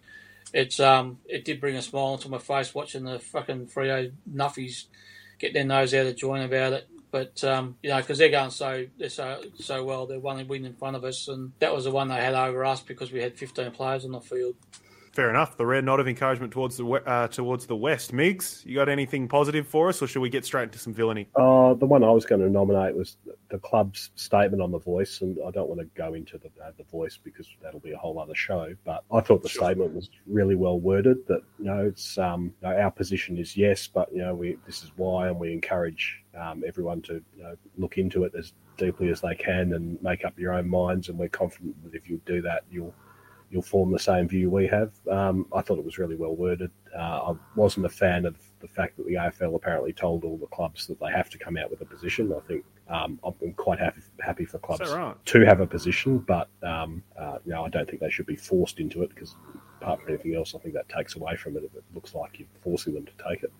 it's 0.53 0.79
um 0.79 1.19
it 1.27 1.45
did 1.45 1.59
bring 1.59 1.75
a 1.75 1.81
smile 1.81 2.13
onto 2.13 2.29
my 2.29 2.37
face 2.37 2.73
watching 2.73 3.03
the 3.03 3.19
fucking 3.19 3.67
Freo 3.67 4.11
Nuffies 4.31 4.85
get 5.39 5.53
their 5.53 5.65
nose 5.65 5.93
out 5.93 6.05
of 6.05 6.15
joint 6.15 6.45
about 6.45 6.73
it. 6.73 6.87
But 7.09 7.43
um, 7.43 7.77
you 7.81 7.89
know, 7.89 7.97
because 7.97 8.17
they're 8.17 8.29
going 8.29 8.51
so 8.51 8.85
they're 8.97 9.09
so 9.09 9.41
so 9.59 9.83
well, 9.83 10.07
they're 10.07 10.19
one 10.19 10.45
win 10.47 10.65
in 10.65 10.73
front 10.73 10.95
of 10.95 11.03
us, 11.03 11.27
and 11.27 11.53
that 11.59 11.73
was 11.73 11.85
the 11.85 11.91
one 11.91 12.09
they 12.09 12.15
had 12.15 12.33
over 12.33 12.65
us 12.65 12.81
because 12.81 13.11
we 13.11 13.21
had 13.21 13.37
15 13.37 13.71
players 13.71 14.03
on 14.03 14.11
the 14.11 14.19
field. 14.19 14.55
Fair 15.17 15.31
enough. 15.31 15.57
The 15.57 15.65
red 15.65 15.83
nod 15.83 15.99
of 15.99 16.07
encouragement 16.07 16.53
towards 16.53 16.77
the 16.77 16.85
uh, 16.85 17.27
towards 17.29 17.65
the 17.65 17.75
West. 17.75 18.11
Migs, 18.11 18.63
you 18.67 18.75
got 18.75 18.87
anything 18.87 19.27
positive 19.27 19.67
for 19.67 19.89
us, 19.89 19.99
or 19.99 20.05
should 20.05 20.19
we 20.19 20.29
get 20.29 20.45
straight 20.45 20.65
into 20.65 20.77
some 20.77 20.93
villainy? 20.93 21.27
Uh, 21.35 21.73
the 21.73 21.87
one 21.87 22.03
I 22.03 22.11
was 22.11 22.23
going 22.23 22.41
to 22.41 22.47
nominate 22.47 22.95
was 22.95 23.17
the 23.49 23.57
club's 23.57 24.11
statement 24.13 24.61
on 24.61 24.71
the 24.71 24.77
voice, 24.77 25.21
and 25.21 25.35
I 25.43 25.49
don't 25.49 25.69
want 25.69 25.79
to 25.79 25.87
go 25.95 26.13
into 26.13 26.37
the, 26.37 26.49
uh, 26.63 26.69
the 26.77 26.83
voice 26.83 27.17
because 27.17 27.49
that'll 27.63 27.79
be 27.79 27.93
a 27.93 27.97
whole 27.97 28.19
other 28.19 28.35
show. 28.35 28.75
But 28.85 29.05
I 29.11 29.21
thought 29.21 29.41
the 29.41 29.49
statement 29.49 29.95
was 29.95 30.11
really 30.27 30.53
well 30.53 30.79
worded. 30.79 31.25
That 31.25 31.41
you 31.57 31.65
know, 31.65 31.87
it's 31.87 32.19
um, 32.19 32.53
you 32.61 32.69
know, 32.69 32.77
our 32.77 32.91
position 32.91 33.39
is 33.39 33.57
yes, 33.57 33.87
but 33.87 34.13
you 34.13 34.19
know, 34.19 34.35
we 34.35 34.57
this 34.67 34.83
is 34.83 34.91
why, 34.97 35.29
and 35.29 35.39
we 35.39 35.51
encourage 35.51 36.23
um, 36.39 36.63
everyone 36.63 37.01
to 37.01 37.13
you 37.35 37.41
know, 37.41 37.55
look 37.75 37.97
into 37.97 38.23
it 38.23 38.33
as 38.37 38.53
deeply 38.77 39.09
as 39.09 39.21
they 39.21 39.33
can 39.33 39.73
and 39.73 39.99
make 40.03 40.23
up 40.25 40.37
your 40.37 40.53
own 40.53 40.69
minds. 40.69 41.09
And 41.09 41.17
we're 41.17 41.27
confident 41.27 41.75
that 41.85 41.95
if 41.95 42.07
you 42.07 42.21
do 42.27 42.39
that, 42.43 42.65
you'll 42.69 42.93
you'll 43.49 43.61
form 43.61 43.91
the 43.91 43.99
same 43.99 44.27
view 44.27 44.49
we 44.49 44.67
have. 44.67 44.91
Um, 45.09 45.45
I 45.53 45.61
thought 45.61 45.77
it 45.77 45.85
was 45.85 45.97
really 45.97 46.15
well 46.15 46.35
worded. 46.35 46.71
Uh, 46.95 47.31
I 47.31 47.35
wasn't 47.55 47.85
a 47.85 47.89
fan 47.89 48.25
of 48.25 48.35
the 48.59 48.67
fact 48.67 48.97
that 48.97 49.05
the 49.05 49.13
AFL 49.13 49.55
apparently 49.55 49.93
told 49.93 50.23
all 50.23 50.37
the 50.37 50.47
clubs 50.47 50.87
that 50.87 50.99
they 50.99 51.11
have 51.11 51.29
to 51.29 51.37
come 51.37 51.57
out 51.57 51.69
with 51.69 51.81
a 51.81 51.85
position. 51.85 52.33
I 52.33 52.39
think 52.47 52.65
um, 52.89 53.19
I'm 53.23 53.53
quite 53.53 53.79
happy 53.79 54.01
happy 54.19 54.45
for 54.45 54.59
clubs 54.59 54.91
right? 54.91 55.15
to 55.25 55.45
have 55.45 55.59
a 55.59 55.67
position, 55.67 56.19
but 56.19 56.49
um, 56.63 57.03
uh, 57.17 57.37
you 57.45 57.53
know, 57.53 57.65
I 57.65 57.69
don't 57.69 57.87
think 57.87 58.01
they 58.01 58.09
should 58.09 58.25
be 58.25 58.35
forced 58.35 58.79
into 58.79 59.03
it 59.03 59.09
because 59.09 59.35
apart 59.81 60.01
from 60.01 60.09
anything 60.09 60.35
else, 60.35 60.55
I 60.55 60.59
think 60.59 60.73
that 60.73 60.89
takes 60.89 61.15
away 61.15 61.35
from 61.35 61.55
it 61.57 61.63
if 61.63 61.75
it 61.75 61.83
looks 61.93 62.15
like 62.15 62.39
you're 62.39 62.47
forcing 62.61 62.93
them 62.93 63.05
to 63.05 63.11
take 63.27 63.43
it. 63.43 63.51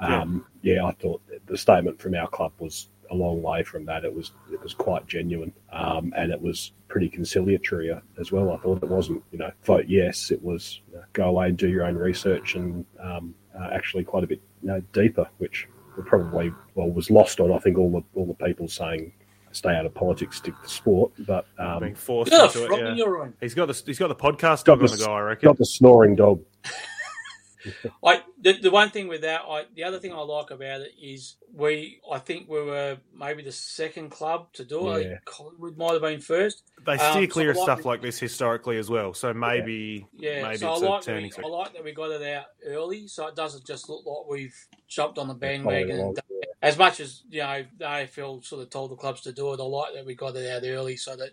Um, 0.00 0.46
yeah. 0.62 0.84
I 0.84 0.92
thought 0.92 1.22
the 1.46 1.56
statement 1.56 2.00
from 2.00 2.14
our 2.14 2.28
club 2.28 2.52
was 2.58 2.88
a 3.10 3.14
long 3.14 3.42
way 3.42 3.62
from 3.62 3.84
that. 3.86 4.04
It 4.04 4.14
was 4.14 4.32
it 4.52 4.62
was 4.62 4.74
quite 4.74 5.06
genuine, 5.06 5.52
um, 5.72 6.12
and 6.16 6.32
it 6.32 6.40
was 6.40 6.72
pretty 6.88 7.08
conciliatory 7.08 7.90
uh, 7.90 8.00
as 8.20 8.32
well. 8.32 8.50
I 8.50 8.56
thought 8.58 8.82
it 8.82 8.88
wasn't 8.88 9.22
you 9.32 9.38
know 9.38 9.50
vote 9.64 9.86
yes. 9.88 10.30
It 10.30 10.42
was 10.42 10.80
you 10.90 10.98
know, 10.98 11.04
go 11.12 11.28
away 11.28 11.48
and 11.48 11.56
do 11.56 11.68
your 11.68 11.84
own 11.84 11.96
research 11.96 12.54
and 12.54 12.84
um, 13.00 13.34
uh, 13.58 13.68
actually 13.72 14.04
quite 14.04 14.24
a 14.24 14.26
bit 14.26 14.40
you 14.62 14.68
know, 14.68 14.80
deeper, 14.92 15.28
which 15.38 15.68
probably 16.06 16.52
well 16.74 16.90
was 16.90 17.10
lost 17.10 17.38
on 17.38 17.52
I 17.52 17.58
think 17.58 17.76
all 17.76 17.90
the 17.90 18.02
all 18.18 18.26
the 18.26 18.44
people 18.44 18.66
saying 18.66 19.12
stay 19.52 19.74
out 19.76 19.86
of 19.86 19.94
politics, 19.94 20.38
stick 20.38 20.54
to 20.62 20.68
sport. 20.68 21.12
But 21.26 21.46
um, 21.58 21.80
Being 21.80 21.94
forced 21.94 22.32
You 22.32 22.38
got 22.38 22.56
a 22.56 22.64
into 22.64 22.74
it. 22.74 22.80
Yeah. 22.80 22.94
your 22.94 23.12
room. 23.12 23.34
He's 23.40 23.54
got 23.54 23.66
the 23.66 23.82
he's 23.86 23.98
got 23.98 24.08
the 24.08 24.14
podcast 24.14 24.64
got 24.64 24.78
dog 24.78 24.80
on 24.80 24.86
the, 24.86 24.96
the 24.96 25.04
go. 25.04 25.12
I 25.12 25.20
reckon. 25.20 25.48
got 25.48 25.58
the 25.58 25.66
snoring 25.66 26.16
dog. 26.16 26.42
I 28.04 28.22
the, 28.40 28.54
the 28.54 28.70
one 28.70 28.90
thing 28.90 29.08
with 29.08 29.22
that, 29.22 29.42
I 29.48 29.64
the 29.74 29.84
other 29.84 29.98
thing 30.00 30.12
I 30.12 30.20
like 30.20 30.50
about 30.50 30.82
it 30.82 30.92
is 31.00 31.36
we 31.54 32.00
I 32.10 32.18
think 32.18 32.48
we 32.48 32.62
were 32.62 32.98
maybe 33.16 33.42
the 33.42 33.52
second 33.52 34.10
club 34.10 34.52
to 34.54 34.64
do 34.64 34.90
it. 34.92 35.08
Yeah. 35.08 35.18
Collingwood 35.24 35.76
might 35.78 35.92
have 35.92 36.02
been 36.02 36.20
first. 36.20 36.64
They 36.84 36.98
Um, 36.98 36.98
steer 36.98 37.26
so 37.30 37.32
clear 37.34 37.50
of 37.50 37.56
I 37.56 37.60
like 37.60 37.66
stuff 37.66 37.78
it. 37.78 37.86
like 37.86 38.02
this 38.02 38.18
historically 38.18 38.78
as 38.78 38.90
well. 38.90 39.14
So 39.14 39.32
maybe 39.34 40.06
Yeah, 40.12 40.42
maybe 40.42 40.56
so 40.56 40.72
it's 40.72 40.82
I 40.82 40.86
a 40.86 40.90
like, 40.90 41.02
turning 41.02 41.30
we, 41.38 41.44
I 41.44 41.48
like 41.48 41.72
that 41.74 41.84
we 41.84 41.92
got 41.92 42.10
it 42.12 42.22
out 42.36 42.46
early, 42.66 43.08
so 43.08 43.26
it 43.28 43.36
doesn't 43.36 43.64
just 43.66 43.88
look 43.88 44.04
like 44.06 44.28
we've 44.28 44.68
jumped 44.88 45.18
on 45.18 45.28
the 45.28 45.34
bandwagon. 45.34 45.98
along, 45.98 46.08
And 46.08 46.16
done 46.16 46.24
it. 46.30 46.48
As 46.62 46.78
much 46.78 47.00
as 47.00 47.22
you 47.30 47.40
know, 47.42 47.64
the 47.78 47.84
AFL 47.84 48.44
sort 48.44 48.62
of 48.62 48.70
told 48.70 48.90
the 48.90 48.96
clubs 48.96 49.22
to 49.22 49.32
do 49.32 49.52
it. 49.52 49.60
I 49.60 49.64
like 49.64 49.94
that 49.94 50.06
we 50.06 50.14
got 50.14 50.36
it 50.36 50.50
out 50.50 50.68
early, 50.68 50.96
so 50.96 51.16
that 51.16 51.30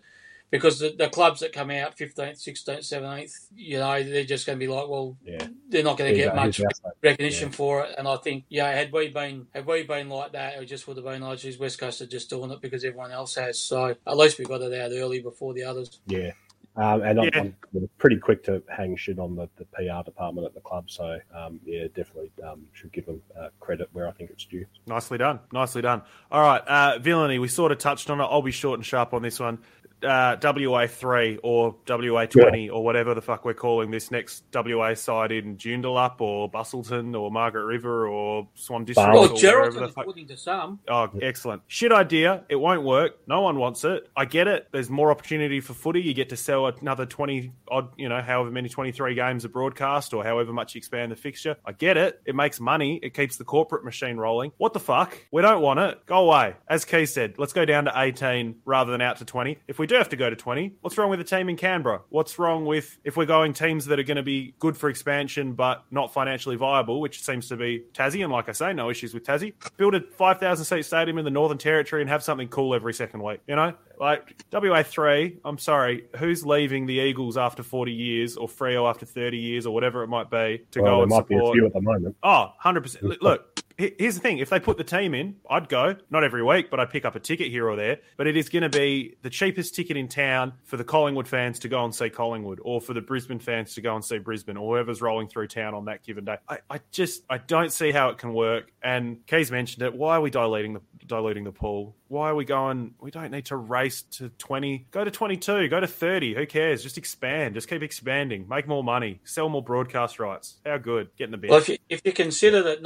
because 0.50 0.78
the, 0.80 0.94
the 0.98 1.08
clubs 1.08 1.40
that 1.40 1.52
come 1.52 1.70
out 1.70 1.96
fifteenth, 1.96 2.38
sixteenth, 2.38 2.84
seventeenth, 2.84 3.32
you 3.54 3.78
know, 3.78 4.02
they're 4.02 4.24
just 4.24 4.46
going 4.46 4.58
to 4.58 4.64
be 4.64 4.70
like, 4.70 4.88
well, 4.88 5.16
Yeah. 5.24 5.46
they're 5.68 5.84
not 5.84 5.96
going 5.96 6.12
to 6.12 6.16
get 6.16 6.34
much 6.34 6.56
here's 6.58 6.80
our- 6.84 6.92
recognition 7.02 7.50
for 7.50 7.84
it. 7.84 7.94
And 7.96 8.08
I 8.08 8.16
think, 8.16 8.44
yeah, 8.48 8.70
had 8.70 8.92
we 8.92 9.08
been 9.08 9.46
had 9.54 9.66
we 9.66 9.82
been 9.84 10.08
like 10.08 10.32
that, 10.32 10.60
it 10.60 10.66
just 10.66 10.88
would 10.88 10.96
have 10.96 11.06
been 11.06 11.22
like, 11.22 11.38
geez, 11.38 11.58
West 11.58 11.78
Coast 11.78 12.00
are 12.02 12.06
just 12.06 12.30
doing 12.30 12.50
it 12.50 12.60
because 12.60 12.84
everyone 12.84 13.12
else 13.12 13.34
has. 13.36 13.60
So 13.60 13.94
at 14.06 14.16
least 14.16 14.38
we 14.38 14.44
got 14.44 14.60
it 14.62 14.72
out 14.78 14.90
early 14.92 15.20
before 15.20 15.54
the 15.54 15.62
others. 15.64 16.00
Yeah. 16.06 16.32
Um, 16.76 17.02
and 17.02 17.18
Yeah. 17.24 17.30
I'm, 17.34 17.56
I'm 17.74 17.90
pretty 17.98 18.16
quick 18.16 18.44
to 18.44 18.62
hang 18.74 18.96
shit 18.96 19.18
on 19.18 19.34
the, 19.34 19.48
the 19.56 19.64
PR 19.66 20.04
department 20.04 20.46
at 20.46 20.54
the 20.54 20.60
club. 20.60 20.88
So, 20.88 21.18
um, 21.36 21.58
yeah, 21.64 21.86
definitely 21.94 22.30
um, 22.48 22.62
should 22.72 22.92
give 22.92 23.06
them 23.06 23.20
uh, 23.38 23.48
credit 23.58 23.88
where 23.92 24.06
I 24.06 24.12
think 24.12 24.30
it's 24.30 24.44
due. 24.44 24.64
Nicely 24.86 25.18
done. 25.18 25.40
Nicely 25.52 25.82
done. 25.82 26.02
All 26.30 26.40
right, 26.42 26.62
uh, 26.66 26.98
villainy. 27.00 27.40
We 27.40 27.48
sort 27.48 27.72
of 27.72 27.78
touched 27.78 28.08
on 28.08 28.20
it. 28.20 28.24
I'll 28.24 28.40
be 28.40 28.52
short 28.52 28.78
and 28.78 28.86
sharp 28.86 29.12
on 29.12 29.20
this 29.22 29.40
one. 29.40 29.58
Uh, 30.02 30.36
WA 30.42 30.86
three 30.86 31.38
or 31.42 31.76
WA 31.88 32.26
twenty 32.26 32.70
or 32.70 32.82
whatever 32.82 33.14
the 33.14 33.20
fuck 33.20 33.44
we're 33.44 33.54
calling 33.54 33.90
this 33.90 34.10
next 34.10 34.44
WA 34.54 34.94
side 34.94 35.32
in 35.32 35.56
Joondalup 35.56 36.20
or 36.20 36.50
Busselton 36.50 37.18
or 37.18 37.30
Margaret 37.30 37.64
River 37.66 38.08
or 38.08 38.48
Swan 38.54 38.84
District 38.84 39.12
Well, 39.12 39.22
Well, 39.22 39.30
or 39.30 39.34
wherever 39.34 39.70
Geraldton 39.70 39.80
the 39.80 39.88
fuck. 39.88 40.16
to 40.28 40.36
some. 40.36 40.78
Oh, 40.88 41.10
excellent. 41.20 41.62
Shit 41.66 41.92
idea. 41.92 42.44
It 42.48 42.56
won't 42.56 42.82
work. 42.82 43.18
No 43.26 43.40
one 43.42 43.58
wants 43.58 43.84
it. 43.84 44.08
I 44.16 44.24
get 44.24 44.48
it. 44.48 44.68
There's 44.72 44.90
more 44.90 45.10
opportunity 45.10 45.60
for 45.60 45.74
footy. 45.74 46.00
You 46.00 46.14
get 46.14 46.28
to 46.30 46.36
sell 46.36 46.66
another 46.66 47.06
20 47.06 47.52
odd, 47.68 47.88
you 47.98 48.08
know, 48.08 48.20
however 48.22 48.50
many 48.50 48.68
23 48.68 49.14
games 49.14 49.44
of 49.44 49.52
broadcast 49.52 50.14
or 50.14 50.24
however 50.24 50.52
much 50.52 50.74
you 50.74 50.78
expand 50.78 51.12
the 51.12 51.16
fixture. 51.16 51.56
I 51.64 51.72
get 51.72 51.96
it. 51.96 52.20
It 52.24 52.34
makes 52.34 52.60
money. 52.60 52.98
It 53.02 53.14
keeps 53.14 53.36
the 53.36 53.44
corporate 53.44 53.84
machine 53.84 54.16
rolling. 54.16 54.52
What 54.56 54.72
the 54.72 54.80
fuck? 54.80 55.16
We 55.30 55.42
don't 55.42 55.60
want 55.62 55.80
it. 55.80 56.06
Go 56.06 56.28
away. 56.30 56.54
As 56.68 56.84
Key 56.84 57.06
said, 57.06 57.34
let's 57.38 57.52
go 57.52 57.64
down 57.64 57.84
to 57.84 57.92
18 57.94 58.56
rather 58.64 58.92
than 58.92 59.00
out 59.00 59.18
to 59.18 59.24
20. 59.24 59.58
If 59.68 59.78
we 59.78 59.86
do 59.90 59.96
have 59.96 60.08
to 60.10 60.16
go 60.16 60.30
to 60.30 60.36
20. 60.36 60.74
What's 60.80 60.96
wrong 60.96 61.10
with 61.10 61.20
a 61.20 61.24
team 61.24 61.48
in 61.48 61.56
Canberra? 61.56 62.02
What's 62.10 62.38
wrong 62.38 62.64
with 62.64 62.98
if 63.04 63.16
we're 63.16 63.26
going 63.26 63.52
teams 63.52 63.86
that 63.86 63.98
are 63.98 64.04
going 64.04 64.16
to 64.16 64.22
be 64.22 64.54
good 64.60 64.76
for 64.76 64.88
expansion 64.88 65.54
but 65.54 65.84
not 65.90 66.12
financially 66.12 66.56
viable, 66.56 67.00
which 67.00 67.22
seems 67.22 67.48
to 67.48 67.56
be 67.56 67.84
Tassie? 67.92 68.22
And 68.22 68.32
like 68.32 68.48
I 68.48 68.52
say, 68.52 68.72
no 68.72 68.88
issues 68.88 69.12
with 69.12 69.24
Tassie. 69.24 69.52
Build 69.76 69.96
a 69.96 70.00
5,000 70.00 70.64
seat 70.64 70.84
stadium 70.84 71.18
in 71.18 71.24
the 71.24 71.30
Northern 71.30 71.58
Territory 71.58 72.02
and 72.02 72.08
have 72.08 72.22
something 72.22 72.48
cool 72.48 72.72
every 72.72 72.94
second 72.94 73.22
week. 73.22 73.40
You 73.48 73.56
know, 73.56 73.74
like 73.98 74.42
WA 74.52 74.82
three. 74.82 75.38
I'm 75.44 75.58
sorry, 75.58 76.06
who's 76.16 76.46
leaving 76.46 76.86
the 76.86 76.94
Eagles 76.94 77.36
after 77.36 77.62
40 77.62 77.92
years 77.92 78.36
or 78.36 78.48
Freo 78.48 78.88
after 78.88 79.04
30 79.04 79.36
years 79.38 79.66
or 79.66 79.74
whatever 79.74 80.02
it 80.02 80.08
might 80.08 80.30
be 80.30 80.64
to 80.70 80.82
well, 80.82 80.90
go 80.90 80.96
there 80.96 81.02
and 81.02 81.10
might 81.10 81.16
support? 81.16 81.28
be 81.28 81.48
a 81.48 81.52
few 81.52 81.66
at 81.66 81.72
the 81.72 81.80
moment. 81.82 82.16
Oh, 82.22 82.52
100%. 82.64 83.18
Look, 83.20 83.49
here's 83.80 84.14
the 84.14 84.20
thing. 84.20 84.38
If 84.38 84.50
they 84.50 84.60
put 84.60 84.76
the 84.76 84.84
team 84.84 85.14
in, 85.14 85.36
I'd 85.48 85.68
go. 85.68 85.96
Not 86.10 86.24
every 86.24 86.42
week, 86.42 86.70
but 86.70 86.80
I'd 86.80 86.90
pick 86.90 87.04
up 87.04 87.14
a 87.14 87.20
ticket 87.20 87.48
here 87.48 87.68
or 87.68 87.76
there. 87.76 87.98
But 88.16 88.26
it 88.26 88.36
is 88.36 88.48
going 88.48 88.62
to 88.62 88.68
be 88.68 89.16
the 89.22 89.30
cheapest 89.30 89.74
ticket 89.74 89.96
in 89.96 90.08
town 90.08 90.54
for 90.64 90.76
the 90.76 90.84
Collingwood 90.84 91.28
fans 91.28 91.58
to 91.60 91.68
go 91.68 91.84
and 91.84 91.94
see 91.94 92.10
Collingwood 92.10 92.60
or 92.62 92.80
for 92.80 92.94
the 92.94 93.00
Brisbane 93.00 93.38
fans 93.38 93.74
to 93.74 93.80
go 93.80 93.94
and 93.94 94.04
see 94.04 94.18
Brisbane 94.18 94.56
or 94.56 94.74
whoever's 94.74 95.00
rolling 95.00 95.28
through 95.28 95.48
town 95.48 95.74
on 95.74 95.86
that 95.86 96.02
given 96.02 96.24
day. 96.24 96.36
I, 96.48 96.58
I 96.68 96.80
just, 96.90 97.22
I 97.30 97.38
don't 97.38 97.72
see 97.72 97.92
how 97.92 98.10
it 98.10 98.18
can 98.18 98.34
work. 98.34 98.72
And 98.82 99.26
Keys 99.26 99.50
mentioned 99.50 99.82
it. 99.82 99.94
Why 99.94 100.16
are 100.16 100.20
we 100.20 100.30
dilating 100.30 100.74
the, 100.74 100.80
diluting 101.06 101.44
the 101.44 101.52
pool? 101.52 101.96
Why 102.08 102.30
are 102.30 102.34
we 102.34 102.44
going, 102.44 102.94
we 103.00 103.10
don't 103.10 103.30
need 103.30 103.46
to 103.46 103.56
race 103.56 104.02
to 104.02 104.30
20. 104.30 104.86
Go 104.90 105.04
to 105.04 105.10
22, 105.10 105.68
go 105.68 105.78
to 105.78 105.86
30. 105.86 106.34
Who 106.34 106.46
cares? 106.46 106.82
Just 106.82 106.98
expand. 106.98 107.54
Just 107.54 107.68
keep 107.68 107.82
expanding. 107.82 108.48
Make 108.48 108.66
more 108.66 108.82
money. 108.82 109.20
Sell 109.24 109.48
more 109.48 109.62
broadcast 109.62 110.18
rights. 110.18 110.56
How 110.66 110.78
good? 110.78 111.10
Get 111.16 111.26
in 111.26 111.30
the 111.30 111.36
bin. 111.36 111.50
Well, 111.50 111.60
if 111.60 111.68
you, 111.68 111.78
if 111.88 112.00
you 112.04 112.12
consider 112.12 112.62
that 112.64 112.82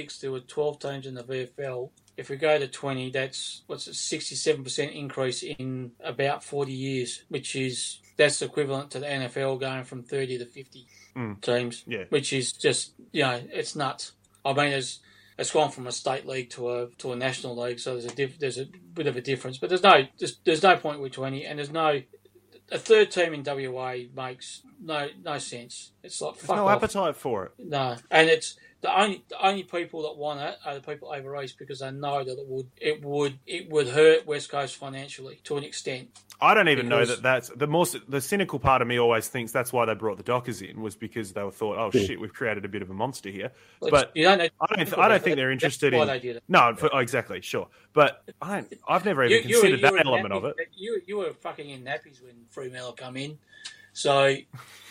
1986 0.00 0.18
there 0.20 0.30
were 0.32 0.40
12 0.40 0.78
teams 0.78 1.06
in 1.06 1.14
the 1.14 1.22
VFL, 1.24 1.90
if 2.16 2.28
we 2.28 2.36
go 2.36 2.58
to 2.58 2.68
20, 2.68 3.10
that's 3.10 3.62
what's 3.66 3.86
a 3.86 3.90
67% 3.90 4.94
increase 4.94 5.42
in 5.42 5.92
about 6.02 6.44
40 6.44 6.72
years, 6.72 7.24
which 7.28 7.56
is 7.56 8.00
that's 8.16 8.42
equivalent 8.42 8.90
to 8.90 8.98
the 9.00 9.06
NFL 9.06 9.58
going 9.60 9.84
from 9.84 10.02
30 10.02 10.38
to 10.38 10.44
50 10.46 10.86
Mm. 11.16 11.40
teams, 11.40 11.82
Yeah. 11.88 12.04
which 12.10 12.32
is 12.32 12.52
just 12.52 12.92
you 13.10 13.22
know 13.22 13.42
it's 13.52 13.74
nuts. 13.74 14.12
I 14.44 14.52
mean, 14.52 14.68
it's 14.72 15.00
it's 15.36 15.50
gone 15.50 15.70
from 15.72 15.88
a 15.88 15.92
state 15.92 16.24
league 16.24 16.50
to 16.50 16.70
a 16.70 16.86
to 16.98 17.12
a 17.12 17.16
national 17.16 17.56
league, 17.60 17.80
so 17.80 17.94
there's 17.94 18.04
a 18.04 18.14
diff, 18.14 18.38
there's 18.38 18.58
a 18.58 18.66
bit 18.94 19.08
of 19.08 19.16
a 19.16 19.20
difference. 19.20 19.58
But 19.58 19.70
there's 19.70 19.82
no 19.82 20.06
there's, 20.20 20.36
there's 20.44 20.62
no 20.62 20.76
point 20.76 21.00
with 21.00 21.10
20, 21.12 21.44
and 21.46 21.58
there's 21.58 21.72
no 21.72 22.00
a 22.70 22.78
third 22.78 23.10
team 23.10 23.34
in 23.34 23.42
WA 23.42 24.04
makes 24.14 24.62
no 24.80 25.08
no 25.24 25.38
sense. 25.38 25.90
It's 26.04 26.20
like 26.20 26.34
There's 26.34 26.46
fuck 26.46 26.56
no 26.56 26.68
off. 26.68 26.76
appetite 26.76 27.16
for 27.16 27.46
it. 27.46 27.52
No, 27.58 27.96
and 28.08 28.28
it's 28.30 28.56
the 28.82 28.98
only 29.00 29.22
the 29.28 29.46
only 29.46 29.62
people 29.62 30.02
that 30.02 30.16
want 30.16 30.40
it 30.40 30.56
are 30.64 30.74
the 30.74 30.80
people 30.80 31.12
over 31.12 31.40
east 31.42 31.58
because 31.58 31.80
they 31.80 31.90
know 31.90 32.24
that 32.24 32.32
it 32.38 32.46
would 32.48 32.66
it 32.80 33.04
would 33.04 33.38
it 33.46 33.68
would 33.70 33.88
hurt 33.88 34.26
West 34.26 34.48
Coast 34.50 34.76
financially 34.76 35.40
to 35.44 35.56
an 35.58 35.64
extent. 35.64 36.08
I 36.42 36.54
don't 36.54 36.70
even 36.70 36.88
know 36.88 37.04
that 37.04 37.20
that's 37.22 37.50
the 37.50 37.66
most 37.66 37.96
the 38.08 38.22
cynical 38.22 38.58
part 38.58 38.80
of 38.80 38.88
me 38.88 38.98
always 38.98 39.28
thinks 39.28 39.52
that's 39.52 39.74
why 39.74 39.84
they 39.84 39.92
brought 39.92 40.16
the 40.16 40.22
Dockers 40.22 40.62
in 40.62 40.80
was 40.80 40.96
because 40.96 41.34
they 41.34 41.42
were 41.42 41.50
thought, 41.50 41.76
oh 41.76 41.90
Yeah. 41.92 42.06
shit, 42.06 42.20
we've 42.20 42.32
created 42.32 42.64
a 42.64 42.68
bit 42.68 42.80
of 42.80 42.88
a 42.88 42.94
monster 42.94 43.28
here. 43.28 43.52
But 43.80 43.90
But 43.90 44.12
you 44.16 44.24
don't 44.24 44.38
know- 44.38 44.44
I 44.44 44.66
don't, 44.66 44.76
think 44.78 44.88
th- 44.88 44.98
I 44.98 45.08
don't 45.08 45.22
think 45.22 45.32
it. 45.34 45.36
they're 45.36 45.50
That's 45.50 45.62
interested 45.64 45.92
why 45.92 46.00
in. 46.02 46.08
they 46.08 46.18
did 46.20 46.36
it. 46.36 46.42
No, 46.48 46.74
for, 46.74 46.88
oh, 46.94 46.98
exactly, 46.98 47.42
sure. 47.42 47.68
But 47.92 48.22
I 48.40 48.60
don't. 48.62 48.72
I've 48.88 49.04
never 49.04 49.24
even 49.24 49.32
You- 49.32 49.36
you 49.50 49.54
considered 49.60 49.76
you 49.80 49.82
that 49.82 49.92
were 49.92 49.98
in 49.98 50.06
element 50.06 50.32
of 50.32 50.44
it. 50.46 50.56
You 50.74 51.02
you 51.06 51.18
were 51.18 51.32
fucking 51.34 51.68
in 51.68 51.84
nappies 51.84 52.22
when 52.24 52.46
Fremantle 52.48 52.92
come 52.94 53.18
in, 53.18 53.38
so 53.92 54.36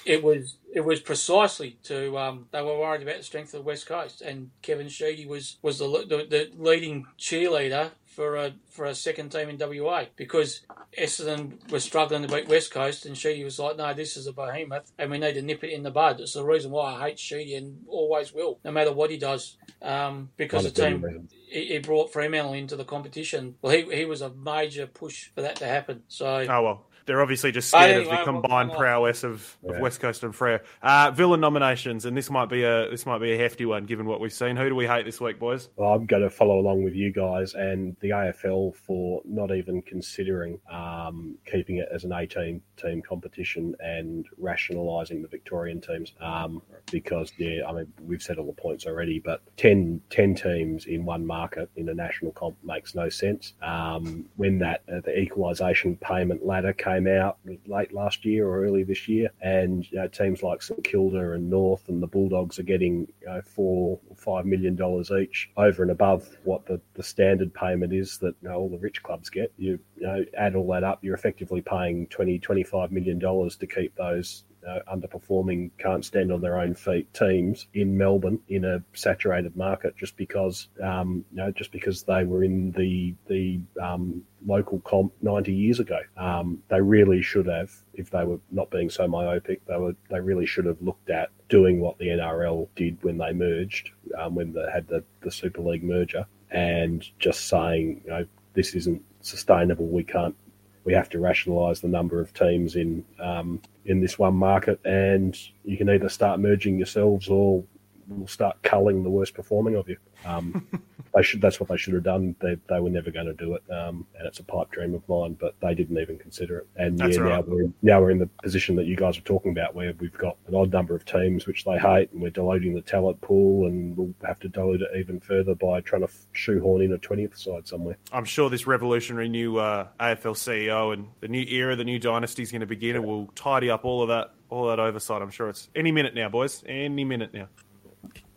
it 0.05 0.23
was 0.23 0.57
it 0.73 0.81
was 0.81 0.99
precisely 0.99 1.77
to 1.83 2.17
um, 2.17 2.45
they 2.51 2.61
were 2.61 2.77
worried 2.79 3.01
about 3.01 3.17
the 3.17 3.23
strength 3.23 3.53
of 3.53 3.61
the 3.61 3.65
West 3.65 3.87
Coast, 3.87 4.21
and 4.21 4.51
Kevin 4.61 4.89
Sheedy 4.89 5.25
was 5.25 5.57
was 5.61 5.79
the 5.79 5.87
the, 5.87 6.27
the 6.29 6.49
leading 6.57 7.05
cheerleader 7.17 7.91
for 8.05 8.35
a 8.35 8.53
for 8.69 8.85
a 8.85 8.95
second 8.95 9.31
team 9.31 9.49
in 9.49 9.57
WA 9.57 10.05
because 10.15 10.61
Essendon 10.97 11.71
was 11.71 11.83
struggling 11.83 12.21
to 12.21 12.27
beat 12.27 12.47
West 12.47 12.71
Coast, 12.71 13.05
and 13.05 13.17
Sheedy 13.17 13.43
was 13.43 13.59
like, 13.59 13.77
"No, 13.77 13.93
this 13.93 14.17
is 14.17 14.27
a 14.27 14.33
behemoth, 14.33 14.91
and 14.97 15.09
we 15.09 15.17
need 15.17 15.33
to 15.33 15.41
nip 15.41 15.63
it 15.63 15.71
in 15.71 15.83
the 15.83 15.91
bud." 15.91 16.19
It's 16.19 16.33
the 16.33 16.43
reason 16.43 16.71
why 16.71 16.95
I 16.95 17.09
hate 17.09 17.19
Sheedy 17.19 17.55
and 17.55 17.85
always 17.87 18.33
will, 18.33 18.59
no 18.63 18.71
matter 18.71 18.91
what 18.91 19.09
he 19.09 19.17
does, 19.17 19.57
um, 19.81 20.29
because 20.37 20.63
the 20.63 20.71
team 20.71 21.29
he, 21.47 21.65
he 21.67 21.77
brought 21.79 22.11
Fremantle 22.11 22.53
into 22.53 22.75
the 22.75 22.85
competition. 22.85 23.55
Well, 23.61 23.73
he 23.73 23.95
he 23.95 24.05
was 24.05 24.21
a 24.21 24.29
major 24.31 24.85
push 24.85 25.29
for 25.33 25.41
that 25.41 25.55
to 25.57 25.65
happen. 25.65 26.03
So 26.07 26.45
Oh 26.49 26.63
well, 26.63 26.85
they're 27.05 27.21
obviously 27.21 27.51
just 27.51 27.69
scared 27.69 27.89
anyway, 27.89 28.03
of 28.03 28.09
the 28.25 28.31
we'll 28.31 28.41
combined 28.41 28.71
come 28.71 28.79
prowess 28.79 29.23
of, 29.23 29.57
of 29.67 29.79
West 29.79 29.99
Coast 29.99 30.23
and 30.23 30.33
Freo. 30.33 30.59
Uh, 30.81 31.11
villain 31.11 31.39
nominations, 31.39 32.05
and 32.05 32.15
this 32.15 32.29
might 32.29 32.49
be 32.49 32.63
a 32.63 32.89
this 32.89 33.05
might 33.05 33.19
be 33.19 33.33
a 33.33 33.37
hefty 33.37 33.65
one 33.65 33.85
given 33.85 34.05
what 34.05 34.19
we've 34.19 34.33
seen. 34.33 34.55
Who 34.55 34.69
do 34.69 34.75
we 34.75 34.87
hate 34.87 35.05
this 35.05 35.19
week, 35.19 35.39
boys? 35.39 35.69
Well, 35.75 35.93
I'm 35.93 36.05
going 36.05 36.23
to 36.23 36.29
follow 36.29 36.59
along 36.59 36.83
with 36.83 36.95
you 36.95 37.11
guys 37.11 37.53
and 37.53 37.95
the 37.99 38.09
AFL 38.09 38.75
for 38.75 39.21
not 39.25 39.51
even 39.51 39.81
considering 39.81 40.59
um, 40.71 41.37
keeping 41.45 41.77
it 41.77 41.87
as 41.93 42.03
an 42.03 42.13
18 42.13 42.61
team 42.77 43.01
competition 43.01 43.75
and 43.79 44.25
rationalising 44.37 45.21
the 45.21 45.27
Victorian 45.27 45.81
teams. 45.81 46.13
Um, 46.19 46.61
because, 46.91 47.31
yeah, 47.37 47.67
I 47.67 47.73
mean, 47.73 47.93
we've 48.01 48.21
said 48.21 48.37
all 48.37 48.45
the 48.45 48.53
points 48.53 48.85
already, 48.85 49.19
but 49.19 49.41
10, 49.57 50.01
10 50.09 50.35
teams 50.35 50.85
in 50.85 51.05
one 51.05 51.25
market 51.25 51.69
in 51.75 51.89
a 51.89 51.93
national 51.93 52.31
comp 52.31 52.57
makes 52.63 52.95
no 52.95 53.09
sense. 53.09 53.53
Um, 53.61 54.25
when 54.37 54.59
that 54.59 54.83
uh, 54.91 55.01
the 55.01 55.17
equalisation 55.17 55.97
payment 55.97 56.45
ladder 56.45 56.73
came 56.73 56.98
out 57.07 57.37
late 57.67 57.93
last 57.93 58.25
year 58.25 58.47
or 58.47 58.63
early 58.63 58.83
this 58.83 59.07
year, 59.07 59.29
and 59.41 59.89
you 59.91 59.97
know, 59.97 60.07
teams 60.07 60.43
like 60.43 60.61
St 60.61 60.83
Kilda 60.83 61.33
and 61.33 61.49
North 61.49 61.89
and 61.89 62.01
the 62.01 62.07
Bulldogs 62.07 62.59
are 62.59 62.63
getting 62.63 63.07
you 63.21 63.27
know, 63.27 63.41
four 63.41 63.99
or 64.09 64.15
five 64.15 64.45
million 64.45 64.75
dollars 64.75 65.11
each 65.11 65.49
over 65.57 65.81
and 65.81 65.91
above 65.91 66.27
what 66.43 66.65
the, 66.65 66.79
the 66.95 67.03
standard 67.03 67.53
payment 67.53 67.93
is 67.93 68.17
that 68.19 68.35
you 68.41 68.49
know, 68.49 68.55
all 68.55 68.69
the 68.69 68.77
rich 68.77 69.01
clubs 69.03 69.29
get. 69.29 69.53
You, 69.57 69.79
you 69.95 70.07
know, 70.07 70.25
add 70.37 70.55
all 70.55 70.67
that 70.71 70.83
up, 70.83 71.03
you're 71.03 71.15
effectively 71.15 71.61
paying 71.61 72.07
20, 72.07 72.39
25 72.39 72.91
million 72.91 73.19
dollars 73.19 73.55
to 73.57 73.67
keep 73.67 73.95
those 73.95 74.43
uh, 74.67 74.79
underperforming, 74.93 75.71
can't 75.77 76.03
stand 76.03 76.31
on 76.31 76.41
their 76.41 76.59
own 76.59 76.75
feet 76.75 77.13
teams 77.13 77.67
in 77.73 77.97
Melbourne 77.97 78.39
in 78.47 78.65
a 78.65 78.83
saturated 78.93 79.55
market 79.55 79.95
just 79.97 80.17
because, 80.17 80.67
um, 80.81 81.25
you 81.31 81.37
know, 81.37 81.51
just 81.51 81.71
because 81.71 82.03
they 82.03 82.23
were 82.23 82.43
in 82.43 82.71
the 82.71 83.15
the 83.27 83.59
um, 83.81 84.23
local 84.45 84.79
comp 84.81 85.13
90 85.21 85.53
years 85.53 85.79
ago. 85.79 85.99
Um, 86.17 86.61
they 86.69 86.81
really 86.81 87.21
should 87.21 87.47
have, 87.47 87.71
if 87.93 88.09
they 88.09 88.23
were 88.23 88.39
not 88.51 88.69
being 88.69 88.89
so 88.89 89.07
myopic, 89.07 89.65
they 89.65 89.77
were 89.77 89.95
they 90.09 90.19
really 90.19 90.45
should 90.45 90.65
have 90.65 90.81
looked 90.81 91.09
at 91.09 91.29
doing 91.49 91.79
what 91.79 91.97
the 91.97 92.07
NRL 92.07 92.67
did 92.75 93.01
when 93.03 93.17
they 93.17 93.33
merged, 93.33 93.91
um, 94.17 94.35
when 94.35 94.53
they 94.53 94.65
had 94.71 94.87
the, 94.87 95.03
the 95.21 95.31
Super 95.31 95.61
League 95.61 95.83
merger, 95.83 96.25
and 96.51 97.05
just 97.19 97.47
saying, 97.47 98.01
you 98.05 98.11
know, 98.11 98.25
this 98.53 98.73
isn't 98.75 99.01
sustainable. 99.21 99.87
We 99.87 100.03
can't 100.03 100.35
we 100.83 100.93
have 100.93 101.09
to 101.09 101.19
rationalise 101.19 101.81
the 101.81 101.87
number 101.87 102.19
of 102.19 102.33
teams 102.33 102.75
in 102.75 103.05
um, 103.19 103.61
in 103.85 103.99
this 103.99 104.17
one 104.17 104.35
market, 104.35 104.79
and 104.85 105.37
you 105.63 105.77
can 105.77 105.89
either 105.89 106.09
start 106.09 106.39
merging 106.39 106.77
yourselves 106.77 107.27
or 107.27 107.63
we'll 108.07 108.27
start 108.27 108.61
culling 108.63 109.03
the 109.03 109.09
worst 109.09 109.33
performing 109.33 109.75
of 109.75 109.87
you. 109.87 109.97
Um, 110.25 110.67
they 111.13 111.23
should. 111.23 111.41
That's 111.41 111.59
what 111.59 111.69
they 111.69 111.77
should 111.77 111.93
have 111.93 112.03
done. 112.03 112.35
They, 112.41 112.57
they 112.69 112.79
were 112.79 112.89
never 112.89 113.11
going 113.11 113.25
to 113.25 113.33
do 113.33 113.55
it, 113.55 113.63
um, 113.71 114.05
and 114.17 114.27
it's 114.27 114.39
a 114.39 114.43
pipe 114.43 114.71
dream 114.71 114.93
of 114.93 115.07
mine. 115.09 115.37
But 115.39 115.55
they 115.61 115.73
didn't 115.73 115.97
even 115.97 116.17
consider 116.17 116.59
it. 116.59 116.67
And 116.75 116.97
That's 116.97 117.17
yeah, 117.17 117.23
all 117.23 117.29
now 117.29 117.41
we're 117.41 117.61
in, 117.61 117.73
now 117.81 118.01
we're 118.01 118.11
in 118.11 118.19
the 118.19 118.29
position 118.43 118.75
that 118.75 118.85
you 118.85 118.95
guys 118.95 119.17
are 119.17 119.21
talking 119.21 119.51
about, 119.51 119.75
where 119.75 119.93
we've 119.99 120.17
got 120.17 120.37
an 120.47 120.55
odd 120.55 120.71
number 120.71 120.95
of 120.95 121.05
teams 121.05 121.47
which 121.47 121.65
they 121.65 121.77
hate, 121.77 122.11
and 122.11 122.21
we're 122.21 122.29
diluting 122.29 122.73
the 122.73 122.81
talent 122.81 123.19
pool, 123.21 123.67
and 123.67 123.97
we'll 123.97 124.13
have 124.23 124.39
to 124.39 124.49
dilute 124.49 124.81
it 124.81 124.89
even 124.97 125.19
further 125.19 125.55
by 125.55 125.81
trying 125.81 126.05
to 126.05 126.13
shoehorn 126.31 126.81
in 126.81 126.93
a 126.93 126.97
twentieth 126.97 127.37
side 127.37 127.67
somewhere. 127.67 127.97
I'm 128.11 128.25
sure 128.25 128.49
this 128.49 128.67
revolutionary 128.67 129.29
new 129.29 129.57
uh, 129.57 129.87
AFL 129.99 130.35
CEO 130.35 130.93
and 130.93 131.07
the 131.21 131.27
new 131.27 131.43
era, 131.47 131.75
the 131.75 131.83
new 131.83 131.99
dynasty 131.99 132.43
is 132.43 132.51
going 132.51 132.61
to 132.61 132.67
begin, 132.67 132.95
and 132.95 133.05
we'll 133.05 133.27
tidy 133.35 133.69
up 133.69 133.85
all 133.85 134.01
of 134.01 134.09
that, 134.09 134.33
all 134.49 134.67
that 134.67 134.79
oversight. 134.79 135.21
I'm 135.21 135.31
sure 135.31 135.49
it's 135.49 135.69
any 135.75 135.91
minute 135.91 136.13
now, 136.13 136.29
boys. 136.29 136.63
Any 136.67 137.03
minute 137.03 137.33
now. 137.33 137.47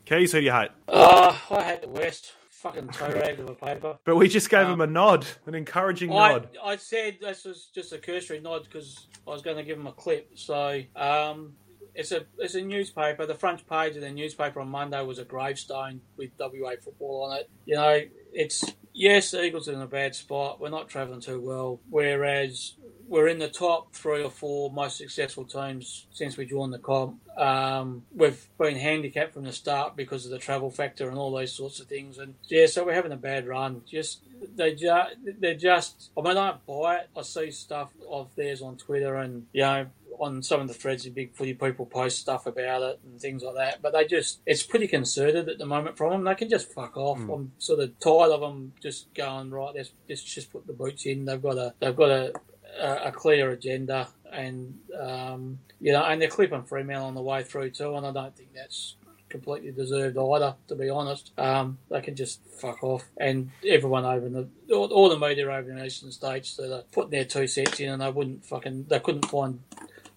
Keys, 0.04 0.32
who 0.32 0.40
do 0.40 0.44
you 0.46 0.52
hate? 0.52 0.70
uh, 0.88 1.36
I 1.50 1.62
hate 1.62 1.82
the 1.82 1.88
West. 1.88 2.32
Fucking 2.50 2.88
toe 2.90 3.10
rag 3.10 3.40
of 3.40 3.48
a 3.50 3.54
paper. 3.56 3.98
But 4.04 4.14
we 4.14 4.28
just 4.28 4.48
gave 4.48 4.66
Um, 4.66 4.74
him 4.74 4.80
a 4.82 4.86
nod, 4.86 5.26
an 5.46 5.54
encouraging 5.56 6.12
I, 6.12 6.32
nod. 6.34 6.48
I 6.62 6.76
said 6.76 7.18
this 7.20 7.44
was 7.44 7.68
just 7.74 7.92
a 7.92 7.98
cursory 7.98 8.38
nod 8.38 8.62
because 8.64 9.08
I 9.26 9.30
was 9.30 9.42
going 9.42 9.56
to 9.56 9.64
give 9.64 9.76
him 9.78 9.88
a 9.88 9.92
clip. 9.92 10.30
So 10.38 10.80
um, 10.94 11.54
it's 11.96 12.12
a 12.12 12.24
it's 12.38 12.54
a 12.54 12.60
newspaper. 12.62 13.26
The 13.26 13.34
front 13.34 13.68
page 13.68 13.96
of 13.96 14.02
the 14.02 14.12
newspaper 14.12 14.60
on 14.60 14.68
Monday 14.68 15.02
was 15.02 15.18
a 15.18 15.24
gravestone 15.24 16.02
with 16.16 16.30
WA 16.38 16.74
football 16.80 17.24
on 17.32 17.38
it. 17.40 17.50
You 17.66 17.74
know, 17.74 18.00
it's 18.32 18.64
yes, 18.92 19.34
Eagles 19.34 19.68
are 19.68 19.74
in 19.74 19.80
a 19.80 19.86
bad 19.86 20.14
spot. 20.14 20.60
We're 20.60 20.70
not 20.70 20.88
travelling 20.88 21.20
too 21.20 21.40
well. 21.40 21.80
Whereas 21.90 22.74
we're 23.08 23.28
in 23.28 23.38
the 23.38 23.48
top 23.48 23.94
three 23.94 24.22
or 24.22 24.30
four 24.30 24.70
most 24.72 24.96
successful 24.96 25.44
teams 25.44 26.06
since 26.12 26.36
we 26.36 26.46
joined 26.46 26.72
the 26.72 26.78
comp. 26.78 27.20
Um, 27.38 28.04
we've 28.14 28.48
been 28.58 28.76
handicapped 28.76 29.34
from 29.34 29.44
the 29.44 29.52
start 29.52 29.96
because 29.96 30.24
of 30.24 30.30
the 30.30 30.38
travel 30.38 30.70
factor 30.70 31.08
and 31.08 31.18
all 31.18 31.30
those 31.30 31.52
sorts 31.52 31.80
of 31.80 31.88
things. 31.88 32.18
And 32.18 32.34
yeah, 32.48 32.66
so 32.66 32.84
we're 32.84 32.94
having 32.94 33.12
a 33.12 33.16
bad 33.16 33.46
run. 33.46 33.82
Just 33.86 34.22
they 34.56 34.74
just 34.74 35.14
they're 35.38 35.54
just. 35.54 36.10
I 36.16 36.22
mean, 36.22 36.36
I 36.36 36.54
buy 36.66 36.96
it. 36.96 37.10
I 37.16 37.22
see 37.22 37.50
stuff 37.50 37.90
of 38.10 38.34
theirs 38.34 38.62
on 38.62 38.76
Twitter 38.76 39.16
and 39.16 39.46
you 39.52 39.62
know 39.62 39.86
on 40.18 40.42
some 40.42 40.60
of 40.60 40.68
the 40.68 40.74
threads, 40.74 41.04
the 41.04 41.10
big 41.10 41.34
footy 41.34 41.54
people 41.54 41.86
post 41.86 42.18
stuff 42.18 42.46
about 42.46 42.82
it 42.82 43.00
and 43.04 43.20
things 43.20 43.42
like 43.42 43.56
that. 43.56 43.82
But 43.82 43.92
they 43.92 44.06
just, 44.06 44.40
it's 44.46 44.62
pretty 44.62 44.86
concerted 44.88 45.48
at 45.48 45.58
the 45.58 45.66
moment 45.66 45.96
from 45.96 46.10
them. 46.10 46.24
They 46.24 46.34
can 46.34 46.48
just 46.48 46.72
fuck 46.72 46.96
off. 46.96 47.18
I'm 47.18 47.52
sort 47.58 47.80
of 47.80 47.98
tired 48.00 48.32
of 48.32 48.40
them 48.40 48.72
just 48.80 49.12
going 49.14 49.50
right. 49.50 49.74
Let's, 49.74 49.92
let's 50.08 50.22
just 50.22 50.52
put 50.52 50.66
the 50.66 50.72
boots 50.72 51.06
in. 51.06 51.24
They've 51.24 51.42
got 51.42 51.58
a, 51.58 51.74
they've 51.80 51.96
got 51.96 52.10
a, 52.10 52.32
a, 52.80 52.94
a 53.08 53.12
clear 53.12 53.50
agenda, 53.50 54.08
and 54.32 54.78
um, 54.98 55.58
you 55.80 55.92
know, 55.92 56.04
and 56.04 56.20
they're 56.20 56.28
clipping 56.28 56.62
Fremantle 56.62 57.06
on 57.06 57.14
the 57.14 57.22
way 57.22 57.42
through 57.42 57.70
too, 57.70 57.94
and 57.96 58.06
I 58.06 58.12
don't 58.12 58.36
think 58.36 58.54
that's 58.54 58.96
completely 59.28 59.72
deserved 59.72 60.16
either. 60.16 60.54
To 60.68 60.74
be 60.74 60.90
honest, 60.90 61.32
um, 61.38 61.78
they 61.90 62.00
can 62.00 62.14
just 62.14 62.40
fuck 62.60 62.82
off, 62.84 63.04
and 63.18 63.50
everyone 63.66 64.04
over 64.04 64.26
in 64.26 64.32
the 64.32 64.48
all, 64.74 64.92
all 64.92 65.08
the 65.08 65.18
media 65.18 65.44
over 65.50 65.70
in 65.70 65.76
the 65.76 65.84
eastern 65.84 66.12
states 66.12 66.56
that 66.56 66.74
are 66.74 66.82
putting 66.92 67.10
their 67.10 67.24
two 67.24 67.46
cents 67.46 67.80
in, 67.80 67.90
and 67.90 68.02
they 68.02 68.10
wouldn't 68.10 68.44
fucking 68.44 68.86
they 68.88 69.00
couldn't 69.00 69.26
find 69.26 69.60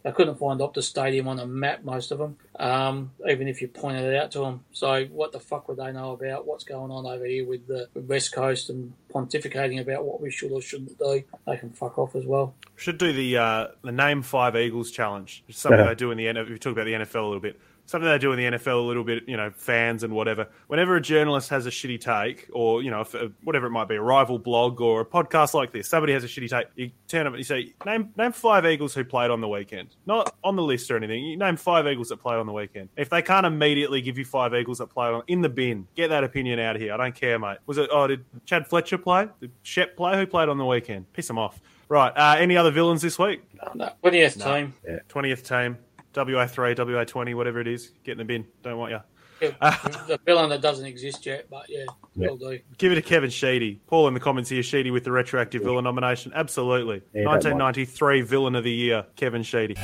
they 0.05 0.11
couldn't 0.11 0.37
find 0.37 0.59
Optus 0.59 0.83
Stadium 0.83 1.27
on 1.27 1.39
a 1.39 1.47
map, 1.47 1.83
most 1.83 2.11
of 2.11 2.19
them, 2.19 2.37
um, 2.59 3.11
even 3.27 3.47
if 3.47 3.59
you 3.59 3.67
pointed 3.67 4.03
it 4.03 4.15
out 4.15 4.29
to 4.33 4.39
them. 4.39 4.63
So, 4.71 5.05
what 5.05 5.31
the 5.31 5.39
fuck 5.39 5.67
would 5.67 5.77
they 5.77 5.91
know 5.91 6.11
about 6.11 6.45
what's 6.45 6.63
going 6.63 6.91
on 6.91 7.07
over 7.07 7.25
here 7.25 7.43
with 7.43 7.65
the 7.65 7.89
West 7.95 8.31
Coast 8.31 8.69
and 8.69 8.93
pontificating 9.11 9.81
about 9.81 10.05
what 10.05 10.21
we 10.21 10.29
should 10.29 10.51
or 10.51 10.61
shouldn't 10.61 10.99
do? 10.99 11.23
They 11.47 11.57
can 11.57 11.71
fuck 11.71 11.97
off 11.97 12.15
as 12.15 12.23
well. 12.23 12.53
Should 12.75 12.99
do 12.99 13.13
the 13.13 13.37
uh, 13.37 13.67
the 13.81 13.91
name 13.91 14.21
five 14.21 14.55
Eagles 14.55 14.91
challenge. 14.91 15.43
It's 15.47 15.59
something 15.59 15.83
they 15.83 15.95
do 15.95 16.11
in 16.11 16.19
the 16.19 16.27
NFL. 16.27 16.51
We 16.51 16.59
talk 16.59 16.73
about 16.73 16.85
the 16.85 16.93
NFL 16.93 17.15
a 17.15 17.25
little 17.25 17.39
bit. 17.39 17.59
Something 17.87 18.09
they 18.09 18.17
do 18.17 18.31
in 18.31 18.37
the 18.37 18.57
NFL 18.57 18.79
a 18.79 18.87
little 18.87 19.03
bit, 19.03 19.23
you 19.27 19.37
know, 19.37 19.51
fans 19.55 20.03
and 20.03 20.13
whatever. 20.13 20.47
Whenever 20.67 20.95
a 20.95 21.01
journalist 21.01 21.49
has 21.49 21.67
a 21.67 21.69
shitty 21.69 21.99
take, 22.01 22.49
or 22.51 22.81
you 22.81 22.89
know, 22.89 23.01
if, 23.01 23.13
uh, 23.13 23.27
whatever 23.43 23.67
it 23.67 23.71
might 23.71 23.87
be, 23.87 23.95
a 23.95 24.01
rival 24.01 24.39
blog 24.39 24.81
or 24.81 25.01
a 25.01 25.05
podcast 25.05 25.53
like 25.53 25.71
this, 25.71 25.87
somebody 25.87 26.13
has 26.13 26.23
a 26.23 26.27
shitty 26.27 26.49
take. 26.49 26.67
You 26.75 26.91
turn 27.07 27.27
up 27.27 27.33
and 27.33 27.37
you 27.39 27.43
say, 27.43 27.73
"Name 27.85 28.11
name 28.17 28.31
five 28.31 28.65
Eagles 28.65 28.95
who 28.95 29.03
played 29.03 29.29
on 29.29 29.39
the 29.39 29.47
weekend, 29.47 29.95
not 30.07 30.35
on 30.43 30.55
the 30.55 30.63
list 30.63 30.89
or 30.89 30.97
anything. 30.97 31.23
You 31.23 31.37
name 31.37 31.57
five 31.57 31.85
Eagles 31.85 32.09
that 32.09 32.17
played 32.17 32.37
on 32.37 32.47
the 32.47 32.53
weekend. 32.53 32.89
If 32.97 33.09
they 33.09 33.21
can't 33.21 33.45
immediately 33.45 34.01
give 34.01 34.17
you 34.17 34.25
five 34.25 34.55
Eagles 34.55 34.79
that 34.79 34.87
played 34.87 35.13
on 35.13 35.21
in 35.27 35.41
the 35.41 35.49
bin, 35.49 35.87
get 35.95 36.07
that 36.09 36.23
opinion 36.23 36.59
out 36.59 36.75
of 36.75 36.81
here. 36.81 36.93
I 36.93 36.97
don't 36.97 37.15
care, 37.15 37.37
mate. 37.37 37.57
Was 37.67 37.77
it? 37.77 37.89
Oh, 37.91 38.07
did 38.07 38.25
Chad 38.45 38.67
Fletcher 38.67 38.97
play? 38.97 39.27
Did 39.39 39.51
Shep 39.61 39.95
play? 39.95 40.17
Who 40.17 40.25
played 40.25 40.49
on 40.49 40.57
the 40.57 40.65
weekend? 40.65 41.11
Piss 41.13 41.27
them 41.27 41.37
off. 41.37 41.61
Right. 41.87 42.11
Uh, 42.15 42.35
any 42.39 42.57
other 42.57 42.71
villains 42.71 43.03
this 43.03 43.19
week? 43.19 43.43
No, 43.75 43.91
twentieth 44.01 44.43
team. 44.43 44.73
Twentieth 45.07 45.47
team. 45.47 45.77
WA 46.15 46.47
three, 46.47 46.73
WA 46.77 47.03
twenty, 47.03 47.33
whatever 47.33 47.59
it 47.59 47.67
is. 47.67 47.91
Get 48.03 48.13
in 48.13 48.17
the 48.19 48.25
bin. 48.25 48.45
Don't 48.63 48.77
want 48.77 48.91
you. 48.91 48.99
Yeah, 49.41 49.49
the 50.07 50.17
villain 50.25 50.49
that 50.51 50.61
doesn't 50.61 50.85
exist 50.85 51.25
yet, 51.25 51.47
but 51.49 51.65
yeah, 51.69 51.83
Yeah. 52.15 52.29
will 52.29 52.37
do. 52.37 52.57
Give 52.77 52.93
it 52.93 52.95
to 52.95 53.01
Kevin 53.01 53.29
Sheedy. 53.29 53.81
Paul 53.87 54.07
in 54.07 54.13
the 54.13 54.19
comments 54.21 54.49
here, 54.49 54.63
Sheedy 54.63 54.91
with 54.91 55.03
the 55.03 55.11
retroactive 55.11 55.61
villain 55.61 55.83
nomination. 55.83 56.31
Absolutely. 56.33 57.01
Yeah, 57.13 57.25
1993 57.25 58.21
villain 58.21 58.55
of 58.55 58.63
the 58.63 58.71
year, 58.71 59.05
Kevin 59.17 59.43
Sheedy. 59.43 59.75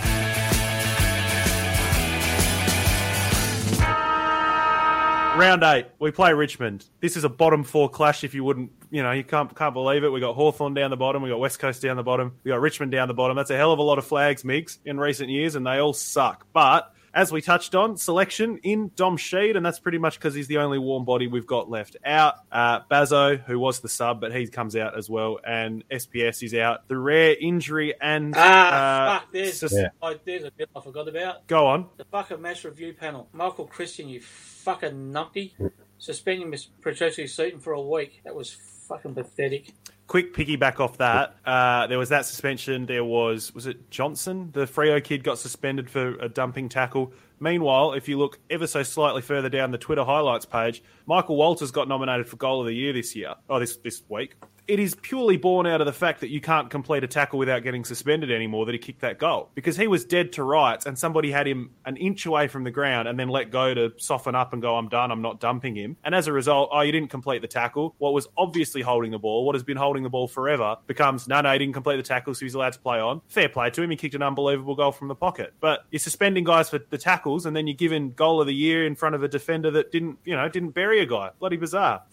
Round 5.41 5.63
eight, 5.63 5.87
we 5.97 6.11
play 6.11 6.33
Richmond. 6.33 6.85
This 6.99 7.17
is 7.17 7.23
a 7.23 7.29
bottom 7.29 7.63
four 7.63 7.89
clash. 7.89 8.23
If 8.23 8.35
you 8.35 8.43
wouldn't, 8.43 8.71
you 8.91 9.01
know, 9.01 9.11
you 9.11 9.23
can't 9.23 9.55
can't 9.55 9.73
believe 9.73 10.03
it. 10.03 10.09
We 10.09 10.19
got 10.19 10.35
Hawthorn 10.35 10.75
down 10.75 10.91
the 10.91 10.97
bottom, 10.97 11.23
we 11.23 11.29
got 11.29 11.39
West 11.39 11.57
Coast 11.57 11.81
down 11.81 11.97
the 11.97 12.03
bottom, 12.03 12.33
we 12.43 12.49
got 12.49 12.61
Richmond 12.61 12.91
down 12.91 13.07
the 13.07 13.15
bottom. 13.15 13.35
That's 13.35 13.49
a 13.49 13.57
hell 13.57 13.71
of 13.71 13.79
a 13.79 13.81
lot 13.81 13.97
of 13.97 14.05
flags, 14.05 14.43
Migs, 14.43 14.77
in 14.85 14.99
recent 14.99 15.31
years, 15.31 15.55
and 15.55 15.65
they 15.65 15.79
all 15.79 15.93
suck. 15.93 16.45
But 16.53 16.93
as 17.13 17.31
we 17.31 17.41
touched 17.41 17.75
on, 17.75 17.97
selection 17.97 18.57
in 18.63 18.91
Dom 18.95 19.17
Sheed, 19.17 19.57
and 19.57 19.65
that's 19.65 19.79
pretty 19.79 19.97
much 19.97 20.17
because 20.19 20.33
he's 20.33 20.47
the 20.47 20.57
only 20.59 20.79
warm 20.79 21.03
body 21.05 21.27
we've 21.27 21.45
got 21.47 21.69
left 21.69 21.97
out. 22.05 22.35
Uh, 22.51 22.81
Bazo, 22.89 23.41
who 23.43 23.59
was 23.59 23.79
the 23.81 23.89
sub, 23.89 24.21
but 24.21 24.33
he 24.33 24.47
comes 24.47 24.75
out 24.75 24.97
as 24.97 25.09
well, 25.09 25.39
and 25.45 25.83
SPS 25.89 26.41
is 26.43 26.53
out. 26.53 26.87
The 26.87 26.97
rare 26.97 27.35
injury 27.39 27.93
and 28.01 28.33
Ah, 28.37 28.39
uh, 28.39 29.19
fuck, 29.19 29.31
there's, 29.31 29.59
sus- 29.59 29.73
Yeah. 29.73 29.89
oh, 30.01 30.15
there's 30.25 30.43
a 30.43 30.51
bit 30.51 30.69
I 30.75 30.79
forgot 30.81 31.07
about. 31.07 31.47
go 31.47 31.67
on. 31.67 31.87
The 31.97 32.05
fucking 32.05 32.41
match 32.41 32.63
review 32.63 32.93
panel. 32.93 33.27
Michael 33.33 33.65
Christian, 33.67 34.07
you 34.09 34.21
fucking 34.21 35.11
numpty. 35.11 35.51
Suspending 35.97 36.49
Miss 36.49 36.65
Patricia 36.65 37.27
Seaton 37.27 37.59
for 37.59 37.73
a 37.73 37.81
week. 37.81 38.21
That 38.23 38.33
was 38.33 38.51
fucking 38.87 39.13
pathetic. 39.13 39.73
Quick 40.11 40.33
piggyback 40.33 40.81
off 40.81 40.97
that. 40.97 41.37
Uh, 41.45 41.87
there 41.87 41.97
was 41.97 42.09
that 42.09 42.25
suspension. 42.25 42.85
There 42.85 43.05
was 43.05 43.53
was 43.55 43.65
it 43.65 43.89
Johnson, 43.89 44.49
the 44.51 44.65
Freo 44.65 45.01
kid, 45.01 45.23
got 45.23 45.37
suspended 45.37 45.89
for 45.89 46.15
a 46.15 46.27
dumping 46.27 46.67
tackle. 46.67 47.13
Meanwhile, 47.39 47.93
if 47.93 48.09
you 48.09 48.19
look 48.19 48.37
ever 48.49 48.67
so 48.67 48.83
slightly 48.83 49.21
further 49.21 49.47
down 49.47 49.71
the 49.71 49.77
Twitter 49.77 50.03
highlights 50.03 50.43
page, 50.43 50.83
Michael 51.05 51.37
Walters 51.37 51.71
got 51.71 51.87
nominated 51.87 52.27
for 52.27 52.35
goal 52.35 52.59
of 52.59 52.67
the 52.67 52.73
year 52.73 52.91
this 52.91 53.15
year. 53.15 53.35
Oh, 53.49 53.57
this 53.57 53.77
this 53.77 54.03
week. 54.09 54.35
It 54.67 54.79
is 54.79 54.95
purely 54.95 55.37
born 55.37 55.65
out 55.67 55.81
of 55.81 55.85
the 55.85 55.93
fact 55.93 56.21
that 56.21 56.29
you 56.29 56.39
can't 56.39 56.69
complete 56.69 57.03
a 57.03 57.07
tackle 57.07 57.39
without 57.39 57.63
getting 57.63 57.83
suspended 57.83 58.31
anymore. 58.31 58.65
That 58.65 58.73
he 58.73 58.79
kicked 58.79 59.01
that 59.01 59.17
goal 59.17 59.49
because 59.55 59.75
he 59.75 59.87
was 59.87 60.05
dead 60.05 60.33
to 60.33 60.43
rights, 60.43 60.85
and 60.85 60.97
somebody 60.97 61.31
had 61.31 61.47
him 61.47 61.71
an 61.85 61.97
inch 61.97 62.25
away 62.25 62.47
from 62.47 62.63
the 62.63 62.71
ground 62.71 63.07
and 63.07 63.19
then 63.19 63.27
let 63.27 63.51
go 63.51 63.73
to 63.73 63.91
soften 63.97 64.35
up 64.35 64.53
and 64.53 64.61
go, 64.61 64.77
"I'm 64.77 64.87
done. 64.87 65.11
I'm 65.11 65.21
not 65.21 65.39
dumping 65.39 65.75
him." 65.75 65.97
And 66.03 66.15
as 66.15 66.27
a 66.27 66.33
result, 66.33 66.69
oh, 66.71 66.81
you 66.81 66.91
didn't 66.91 67.09
complete 67.09 67.41
the 67.41 67.47
tackle. 67.47 67.95
What 67.97 68.13
was 68.13 68.27
obviously 68.37 68.81
holding 68.81 69.11
the 69.11 69.19
ball, 69.19 69.45
what 69.45 69.55
has 69.55 69.63
been 69.63 69.77
holding 69.77 70.03
the 70.03 70.09
ball 70.09 70.27
forever, 70.27 70.77
becomes 70.87 71.27
no, 71.27 71.41
no, 71.41 71.51
he 71.51 71.59
didn't 71.59 71.73
complete 71.73 71.97
the 71.97 72.03
tackle, 72.03 72.33
so 72.33 72.45
he's 72.45 72.53
allowed 72.53 72.73
to 72.73 72.79
play 72.79 72.99
on. 72.99 73.21
Fair 73.27 73.49
play 73.49 73.69
to 73.71 73.81
him. 73.81 73.89
He 73.89 73.95
kicked 73.95 74.15
an 74.15 74.23
unbelievable 74.23 74.75
goal 74.75 74.91
from 74.91 75.07
the 75.07 75.15
pocket. 75.15 75.53
But 75.59 75.85
you're 75.91 75.99
suspending 75.99 76.43
guys 76.43 76.69
for 76.69 76.79
the 76.89 76.97
tackles, 76.97 77.45
and 77.45 77.55
then 77.55 77.67
you're 77.67 77.75
giving 77.75 78.13
goal 78.13 78.39
of 78.39 78.47
the 78.47 78.55
year 78.55 78.85
in 78.85 78.95
front 78.95 79.15
of 79.15 79.23
a 79.23 79.27
defender 79.27 79.71
that 79.71 79.91
didn't, 79.91 80.19
you 80.23 80.35
know, 80.35 80.47
didn't 80.47 80.71
bury 80.71 81.01
a 81.01 81.05
guy. 81.05 81.31
Bloody 81.39 81.57
bizarre. 81.57 82.03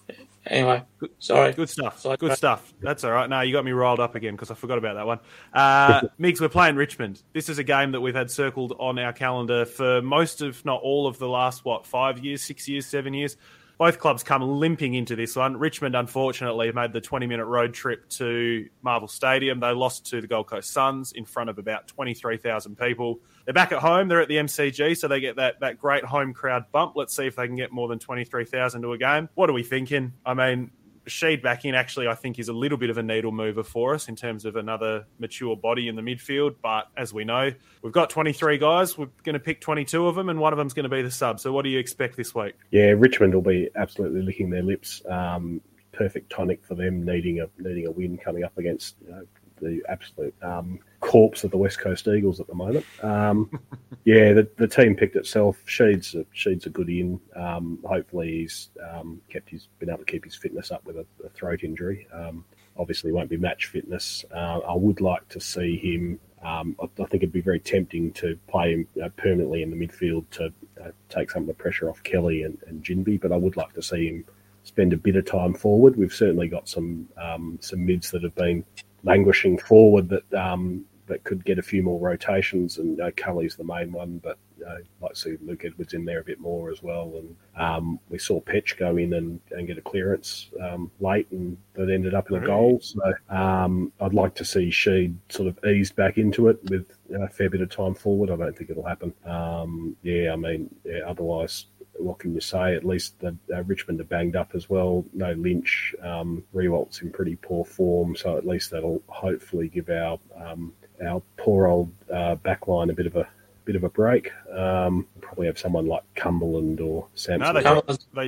Anyway, 0.49 0.83
sorry. 1.19 1.53
Good 1.53 1.69
stuff. 1.69 2.05
Good 2.19 2.37
stuff. 2.37 2.73
That's 2.81 3.05
all 3.05 3.11
right. 3.11 3.29
No, 3.29 3.41
you 3.43 3.53
got 3.53 3.65
me 3.65 3.73
riled 3.73 4.01
up 4.01 4.15
again 4.15 4.35
because 4.35 4.51
I 4.51 4.55
forgot 4.55 4.79
about 4.79 4.95
that 4.95 5.07
one. 5.07 5.21
Uh, 5.53 6.01
Migs, 6.21 6.41
we're 6.41 6.49
playing 6.49 6.77
Richmond. 6.77 7.23
This 7.33 7.49
is 7.49 7.59
a 7.59 7.65
game 7.65 7.93
that 7.93 8.01
we've 8.01 8.15
had 8.15 8.31
circled 8.31 8.75
on 8.79 8.99
our 8.99 9.13
calendar 9.13 9.65
for 9.67 10.01
most, 10.03 10.41
if 10.43 10.65
not 10.65 10.81
all, 10.83 11.07
of 11.07 11.19
the 11.19 11.29
last, 11.29 11.65
what, 11.65 11.87
five 11.87 12.25
years, 12.25 12.43
six 12.43 12.69
years, 12.69 12.87
seven 12.87 13.15
years? 13.15 13.37
Both 13.79 14.01
clubs 14.01 14.25
come 14.25 14.43
limping 14.43 14.95
into 14.95 15.15
this 15.15 15.37
one. 15.37 15.57
Richmond, 15.57 15.95
unfortunately, 15.95 16.73
made 16.73 16.93
the 16.93 17.01
20 17.01 17.29
minute 17.29 17.45
road 17.45 17.73
trip 17.73 18.09
to 18.11 18.69
Marvel 18.83 19.07
Stadium. 19.07 19.61
They 19.61 19.71
lost 19.71 20.05
to 20.07 20.21
the 20.21 20.27
Gold 20.27 20.49
Coast 20.49 20.73
Suns 20.73 21.13
in 21.13 21.25
front 21.25 21.49
of 21.49 21.59
about 21.59 21.87
23,000 21.87 22.77
people. 22.77 23.21
They're 23.45 23.55
back 23.55 23.71
at 23.71 23.79
home. 23.79 24.09
They're 24.09 24.21
at 24.21 24.27
the 24.27 24.39
MCG, 24.39 24.97
so 24.97 25.07
they 25.07 25.21
get 25.21 25.37
that, 25.37 25.61
that 25.61 25.79
great 25.79 26.05
home 26.05 26.35
crowd 26.35 26.65
bump. 26.73 26.95
Let's 26.97 27.15
see 27.15 27.27
if 27.27 27.37
they 27.37 27.47
can 27.47 27.55
get 27.55 27.71
more 27.71 27.87
than 27.87 28.01
23,000 28.01 28.83
to 28.83 28.93
a 28.95 28.99
game. 28.99 29.29
What 29.37 29.49
are 29.49 29.53
we 29.53 29.63
thinking? 29.63 30.13
I 30.27 30.35
mean, 30.35 30.73
Sheed 31.09 31.43
back 31.43 31.65
in 31.65 31.75
actually, 31.75 32.09
I 32.09 32.15
think, 32.15 32.39
is 32.39 32.49
a 32.49 32.53
little 32.53 32.79
bit 32.79 32.91
of 32.91 32.99
a 32.99 33.03
needle 33.03 33.33
mover 33.33 33.63
for 33.63 33.95
us 33.95 34.09
in 34.09 34.17
terms 34.17 34.45
of 34.45 34.57
another 34.57 35.07
mature 35.19 35.57
body 35.57 35.89
in 35.89 35.97
the 35.97 36.03
midfield. 36.03 36.57
But 36.63 36.89
as 36.97 37.13
we 37.13 37.25
know, 37.25 37.53
we've 37.83 37.93
got 37.93 38.11
23 38.11 38.59
guys. 38.59 38.97
We're 38.97 39.09
going 39.25 39.35
to 39.35 39.41
pick 39.41 39.61
22 39.61 40.07
of 40.07 40.15
them, 40.15 40.29
and 40.29 40.39
one 40.39 40.53
of 40.53 40.57
them's 40.57 40.75
going 40.75 40.85
to 40.85 40.95
be 40.95 41.03
the 41.03 41.11
sub. 41.11 41.41
So, 41.41 41.53
what 41.53 41.63
do 41.63 41.71
you 41.71 41.79
expect 41.79 42.17
this 42.17 42.35
week? 42.35 42.55
Yeah, 42.71 42.95
Richmond 42.97 43.35
will 43.35 43.43
be 43.43 43.69
absolutely 43.75 44.23
licking 44.23 44.51
their 44.51 44.63
lips. 44.63 45.03
Um, 45.09 45.61
perfect 45.93 46.31
tonic 46.31 46.65
for 46.65 46.75
them, 46.75 47.05
needing 47.05 47.41
a 47.41 47.49
needing 47.59 47.87
a 47.87 47.91
win 47.91 48.17
coming 48.17 48.45
up 48.45 48.57
against 48.57 48.97
you 49.05 49.11
know, 49.11 49.23
the 49.61 49.83
absolute 49.89 50.35
um, 50.43 50.79
corpse 51.01 51.45
of 51.45 51.51
the 51.51 51.57
West 51.57 51.79
Coast 51.79 52.07
Eagles 52.09 52.41
at 52.41 52.47
the 52.47 52.55
moment. 52.55 52.85
Um, 53.03 53.51
yeah, 54.05 54.33
the, 54.33 54.49
the 54.57 54.69
team 54.69 54.95
picked 54.95 55.17
itself. 55.17 55.63
Sheed's 55.65 56.15
a, 56.15 56.25
Sheed's 56.33 56.67
a 56.67 56.71
good 56.71 56.89
in. 56.89 57.21
Um, 57.37 57.79
hopefully, 57.85 58.41
he's 58.41 58.71
um, 58.93 59.21
kept 59.29 59.51
his 59.51 59.69
been 59.79 59.89
able 59.89 59.99
to 59.99 60.05
keep 60.05 60.25
his 60.25 60.35
fitness 60.35 60.71
up 60.71 60.85
with 60.85 60.97
a, 60.97 61.07
a 61.25 61.29
throat 61.31 61.65
injury. 61.65 62.07
Um, 62.13 62.45
obviously, 62.77 63.13
won't 63.13 63.31
be 63.31 63.37
match 63.37 63.67
fitness. 63.67 64.25
Uh, 64.35 64.59
I 64.59 64.75
would 64.75 65.01
like 65.01 65.29
to 65.31 65.41
see 65.41 65.77
him. 65.77 66.21
Um, 66.43 66.77
I, 66.81 66.85
I 66.85 67.07
think 67.07 67.23
it'd 67.23 67.33
be 67.33 67.41
very 67.41 67.61
tempting 67.61 68.13
to 68.13 68.39
play 68.49 68.73
him 68.73 68.89
uh, 69.03 69.09
permanently 69.17 69.63
in 69.63 69.71
the 69.71 69.87
midfield 69.87 70.25
to 70.33 70.53
uh, 70.83 70.91
take 71.09 71.31
some 71.31 71.43
of 71.43 71.49
the 71.49 71.55
pressure 71.55 71.91
off 71.91 72.03
Kelly 72.03 72.43
and, 72.43 72.59
and 72.67 72.83
Ginbey, 72.85 73.21
but 73.21 73.33
I 73.33 73.37
would 73.37 73.57
like 73.57 73.73
to 73.75 73.83
see 73.83 74.09
him 74.09 74.25
spend 74.69 74.93
a 74.93 74.97
bit 74.97 75.17
of 75.17 75.25
time 75.25 75.55
forward. 75.55 75.97
We've 75.97 76.13
certainly 76.13 76.47
got 76.47 76.69
some 76.69 77.09
um, 77.17 77.59
some 77.61 77.85
mids 77.85 78.11
that 78.13 78.23
have 78.23 78.35
been 78.35 78.65
languishing 79.05 79.59
forward 79.59 80.09
that 80.09 80.35
um, 80.35 80.85
that 81.09 81.25
could 81.25 81.45
get 81.45 81.59
a 81.59 81.63
few 81.63 81.83
more 81.83 81.99
rotations, 81.99 82.79
and 82.79 83.01
uh, 83.01 83.11
Culley's 83.17 83.57
the 83.57 83.65
main 83.65 83.91
one, 83.93 84.21
but 84.23 84.39
uh, 84.67 84.75
I'd 84.75 84.87
like 85.01 85.15
to 85.15 85.19
see 85.19 85.37
Luke 85.43 85.65
Edwards 85.65 85.95
in 85.95 86.05
there 86.05 86.21
a 86.21 86.25
bit 86.25 86.41
more 86.41 86.71
as 86.71 86.83
well. 86.83 87.15
And 87.17 87.37
um, 87.57 87.99
we 88.09 88.19
saw 88.19 88.41
Petch 88.41 88.77
go 88.79 88.97
in 88.97 89.15
and, 89.15 89.41
and 89.51 89.67
get 89.67 89.79
a 89.79 89.83
clearance 89.83 90.51
um, 90.63 90.91
late, 91.01 91.27
and 91.31 91.57
that 91.75 91.91
ended 91.91 92.15
up 92.15 92.31
in 92.31 92.37
a 92.37 92.47
goal. 92.47 92.81
So 92.81 93.01
um, 93.31 93.93
I'd 94.01 94.15
like 94.15 94.35
to 94.37 94.45
see 94.45 94.69
Sheed 94.69 95.15
sort 95.29 95.49
of 95.49 95.59
eased 95.65 95.97
back 95.97 96.19
into 96.19 96.49
it 96.49 96.59
with 96.69 96.87
a 97.15 97.29
fair 97.29 97.51
bit 97.51 97.63
of 97.63 97.71
time 97.71 97.95
forward. 97.95 98.31
I 98.31 98.37
don't 98.37 98.57
think 98.57 98.71
it'll 98.71 98.87
happen. 98.87 99.13
Um, 99.25 99.97
yeah, 100.03 100.33
I 100.33 100.37
mean, 100.37 100.75
yeah, 100.85 101.01
otherwise 101.07 101.67
what 101.99 102.19
can 102.19 102.35
you 102.35 102.41
say? 102.41 102.75
At 102.75 102.85
least 102.85 103.19
the, 103.21 103.37
uh, 103.55 103.63
Richmond 103.65 104.01
are 104.01 104.05
banged 104.05 104.37
up 104.37 104.53
as 104.55 104.69
well. 104.71 105.05
No 105.13 105.33
Lynch. 105.33 105.95
Um, 106.03 106.45
Riewoldt's 106.55 107.03
in 107.03 107.11
pretty 107.11 107.37
poor 107.37 107.65
form, 107.65 108.17
so 108.17 108.37
at 108.37 108.47
least 108.47 108.71
that'll 108.71 109.03
hopefully 109.09 109.69
give 109.69 109.89
our 109.91 110.19
um, 110.37 110.73
our 111.05 111.23
poor 111.37 111.67
old 111.67 111.93
uh, 112.13 112.37
backline 112.37 112.91
a 112.91 112.95
bit 112.95 113.07
of 113.07 113.17
a 113.17 113.29
bit 113.65 113.77
of 113.77 113.85
a 113.85 113.89
break. 113.89 114.33
Um, 114.51 115.07
probably 115.21 115.47
have 115.47 115.59
someone 115.59 115.87
like 115.87 116.03
Cumberland 116.15 116.81
or 116.81 117.07
Samson. 117.15 117.41
No, 117.41 117.53
they, 117.53 117.61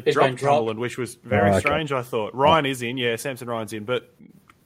they 0.01 0.13
dropped 0.13 0.37
dropped. 0.37 0.39
Cumberland, 0.41 0.79
which 0.79 0.99
was 0.99 1.15
very 1.15 1.49
Oh, 1.49 1.53
okay. 1.55 1.61
strange, 1.61 1.93
I 1.93 2.03
thought. 2.03 2.35
Ryan 2.35 2.67
is 2.67 2.83
in, 2.83 2.99
yeah, 2.99 3.17
Samson 3.17 3.49
Ryan's 3.49 3.73
in, 3.73 3.85
but 3.85 4.13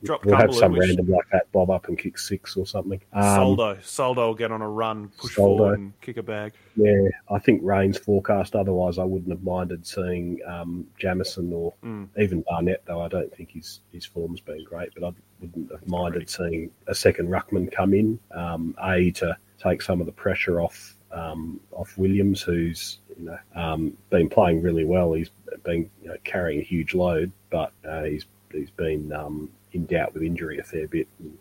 drop 0.05 0.25
we'll 0.25 0.37
have 0.37 0.55
some 0.55 0.73
which- 0.73 0.81
random 0.81 1.09
like 1.09 1.29
that 1.33 1.51
bob 1.53 1.71
up 1.71 1.89
and 1.89 1.99
kick 1.99 2.19
six 2.19 2.57
or 2.57 2.67
something. 2.67 3.01
Um, 3.13 3.23
Soldo. 3.23 3.79
Soldo 3.83 4.27
will 4.29 4.35
get 4.35 4.53
on 4.53 4.63
a 4.63 4.69
run, 4.69 5.09
push 5.19 5.35
Soldo. 5.35 5.59
forward, 5.65 5.79
and 5.79 6.01
kick 6.01 6.17
a 6.17 6.23
bag. 6.23 6.53
Yeah, 6.77 7.09
I 7.31 7.39
think 7.39 7.61
rain's 7.65 7.99
forecast. 7.99 8.55
Otherwise, 8.55 8.99
I 8.99 9.05
wouldn't 9.05 9.31
have 9.31 9.43
minded 9.43 9.87
seeing 9.87 10.41
um, 10.47 10.87
Jamieson 10.99 11.53
or 11.53 11.73
Mm. 11.85 12.09
even 12.19 12.43
Barnett. 12.49 12.83
Though 12.87 13.01
I 13.01 13.09
don't 13.09 13.35
think 13.35 13.51
his 13.53 13.81
his 13.93 14.05
form's 14.05 14.41
been 14.41 14.65
great, 14.65 14.91
but 14.95 15.05
I 15.07 15.13
wouldn't 15.41 15.71
have 15.71 15.87
minded 15.89 16.29
seeing 16.31 16.71
a 16.87 16.95
second 16.95 17.29
ruckman 17.29 17.71
come 17.73 17.95
in. 17.95 18.19
Um, 18.33 18.75
a 18.85 19.11
to 19.13 19.37
take 19.63 19.83
some 19.83 20.01
of 20.01 20.07
the 20.07 20.13
pressure 20.13 20.61
off 20.61 20.97
um, 21.13 21.61
off 21.73 21.97
Williams, 21.97 22.43
who's 22.43 22.99
you 23.19 23.27
know 23.27 23.39
um, 23.55 23.97
been 24.11 24.29
playing 24.29 24.63
really 24.63 24.85
well. 24.85 25.13
He's 25.13 25.31
been 25.63 25.89
you 26.03 26.09
know, 26.09 26.17
carrying 26.25 26.61
a 26.61 26.65
huge 26.65 26.95
load, 26.95 27.31
but 27.51 27.73
uh, 27.89 28.03
he's 28.03 28.27
he's 28.53 28.71
been 28.71 29.13
um, 29.13 29.49
in 29.75 29.87
doubt 29.87 30.15
with 30.15 30.23
injury 30.23 30.59
a 30.59 30.63
fair 30.63 30.87
bit. 30.89 31.09
And, 31.19 31.39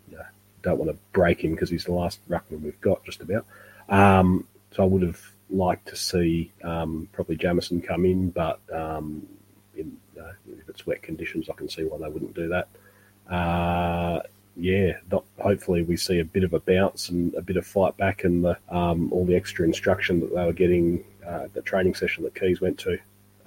don't 0.64 0.78
want 0.78 0.90
to 0.90 0.96
break 1.12 1.44
him 1.44 1.52
because 1.52 1.70
he's 1.70 1.84
the 1.84 1.92
last 1.92 2.18
ruckman 2.28 2.62
we've 2.62 2.80
got 2.80 3.04
just 3.04 3.20
about. 3.20 3.46
Um, 3.88 4.46
so 4.72 4.82
I 4.82 4.86
would 4.86 5.02
have 5.02 5.20
liked 5.50 5.86
to 5.88 5.96
see 5.96 6.50
um, 6.64 7.08
probably 7.12 7.36
Jamieson 7.36 7.82
come 7.82 8.04
in, 8.04 8.30
but 8.30 8.60
um, 8.72 9.28
in, 9.76 9.96
uh, 10.18 10.32
if 10.58 10.68
it's 10.68 10.86
wet 10.86 11.02
conditions, 11.02 11.48
I 11.48 11.52
can 11.52 11.68
see 11.68 11.84
why 11.84 11.98
they 11.98 12.12
wouldn't 12.12 12.34
do 12.34 12.48
that. 12.48 12.68
Uh, 13.32 14.22
yeah, 14.56 14.94
not, 15.10 15.24
hopefully 15.38 15.82
we 15.82 15.96
see 15.96 16.18
a 16.20 16.24
bit 16.24 16.44
of 16.44 16.54
a 16.54 16.60
bounce 16.60 17.08
and 17.10 17.34
a 17.34 17.42
bit 17.42 17.56
of 17.56 17.66
fight 17.66 17.96
back, 17.96 18.24
and 18.24 18.44
the, 18.44 18.56
um, 18.68 19.12
all 19.12 19.26
the 19.26 19.36
extra 19.36 19.66
instruction 19.66 20.20
that 20.20 20.34
they 20.34 20.44
were 20.44 20.52
getting, 20.52 21.04
uh, 21.26 21.46
the 21.52 21.62
training 21.62 21.94
session 21.94 22.24
that 22.24 22.34
Keys 22.34 22.60
went 22.60 22.78
to, 22.80 22.98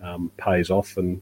um, 0.03 0.31
pays 0.37 0.69
off. 0.69 0.97
And 0.97 1.21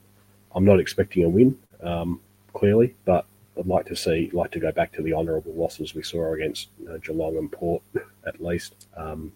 I'm 0.53 0.65
not 0.65 0.79
expecting 0.79 1.23
a 1.23 1.29
win, 1.29 1.57
um, 1.81 2.19
clearly, 2.53 2.95
but 3.05 3.25
I'd 3.57 3.67
like 3.67 3.85
to 3.87 3.95
see, 3.95 4.29
like 4.33 4.51
to 4.51 4.59
go 4.59 4.71
back 4.71 4.91
to 4.93 5.01
the 5.01 5.13
honourable 5.13 5.53
losses 5.53 5.95
we 5.95 6.03
saw 6.03 6.33
against 6.33 6.69
you 6.79 6.87
know, 6.89 6.97
Geelong 6.97 7.37
and 7.37 7.51
Port, 7.51 7.81
at 8.25 8.43
least, 8.43 8.87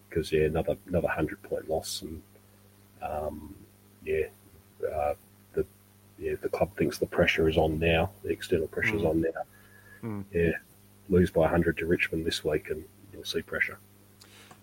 because 0.10 0.32
yeah, 0.32 0.44
another 0.44 0.76
another 0.88 1.08
hundred 1.08 1.42
point 1.44 1.70
loss, 1.70 2.02
and 2.02 2.22
um, 3.02 3.56
yeah, 4.06 4.26
uh, 4.94 5.14
the 5.54 5.66
yeah 6.18 6.36
the 6.42 6.50
club 6.50 6.76
thinks 6.76 6.98
the 6.98 7.06
pressure 7.06 7.48
is 7.48 7.58
on 7.58 7.80
now, 7.80 8.12
the 8.24 8.30
external 8.30 8.68
pressure 8.68 8.96
is 8.96 9.04
Mm. 9.04 9.10
on 9.10 9.22
now. 9.22 9.30
Mm. 10.04 10.24
Yeah, 10.34 10.52
lose 11.08 11.32
by 11.32 11.48
hundred 11.48 11.78
to 11.78 11.86
Richmond 11.86 12.26
this 12.26 12.44
week, 12.44 12.70
and 12.70 12.84
you'll 13.14 13.24
see 13.24 13.42
pressure. 13.42 13.78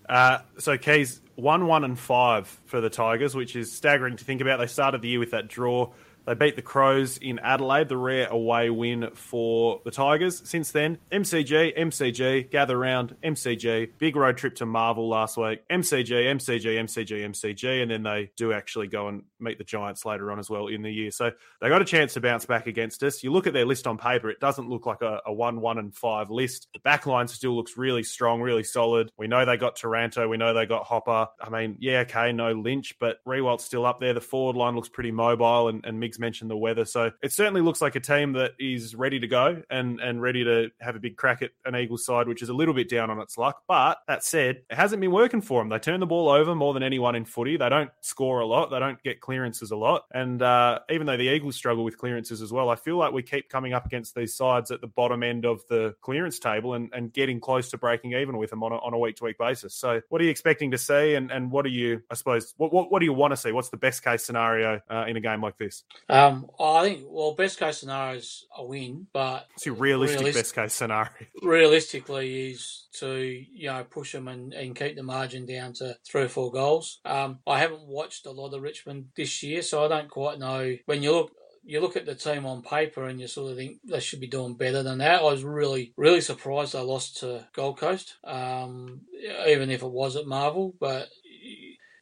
Uh, 0.09 0.39
so 0.59 0.77
Keys 0.79 1.21
one, 1.35 1.67
one, 1.67 1.85
and 1.85 1.99
five 1.99 2.47
for 2.67 2.81
the 2.81 2.91
Tigers, 2.91 3.35
which 3.35 3.57
is 3.57 3.73
staggering 3.73 4.17
to 4.17 4.25
think 4.25 4.41
about. 4.41 4.59
They 4.59 4.67
started 4.67 5.03
the 5.03 5.09
year 5.09 5.19
with 5.19 5.33
that 5.33 5.49
draw. 5.49 5.91
They 6.27 6.35
beat 6.35 6.57
the 6.57 6.63
Crows 6.63 7.19
in 7.19 7.39
Adelaide, 7.39 7.89
the 7.89 7.97
rare 7.97 8.27
away 8.29 8.69
win 8.69 9.11
for 9.15 9.81
the 9.85 9.93
Tigers. 9.93 10.43
Since 10.45 10.73
then, 10.73 10.99
MCG, 11.13 11.79
MCG, 11.79 12.51
gather 12.51 12.77
round, 12.77 13.17
MCG, 13.23 13.93
big 13.99 14.17
road 14.17 14.37
trip 14.37 14.57
to 14.57 14.67
Marvel 14.67 15.09
last 15.09 15.37
week, 15.37 15.63
MCG, 15.69 16.11
MCG, 16.11 16.65
MCG, 16.65 17.25
MCG, 17.31 17.83
and 17.83 17.91
then 17.91 18.03
they 18.03 18.31
do 18.37 18.53
actually 18.53 18.89
go 18.89 19.09
and 19.09 19.23
meet 19.41 19.59
the 19.59 19.65
Giants 19.65 20.05
later 20.05 20.31
on 20.31 20.39
as 20.39 20.51
well 20.51 20.69
in 20.69 20.83
the 20.83 20.91
year. 20.91 21.11
So 21.11 21.33
they 21.61 21.69
got 21.69 21.83
a 21.83 21.85
chance 21.85 22.15
to 22.15 22.21
bounce 22.21 22.47
back 22.47 22.67
against 22.67 23.03
us. 23.03 23.23
You 23.23 23.33
look 23.33 23.47
at 23.47 23.53
their 23.53 23.67
list 23.67 23.87
on 23.87 23.99
paper, 23.99 24.31
it 24.31 24.41
doesn't 24.41 24.69
look 24.69 24.87
like 24.87 25.03
a, 25.03 25.21
a 25.27 25.33
1 25.33 25.61
1 25.61 25.79
and 25.79 25.95
5 25.95 26.31
list. 26.31 26.69
The 26.73 26.81
back 26.81 27.07
line 27.07 27.29
still 27.29 27.57
looks 27.57 27.77
really 27.77 28.03
strong, 28.03 28.41
really 28.41 28.65
solid. 28.65 29.11
We 29.17 29.27
know 29.27 29.45
they 29.45 29.57
got 29.57 29.77
Taranto, 29.77 30.29
we 30.29 30.37
know 30.37 30.55
they 30.55 30.67
got 30.67 30.85
Hopper. 30.85 31.29
I 31.41 31.51
mean, 31.51 31.77
yeah, 31.79 32.01
okay, 32.01 32.33
no 32.33 32.53
Lynch, 32.53 32.97
but 32.99 33.19
Riewoldt's 33.27 33.65
still 33.65 33.87
up 33.87 34.01
there. 34.01 34.15
The 34.15 34.21
forward 34.21 34.57
line 34.57 34.75
looks 34.75 34.89
pretty 34.89 35.11
mobile, 35.11 35.69
and, 35.69 35.85
and 35.85 36.03
Migs 36.03 36.19
mentioned 36.19 36.51
the 36.51 36.57
weather. 36.57 36.85
So 36.85 37.11
it 37.23 37.33
certainly 37.33 37.61
looks 37.61 37.81
like 37.81 37.97
a 37.97 38.01
team 38.01 38.33
that 38.33 38.53
is 38.59 38.95
ready 38.95 39.21
to 39.21 39.27
go 39.27 39.63
and, 39.71 40.01
and 40.01 40.23
ready 40.23 40.45
to 40.45 40.71
have 40.81 40.97
a 40.97 41.01
big 41.01 41.17
crack 41.17 41.43
at 41.43 41.51
an 41.65 41.77
Eagles 41.77 42.05
side, 42.05 42.29
which 42.29 42.43
is 42.43 42.49
a 42.49 42.55
little 42.55 42.75
bit 42.75 42.89
down 42.89 43.11
on 43.11 43.21
its 43.21 43.37
luck. 43.39 43.63
But 43.69 43.99
that 44.09 44.25
said, 44.25 44.63
it 44.71 44.75
hasn't 44.75 45.01
been 45.01 45.11
working 45.11 45.41
for 45.41 45.61
them. 45.61 45.69
They 45.69 45.79
turn 45.79 46.01
the 46.01 46.07
ball 46.07 46.29
over 46.29 46.55
more 46.55 46.75
than 46.75 46.83
anyone 46.83 47.15
in 47.15 47.25
footy. 47.25 47.57
They 47.57 47.69
don't 47.69 47.91
score 48.01 48.41
a 48.41 48.47
lot. 48.47 48.71
They 48.71 48.79
don't 48.79 49.03
get 49.03 49.21
clearances 49.27 49.73
a 49.73 49.77
lot. 49.77 50.05
And 50.15 50.41
uh, 50.41 50.79
even 50.89 51.09
though 51.09 51.17
the 51.17 51.29
Eagles 51.35 51.57
struggle 51.57 51.83
with 51.83 51.99
clearances 51.99 52.41
as 52.41 52.53
well, 52.53 52.69
I 52.71 52.77
feel 52.77 52.97
like 52.97 53.13
we 53.13 53.25
keep 53.25 53.49
coming 53.49 53.73
up 53.73 53.85
against 53.85 54.15
these 54.15 54.37
sides 54.37 54.71
at 54.71 54.81
the 54.81 54.87
bottom 54.87 55.25
end 55.25 55.45
of 55.45 55.63
the 55.69 55.97
clearance 56.01 56.39
table 56.39 56.75
and, 56.75 56.91
and 56.95 57.13
getting 57.13 57.41
close 57.41 57.71
to 57.71 57.77
breaking 57.77 58.13
even 58.13 58.37
with 58.39 58.51
them 58.51 58.63
on 58.63 58.71
a, 58.71 58.77
on 58.77 58.95
a 58.95 58.99
week-to-week 58.99 59.37
basis. 59.37 59.75
So 59.75 60.01
what 60.11 60.21
are 60.21 60.25
you 60.25 60.31
expecting 60.31 60.71
to 60.71 60.79
see? 60.79 61.15
And, 61.15 61.33
and 61.33 61.51
what 61.51 61.67
are 61.67 61.71
you, 61.71 62.03
I 62.09 62.15
suppose, 62.15 62.55
what, 62.57 62.73
what, 62.73 62.93
what 62.93 63.01
do 63.01 63.05
you 63.05 63.13
want 63.13 63.33
to 63.33 63.37
see? 63.37 63.51
What's 63.51 63.71
the 63.71 63.77
best 63.77 64.05
case 64.05 64.23
scenario 64.23 64.81
uh, 64.89 65.07
in 65.09 65.17
a 65.17 65.21
game 65.21 65.43
like 65.43 65.59
this? 65.59 65.83
Um, 66.09 66.49
I 66.61 66.85
think 66.85 67.05
well, 67.09 67.35
best 67.35 67.59
case 67.59 67.79
scenario 67.79 68.19
is 68.19 68.47
a 68.57 68.65
win, 68.65 69.09
but 69.13 69.49
It's 69.57 69.67
your 69.67 69.75
realistic 69.75 70.21
realis- 70.21 70.35
best 70.35 70.55
case 70.55 70.73
scenario. 70.73 71.11
realistically 71.43 72.51
is 72.53 72.87
to 73.01 73.19
you 73.53 73.67
know 73.67 73.85
push 73.85 74.13
them 74.13 74.29
and, 74.29 74.55
and 74.55 74.77
keep 74.77 74.95
the 74.97 75.03
margin 75.03 75.47
down 75.47 75.73
to 75.75 75.97
three 76.07 76.23
or 76.23 76.29
four 76.29 76.53
goals. 76.53 77.01
Um, 77.05 77.41
I 77.47 77.59
haven't 77.59 77.87
watched 77.87 78.27
a 78.27 78.31
lot 78.31 78.55
of 78.55 78.63
Richmond 78.63 79.07
this 79.17 79.43
year, 79.43 79.63
so 79.63 79.85
I 79.85 79.89
don't 79.89 80.11
quite 80.11 80.39
know. 80.39 80.77
When 80.87 81.03
you 81.03 81.13
look 81.13 81.33
you 81.69 81.81
look 81.81 81.97
at 81.97 82.07
the 82.07 82.15
team 82.15 82.47
on 82.47 82.63
paper 82.63 83.07
and 83.07 83.21
you 83.21 83.27
sort 83.27 83.51
of 83.51 83.57
think 83.57 83.79
they 83.83 83.99
should 83.99 84.21
be 84.21 84.29
doing 84.29 84.55
better 84.55 84.85
than 84.85 84.99
that. 84.99 85.21
I 85.21 85.25
was 85.25 85.43
really 85.43 85.93
really 85.97 86.21
surprised 86.21 86.75
they 86.75 86.81
lost 86.81 87.19
to 87.19 87.47
Gold 87.53 87.79
Coast, 87.79 88.17
um, 88.25 89.01
even 89.47 89.71
if 89.71 89.83
it 89.83 89.91
was 89.91 90.17
at 90.17 90.27
Marvel, 90.27 90.75
but. 90.81 91.09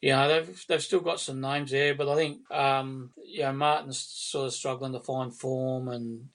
You 0.01 0.11
know 0.11 0.29
they've 0.29 0.65
they've 0.69 0.83
still 0.83 1.01
got 1.01 1.19
some 1.19 1.41
names 1.41 1.71
there, 1.71 1.95
but 1.95 2.11
I 2.11 2.15
think 2.15 2.41
um, 2.51 3.12
you 3.25 3.41
know 3.41 3.55
Martin's 3.55 3.99
sort 3.99 4.49
of 4.49 4.53
struggling 4.53 4.93
to 4.93 5.01
find 5.01 5.35
form, 5.35 5.89
and 5.89 6.29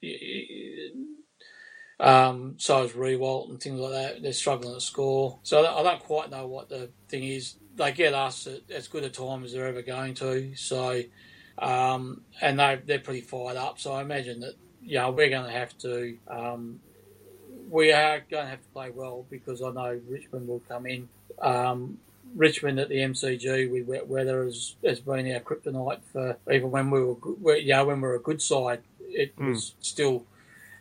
um, 2.00 2.54
so 2.56 2.82
is 2.82 2.92
Riewoldt 2.92 3.50
and 3.50 3.60
things 3.60 3.78
like 3.78 3.92
that. 3.92 4.22
They're 4.22 4.32
struggling 4.32 4.74
to 4.74 4.80
score. 4.80 5.38
So 5.42 5.64
I 5.64 5.82
don't 5.82 6.02
quite 6.02 6.30
know 6.30 6.46
what 6.46 6.70
the 6.70 6.90
thing 7.08 7.24
is. 7.24 7.56
They 7.80 7.92
get 7.92 8.12
us 8.14 8.46
at 8.46 8.70
as 8.70 8.88
good 8.88 9.04
a 9.04 9.08
time 9.10 9.42
as 9.42 9.52
they're 9.54 9.66
ever 9.66 9.80
going 9.82 10.14
to. 10.16 10.54
So, 10.54 11.02
um, 11.58 12.22
and 12.40 12.60
they 12.60 12.80
they're 12.86 12.98
pretty 13.00 13.22
fired 13.22 13.56
up. 13.56 13.78
So 13.80 13.92
I 13.94 14.02
imagine 14.02 14.40
that 14.40 14.54
you 14.82 14.98
know 14.98 15.10
we're 15.10 15.30
going 15.30 15.46
to 15.46 15.58
have 15.58 15.76
to. 15.78 16.18
Um, 16.28 16.80
we 17.70 17.92
are 17.92 18.22
going 18.30 18.44
to 18.44 18.50
have 18.50 18.62
to 18.62 18.68
play 18.74 18.90
well 18.90 19.26
because 19.30 19.62
I 19.62 19.70
know 19.70 20.00
Richmond 20.08 20.46
will 20.48 20.60
come 20.68 20.86
in. 20.86 21.08
Um, 21.40 21.98
Richmond 22.36 22.78
at 22.78 22.90
the 22.90 22.96
MCG 22.96 23.70
with 23.70 23.86
wet 23.86 24.06
weather 24.08 24.44
has, 24.44 24.76
has 24.84 25.00
been 25.00 25.32
our 25.32 25.40
kryptonite 25.40 26.02
for 26.12 26.38
even 26.52 26.70
when 26.70 26.90
we 26.90 27.02
were 27.02 27.14
good, 27.16 27.64
yeah 27.64 27.82
when 27.82 27.96
we 28.00 28.08
were 28.08 28.16
a 28.16 28.20
good 28.22 28.42
side. 28.42 28.82
It 29.00 29.34
Mm. 29.36 29.48
was 29.48 29.74
still 29.80 30.26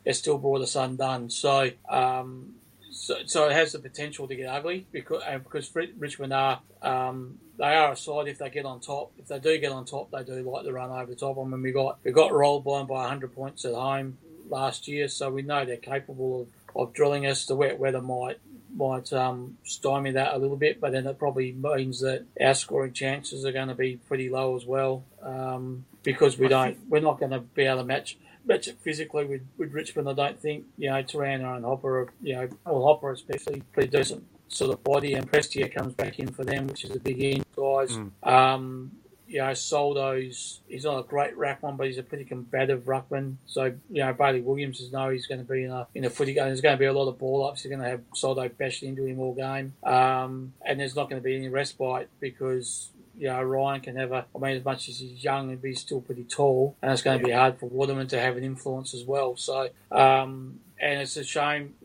it 0.05 0.15
still 0.15 0.37
brought 0.37 0.61
us 0.61 0.75
undone. 0.75 1.29
So, 1.29 1.71
um, 1.89 2.58
so, 2.91 3.15
so 3.25 3.47
it 3.47 3.53
has 3.53 3.71
the 3.71 3.79
potential 3.79 4.27
to 4.27 4.35
get 4.35 4.47
ugly 4.47 4.87
because 4.91 5.21
uh, 5.27 5.37
because 5.37 5.73
Richmond 5.75 6.33
are 6.33 6.61
um, 6.81 7.39
they 7.57 7.75
are 7.75 7.91
a 7.91 7.95
side 7.95 8.27
if 8.27 8.37
they 8.37 8.49
get 8.49 8.65
on 8.65 8.79
top. 8.79 9.11
If 9.17 9.27
they 9.27 9.39
do 9.39 9.57
get 9.57 9.71
on 9.71 9.85
top, 9.85 10.11
they 10.11 10.23
do 10.23 10.33
like 10.49 10.65
to 10.65 10.73
run 10.73 10.91
over 10.91 11.05
the 11.05 11.15
top. 11.15 11.37
I 11.37 11.43
mean, 11.43 11.61
we 11.61 11.71
got 11.71 11.99
we 12.03 12.11
got 12.11 12.33
rolled 12.33 12.63
by 12.63 12.79
them 12.79 12.87
by 12.87 13.01
100 13.01 13.33
points 13.35 13.65
at 13.65 13.73
home 13.73 14.17
last 14.49 14.87
year, 14.87 15.07
so 15.07 15.29
we 15.29 15.41
know 15.41 15.65
they're 15.65 15.77
capable 15.77 16.41
of, 16.41 16.47
of 16.75 16.93
drilling 16.93 17.25
us. 17.25 17.45
The 17.45 17.55
wet 17.55 17.79
weather 17.79 18.01
might 18.01 18.39
might 18.73 19.11
um, 19.13 19.57
stymie 19.63 20.11
that 20.11 20.33
a 20.33 20.37
little 20.37 20.57
bit, 20.57 20.79
but 20.79 20.91
then 20.91 21.07
it 21.07 21.17
probably 21.17 21.51
means 21.51 22.01
that 22.01 22.25
our 22.41 22.53
scoring 22.53 22.93
chances 22.93 23.45
are 23.45 23.51
going 23.51 23.67
to 23.67 23.75
be 23.75 23.97
pretty 24.07 24.29
low 24.29 24.55
as 24.55 24.65
well 24.65 25.03
um, 25.21 25.85
because 26.03 26.37
we 26.37 26.47
don't 26.47 26.77
we're 26.87 27.01
not 27.01 27.19
going 27.19 27.31
to 27.31 27.39
be 27.39 27.63
able 27.63 27.79
to 27.79 27.83
match 27.83 28.17
match 28.45 28.67
it 28.67 28.77
physically 28.81 29.25
with, 29.25 29.41
with 29.57 29.73
Richmond. 29.73 30.09
I 30.09 30.13
don't 30.13 30.39
think 30.39 30.65
you 30.77 30.89
know 30.89 31.01
Taranto 31.01 31.53
and 31.53 31.65
Hopper, 31.65 32.01
are, 32.01 32.13
you 32.21 32.35
know, 32.35 32.49
well 32.65 32.83
Hopper 32.83 33.11
especially 33.11 33.63
pretty 33.73 33.89
decent 33.89 34.25
sort 34.47 34.71
of 34.71 34.83
body, 34.83 35.13
and 35.13 35.31
Prestia 35.31 35.73
comes 35.73 35.93
back 35.93 36.19
in 36.19 36.31
for 36.31 36.43
them, 36.43 36.67
which 36.67 36.83
is 36.83 36.95
a 36.95 36.99
big 36.99 37.21
in 37.21 37.45
guys. 37.55 37.97
Um, 38.23 38.91
you 39.27 39.37
know, 39.37 39.53
Soldo's 39.53 40.61
he's 40.67 40.85
not 40.85 40.99
a 40.99 41.03
great 41.03 41.37
ruckman, 41.37 41.77
but 41.77 41.85
he's 41.85 41.99
a 41.99 42.03
pretty 42.03 42.25
combative 42.25 42.85
ruckman. 42.85 43.35
So 43.45 43.65
you 43.89 44.03
know, 44.03 44.11
Bailey 44.11 44.41
Williams 44.41 44.79
is 44.79 44.91
know 44.91 45.09
he's 45.09 45.27
going 45.27 45.39
to 45.39 45.45
be 45.45 45.63
in 45.63 45.71
a 45.71 45.87
in 45.93 46.05
a 46.05 46.09
footy 46.09 46.33
game. 46.33 46.45
There's 46.45 46.61
going 46.61 46.75
to 46.75 46.79
be 46.79 46.85
a 46.85 46.93
lot 46.93 47.07
of 47.07 47.19
ball 47.19 47.47
ups. 47.47 47.61
He's 47.61 47.69
going 47.69 47.81
to 47.81 47.87
have 47.87 48.01
Soldo 48.15 48.49
bashed 48.49 48.81
into 48.81 49.05
him 49.05 49.19
all 49.19 49.35
game, 49.35 49.73
um, 49.83 50.53
and 50.65 50.79
there's 50.79 50.95
not 50.95 51.09
going 51.09 51.21
to 51.21 51.23
be 51.23 51.35
any 51.35 51.47
respite 51.47 52.09
because 52.19 52.89
you 53.19 53.27
know, 53.27 53.43
Ryan 53.43 53.81
can 53.81 53.95
have 53.97 54.11
a, 54.11 54.25
I 54.33 54.39
mean, 54.39 54.57
as 54.57 54.63
much 54.63 54.87
as 54.89 54.99
he's 54.99 55.23
young, 55.23 55.51
and 55.51 55.59
he's 55.61 55.81
still 55.81 56.01
pretty 56.01 56.23
tall, 56.23 56.77
and 56.81 56.91
it's 56.91 57.01
going 57.01 57.19
to 57.19 57.25
be 57.25 57.31
hard 57.31 57.59
for 57.59 57.67
Waterman 57.67 58.07
to 58.07 58.19
have 58.19 58.37
an 58.37 58.43
influence 58.43 58.93
as 58.93 59.03
well. 59.03 59.35
So, 59.35 59.69
um, 59.91 60.59
and 60.79 61.01
it's 61.01 61.17
a 61.17 61.23
shame. 61.23 61.75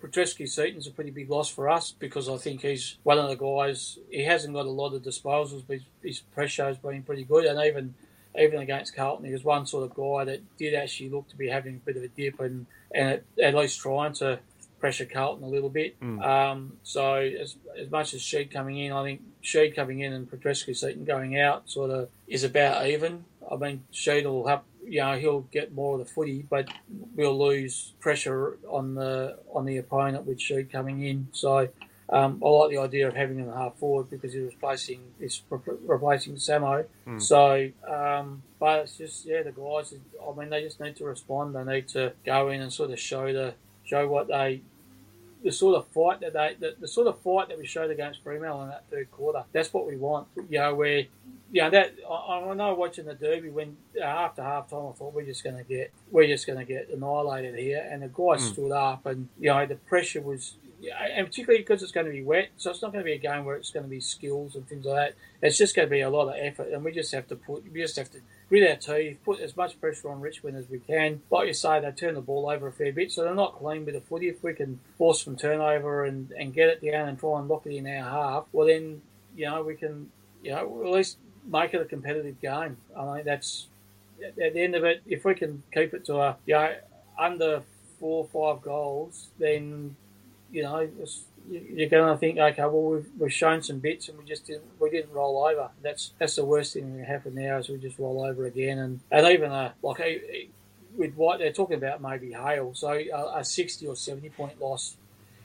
Petrevski-Seton's 0.00 0.86
a 0.86 0.90
pretty 0.90 1.10
big 1.10 1.30
loss 1.30 1.48
for 1.48 1.68
us 1.68 1.92
because 1.92 2.28
I 2.28 2.36
think 2.36 2.62
he's 2.62 2.98
one 3.02 3.18
of 3.18 3.28
the 3.28 3.36
guys. 3.36 3.98
He 4.10 4.24
hasn't 4.24 4.54
got 4.54 4.66
a 4.66 4.70
lot 4.70 4.94
of 4.94 5.02
disposals, 5.02 5.62
but 5.66 5.74
his, 5.74 5.84
his 6.02 6.20
pressure 6.20 6.64
has 6.64 6.78
been 6.78 7.02
pretty 7.02 7.24
good. 7.24 7.44
And 7.44 7.60
even 7.60 7.94
even 8.38 8.60
against 8.60 8.96
Carlton, 8.96 9.26
he 9.26 9.32
was 9.32 9.44
one 9.44 9.66
sort 9.66 9.84
of 9.84 9.94
guy 9.94 10.24
that 10.24 10.56
did 10.56 10.74
actually 10.74 11.10
look 11.10 11.28
to 11.28 11.36
be 11.36 11.48
having 11.48 11.76
a 11.76 11.78
bit 11.78 11.96
of 11.96 12.02
a 12.02 12.08
dip 12.08 12.40
and 12.40 12.66
and 12.94 13.08
at, 13.10 13.24
at 13.42 13.54
least 13.54 13.80
trying 13.80 14.12
to 14.14 14.40
pressure 14.80 15.06
Carlton 15.06 15.44
a 15.44 15.48
little 15.48 15.70
bit. 15.70 15.98
Mm. 16.00 16.24
Um, 16.24 16.72
so 16.82 17.14
as, 17.14 17.56
as 17.78 17.88
much 17.90 18.14
as 18.14 18.20
Sheed 18.20 18.50
coming 18.50 18.78
in, 18.78 18.92
I 18.92 19.04
think 19.04 19.22
Sheed 19.42 19.74
coming 19.74 20.00
in 20.00 20.12
and 20.12 20.30
Petrevski-Seton 20.30 21.04
going 21.04 21.38
out 21.38 21.68
sort 21.68 21.90
of 21.90 22.08
is 22.26 22.44
about 22.44 22.86
even. 22.86 23.24
I 23.50 23.56
mean, 23.56 23.84
Sheed 23.92 24.24
will 24.24 24.46
have 24.46 24.62
you 24.84 25.00
know 25.00 25.16
he'll 25.16 25.40
get 25.40 25.72
more 25.72 25.98
of 25.98 26.06
the 26.06 26.12
footy, 26.12 26.46
but 26.48 26.68
we'll 27.14 27.38
lose 27.38 27.92
pressure 28.00 28.58
on 28.68 28.94
the 28.94 29.38
on 29.52 29.64
the 29.64 29.76
opponent 29.78 30.26
with 30.26 30.38
Sheed 30.38 30.70
coming 30.70 31.02
in. 31.02 31.28
So 31.32 31.68
um, 32.12 32.42
I 32.44 32.48
like 32.48 32.70
the 32.70 32.78
idea 32.78 33.08
of 33.08 33.14
having 33.14 33.38
him 33.38 33.50
half 33.50 33.76
forward 33.78 34.10
because 34.10 34.34
he's 34.34 34.42
replacing 34.42 35.00
he's 35.18 35.42
replacing 35.50 36.34
Samo. 36.34 36.84
Hmm. 37.06 37.18
So, 37.18 37.70
um, 37.88 38.42
but 38.60 38.80
it's 38.80 38.98
just 38.98 39.24
yeah, 39.24 39.42
the 39.42 39.52
guys. 39.52 39.94
I 39.94 40.38
mean, 40.38 40.50
they 40.50 40.62
just 40.62 40.78
need 40.78 40.96
to 40.96 41.04
respond. 41.04 41.54
They 41.54 41.64
need 41.64 41.88
to 41.88 42.12
go 42.24 42.50
in 42.50 42.60
and 42.60 42.72
sort 42.72 42.90
of 42.90 43.00
show 43.00 43.32
the 43.32 43.54
show 43.84 44.06
what 44.08 44.28
they 44.28 44.60
the 45.42 45.52
sort 45.52 45.76
of 45.76 45.86
fight 45.88 46.20
that 46.20 46.32
they 46.32 46.56
the, 46.58 46.74
the 46.80 46.88
sort 46.88 47.06
of 47.06 47.18
fight 47.20 47.48
that 47.48 47.58
we 47.58 47.66
showed 47.66 47.90
against 47.90 48.22
Fremantle 48.22 48.62
in 48.62 48.68
that 48.68 48.84
third 48.90 49.10
quarter. 49.10 49.44
That's 49.52 49.72
what 49.72 49.86
we 49.86 49.96
want. 49.96 50.28
You 50.48 50.58
know, 50.58 50.74
where 50.74 50.98
you 51.50 51.60
know 51.62 51.70
that 51.70 51.94
I, 52.08 52.38
I 52.50 52.54
know 52.54 52.74
watching 52.74 53.04
the 53.06 53.14
derby 53.14 53.50
when 53.50 53.76
uh, 54.00 54.04
after 54.04 54.42
half 54.42 54.70
time 54.70 54.86
I 54.88 54.92
thought 54.92 55.12
we're 55.14 55.24
just 55.26 55.44
going 55.44 55.56
to 55.56 55.64
get 55.64 55.92
we're 56.10 56.26
just 56.26 56.46
going 56.46 56.58
to 56.58 56.64
get 56.64 56.88
annihilated 56.90 57.56
here, 57.58 57.86
and 57.90 58.02
the 58.02 58.08
guys 58.08 58.42
Mm. 58.42 58.52
stood 58.52 58.72
up, 58.72 59.06
and 59.06 59.28
you 59.38 59.48
know 59.50 59.66
the 59.66 59.76
pressure 59.76 60.20
was. 60.20 60.54
And 61.14 61.28
particularly 61.28 61.62
because 61.62 61.80
it's 61.84 61.92
going 61.92 62.06
to 62.06 62.12
be 62.12 62.24
wet, 62.24 62.48
so 62.56 62.72
it's 62.72 62.82
not 62.82 62.90
going 62.90 63.04
to 63.04 63.08
be 63.08 63.12
a 63.12 63.18
game 63.18 63.44
where 63.44 63.54
it's 63.54 63.70
going 63.70 63.84
to 63.84 63.88
be 63.88 64.00
skills 64.00 64.56
and 64.56 64.68
things 64.68 64.84
like 64.84 64.96
that. 64.96 65.46
It's 65.46 65.56
just 65.56 65.76
going 65.76 65.86
to 65.86 65.90
be 65.90 66.00
a 66.00 66.10
lot 66.10 66.26
of 66.26 66.34
effort, 66.36 66.72
and 66.72 66.82
we 66.84 66.90
just 66.90 67.12
have 67.12 67.28
to 67.28 67.36
put, 67.36 67.62
we 67.72 67.80
just 67.82 67.94
have 67.94 68.10
to 68.10 68.18
grit 68.52 68.68
our 68.68 68.76
teeth, 68.76 69.16
put 69.24 69.40
as 69.40 69.56
much 69.56 69.80
pressure 69.80 70.10
on 70.10 70.20
Richmond 70.20 70.58
as 70.58 70.68
we 70.68 70.78
can. 70.78 71.22
Like 71.30 71.46
you 71.46 71.54
say, 71.54 71.80
they 71.80 71.90
turn 71.90 72.16
the 72.16 72.20
ball 72.20 72.50
over 72.50 72.66
a 72.66 72.72
fair 72.72 72.92
bit, 72.92 73.10
so 73.10 73.24
they're 73.24 73.34
not 73.34 73.58
clean 73.58 73.86
with 73.86 73.94
the 73.94 74.02
footy. 74.02 74.28
If 74.28 74.42
we 74.42 74.52
can 74.52 74.78
force 74.98 75.22
some 75.22 75.36
turnover 75.36 76.04
and, 76.04 76.30
and 76.32 76.52
get 76.52 76.68
it 76.68 76.84
down 76.84 77.08
and 77.08 77.18
try 77.18 77.38
and 77.38 77.48
lock 77.48 77.64
it 77.64 77.74
in 77.74 77.86
our 77.86 78.10
half, 78.10 78.44
well 78.52 78.66
then, 78.66 79.00
you 79.34 79.46
know, 79.46 79.62
we 79.62 79.74
can, 79.74 80.10
you 80.42 80.50
know, 80.50 80.82
at 80.84 80.90
least 80.90 81.16
make 81.50 81.72
it 81.72 81.80
a 81.80 81.86
competitive 81.86 82.42
game. 82.42 82.76
I 82.94 83.14
mean, 83.14 83.24
that's 83.24 83.68
at 84.22 84.52
the 84.52 84.60
end 84.60 84.74
of 84.74 84.84
it. 84.84 85.00
If 85.06 85.24
we 85.24 85.34
can 85.34 85.62
keep 85.72 85.94
it 85.94 86.04
to 86.04 86.16
a, 86.16 86.36
you 86.44 86.52
know, 86.52 86.74
under 87.18 87.62
four 87.98 88.28
or 88.30 88.54
five 88.54 88.62
goals, 88.62 89.28
then 89.38 89.96
you 90.50 90.62
know 90.62 90.86
it's, 91.00 91.22
you're 91.50 91.88
going 91.88 92.12
to 92.12 92.18
think, 92.18 92.38
okay, 92.38 92.62
well 92.62 92.82
we've, 92.82 93.06
we've 93.18 93.32
shown 93.32 93.62
some 93.62 93.78
bits 93.78 94.08
and 94.08 94.18
we 94.18 94.24
just 94.24 94.46
didn't 94.46 94.64
we 94.80 94.90
didn't 94.90 95.12
roll 95.12 95.44
over. 95.46 95.70
That's 95.82 96.12
that's 96.18 96.36
the 96.36 96.44
worst 96.44 96.72
thing 96.74 96.90
that 96.92 96.98
can 96.98 97.04
happen 97.06 97.34
now 97.34 97.58
is 97.58 97.68
we 97.68 97.78
just 97.78 97.98
roll 97.98 98.24
over 98.24 98.44
again 98.46 98.78
and 98.78 99.00
and 99.10 99.26
even 99.26 99.50
a 99.50 99.74
like 99.82 100.00
a, 100.00 100.48
with 100.96 101.14
what 101.14 101.38
they're 101.38 101.52
talking 101.52 101.76
about 101.76 102.00
maybe 102.02 102.32
hail, 102.32 102.72
so 102.74 102.92
a, 102.92 103.38
a 103.38 103.44
sixty 103.44 103.86
or 103.86 103.96
seventy 103.96 104.28
point 104.30 104.60
loss 104.60 104.96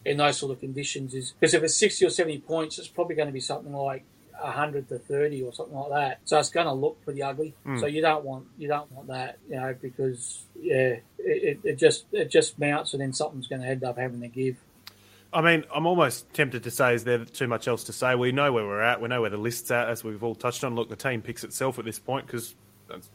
in 0.06 0.18
those 0.18 0.38
sort 0.38 0.52
of 0.52 0.60
conditions 0.60 1.14
is 1.14 1.34
because 1.40 1.54
if 1.54 1.64
it's 1.64 1.76
sixty 1.76 2.06
or 2.06 2.10
seventy 2.10 2.40
points, 2.40 2.78
it's 2.80 2.88
probably 2.88 3.16
going 3.16 3.28
to 3.28 3.34
be 3.34 3.40
something 3.40 3.74
like. 3.74 4.04
100 4.40 4.88
to 4.90 5.00
30 5.00 5.42
or 5.42 5.52
something 5.52 5.76
like 5.76 5.90
that 5.90 6.20
so 6.26 6.38
it's 6.38 6.52
going 6.52 6.68
to 6.68 6.72
look 6.72 7.04
pretty 7.04 7.24
ugly 7.24 7.56
Mm. 7.66 7.80
so 7.80 7.88
you 7.88 8.04
don't 8.04 8.24
want 8.24 8.46
you 8.60 8.68
don't 8.68 8.92
want 8.92 9.08
that 9.08 9.40
you 9.50 9.56
know 9.56 9.76
because 9.82 10.44
yeah 10.62 10.76
it, 10.78 11.02
it, 11.18 11.60
it 11.64 11.76
just 11.80 12.06
it 12.12 12.30
just 12.30 12.60
mounts 12.60 12.94
and 12.94 13.02
then 13.02 13.14
something's 13.14 13.48
going 13.48 13.64
to 13.64 13.68
end 13.68 13.84
up 13.84 13.98
having 13.98 14.22
to 14.22 14.28
give 14.28 14.58
I 15.38 15.42
mean, 15.42 15.66
I'm 15.72 15.86
almost 15.86 16.34
tempted 16.34 16.64
to 16.64 16.72
say, 16.72 16.96
is 16.96 17.04
there 17.04 17.24
too 17.24 17.48
much 17.48 17.68
else 17.68 17.84
to 17.84 17.94
say? 17.94 18.16
We 18.16 18.32
know 18.32 18.52
where 18.52 18.66
we're 18.66 18.82
at. 18.82 19.00
We 19.00 19.08
know 19.08 19.22
where 19.22 19.30
the 19.30 19.38
list's 19.38 19.70
at, 19.70 19.88
as 19.88 20.04
we've 20.04 20.24
all 20.24 20.34
touched 20.34 20.64
on. 20.64 20.74
Look, 20.74 20.90
the 20.90 20.96
team 20.96 21.22
picks 21.22 21.44
itself 21.44 21.78
at 21.78 21.86
this 21.86 22.00
point 22.00 22.26
because 22.26 22.56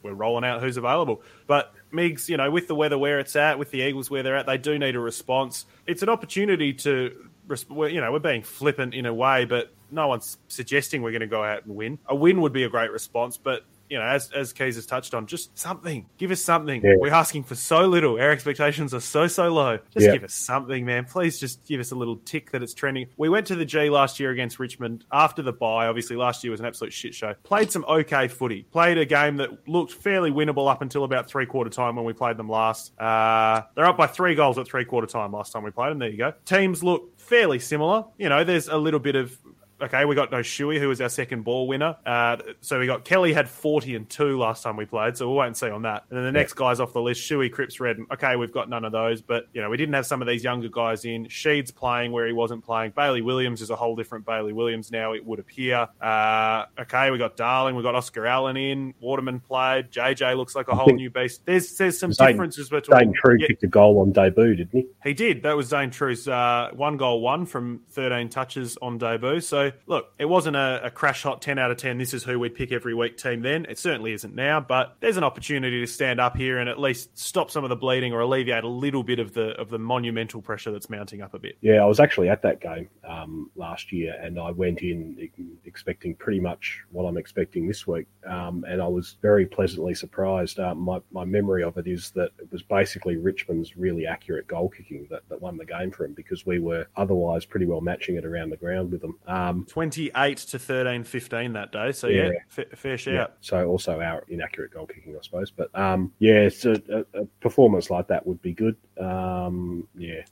we're 0.05 0.13
rolling 0.13 0.45
out 0.45 0.61
who's 0.61 0.77
available. 0.77 1.21
But 1.49 1.75
Migs, 1.93 2.29
you 2.29 2.37
know, 2.37 2.49
with 2.49 2.69
the 2.69 2.77
weather 2.77 2.97
where 2.97 3.19
it's 3.19 3.35
at, 3.35 3.59
with 3.59 3.73
the 3.73 3.81
Eagles 3.81 4.09
where 4.09 4.23
they're 4.23 4.37
at, 4.37 4.47
they 4.47 4.57
do 4.57 4.79
need 4.79 4.95
a 4.95 5.01
response. 5.01 5.67
It's 5.85 6.05
an 6.05 6.09
opportunity 6.09 6.73
to, 6.75 7.29
you 7.69 8.01
know, 8.01 8.13
we're 8.13 8.21
being 8.21 8.45
flippant 8.45 8.95
in 8.95 9.05
a 9.05 9.13
way, 9.13 9.45
but 9.45 9.75
no 9.91 10.07
one's 10.07 10.39
suggesting 10.47 11.03
we're 11.03 11.11
going 11.11 11.23
to 11.23 11.27
go 11.27 11.43
out 11.43 11.65
and 11.65 11.75
win. 11.75 11.99
A 12.07 12.15
win 12.15 12.41
would 12.41 12.53
be 12.53 12.63
a 12.63 12.69
great 12.69 12.93
response, 12.93 13.37
but 13.37 13.65
you 13.93 13.99
know, 13.99 14.05
as 14.05 14.31
as 14.33 14.55
Keys 14.55 14.77
has 14.77 14.87
touched 14.87 15.13
on, 15.13 15.27
just 15.27 15.57
something. 15.59 16.07
Give 16.17 16.31
us 16.31 16.41
something. 16.41 16.83
Yeah. 16.83 16.95
We're 16.99 17.13
asking 17.13 17.43
for 17.45 17.55
so 17.55 17.87
little. 17.87 18.15
Our 18.19 18.31
expectations 18.31 18.95
are 18.95 19.01
so 19.01 19.27
so 19.27 19.53
low. 19.53 19.79
Just 19.93 20.07
Yeah. 20.07 20.13
give 20.13 20.25
us 20.25 20.33
something, 20.33 20.87
man. 20.87 21.05
Please 21.05 21.39
just 21.39 21.67
give 21.67 21.79
us 21.79 21.91
a 21.91 21.95
little 21.95 22.17
tick 22.25 22.51
that 22.53 22.63
it's 22.63 22.73
trending. 22.73 23.09
We 23.19 23.29
went 23.29 23.47
to 23.49 23.55
the 23.55 23.67
G 23.67 23.91
last 23.91 24.19
year 24.19 24.31
against 24.31 24.59
Richmond 24.59 25.05
after 25.13 25.43
the 25.43 25.53
bye. 25.53 25.87
Obviously, 25.89 26.17
last 26.17 26.43
year 26.43 26.51
was 26.51 26.61
an 26.61 26.67
absolute 26.67 26.95
shit 26.95 27.15
show. 27.15 27.35
Played 27.43 27.71
some 27.71 27.85
okay 27.85 28.29
footy. 28.29 28.63
Played 28.73 28.97
a 28.97 29.05
game 29.05 29.37
that 29.37 29.69
looked 29.69 29.93
fairly 29.93 30.31
winnable 30.31 30.71
up 30.71 30.81
until 30.81 31.05
about 31.05 31.29
three 31.29 31.45
quarter 31.45 31.69
time 31.71 31.95
when 31.97 32.07
we 32.07 32.15
played 32.15 32.39
them 32.39 32.49
last. 32.49 32.99
Uh, 32.99 33.61
they're 33.75 33.85
up 33.85 33.99
by 33.99 34.07
three 34.07 34.35
goals 34.35 34.57
at 34.57 34.67
three 34.67 34.87
quarter 34.87 35.07
time 35.07 35.33
last 35.33 35.53
time 35.53 35.65
we 35.65 35.71
played 35.71 35.91
them. 35.91 35.99
There 35.99 36.09
you 36.09 36.17
go. 36.17 36.33
Teams 36.47 36.83
look 36.83 37.19
fairly 37.21 37.59
similar. 37.59 38.05
You 38.17 38.31
know, 38.31 38.43
there's 38.43 38.69
a 38.69 38.77
little 38.79 39.01
bit 39.01 39.17
of 39.17 39.37
Okay, 39.83 40.05
we 40.05 40.15
got 40.15 40.31
no 40.31 40.39
Shuey, 40.39 40.79
who 40.79 40.89
was 40.89 41.01
our 41.01 41.09
second 41.09 41.43
ball 41.43 41.67
winner. 41.67 41.97
Uh, 42.07 42.37
so 42.61 42.79
we 42.79 42.87
got 42.87 43.05
Kelly 43.05 43.33
had 43.33 43.49
40 43.49 43.97
and 43.97 44.09
2 44.09 44.39
last 44.39 44.63
time 44.63 44.77
we 44.77 44.85
played, 44.85 45.17
so 45.17 45.29
we 45.29 45.35
won't 45.35 45.57
see 45.57 45.71
on 45.71 45.83
that. 45.83 46.05
And 46.09 46.19
then 46.19 46.25
the 46.25 46.31
next 46.33 46.53
guys 46.53 46.79
off 46.79 46.93
the 46.93 47.01
list, 47.03 47.21
Shuey, 47.29 47.51
Cripps, 47.51 47.81
Red. 47.81 47.99
Okay, 48.13 48.37
we've 48.37 48.53
got 48.53 48.69
none 48.69 48.85
of 48.85 48.93
those, 48.93 49.23
but, 49.23 49.49
you 49.53 49.61
know, 49.61 49.69
we 49.69 49.77
didn't 49.77 49.95
have 49.95 50.07
some 50.07 50.23
of 50.23 50.29
these 50.29 50.45
younger 50.45 50.69
guys 50.69 51.05
in. 51.05 51.27
Sheed's 51.29 51.73
playing 51.73 52.13
where 52.13 52.29
he 52.29 52.33
wasn't 52.33 52.65
playing. 52.65 52.93
Bailey 52.95 53.23
Williams 53.23 53.61
is 53.61 53.71
a 53.71 53.77
whole 53.77 53.97
different 53.97 54.25
Bailey 54.25 54.53
Williams 54.53 54.93
now, 54.93 55.15
it 55.15 55.27
would 55.27 55.41
appear. 55.41 55.89
Uh, 56.01 56.67
okay, 56.79 57.11
we 57.11 57.19
got 57.19 57.37
Darling, 57.37 57.75
we 57.75 57.83
got 57.83 57.97
Oscar 57.97 58.25
Allen 58.25 58.57
in. 58.57 58.95
Waterman 59.01 59.41
played. 59.41 59.91
JJ 59.91 60.37
looks 60.37 60.55
like 60.55 60.69
a 60.69 60.77
whole 60.77 60.95
new 60.95 61.11
beast. 61.11 61.43
There's 61.45 61.77
there's 61.77 61.99
some 61.99 62.13
Zane- 62.13 62.29
differences 62.29 62.69
between. 62.69 62.99
Dane 63.01 63.15
Trew 63.15 63.37
Yeah, 63.41 63.49
kicked 63.49 63.65
a 63.65 63.67
goal 63.67 63.99
on 63.99 64.13
debut, 64.13 64.55
didn't 64.55 64.71
he? 64.73 64.87
he 65.03 65.13
did. 65.13 65.43
That 65.43 65.57
was 65.57 65.67
Zane 65.67 65.91
Trew's 65.91 66.29
uh, 66.29 66.71
one 66.73 66.97
goal, 66.99 67.21
one 67.21 67.47
from 67.47 67.81
13 67.91 68.29
touches 68.29 68.79
on 68.81 68.99
debut. 68.99 69.41
So, 69.41 69.72
look, 69.87 70.13
it 70.19 70.25
wasn't 70.25 70.57
a, 70.57 70.81
a 70.85 70.91
crash 70.91 71.23
hot 71.23 71.43
10 71.43 71.59
out 71.59 71.71
of 71.71 71.77
10. 71.77 71.99
This 71.99 72.15
is 72.15 72.25
who 72.25 72.39
we'd 72.39 72.55
pick 72.55 72.73
every 72.73 72.95
week 72.95 73.17
team 73.17 73.43
then. 73.43 73.67
It 73.69 73.79
certainly 73.79 74.13
isn't 74.13 74.35
now, 74.35 74.61
but 74.61 74.97
there's 75.01 75.17
an 75.17 75.25
opportunity 75.25 75.81
to 75.81 75.87
stand 75.87 76.21
up 76.21 76.37
here 76.37 76.59
and 76.59 76.69
at 76.69 76.79
least 76.79 77.19
stop 77.19 77.51
some 77.51 77.65
of 77.65 77.71
the 77.71 77.77
bleeding 77.77 78.13
or 78.13 78.21
alleviate 78.21 78.65
a 78.65 78.69
little 78.69 79.03
bit 79.03 79.19
of 79.19 79.35
the 79.35 79.51
of 79.61 79.71
the 79.71 79.79
monumental 79.79 80.43
pressure 80.43 80.73
that's 80.73 80.91
mounting 80.91 81.23
up 81.23 81.35
a 81.35 81.39
bit. 81.39 81.57
Yeah, 81.61 81.83
I 81.83 81.87
was 81.87 82.01
actually 82.01 82.29
at 82.29 82.43
that 82.43 82.61
game 82.61 82.89
um, 83.07 83.51
last 83.57 83.93
year, 83.93 84.15
and 84.21 84.39
I 84.39 84.51
went 84.51 84.81
in 84.81 85.29
expecting 85.65 86.15
pretty 86.15 86.41
much 86.41 86.81
what 86.91 87.05
I'm 87.05 87.17
expecting 87.17 87.67
this 87.67 87.87
week, 87.87 88.07
um, 88.27 88.65
and 88.69 88.81
I 88.81 88.89
was 88.89 89.17
very 89.23 89.47
pleasantly 89.47 89.95
surprised. 89.95 90.59
Uh, 90.59 90.75
my 90.75 91.01
my 91.11 91.25
memory 91.25 91.63
of 91.63 91.77
it 91.79 91.87
is 91.87 92.11
that 92.13 92.31
it 92.39 92.51
was 92.51 92.63
basically 92.63 93.17
Richmond's 93.17 93.77
really 93.77 94.07
accurate 94.07 94.47
goal 94.47 94.69
kicking 94.69 95.07
that, 95.11 95.29
that 95.29 95.41
won 95.41 95.57
the 95.57 95.65
game 95.65 95.91
for 95.91 96.05
him 96.05 96.15
because 96.15 96.47
we 96.47 96.59
were 96.59 96.87
otherwise 96.97 97.45
pretty 97.45 97.67
well 97.67 97.81
matching 97.81 98.17
it 98.17 98.25
around 98.25 98.51
the 98.51 98.57
ground 98.57 98.91
with 98.91 99.01
them. 99.01 99.19
Um, 99.27 99.62
28 99.67 100.37
to 100.39 100.59
13 100.59 101.05
15 101.05 101.53
that 101.55 101.73
day. 101.73 101.93
So, 101.93 102.09
yeah, 102.09 102.25
Yeah. 102.25 102.31
fa- 102.49 102.77
fair 102.77 102.99
share. 102.99 103.15
yeah, 103.15 103.27
so 103.41 103.67
also 103.67 104.01
our 104.01 104.25
inaccurate 104.29 104.73
goal 104.73 104.87
kicking, 104.87 105.17
I 105.17 105.21
suppose. 105.23 105.51
But 105.51 105.77
um, 105.79 106.13
yeah, 106.19 106.49
so 106.49 106.75
a, 106.91 107.21
a 107.21 107.25
performance 107.41 107.91
like 107.91 108.07
that 108.09 108.27
would 108.27 108.41
be 108.43 108.53
good. 108.53 108.77
Um, 108.99 109.87
yeah, 109.97 110.23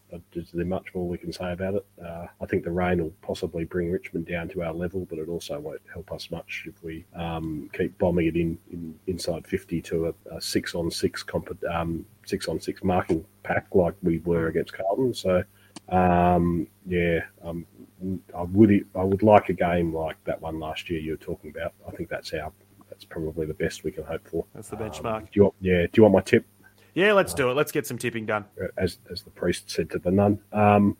there 0.52 0.64
much 0.66 0.94
more 0.94 1.08
we 1.08 1.18
can 1.18 1.32
say 1.32 1.52
about 1.52 1.74
it? 1.74 1.86
Uh, 2.04 2.26
I 2.40 2.46
think 2.46 2.64
the 2.64 2.70
rain 2.70 3.02
will 3.02 3.12
possibly 3.22 3.64
bring 3.64 3.90
Richmond 3.90 4.26
down 4.26 4.48
to 4.50 4.62
our 4.62 4.72
level, 4.72 5.06
but 5.08 5.18
it 5.18 5.28
also 5.28 5.58
won't 5.58 5.80
help 5.92 6.12
us 6.12 6.30
much 6.30 6.64
if 6.66 6.82
we 6.82 7.04
um, 7.14 7.70
keep 7.72 7.96
bombing 7.98 8.26
it 8.26 8.36
in, 8.36 8.58
in 8.72 8.94
inside 9.06 9.46
fifty 9.46 9.80
to 9.82 10.08
a, 10.08 10.36
a 10.36 10.40
six 10.40 10.74
on 10.74 10.90
six 10.90 11.22
comp, 11.22 11.48
um, 11.70 12.04
six 12.26 12.48
on 12.48 12.60
six 12.60 12.84
marking 12.84 13.24
pack 13.42 13.66
like 13.74 13.94
we 14.02 14.18
were 14.18 14.48
against 14.48 14.72
Carlton. 14.72 15.14
So 15.14 15.42
um, 15.88 16.66
yeah, 16.86 17.20
um, 17.42 17.66
I 18.36 18.42
would 18.42 18.86
I 18.94 19.02
would 19.04 19.22
like 19.22 19.48
a 19.48 19.52
game 19.52 19.94
like 19.94 20.16
that 20.24 20.40
one 20.40 20.58
last 20.58 20.88
year 20.90 21.00
you 21.00 21.12
were 21.12 21.16
talking 21.18 21.50
about. 21.50 21.72
I 21.86 21.90
think 21.92 22.08
that's 22.08 22.32
our 22.34 22.52
that's 22.88 23.04
probably 23.04 23.46
the 23.46 23.54
best 23.54 23.84
we 23.84 23.92
can 23.92 24.04
hope 24.04 24.26
for. 24.28 24.44
That's 24.54 24.68
the 24.68 24.76
Um, 24.76 24.90
benchmark. 24.90 25.20
do 25.22 25.28
you 25.32 25.42
want, 25.44 25.54
yeah, 25.60 25.82
do 25.82 25.90
you 25.94 26.02
want 26.04 26.14
my 26.14 26.20
tip? 26.22 26.44
Yeah, 26.94 27.12
let's 27.12 27.32
do 27.34 27.50
it. 27.50 27.54
Let's 27.54 27.70
get 27.72 27.86
some 27.86 27.98
tipping 27.98 28.26
done. 28.26 28.44
As 28.76 28.98
as 29.10 29.22
the 29.22 29.30
priest 29.30 29.70
said 29.70 29.90
to 29.90 29.98
the 29.98 30.10
nun, 30.10 30.40
um, 30.52 30.96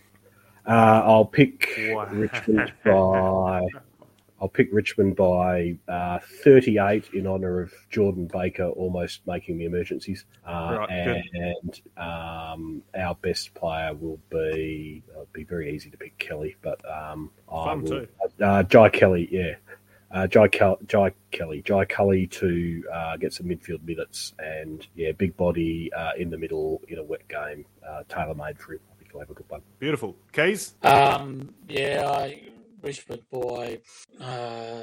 uh, 0.67 1.03
I'll 1.05 1.25
pick 1.25 1.69
Wow. 1.91 2.07
Richmond 2.13 2.73
by. 2.85 3.67
I'll 4.41 4.49
pick 4.49 4.69
Richmond 4.73 5.17
by 5.17 5.77
uh, 5.87 6.19
38 6.43 7.11
in 7.13 7.27
honour 7.27 7.61
of 7.61 7.73
Jordan 7.91 8.27
Baker 8.27 8.69
almost 8.69 9.27
making 9.27 9.59
the 9.59 9.67
emergencies. 9.67 10.25
Uh, 10.47 10.79
Right, 10.81 11.23
and 11.35 11.81
um, 11.97 12.83
our 12.97 13.15
best 13.17 13.53
player 13.55 13.93
will 13.95 14.21
be, 14.31 15.03
it'll 15.11 15.29
be 15.33 15.45
very 15.45 15.75
easy 15.75 15.91
to 15.91 15.97
pick 15.97 16.17
Kelly, 16.19 16.57
but 16.63 16.81
um, 16.91 17.31
I 17.53 17.65
Fun 17.65 17.83
will, 17.83 17.89
too. 17.91 18.09
Uh, 18.41 18.63
Jai 18.63 18.89
Kelly, 18.89 19.29
yeah. 19.31 19.55
Uh, 20.13 20.27
Jai, 20.27 20.49
Kel- 20.49 20.79
Jai 20.87 21.13
Kelly, 21.31 21.63
Jai 21.63 21.85
Culley 21.85 22.27
to 22.29 22.83
uh, 22.93 23.17
get 23.17 23.33
some 23.33 23.47
midfield 23.47 23.83
minutes 23.85 24.33
and 24.41 24.87
yeah, 24.97 25.13
big 25.13 25.37
body 25.37 25.93
uh, 25.93 26.11
in 26.19 26.31
the 26.31 26.39
middle 26.39 26.81
in 26.89 26.99
a 26.99 27.03
wet 27.03 27.29
game, 27.29 27.65
uh, 27.89 28.03
tailor 28.09 28.35
made 28.35 28.59
for 28.59 28.73
him. 28.73 28.81
I 28.93 28.99
think 28.99 29.13
he'll 29.13 29.21
have 29.21 29.31
a 29.31 29.35
good 29.35 29.49
one. 29.49 29.61
Beautiful. 29.79 30.17
Keys? 30.33 30.75
Um, 30.83 31.55
yeah, 31.69 32.09
I 32.09 32.43
Richmond 32.83 33.23
by 33.31 33.81
uh, 34.21 34.83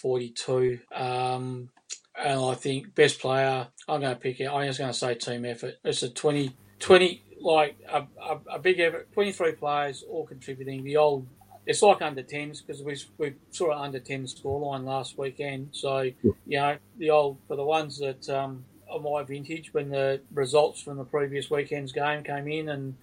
42. 0.00 0.80
Um, 0.94 1.70
and 2.18 2.40
I 2.40 2.54
think 2.54 2.94
best 2.94 3.20
player, 3.20 3.68
I'm 3.88 4.00
going 4.00 4.14
to 4.14 4.20
pick 4.20 4.40
it. 4.40 4.46
I'm 4.48 4.66
just 4.66 4.78
going 4.78 4.92
to 4.92 4.98
say 4.98 5.14
team 5.14 5.44
effort. 5.44 5.74
It's 5.84 6.02
a 6.02 6.10
20, 6.10 6.56
20 6.80 7.22
like 7.40 7.76
a, 7.92 8.06
a, 8.22 8.40
a 8.54 8.58
big 8.58 8.80
effort. 8.80 9.12
23 9.12 9.52
players 9.52 10.04
all 10.08 10.26
contributing. 10.26 10.84
The 10.84 10.96
old, 10.96 11.26
it's 11.66 11.82
like 11.82 12.02
under 12.02 12.22
10s 12.22 12.66
because 12.66 12.82
we, 12.82 12.96
we 13.18 13.34
saw 13.50 13.72
an 13.72 13.78
under 13.78 14.00
10 14.00 14.24
scoreline 14.24 14.84
last 14.84 15.18
weekend. 15.18 15.70
So, 15.72 16.00
you 16.46 16.58
know, 16.58 16.78
the 16.98 17.10
old, 17.10 17.38
for 17.46 17.56
the 17.56 17.64
ones 17.64 17.98
that, 17.98 18.28
um, 18.30 18.64
of 18.88 19.02
my 19.02 19.22
vintage 19.24 19.74
when 19.74 19.90
the 19.90 20.20
results 20.32 20.80
from 20.80 20.96
the 20.96 21.04
previous 21.04 21.50
weekend's 21.50 21.92
game 21.92 22.22
came 22.22 22.48
in 22.48 22.68
and 22.68 22.94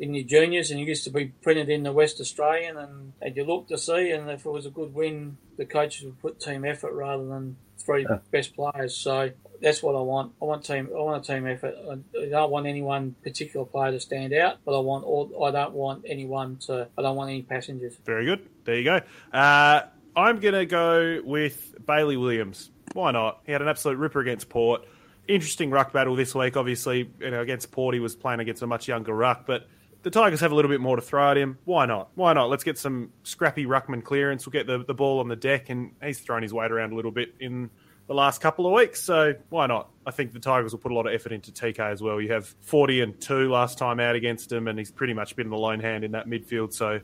in 0.00 0.14
your 0.14 0.24
juniors 0.24 0.70
and 0.70 0.80
you 0.80 0.86
used 0.86 1.04
to 1.04 1.10
be 1.10 1.26
printed 1.42 1.68
in 1.68 1.82
the 1.84 1.92
West 1.92 2.20
Australian 2.20 2.76
and, 2.78 3.12
and 3.20 3.36
you 3.36 3.44
look 3.44 3.68
to 3.68 3.76
see 3.78 4.10
and 4.10 4.28
if 4.30 4.44
it 4.46 4.50
was 4.50 4.66
a 4.66 4.70
good 4.70 4.92
win 4.94 5.36
the 5.58 5.64
coaches 5.66 6.04
would 6.04 6.18
put 6.20 6.40
team 6.40 6.64
effort 6.64 6.92
rather 6.94 7.24
than 7.26 7.56
three 7.78 8.02
Yeah. 8.08 8.18
best 8.30 8.56
players 8.56 8.96
so 8.96 9.30
that's 9.60 9.82
what 9.82 9.94
I 9.94 10.00
want 10.00 10.32
I 10.40 10.46
want 10.46 10.64
team 10.64 10.88
I 10.96 11.00
want 11.02 11.22
a 11.28 11.32
team 11.32 11.46
effort 11.46 11.74
I 11.88 11.92
I 12.18 12.28
don't 12.30 12.50
want 12.50 12.66
any 12.66 12.80
one 12.82 13.14
particular 13.22 13.66
player 13.66 13.92
to 13.92 14.00
stand 14.00 14.32
out 14.32 14.56
but 14.64 14.74
I 14.76 14.80
want 14.80 15.04
all 15.04 15.44
I 15.44 15.50
don't 15.50 15.74
want 15.74 16.04
anyone 16.08 16.56
to 16.66 16.88
I 16.96 17.02
don't 17.02 17.16
want 17.16 17.30
any 17.30 17.42
passengers 17.42 17.94
Very 18.06 18.24
good. 18.24 18.48
There 18.64 18.76
you 18.76 18.84
go. 18.84 19.00
Uh, 19.32 19.82
I'm 20.16 20.40
going 20.40 20.54
to 20.54 20.66
go 20.66 21.20
with 21.24 21.74
Bailey 21.86 22.16
Williams. 22.16 22.70
Why 22.94 23.10
not? 23.12 23.40
He 23.46 23.52
had 23.52 23.62
an 23.62 23.68
absolute 23.68 23.96
ripper 23.98 24.20
against 24.20 24.48
Port. 24.48 24.82
Interesting 25.28 25.70
ruck 25.70 25.92
battle 25.92 26.16
this 26.16 26.34
week. 26.34 26.56
Obviously, 26.56 27.10
you 27.20 27.30
know, 27.30 27.40
against 27.40 27.70
Port, 27.70 27.94
he 27.94 28.00
was 28.00 28.16
playing 28.16 28.40
against 28.40 28.62
a 28.62 28.66
much 28.66 28.88
younger 28.88 29.14
ruck, 29.14 29.46
but 29.46 29.68
the 30.02 30.10
Tigers 30.10 30.40
have 30.40 30.52
a 30.52 30.54
little 30.54 30.70
bit 30.70 30.80
more 30.80 30.96
to 30.96 31.02
throw 31.02 31.30
at 31.30 31.36
him. 31.36 31.58
Why 31.64 31.86
not? 31.86 32.10
Why 32.14 32.32
not? 32.32 32.48
Let's 32.48 32.64
get 32.64 32.78
some 32.78 33.12
scrappy 33.22 33.66
ruckman 33.66 34.02
clearance. 34.02 34.46
We'll 34.46 34.52
get 34.52 34.66
the, 34.66 34.84
the 34.84 34.94
ball 34.94 35.20
on 35.20 35.28
the 35.28 35.36
deck, 35.36 35.68
and 35.68 35.92
he's 36.02 36.20
thrown 36.20 36.42
his 36.42 36.54
weight 36.54 36.70
around 36.70 36.92
a 36.92 36.96
little 36.96 37.10
bit 37.10 37.34
in 37.40 37.70
the 38.06 38.14
last 38.14 38.40
couple 38.40 38.66
of 38.66 38.72
weeks. 38.72 39.02
So 39.02 39.34
why 39.50 39.66
not? 39.66 39.90
I 40.06 40.10
think 40.10 40.32
the 40.32 40.40
Tigers 40.40 40.72
will 40.72 40.80
put 40.80 40.90
a 40.92 40.94
lot 40.94 41.06
of 41.06 41.12
effort 41.12 41.32
into 41.32 41.52
TK 41.52 41.78
as 41.78 42.02
well. 42.02 42.20
You 42.20 42.32
have 42.32 42.46
40 42.62 43.02
and 43.02 43.20
2 43.20 43.50
last 43.50 43.78
time 43.78 44.00
out 44.00 44.16
against 44.16 44.50
him, 44.50 44.68
and 44.68 44.78
he's 44.78 44.90
pretty 44.90 45.12
much 45.12 45.36
been 45.36 45.50
the 45.50 45.56
lone 45.56 45.80
hand 45.80 46.02
in 46.04 46.12
that 46.12 46.26
midfield. 46.26 46.72
So 46.72 47.00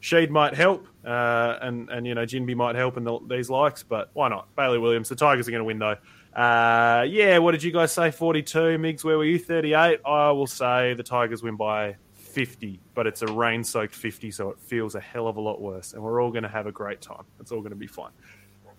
Sheed 0.00 0.30
might 0.30 0.54
help, 0.54 0.86
uh, 1.04 1.58
and 1.60 1.90
and 1.90 2.06
you 2.06 2.14
know 2.14 2.24
Jinby 2.24 2.54
might 2.54 2.76
help 2.76 2.96
in 2.96 3.04
the, 3.04 3.18
these 3.28 3.50
likes, 3.50 3.82
but 3.82 4.10
why 4.12 4.28
not? 4.28 4.54
Bailey 4.54 4.78
Williams. 4.78 5.08
The 5.08 5.16
Tigers 5.16 5.48
are 5.48 5.50
going 5.50 5.60
to 5.60 5.64
win 5.64 5.78
though. 5.78 5.96
Uh, 6.34 7.04
yeah, 7.08 7.38
what 7.38 7.52
did 7.52 7.62
you 7.62 7.72
guys 7.72 7.92
say? 7.92 8.10
Forty-two. 8.10 8.78
Migs, 8.78 9.02
where 9.02 9.16
were 9.16 9.24
you? 9.24 9.38
Thirty-eight. 9.38 10.00
I 10.04 10.30
will 10.30 10.46
say 10.46 10.94
the 10.94 11.02
Tigers 11.02 11.42
win 11.42 11.56
by 11.56 11.96
fifty, 12.36 12.78
but 12.94 13.06
it's 13.06 13.22
a 13.22 13.26
rain-soaked 13.26 13.94
fifty, 13.94 14.30
so 14.30 14.50
it 14.50 14.58
feels 14.60 14.94
a 14.94 15.00
hell 15.00 15.26
of 15.26 15.36
a 15.38 15.40
lot 15.40 15.58
worse, 15.60 15.94
and 15.94 16.02
we're 16.02 16.22
all 16.22 16.30
going 16.30 16.42
to 16.42 16.50
have 16.50 16.66
a 16.66 16.72
great 16.72 17.00
time. 17.00 17.24
It's 17.40 17.50
all 17.50 17.60
going 17.60 17.70
to 17.70 17.76
be 17.76 17.86
fine. 17.86 18.10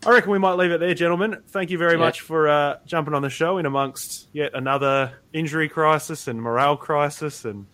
I 0.06 0.12
reckon 0.12 0.32
we 0.32 0.38
might 0.38 0.54
leave 0.54 0.70
it 0.70 0.80
there, 0.80 0.94
gentlemen. 0.94 1.42
Thank 1.48 1.72
you 1.72 1.80
very 1.80 1.94
Yeah. 1.94 1.98
much 2.06 2.22
for 2.22 2.48
uh, 2.48 2.78
jumping 2.86 3.16
on 3.16 3.24
the 3.24 3.32
show 3.32 3.58
in 3.58 3.66
amongst 3.66 4.28
yet 4.32 4.52
another 4.54 5.14
injury 5.34 5.70
crisis 5.70 6.28
and 6.28 6.40
morale 6.40 6.78
crisis 6.78 7.46
and 7.46 7.66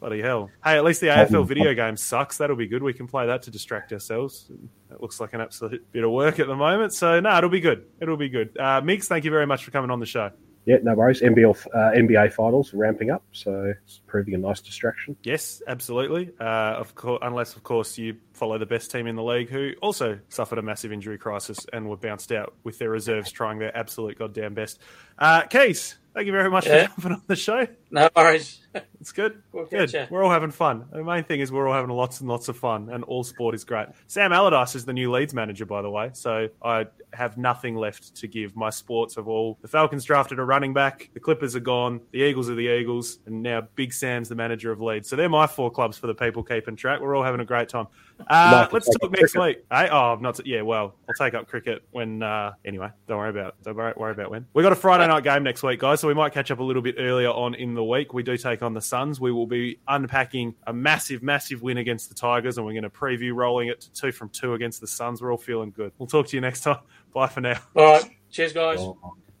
bloody 0.00 0.22
hell. 0.22 0.48
Hey, 0.64 0.76
at 0.78 0.84
least 0.84 1.02
the 1.02 1.08
AFL 1.08 1.46
video 1.46 1.74
game 1.74 1.98
sucks. 1.98 2.38
That'll 2.38 2.56
be 2.56 2.66
good. 2.66 2.82
We 2.82 2.94
can 2.94 3.06
play 3.06 3.26
that 3.26 3.42
to 3.42 3.50
distract 3.50 3.92
ourselves. 3.92 4.50
It 4.90 5.02
looks 5.02 5.20
like 5.20 5.34
an 5.34 5.42
absolute 5.42 5.84
bit 5.92 6.02
of 6.02 6.10
work 6.12 6.40
at 6.40 6.46
the 6.46 6.56
moment. 6.56 6.94
So, 6.94 7.20
no, 7.20 7.36
it'll 7.36 7.50
be 7.50 7.60
good. 7.60 7.84
It'll 8.00 8.16
be 8.16 8.30
good. 8.30 8.56
Uh, 8.58 8.80
Migs, 8.80 9.04
thank 9.04 9.26
you 9.26 9.30
very 9.30 9.46
much 9.46 9.62
for 9.64 9.70
coming 9.70 9.90
on 9.90 10.00
the 10.00 10.06
show. 10.06 10.30
Yeah, 10.66 10.78
no 10.82 10.94
worries. 10.94 11.20
NBL, 11.20 11.66
uh, 11.72 11.92
NBA 11.94 12.32
finals 12.32 12.74
ramping 12.74 13.10
up, 13.10 13.22
so 13.30 13.72
it's 13.84 14.00
proving 14.08 14.34
a 14.34 14.38
nice 14.38 14.60
distraction. 14.60 15.16
Yes, 15.22 15.62
absolutely. 15.68 16.32
Uh, 16.40 16.74
of 16.74 16.96
course, 16.96 17.20
unless 17.22 17.54
of 17.54 17.62
course 17.62 17.96
you 17.96 18.16
follow 18.32 18.58
the 18.58 18.66
best 18.66 18.90
team 18.90 19.06
in 19.06 19.14
the 19.14 19.22
league, 19.22 19.48
who 19.48 19.72
also 19.80 20.18
suffered 20.28 20.58
a 20.58 20.62
massive 20.62 20.92
injury 20.92 21.18
crisis 21.18 21.58
and 21.72 21.88
were 21.88 21.96
bounced 21.96 22.32
out 22.32 22.54
with 22.64 22.78
their 22.80 22.90
reserves 22.90 23.30
trying 23.30 23.60
their 23.60 23.74
absolute 23.76 24.18
goddamn 24.18 24.54
best. 24.54 24.80
Uh, 25.20 25.42
Keys, 25.42 25.96
thank 26.16 26.26
you 26.26 26.32
very 26.32 26.50
much 26.50 26.66
Yeah. 26.66 26.88
for 26.88 27.02
jumping 27.02 27.12
on 27.12 27.22
the 27.28 27.36
show. 27.36 27.68
no 27.92 28.08
worries 28.16 28.60
It's 29.00 29.12
good. 29.12 29.40
We'll 29.52 29.64
good. 29.66 29.94
We're 30.10 30.22
all 30.24 30.30
having 30.30 30.50
fun. 30.50 30.84
The 30.92 31.02
main 31.04 31.24
thing 31.24 31.40
is 31.40 31.50
we're 31.52 31.66
all 31.66 31.72
having 31.74 31.88
lots 31.90 32.20
and 32.20 32.28
lots 32.28 32.48
of 32.48 32.58
fun, 32.58 32.90
and 32.90 33.04
all 33.04 33.24
sport 33.24 33.54
is 33.54 33.64
great. 33.64 33.86
Sam 34.06 34.32
Allardyce 34.32 34.74
is 34.74 34.84
the 34.84 34.92
new 34.92 35.10
Leeds 35.10 35.32
manager, 35.32 35.64
by 35.64 35.80
the 35.80 35.88
way. 35.88 36.10
So 36.12 36.48
I 36.62 36.86
have 37.14 37.38
nothing 37.38 37.76
left 37.76 38.16
to 38.16 38.26
give. 38.26 38.54
My 38.54 38.68
sports 38.68 39.14
have 39.14 39.28
all. 39.28 39.56
The 39.62 39.68
Falcons 39.68 40.04
drafted 40.04 40.38
a 40.40 40.44
running 40.44 40.74
back. 40.74 41.08
The 41.14 41.20
Clippers 41.20 41.56
are 41.56 41.60
gone. 41.60 42.00
The 42.10 42.18
Eagles 42.18 42.50
are 42.50 42.54
the 42.54 42.68
Eagles, 42.68 43.18
and 43.24 43.42
now 43.42 43.62
Big 43.76 43.94
Sam's 43.94 44.28
the 44.28 44.34
manager 44.34 44.72
of 44.72 44.80
Leeds. 44.82 45.08
So 45.08 45.16
they're 45.16 45.28
my 45.30 45.46
four 45.46 45.70
clubs 45.70 45.96
for 45.96 46.06
the 46.08 46.14
people 46.14 46.42
keeping 46.42 46.76
track. 46.76 47.00
We're 47.00 47.16
all 47.16 47.24
having 47.24 47.40
a 47.40 47.46
great 47.46 47.70
time. 47.70 47.86
Uh, 48.28 48.66
let's 48.72 48.86
talk 48.86 49.10
next 49.12 49.32
cricket. 49.32 49.58
week. 49.60 49.66
Hey, 49.70 49.88
oh, 49.90 50.12
I'm 50.14 50.22
not. 50.22 50.44
Yeah, 50.46 50.62
well, 50.62 50.94
I'll 51.08 51.14
take 51.14 51.34
up 51.34 51.48
cricket 51.48 51.82
when. 51.90 52.22
Uh, 52.22 52.52
anyway, 52.64 52.88
don't 53.06 53.18
worry 53.18 53.30
about 53.30 53.48
it. 53.48 53.54
Don't 53.62 53.76
worry, 53.76 53.92
worry 53.96 54.12
about 54.12 54.30
when. 54.30 54.46
We 54.54 54.62
got 54.62 54.72
a 54.72 54.76
Friday 54.76 55.06
night 55.06 55.22
game 55.24 55.42
next 55.42 55.62
week, 55.62 55.80
guys. 55.80 56.00
So 56.00 56.08
we 56.08 56.14
might 56.14 56.32
catch 56.32 56.50
up 56.50 56.58
a 56.58 56.62
little 56.62 56.82
bit 56.82 56.96
earlier 56.98 57.28
on 57.28 57.54
in 57.54 57.74
the 57.74 57.84
week. 57.84 58.14
We 58.14 58.22
do 58.22 58.36
take 58.36 58.62
on 58.62 58.74
the 58.74 58.80
Suns. 58.80 59.20
We 59.20 59.32
will 59.32 59.46
be 59.46 59.78
unpacking 59.88 60.54
a 60.66 60.72
massive, 60.72 61.22
massive 61.22 61.62
win 61.62 61.78
against 61.78 62.08
the 62.08 62.14
Tigers, 62.14 62.56
and 62.58 62.66
we're 62.66 62.72
going 62.72 62.82
to 62.84 62.90
preview 62.90 63.34
rolling 63.34 63.68
it 63.68 63.80
to 63.82 63.92
two 63.92 64.12
from 64.12 64.28
two 64.30 64.54
against 64.54 64.80
the 64.80 64.86
Suns. 64.86 65.20
We're 65.22 65.30
all 65.30 65.38
feeling 65.38 65.70
good. 65.70 65.92
We'll 65.98 66.06
talk 66.08 66.26
to 66.28 66.36
you 66.36 66.40
next 66.40 66.62
time. 66.62 66.78
Bye 67.14 67.28
for 67.28 67.40
now. 67.40 67.58
all 67.74 67.84
right 67.84 68.10
cheers 68.30 68.52
guys 68.52 68.78
Oh, 68.80 68.98